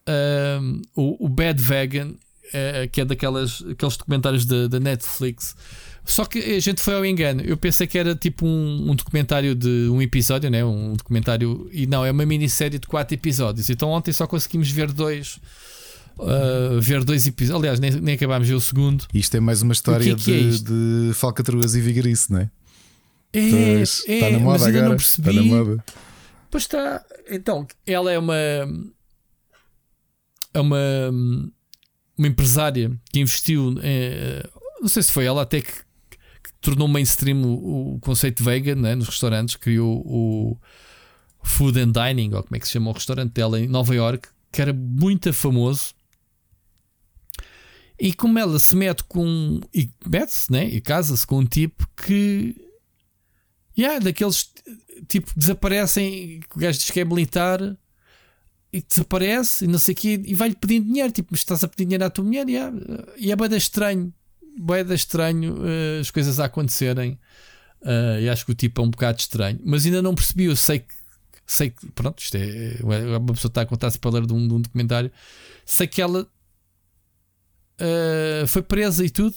[0.62, 2.14] Um, o, o Bad Vegan,
[2.54, 5.56] eh, que é daquelas aqueles documentários da Netflix.
[6.04, 7.42] Só que a gente foi ao engano.
[7.42, 10.66] Eu pensei que era tipo um, um documentário de um episódio, né?
[10.66, 11.70] um documentário.
[11.72, 13.70] E não, é uma minissérie de quatro episódios.
[13.70, 15.40] Então ontem só conseguimos ver dois.
[16.18, 17.60] uh, ver dois episódios.
[17.62, 19.06] Aliás, nem, nem acabámos de ver o segundo.
[19.14, 20.74] Isto é mais uma história O que é que é de, isto?
[20.74, 22.50] de falcatruas e vigarice, não é?
[23.34, 24.90] É, Pois, é, está na moda mas ainda agora.
[24.90, 25.86] não Está na moda.
[26.50, 27.06] Pois está.
[27.30, 28.36] Então, ela é uma.
[30.54, 30.78] É uma.
[32.18, 33.76] Uma empresária que investiu.
[33.82, 34.48] eh,
[34.82, 38.94] não sei se foi ela até que, que tornou mainstream o, o conceito vegan né,
[38.96, 39.56] nos restaurantes.
[39.56, 40.58] Criou o
[41.42, 44.28] Food and Dining, ou como é que se chama o restaurante dela em Nova York,
[44.52, 45.94] que era muito famoso.
[48.00, 49.62] E como ela se mete com.
[49.74, 50.66] E mete-se, né?
[50.68, 52.56] E casa-se com um tipo que.
[53.82, 54.52] Yeah, daqueles
[55.08, 56.42] tipo desaparecem.
[56.56, 57.60] O gajo diz que é militar
[58.72, 60.22] e desaparece e não sei o quê.
[60.26, 61.12] E vai-lhe pedindo dinheiro.
[61.12, 62.48] Tipo, estás a pedir dinheiro à tua mulher?
[62.48, 62.78] Yeah.
[63.18, 64.14] E é bem estranho.
[64.58, 67.20] Bem estranho eh, as coisas a acontecerem.
[67.84, 69.60] Eh, e acho que o tipo é um bocado estranho.
[69.64, 70.46] Mas ainda não percebi.
[70.46, 71.02] Eu sei que.
[71.46, 72.78] Sei que, pronto, isto é.
[72.82, 75.12] Uma pessoa está a contar spoiler de um, de um documentário.
[75.66, 76.28] Sei que ela
[77.82, 79.36] Uh, foi presa e tudo.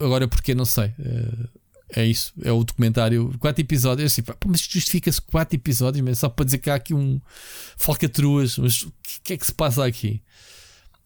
[0.00, 0.86] Agora porque não sei.
[0.98, 1.48] Uh,
[1.94, 2.32] é isso.
[2.42, 3.34] É o documentário.
[3.38, 4.00] Quatro episódios.
[4.02, 7.20] Eu assim, pá, mas justifica-se quatro episódios, mas só para dizer que há aqui um
[7.76, 8.58] falcatruas.
[8.58, 8.92] Mas o
[9.24, 10.20] que, é que se passa aqui?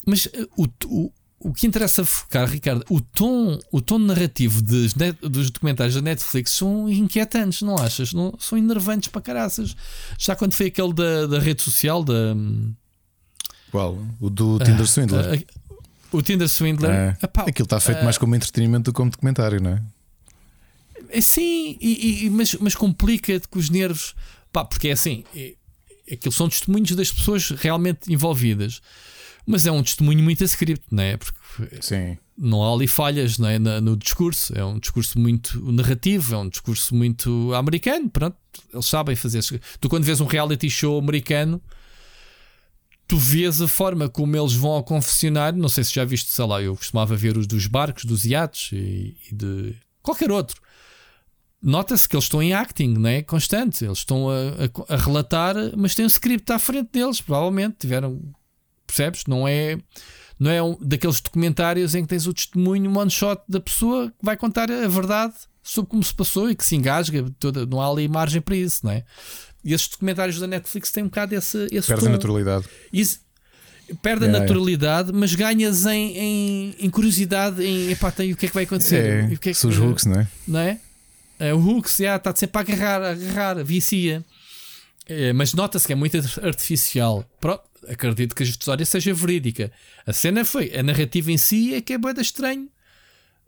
[0.06, 4.92] Mas uh, o, o, o que interessa focar, Ricardo, o tom, o tom narrativo dos,
[5.20, 8.12] dos documentários da Netflix são inquietantes, não achas?
[8.12, 9.76] Não, são enervantes para caraças.
[10.18, 12.34] Já quando foi aquele da, da rede social, da.
[13.70, 13.98] Qual?
[14.20, 15.24] O do Tinder Swindler.
[15.34, 15.62] a-
[16.16, 16.90] o Tinder Swindler.
[16.90, 17.16] É.
[17.22, 19.82] Epá, Aquilo está feito mais como entretenimento do que como documentário, não é?
[21.12, 24.14] É sim, e, e- mas, mas complica-te com os nervos.
[24.52, 25.54] Pá, porque é assim, é,
[26.10, 28.80] aquilo são testemunhos das pessoas realmente envolvidas.
[29.46, 31.16] Mas é um testemunho muito a script, não é?
[31.16, 31.34] Porque
[31.80, 32.16] Sim.
[32.38, 33.58] não há ali falhas não é?
[33.58, 34.56] Na- no discurso.
[34.56, 38.08] É um discurso muito narrativo, é um discurso muito americano.
[38.08, 38.36] Pronto,
[38.72, 39.40] eles sabem fazer.
[39.40, 39.58] isso.
[39.80, 41.60] Tu, quando vês um reality show americano,
[43.08, 45.58] tu vês a forma como eles vão ao confessionário.
[45.58, 48.70] Não sei se já viste, sei lá, eu costumava ver os dos barcos, dos iates
[48.72, 50.60] e, e de qualquer outro.
[51.62, 53.22] Nota-se que eles estão em acting, não é?
[53.22, 53.84] Constante.
[53.84, 54.34] Eles estão a,
[54.90, 57.20] a- a relatar, mas tem um script à frente deles.
[57.20, 58.20] Provavelmente tiveram.
[58.86, 59.24] Percebes?
[59.28, 59.78] Não é.
[60.40, 64.08] Não é um daqueles documentários em que tens o testemunho, um one shot da pessoa
[64.08, 67.24] que vai contar a verdade sobre como se passou e que se engasga.
[67.38, 69.04] Toda, não há ali margem para isso, não é?
[69.64, 72.12] E esses documentários da Netflix têm um bocado esse, esse Perde a tom.
[72.12, 72.64] naturalidade.
[72.92, 73.20] Isso
[74.02, 78.46] perde a Yeah, naturalidade, mas ganhas em, em, em curiosidade em epá, tem, o que
[78.46, 78.96] é que vai acontecer?
[79.04, 80.28] É, E o que é que- não é?
[80.48, 80.80] não é?
[81.42, 84.24] É, o Hooks já está sempre a agarrar, a agarrar, vicia.
[85.08, 87.28] É, mas nota-se que é muito artificial.
[87.40, 89.72] Pronto, acredito que a história seja verídica.
[90.06, 92.68] A cena foi, a narrativa em si é que é bem estranho.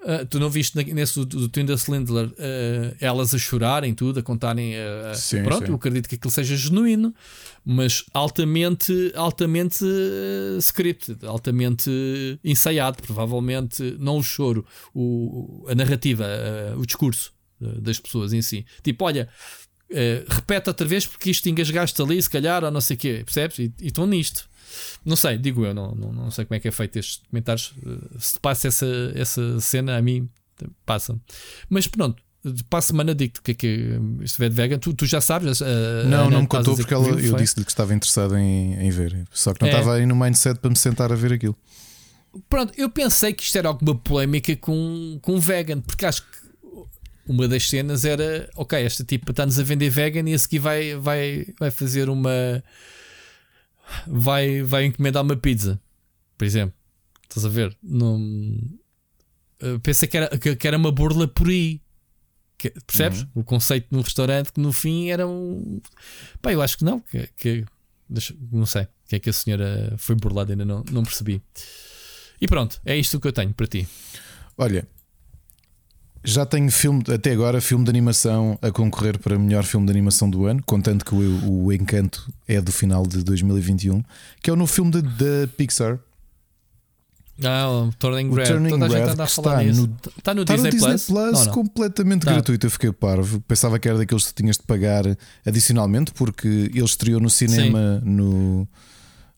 [0.07, 4.23] Ah, tu não viste nesse do, do Tinder Slindler ah, elas a chorarem tudo, a
[4.25, 4.75] contarem.
[5.15, 5.71] Sim, pronto, sim.
[5.71, 7.15] eu acredito que aquilo seja genuíno,
[7.65, 11.89] mas altamente, altamente ah, scripted, altamente
[12.43, 13.97] ensaiado, provavelmente.
[14.01, 16.27] Não o choro, o, a narrativa,
[16.77, 18.65] o discurso das pessoas em si.
[18.83, 19.29] Tipo, olha,
[19.91, 23.23] eh, repete outra vez porque isto engasgaste ali, se calhar, ou não sei o quê,
[23.25, 23.59] percebes?
[23.59, 24.49] E estão nisto.
[25.05, 27.75] Não sei, digo eu, não, não, não sei como é que é feito estes comentários.
[27.87, 30.29] eh, Se te passa essa, essa cena, a mim
[30.85, 31.19] passa.
[31.69, 32.23] Mas pronto,
[32.69, 34.79] para a semana digo-te que é que estiver de vegan.
[34.79, 35.61] Tu, tu já sabes?
[35.61, 35.65] eh,
[36.05, 38.91] a Não, não me contou porque que ela, eu disse-lhe que estava interessado em, em
[38.91, 39.25] ver.
[39.31, 39.71] Só que não É.
[39.73, 41.57] estava aí no mindset para me sentar a ver aquilo.
[42.49, 46.44] Pronto, eu pensei que isto era alguma polémica com, com vegan, porque acho que
[47.27, 50.95] uma das cenas era: ok, esta tipo está-nos a vender vegan e a seguir vai,
[50.97, 52.63] vai, vai fazer uma.
[54.07, 55.81] Vai, vai encomendar uma pizza,
[56.39, 56.75] por exemplo.
[57.29, 57.77] Estás a ver?
[57.83, 58.59] Não,
[59.61, 61.81] eu pensei que era, que, era uma burla por aí.
[62.57, 63.27] Que- percebes?
[63.35, 65.81] O conceito no restaurante que no fim era um.
[66.41, 67.01] Pá, eu acho que não.
[67.01, 67.65] Que, que-
[68.09, 68.83] deixa- não sei.
[68.85, 71.43] O que é que a senhora foi burlada, ainda não, não percebi.
[72.41, 73.87] E pronto, é isto que eu tenho para ti.
[74.57, 74.87] Olha,
[76.25, 80.29] já tenho filme, até agora, filme de animação a concorrer para melhor filme de animação
[80.31, 84.03] do ano, contando que o, o Encanto é do final de 2021,
[84.43, 85.99] que é o novo filme de- da Pixar.
[87.43, 88.45] Ah, o Turning O Red.
[88.45, 89.87] Turning Toda Red está nisso.
[89.89, 91.07] no- Está no Está Disney, no Disney Plus?
[91.07, 92.33] Plus, completamente Tá.
[92.33, 92.65] gratuito.
[92.67, 93.41] Eu fiquei parvo.
[93.41, 95.03] Pensava que era daqueles que tinhas de pagar
[95.45, 98.69] adicionalmente, porque ele estreou no cinema no,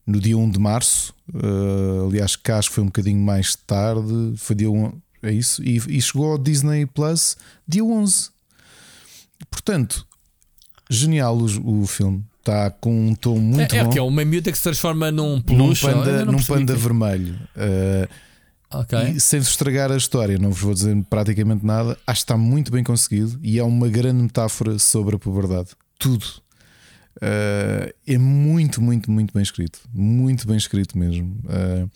[0.06, 1.14] no dia 1 de março.
[1.32, 4.34] Uh, aliás, cá acho que foi um bocadinho mais tarde.
[4.36, 5.62] Foi dia 1, é isso.
[5.62, 7.36] E, e chegou ao Disney Plus
[7.66, 8.30] dia 11.
[9.50, 10.06] Portanto,
[10.90, 12.24] genial o, o filme.
[12.40, 13.90] Está com um tom muito É, é bom.
[13.90, 15.84] que é uma miúda que se transforma num num peluche.
[15.84, 17.34] eu panda, num panda que- vermelho.
[17.56, 18.08] Uh,
[18.70, 18.98] Ok.
[19.16, 21.98] e sem vos estragar a história, não vos vou dizer praticamente nada.
[22.06, 25.70] Acho que está muito bem conseguido e é uma grande metáfora sobre a puberdade.
[25.98, 26.24] Tudo.
[27.16, 29.80] Uh, é muito, muito, muito bem escrito.
[29.92, 31.36] Muito bem escrito mesmo.
[31.46, 31.90] Uh,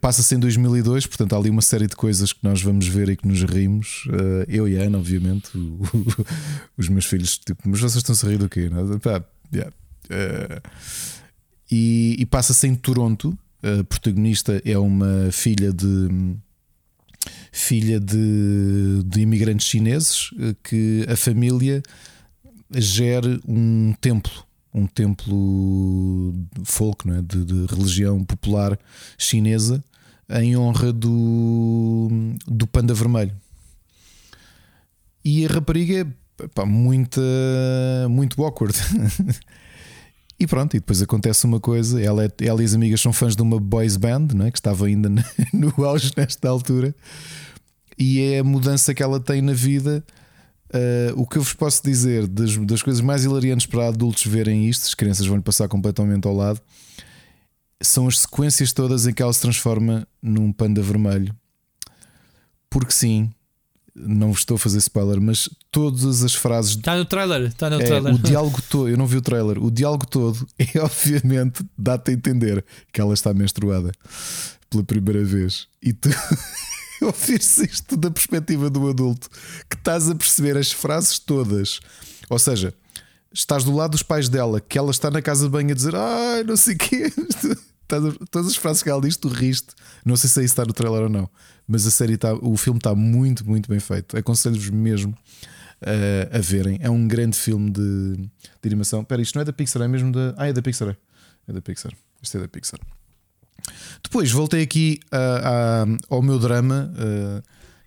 [0.00, 3.16] Passa-se em 2002, portanto há ali uma série de coisas que nós vamos ver e
[3.16, 4.06] que nos rimos.
[4.06, 5.50] Uh, eu e a Ana, obviamente,
[6.78, 8.70] os meus filhos, tipo, mas vocês estão a rir do quê?
[8.70, 8.98] Não?
[8.98, 9.22] Pá,
[9.52, 9.72] yeah.
[10.06, 10.62] Uh,
[11.70, 13.36] e, e passa-se em Toronto.
[13.62, 16.36] A protagonista é uma filha de
[17.50, 21.82] filha de, de imigrantes chineses eh, que a família
[22.70, 24.45] gere um templo,
[24.76, 27.22] um templo folk, não é?
[27.22, 28.78] de, de religião popular
[29.16, 29.82] chinesa
[30.28, 32.08] em honra do,
[32.46, 33.34] do panda vermelho.
[35.24, 36.06] E a rapariga
[36.38, 37.20] é pá, muito,
[38.10, 38.76] muito awkward.
[40.38, 43.34] E pronto, e depois acontece uma coisa: ela, é- ela e as amigas são fãs
[43.34, 44.50] de uma boys band, não é?
[44.50, 45.08] que estava ainda
[45.50, 46.94] no auge nesta altura,
[47.98, 50.04] e é a mudança que ela tem na vida.
[50.76, 54.68] Uh, o que eu vos posso dizer das, das coisas mais hilariantes para adultos verem
[54.68, 56.60] isto, as crianças vão-lhe passar completamente ao lado,
[57.82, 61.34] são as sequências todas em que ela se transforma num panda vermelho.
[62.68, 63.30] Porque sim,
[63.94, 67.42] não vos estou a fazer spoiler, mas todas as frases Está no trailer.
[67.42, 68.14] Está no é, trailer.
[68.14, 72.14] o diálogo todo, eu não vi o trailer, o diálogo todo é obviamente dá-te a
[72.14, 73.92] entender que ela está menstruada
[74.68, 75.68] pela primeira vez.
[75.82, 76.10] E tu
[77.02, 79.28] ouvires isto da perspectiva do adulto,
[79.68, 81.80] que estás a perceber as frases todas,
[82.28, 82.74] ou seja,
[83.32, 85.94] estás do lado dos pais dela, que ela está na casa de banho a dizer
[85.94, 87.12] ai, não sei o quê.
[87.88, 89.68] Todas as frases que ela diz, tu riste.
[90.04, 91.30] Não sei se aí está no trailer ou não,
[91.68, 94.16] mas a série está, o filme está muito, muito bem feito.
[94.16, 95.12] Aconselho-vos mesmo
[95.82, 96.78] uh, a verem.
[96.80, 98.30] É um grande filme de, de
[98.66, 99.02] animação.
[99.02, 100.34] Espera, isto não é da Pixar, é mesmo da.
[100.36, 100.88] Ah, é da Pixar.
[100.88, 100.96] É,
[101.48, 101.92] é da Pixar.
[102.20, 102.80] Isto é da Pixar.
[104.02, 107.42] Depois voltei aqui a- a- ao meu drama, uh,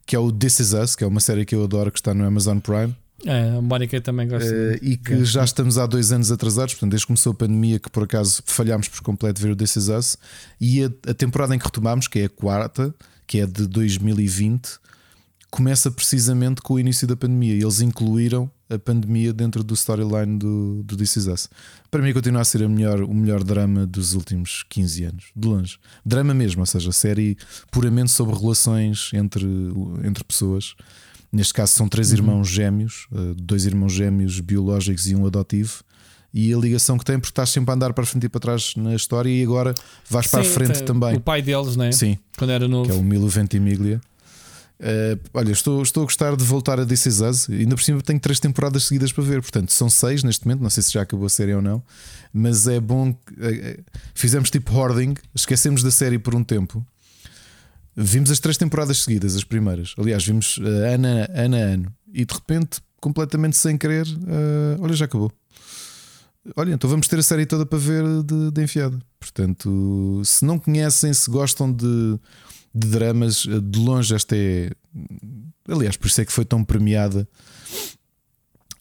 [0.06, 2.14] que é o This Is Us, que é uma série que eu adoro, que está
[2.14, 2.96] no Amazon Prime.
[3.26, 4.50] É, a Mónica também gosta.
[4.50, 7.78] Uh, e que já estamos há dois anos atrasados, portanto, desde que começou a pandemia,
[7.80, 10.18] que por acaso falhámos por completo ver o This Is Us,
[10.60, 12.94] e a, a temporada em que retomámos, que é a quarta,
[13.28, 14.80] que é de 2020,
[15.52, 17.54] começa precisamente com o início da pandemia.
[17.56, 21.50] E Eles incluíram a pandemia dentro do storyline do, do This Is Us.
[21.90, 25.48] Para mim, continua a ser a melhor, o melhor drama dos últimos 15 anos, de
[25.48, 25.78] longe.
[26.06, 27.36] Drama mesmo, ou seja, série
[27.72, 29.46] puramente sobre relações entre,
[30.04, 30.76] entre pessoas.
[31.32, 35.84] Neste caso, são três irmãos gêmeos, eh, dois irmãos gêmeos biológicos e um adotivo.
[36.32, 38.74] E a ligação que tem, porque estás sempre a andar para frente e para trás
[38.78, 39.74] na história, e agora
[40.08, 41.16] vais para a Sim, frente também.
[41.16, 41.92] O pai deles, né?
[41.92, 42.88] Sim, Quando era novo.
[42.88, 44.00] que é o Milo Ventimiglia.
[44.80, 47.50] Uh, olha, estou, estou a gostar de voltar a This Is Us.
[47.50, 50.62] Ainda por cima tenho três temporadas seguidas para ver, portanto são seis neste momento.
[50.62, 51.84] Não sei se já acabou a série ou não,
[52.34, 53.14] mas é bom.
[53.42, 53.80] eh,
[54.16, 56.86] Fizemos tipo hoarding, esquecemos da série por um tempo.
[57.96, 59.94] Vimos as três temporadas seguidas, as primeiras.
[59.98, 64.94] Aliás, vimos uh, ano, a- ano ano, e de repente, completamente sem querer, uh, olha,
[64.94, 65.30] já acabou.
[66.56, 68.98] Olha, então vamos ter a série toda para ver de, de enfiada.
[69.20, 72.18] Portanto, se não conhecem, se gostam de,
[72.74, 74.72] de dramas, de longe esta é.
[75.68, 77.28] Aliás, por isso é que foi tão premiada.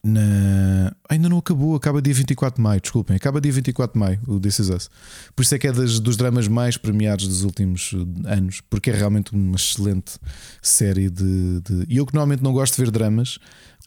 [0.05, 0.93] Na...
[1.09, 4.39] Ainda não acabou, acaba dia 24 de maio, desculpem, acaba dia 24 de maio o
[4.39, 4.91] This Is Us.
[5.35, 7.93] Por isso é que é das, dos dramas mais premiados dos últimos
[8.25, 10.13] eh, anos, porque é realmente uma excelente
[10.63, 11.61] série de.
[11.61, 13.39] de- E eu que normalmente não gosto de ver dramas,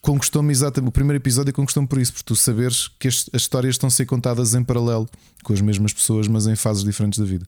[0.02, 0.90] conquistou-me exatamente.
[0.90, 3.90] O primeiro episódio conquistou-me por isso, por tu saberes que as, as histórias estão a
[3.90, 5.08] ser contadas em paralelo
[5.42, 7.46] com as mesmas pessoas, mas em fases diferentes da vida.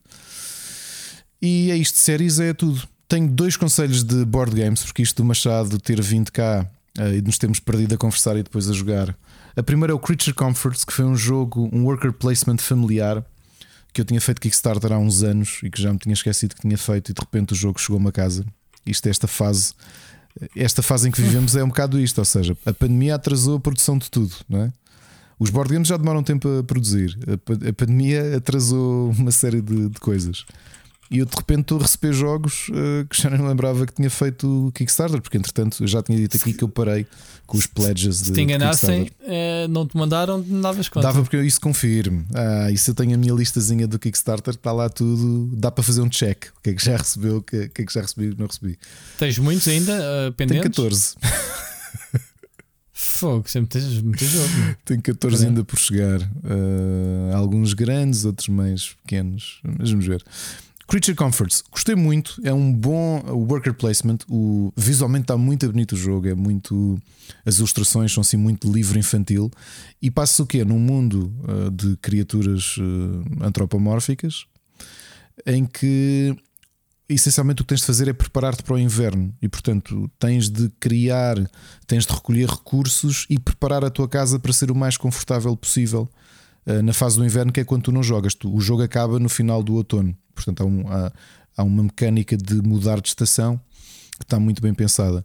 [1.45, 2.89] E é isto, séries é tudo.
[3.07, 6.67] Tenho dois conselhos de board games, porque isto do Machado ter vindo cá
[6.97, 9.15] eh, e nos temos perdido a conversar e depois a jogar.
[9.55, 13.23] A primeira é o Creature Comforts, que foi um jogo, um worker placement familiar
[13.93, 16.63] que eu tinha feito Kickstarter há uns anos e que já me tinha esquecido que
[16.63, 18.43] tinha feito, e de repente o jogo chegou-me a casa.
[18.87, 19.75] Isto é esta fase.
[20.57, 23.61] Esta fase em que vivemos é um bocado isto, ou seja, a pandemia atrasou a
[23.61, 24.73] produção de tudo, não é?
[25.39, 27.19] Os board games já demoram tempo a produzir,
[27.69, 30.47] a pandemia atrasou uma série de, de coisas.
[31.11, 34.09] E eu de repente estou a receber jogos uh, que já nem lembrava que tinha
[34.11, 37.07] feito o Kickstarter, porque entretanto eu já tinha dito aqui que eu parei
[37.47, 41.07] com os pledges de Se te enganassem, eh, não te mandaram, não davas conta.
[41.07, 42.25] Dava porque eu isso confirmo.
[42.35, 46.01] Ah, isso eu tenho a minha listazinha do Kickstarter, está lá tudo, dá para fazer
[46.01, 46.47] um check.
[46.57, 48.41] O que é que já recebeu, o que é, que é já recebi, o que
[48.41, 48.79] não recebi.
[49.19, 50.63] Tens muitos ainda Tenho pendentes?
[50.63, 51.15] 14.
[52.97, 54.49] Fogo, sempre tens muito jogo.
[54.57, 54.77] meu.
[54.85, 55.49] Tenho 14 Tá bem.
[55.51, 56.21] ainda por chegar.
[56.45, 59.61] Ah, alguns grandes, outros mais pequenos.
[59.79, 60.25] Mas vamos ver.
[60.87, 62.41] Creature Comforts, gostei muito.
[62.45, 64.19] É um bom worker placement.
[64.29, 66.29] O, visualmente está muito bonito o jogo.
[66.29, 67.01] É muito.
[67.45, 69.51] As ilustrações são assim muito livre infantil.
[70.01, 70.65] E passa o quê?
[70.65, 74.47] Num mundo ah, de criaturas ah, antropomórficas
[75.47, 76.37] em que
[77.09, 80.71] essencialmente o que tens de fazer é preparar-te para o inverno e, portanto, tens de
[80.81, 81.37] criar,
[81.87, 86.09] tens de recolher recursos e preparar a tua casa para ser o mais confortável possível
[86.83, 88.35] na fase do inverno, que é quando tu não jogas.
[88.45, 91.13] O jogo acaba no final do outono, portanto, há, um- há-
[91.57, 93.61] há uma mecânica de mudar de estação
[94.19, 95.25] que está muito bem pensada.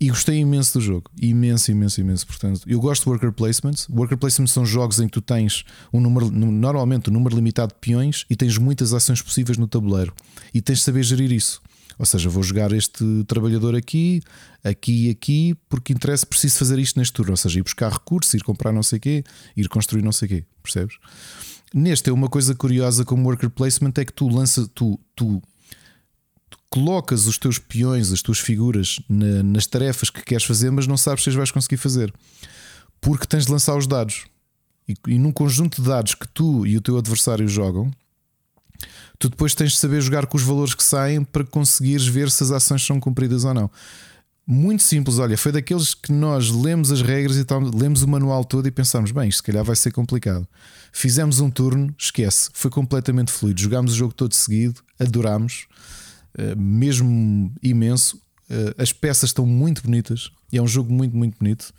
[0.00, 2.26] E gostei imenso do jogo, imenso, imenso, imenso.
[2.26, 3.88] Portanto, eu gosto de worker placements.
[3.88, 7.78] Worker placements são jogos em que tu tens um número, normalmente um número limitado de
[7.80, 10.12] peões e tens muitas ações possíveis no tabuleiro
[10.52, 11.62] e tens de saber gerir isso.
[11.96, 14.20] Ou seja, vou jogar este trabalhador aqui,
[14.64, 17.32] aqui e aqui, porque interessa, preciso fazer isto neste turno.
[17.32, 19.24] Ou seja, ir buscar recursos, ir comprar não sei o quê,
[19.56, 20.44] ir construir não sei o quê.
[20.62, 20.96] Percebes?
[21.72, 25.42] Neste é uma coisa curiosa como worker placement é que tu lanças, tu, tu
[26.70, 30.96] colocas os teus peões, as tuas figuras na- nas tarefas que queres fazer, mas não
[30.96, 32.12] sabes se as vais conseguir fazer
[33.00, 34.24] porque tens de lançar os dados.
[34.88, 37.90] E, e num conjunto de dados que tu e o teu adversário jogam,
[39.18, 42.42] tu depois tens de saber jogar com os valores que saem para conseguires ver se
[42.42, 43.70] as ações são cumpridas ou não.
[44.46, 48.44] Muito simples, olha, foi daqueles que nós lemos as regras e tal, lemos o manual
[48.44, 50.46] todo e pensámos, bem, isto se calhar vai ser complicado.
[50.92, 53.60] Fizemos um turno, esquece, foi completamente fluido.
[53.60, 55.66] Jogámos o jogo todo seguido, adorámos,
[56.36, 58.20] eh, mesmo imenso.
[58.50, 61.72] Eh, as peças estão muito bonitas e é um jogo muito, muito bonito.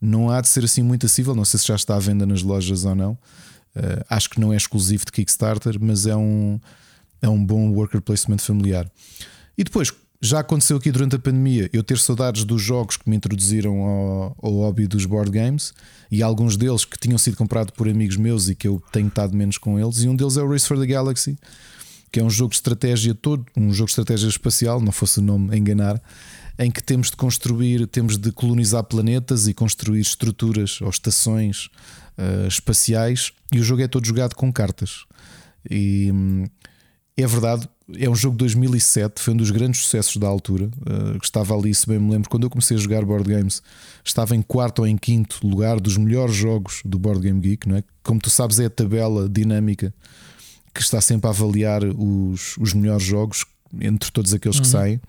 [0.00, 2.42] Não há de ser assim muito acessível, não sei se já está à venda nas
[2.42, 3.16] lojas ou não.
[3.76, 6.58] Eh, acho que não é exclusivo de Kickstarter, mas é um,
[7.22, 8.90] é um bom worker placement familiar.
[9.56, 13.16] E depois, já aconteceu aqui durante a pandemia eu ter saudades dos jogos que me
[13.16, 15.72] introduziram ao, ao hobby dos board games
[16.10, 19.36] e alguns deles que tinham sido comprados por amigos meus e que eu tenho estado
[19.36, 20.02] menos com eles.
[20.02, 21.38] E um deles é o Race for the Galaxy,
[22.10, 25.22] que é um jogo de estratégia todo, um jogo de estratégia espacial, não fosse o
[25.22, 26.02] nome enganar,
[26.58, 31.68] em que temos de construir, temos de colonizar planetas e construir estruturas ou estações
[32.16, 35.04] eh, espaciais, e o jogo é todo jogado com cartas.
[35.70, 36.44] E hum,
[37.16, 40.68] é verdade, é um jogo de 2007, foi um dos grandes sucessos da altura.
[41.18, 43.62] que estava ali, se bem me lembro, quando eu comecei a jogar board games,
[44.04, 47.76] estava em quarto ou em quinto lugar dos melhores jogos do Board Game Geek, não
[47.76, 47.84] é?
[48.02, 49.94] Como tu sabes, é a tabela dinâmica
[50.74, 53.44] que está sempre a avaliar os, os melhores jogos
[53.80, 55.00] entre todos aqueles que saem.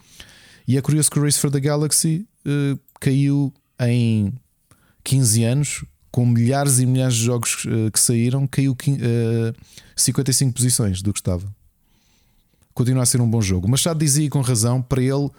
[0.67, 4.33] E é curioso que o Race for the Galaxy eh, caiu em
[5.03, 9.53] 15 anos, com milhares e milhares de jogos eh, que saíram, caiu eh,
[9.95, 11.47] 55 posições do que estava.
[12.73, 13.67] Continua a ser um bom jogo.
[13.67, 15.29] O Machado dizia com razão, para ele,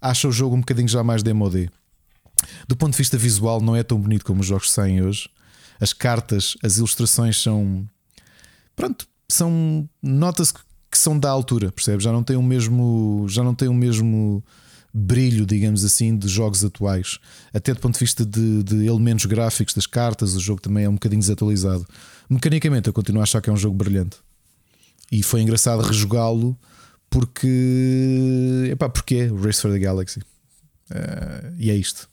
[0.00, 1.70] acha o jogo um bocadinho já mais DMOD.
[2.68, 5.28] Do ponto de vista visual, não é tão bonito como os jogos saem hoje.
[5.80, 7.88] As cartas, as ilustrações são.
[8.76, 9.88] Pronto, são.
[10.02, 12.04] Nota-se que são da altura, percebes?
[12.04, 13.26] Já não tem o mesmo.
[13.28, 14.44] Já não tem o mesmo
[14.92, 17.18] brilho, digamos assim, de jogos atuais.
[17.52, 20.88] Até do ponto de vista de, de elementos gráficos das cartas, o jogo também é
[20.88, 21.84] um bocadinho desatualizado.
[22.30, 24.18] Mecanicamente, eu continuo a achar que é um jogo brilhante.
[25.14, 26.58] E foi engraçado rejogá-lo
[27.08, 28.68] porque.
[28.68, 30.20] Epá, porque é o Race for the Galaxy.
[30.90, 32.08] Eh, e é isto.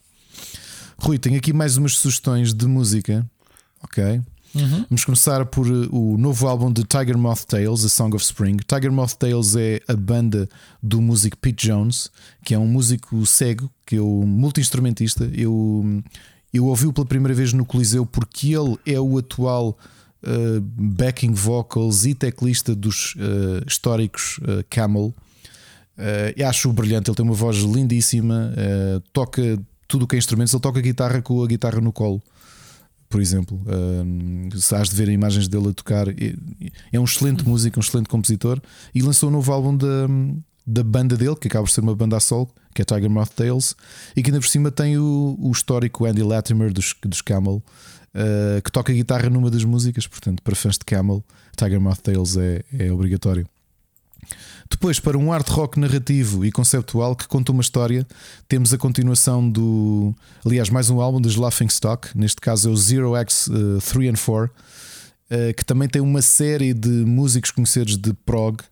[0.96, 3.28] Rui, tenho aqui mais umas sugestões de música.
[3.82, 4.20] Ok.
[4.54, 8.58] Vamos começar por uh, o novo álbum de Tiger Moth Tales, A Song of Spring.
[8.58, 10.48] Tiger Moth Tales é a banda
[10.80, 12.08] do músico Pete Jones,
[12.44, 15.28] que é um músico cego, que é o multi-instrumentista.
[15.34, 16.04] Eu,
[16.54, 19.76] eu ouvi-o pela primeira vez no Coliseu porque ele é o atual
[20.24, 25.14] uh, backing vocals e teclista dos uh, históricos uh, Camel.
[25.96, 28.52] Uh, eu acho-o brilhante, ele tem uma voz lindíssima,
[29.12, 32.22] toca tudo o que é instrumentos, ele toca guitarra com a guitarra no colo
[33.08, 33.60] por exemplo.
[34.56, 38.58] Se has de ver imagens dele a tocar, é, um excelente músico, um excelente compositor.
[38.94, 40.08] E lançou um novo álbum da,
[40.66, 43.30] da banda dele, que acaba por ser uma banda a sol, que é Tiger Moth
[43.34, 43.74] Tales,
[44.16, 47.62] e que ainda por cima tem o, o histórico Andy Latimer dos, dos Camel,
[48.14, 50.06] uh, que toca guitarra numa das músicas.
[50.06, 51.24] Portanto, para fãs de Camel,
[51.56, 53.46] Tiger Moth Tales é, é obrigatório.
[54.70, 58.06] Depois, para um art rock narrativo e conceptual que conta uma história,
[58.48, 60.14] temos a continuação do.
[60.44, 63.50] Aliás, mais um álbum dos Laughing Stock, neste caso é o Zero X
[63.90, 68.62] 3 and 4, uh, que também tem uma série de músicos conhecidos de prog.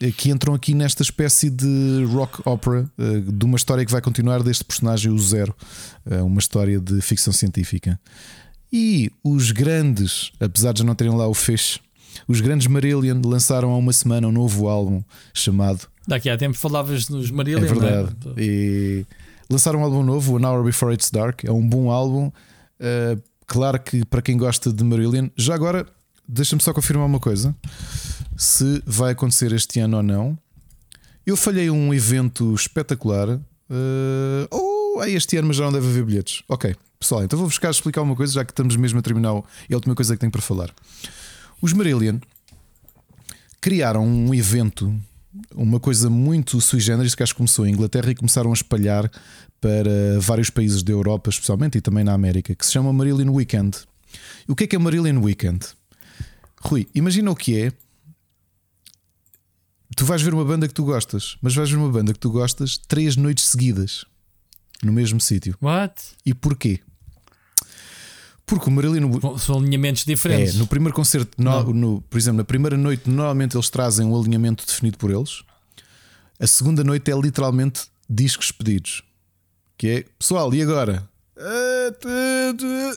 [0.00, 4.00] eh, que entram aqui nesta espécie de rock opera eh, de uma história que vai
[4.00, 5.54] continuar deste personagem, o Zero,
[6.10, 8.00] eh, uma história de ficção científica.
[8.72, 11.80] E os grandes, apesar de não terem lá o feixe,
[12.26, 17.08] os grandes Marillion lançaram há uma semana um novo álbum chamado Daqui a tempo falavas
[17.08, 17.64] nos Marília.
[17.64, 18.16] é verdade.
[18.36, 19.06] E
[19.48, 21.44] lançaram um álbum novo, An Hour Before It's Dark.
[21.44, 22.32] É um bom álbum.
[22.80, 25.86] Uh, claro que para quem gosta de Marillion, já agora
[26.26, 27.54] deixa-me só confirmar uma coisa:
[28.36, 30.38] se vai acontecer este ano ou não.
[31.24, 33.28] Eu falhei um evento espetacular.
[33.28, 36.42] Uh, oh, é este ano, mas já não deve haver bilhetes.
[36.48, 39.30] Ok, pessoal, então vou buscar explicar uma coisa, já que estamos mesmo a terminar.
[39.68, 40.70] É a última coisa que tenho para falar.
[41.60, 42.18] Os Marillion
[43.58, 44.94] criaram um evento,
[45.54, 49.10] uma coisa muito sui generis que acho que começou em Inglaterra e começaram a espalhar
[49.60, 53.78] para vários países da Europa, especialmente e também na América, que se chama Marillion Weekend.
[54.46, 55.66] E o que é que é Marillion Weekend?
[56.60, 57.72] Rui, imagina o que é.
[59.96, 62.30] Tu vais ver uma banda que tu gostas, mas vais ver uma banda que tu
[62.30, 64.04] gostas três noites seguidas
[64.82, 65.56] no mesmo sítio.
[65.60, 65.94] What?
[66.24, 66.80] E porquê?
[68.50, 70.54] Porque o Marillion São alinhamentos diferentes.
[70.54, 74.18] é, no primeiro concerto, no- no- por exemplo, na primeira noite, normalmente eles trazem um
[74.20, 75.42] alinhamento definido por eles.
[76.38, 79.02] A segunda noite é literalmente discos pedidos.
[79.78, 81.08] Que é, pessoal, e agora?
[81.38, 82.92] Ah,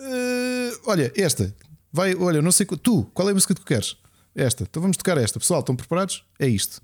[0.00, 1.54] ah, olha, esta.
[1.92, 2.66] Vai, olha, não sei.
[2.66, 3.96] Tu, qual é a música que tu queres?
[4.34, 4.62] Esta.
[4.64, 5.38] Então vamos tocar esta.
[5.40, 6.22] Pessoal, estão preparados?
[6.38, 6.80] É isto.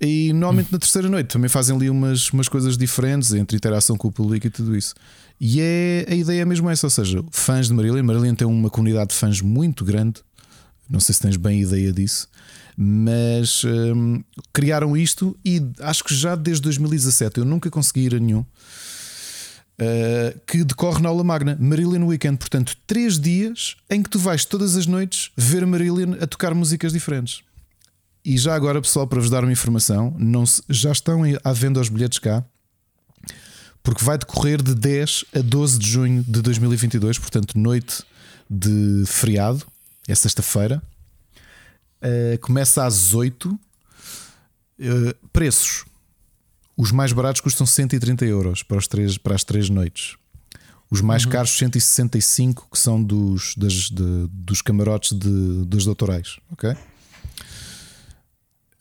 [0.00, 4.08] E normalmente na terceira noite também fazem ali umas, umas coisas diferentes entre interação com
[4.08, 4.94] o público e tudo isso.
[5.40, 8.02] E é a ideia é mesmo essa, ou seja, fãs de Marillion.
[8.04, 10.20] Marillion tem uma comunidade de fãs muito grande.
[10.88, 12.28] Não sei se tens bem ideia disso,
[12.76, 18.20] mas hum, criaram isto e acho que já desde 2017 eu nunca consegui ir a
[18.20, 18.40] nenhum.
[18.40, 18.46] uh,
[20.46, 22.38] que decorre na aula magna, Marillion Weekend.
[22.38, 26.92] Portanto, três dias em que tu vais todas as noites ver Marillion a tocar músicas
[26.92, 27.40] diferentes.
[28.24, 31.80] E já agora, pessoal, para vos dar uma informação, não se- já estão à venda
[31.80, 32.44] os bilhetes cá,
[33.86, 38.02] porque vai decorrer de 10 a 12 de junho de 2022, portanto, noite
[38.50, 39.64] de feriado,
[40.08, 40.82] é sexta-feira.
[42.02, 43.48] Uh, começa às 8.
[43.48, 43.58] Uh,
[45.32, 45.84] preços:
[46.76, 50.16] os mais baratos custam 130 euros para, os três, para as três noites.
[50.90, 56.38] Os mais caros, 165, que são dos, das, de- dos camarotes de, das doutorais.
[56.50, 56.76] Ok?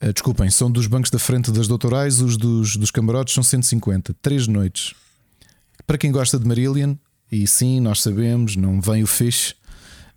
[0.05, 4.13] Uh, desculpem, são dos bancos da frente das doutorais, os dos, dos camarotes são 150.
[4.21, 4.93] Três noites.
[5.87, 6.95] Para quem gosta de Marillion,
[7.31, 9.55] e sim, nós sabemos, não vem o fish.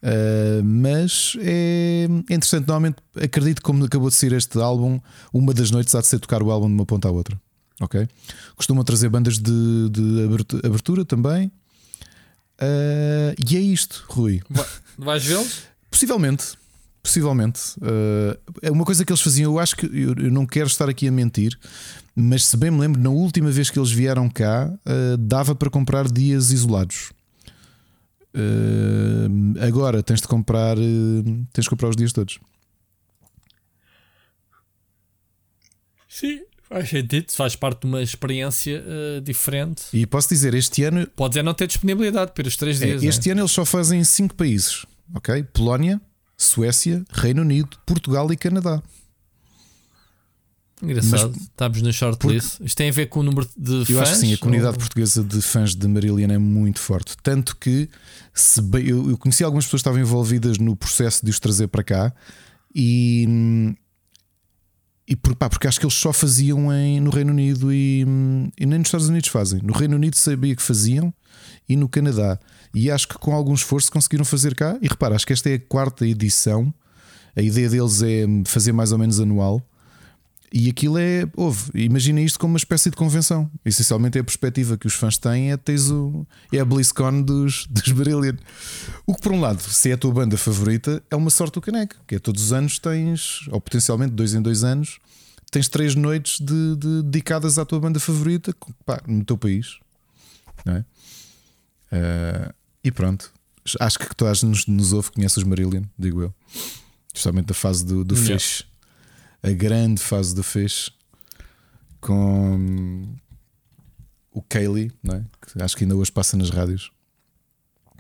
[0.03, 2.67] Uh, mas é é interessante.
[2.69, 5.01] Normalmente, acredito que como acabou de sair este álbum,
[5.33, 7.41] uma das noites há de ser tocar o álbum de uma ponta à outra.
[7.81, 8.07] Ok?
[8.57, 11.51] Costumam trazer bandas de, de abertu- abertura também.
[12.61, 14.43] Uh, e é isto, Rui.
[14.51, 14.67] Va-
[14.99, 15.63] Vais vê-los?
[15.91, 16.58] Possivelmente.
[17.09, 17.61] Possivelmente.
[17.79, 19.51] Uh, é uma coisa que eles faziam.
[19.51, 21.59] Eu acho que eu, eu não quero estar aqui a mentir,
[22.15, 25.71] mas se bem me lembro, na última vez que eles vieram cá, uh, dava para
[25.71, 27.11] comprar dias isolados.
[28.35, 32.39] Uh, agora tens de comprar tens de comprar os dias todos.
[36.07, 36.43] Sim.
[36.69, 37.33] Faz sentido.
[37.33, 38.85] Faz parte de uma experiência
[39.23, 39.85] diferente.
[39.95, 43.03] E posso dizer, este ano, Podes é não ter disponibilidade para os três é, dias.
[43.03, 45.43] este ano eles só fazem cinco países, ok?
[45.45, 45.99] Polónia,
[46.39, 48.81] Suécia, Reino Unido, Portugal e Canadá.
[50.81, 51.35] Engraçado.
[51.37, 52.61] Estamos na shortlist.
[52.61, 53.91] Isto tem a ver com o número de fãs?
[53.91, 57.17] Eu acho que sim, a comunidade ou- portuguesa de fãs de Marillion é muito forte.
[57.21, 57.89] Tanto que
[58.33, 61.67] se bem- eu, eu conheci algumas pessoas que estavam envolvidas no processo de os trazer
[61.67, 62.15] para cá
[62.73, 63.75] e,
[65.09, 68.03] e por, pá, porque acho que eles só faziam em, no Reino Unido e,
[68.57, 69.61] e nem nos Estados Unidos fazem.
[69.65, 71.13] No Reino Unido sabia que faziam
[71.69, 72.39] e no Canadá.
[72.75, 74.79] E acho que com algum esforço conseguiram fazer cá.
[74.83, 76.73] E repara, acho que esta é a quarta edição.
[77.37, 79.63] A ideia deles é fazer mais ou menos anual.
[80.51, 83.51] E aquilo é, houve, imagina isto como uma espécie de convenção.
[83.65, 87.67] Essencialmente é a perspectiva que os fãs têm é tens o, é a BlizzCon dos,
[87.71, 88.35] dos Marillion.
[89.07, 91.61] O que por um lado, se é a tua banda favorita, é uma sorte do
[91.61, 94.99] caneco, que é todos os anos tens, ou potencialmente dois em dois anos,
[95.51, 98.55] tens três noites de, de- dedicadas à tua banda favorita
[98.87, 99.79] pá, no teu país.
[100.65, 100.85] Não é?
[101.93, 102.55] Ah,
[102.89, 103.33] e pronto.
[103.81, 106.35] Acho que toda a gente nos, nos ouve, conhece os Marillion, digo eu.
[107.15, 108.39] Justamente da fase do, do Yeah.
[108.39, 108.67] Fish.
[109.43, 110.91] A grande fase do Fish.
[112.01, 113.15] Com
[114.31, 115.25] o Kaylee, não é?
[115.43, 116.91] que acho que ainda hoje passa nas rádios.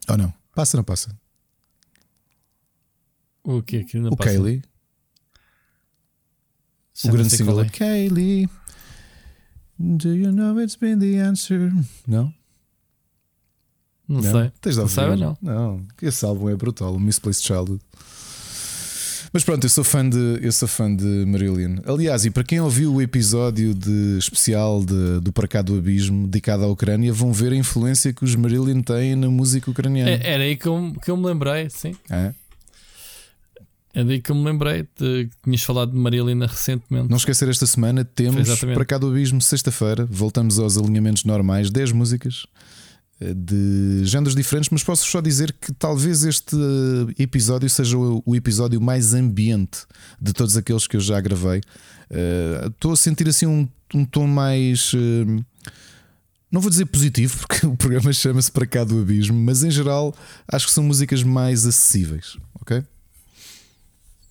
[0.09, 0.33] Ou não?
[0.55, 1.15] Passa, não passa?
[3.45, 4.31] O que que não o passa?
[4.31, 4.63] Kaylee.
[7.05, 8.49] O grande single qual é Kaylee.
[9.79, 11.73] Do you know it's been the answer?
[12.07, 12.33] Não?
[14.09, 14.51] Não sei.
[14.61, 15.17] Tens de Não ouvir.
[15.19, 15.39] não.
[15.43, 16.95] Não, esse álbum é brutal.
[16.95, 17.81] O Misplaced Childhood.
[19.31, 21.77] Mas pronto, eu sou fã de, eu sou fã de Marillion.
[21.87, 26.27] Aliás, e para quem ouviu o episódio de especial de, do Para Cá do Abismo
[26.27, 30.11] dedicado à Ucrânia, vão ver a influência que os Marillion têm na música ucraniana.
[30.13, 31.95] É- Era aí que eu, que eu me lembrei, sim.
[32.09, 32.33] É?
[33.93, 37.11] É daí que eu me lembrei de que tinhas falado de Marilina recentemente.
[37.11, 38.49] Não esquecer, esta semana temos.
[38.61, 40.07] Para Cá do Abismo, sexta-feira.
[40.11, 42.47] Voltamos aos alinhamentos normais, 10 músicas
[43.21, 48.81] de géneros diferentes, mas posso só dizer que talvez este eh, episódio seja o episódio
[48.81, 49.81] mais ambiente
[50.21, 51.61] de todos aqueles que eu já gravei.
[52.11, 54.93] Eh, Estou a sentir assim um, um tom mais.
[54.95, 55.43] eh,
[56.51, 60.15] Não vou dizer positivo, porque o programa chama-se Para Cá do Abismo, mas em geral
[60.47, 62.83] acho que são músicas mais acessíveis, ok?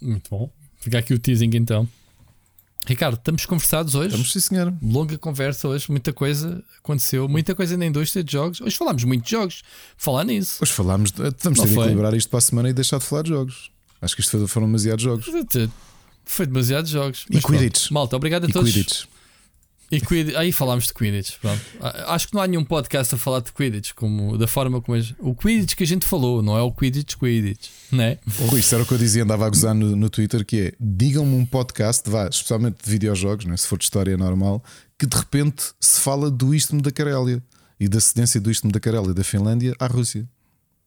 [0.02, 0.50] Muito bom.
[0.80, 1.88] Fica aqui o teasing então.
[2.88, 4.12] Ricardo, estamos conversados hoje.
[4.12, 4.74] Vamos sim, senhor.
[4.82, 8.62] Longa conversa hoje, muita coisa aconteceu, muita coisa na indústria de jogos.
[8.62, 9.62] Hoje falámos muito de jogos.
[9.98, 10.60] Falar nisso.
[10.62, 11.84] Hoje falámos, de foi?
[11.84, 13.72] equilibrar isto para a semana e deixar de falar de jogos.
[14.02, 15.26] Acho que isto foram demasiados jogos.
[16.24, 17.26] Foi demasiados jogos.
[17.30, 17.60] E Mas pronto.
[17.60, 17.92] Quidditch.
[17.92, 18.72] Malta, obrigado a E todos.
[18.72, 19.04] Quidditch.
[19.92, 20.36] E.
[20.36, 21.38] Aí falámos de Quidditch.
[21.40, 21.62] Pronto.
[21.80, 24.98] A- Acho que não há nenhum podcast a falar de Quidditch como, da forma como.
[24.98, 27.70] as- O Quidditch que a gente falou, não é o Quidditch Quidditch.
[27.92, 28.18] Né?
[28.42, 30.60] Oh, Rui, isso era o que eu dizia, andava a gozar no, no Twitter, que
[30.60, 34.62] é digam-me um podcast, vá, especialmente de videojogos, né, se for de história normal,
[35.00, 37.42] que de repente se fala do istmo da Carélia
[37.80, 40.28] e da cedência do istmo da Carélia da Finlândia à Rússia.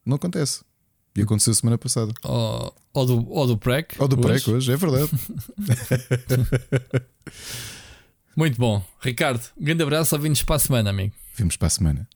[0.04, 0.60] Não acontece.
[1.16, 2.12] E aconteceu semana passada.
[2.22, 3.94] Ou, ou do, ou do PREC.
[3.98, 4.26] Ou do hoje.
[4.44, 5.10] PREC hoje, é verdade.
[8.40, 8.82] Muito bom.
[9.02, 10.16] Ricardo, um grande abraço.
[10.16, 11.12] Ouvintes para a semana, amigo.
[11.36, 12.08] Vimos para a semana.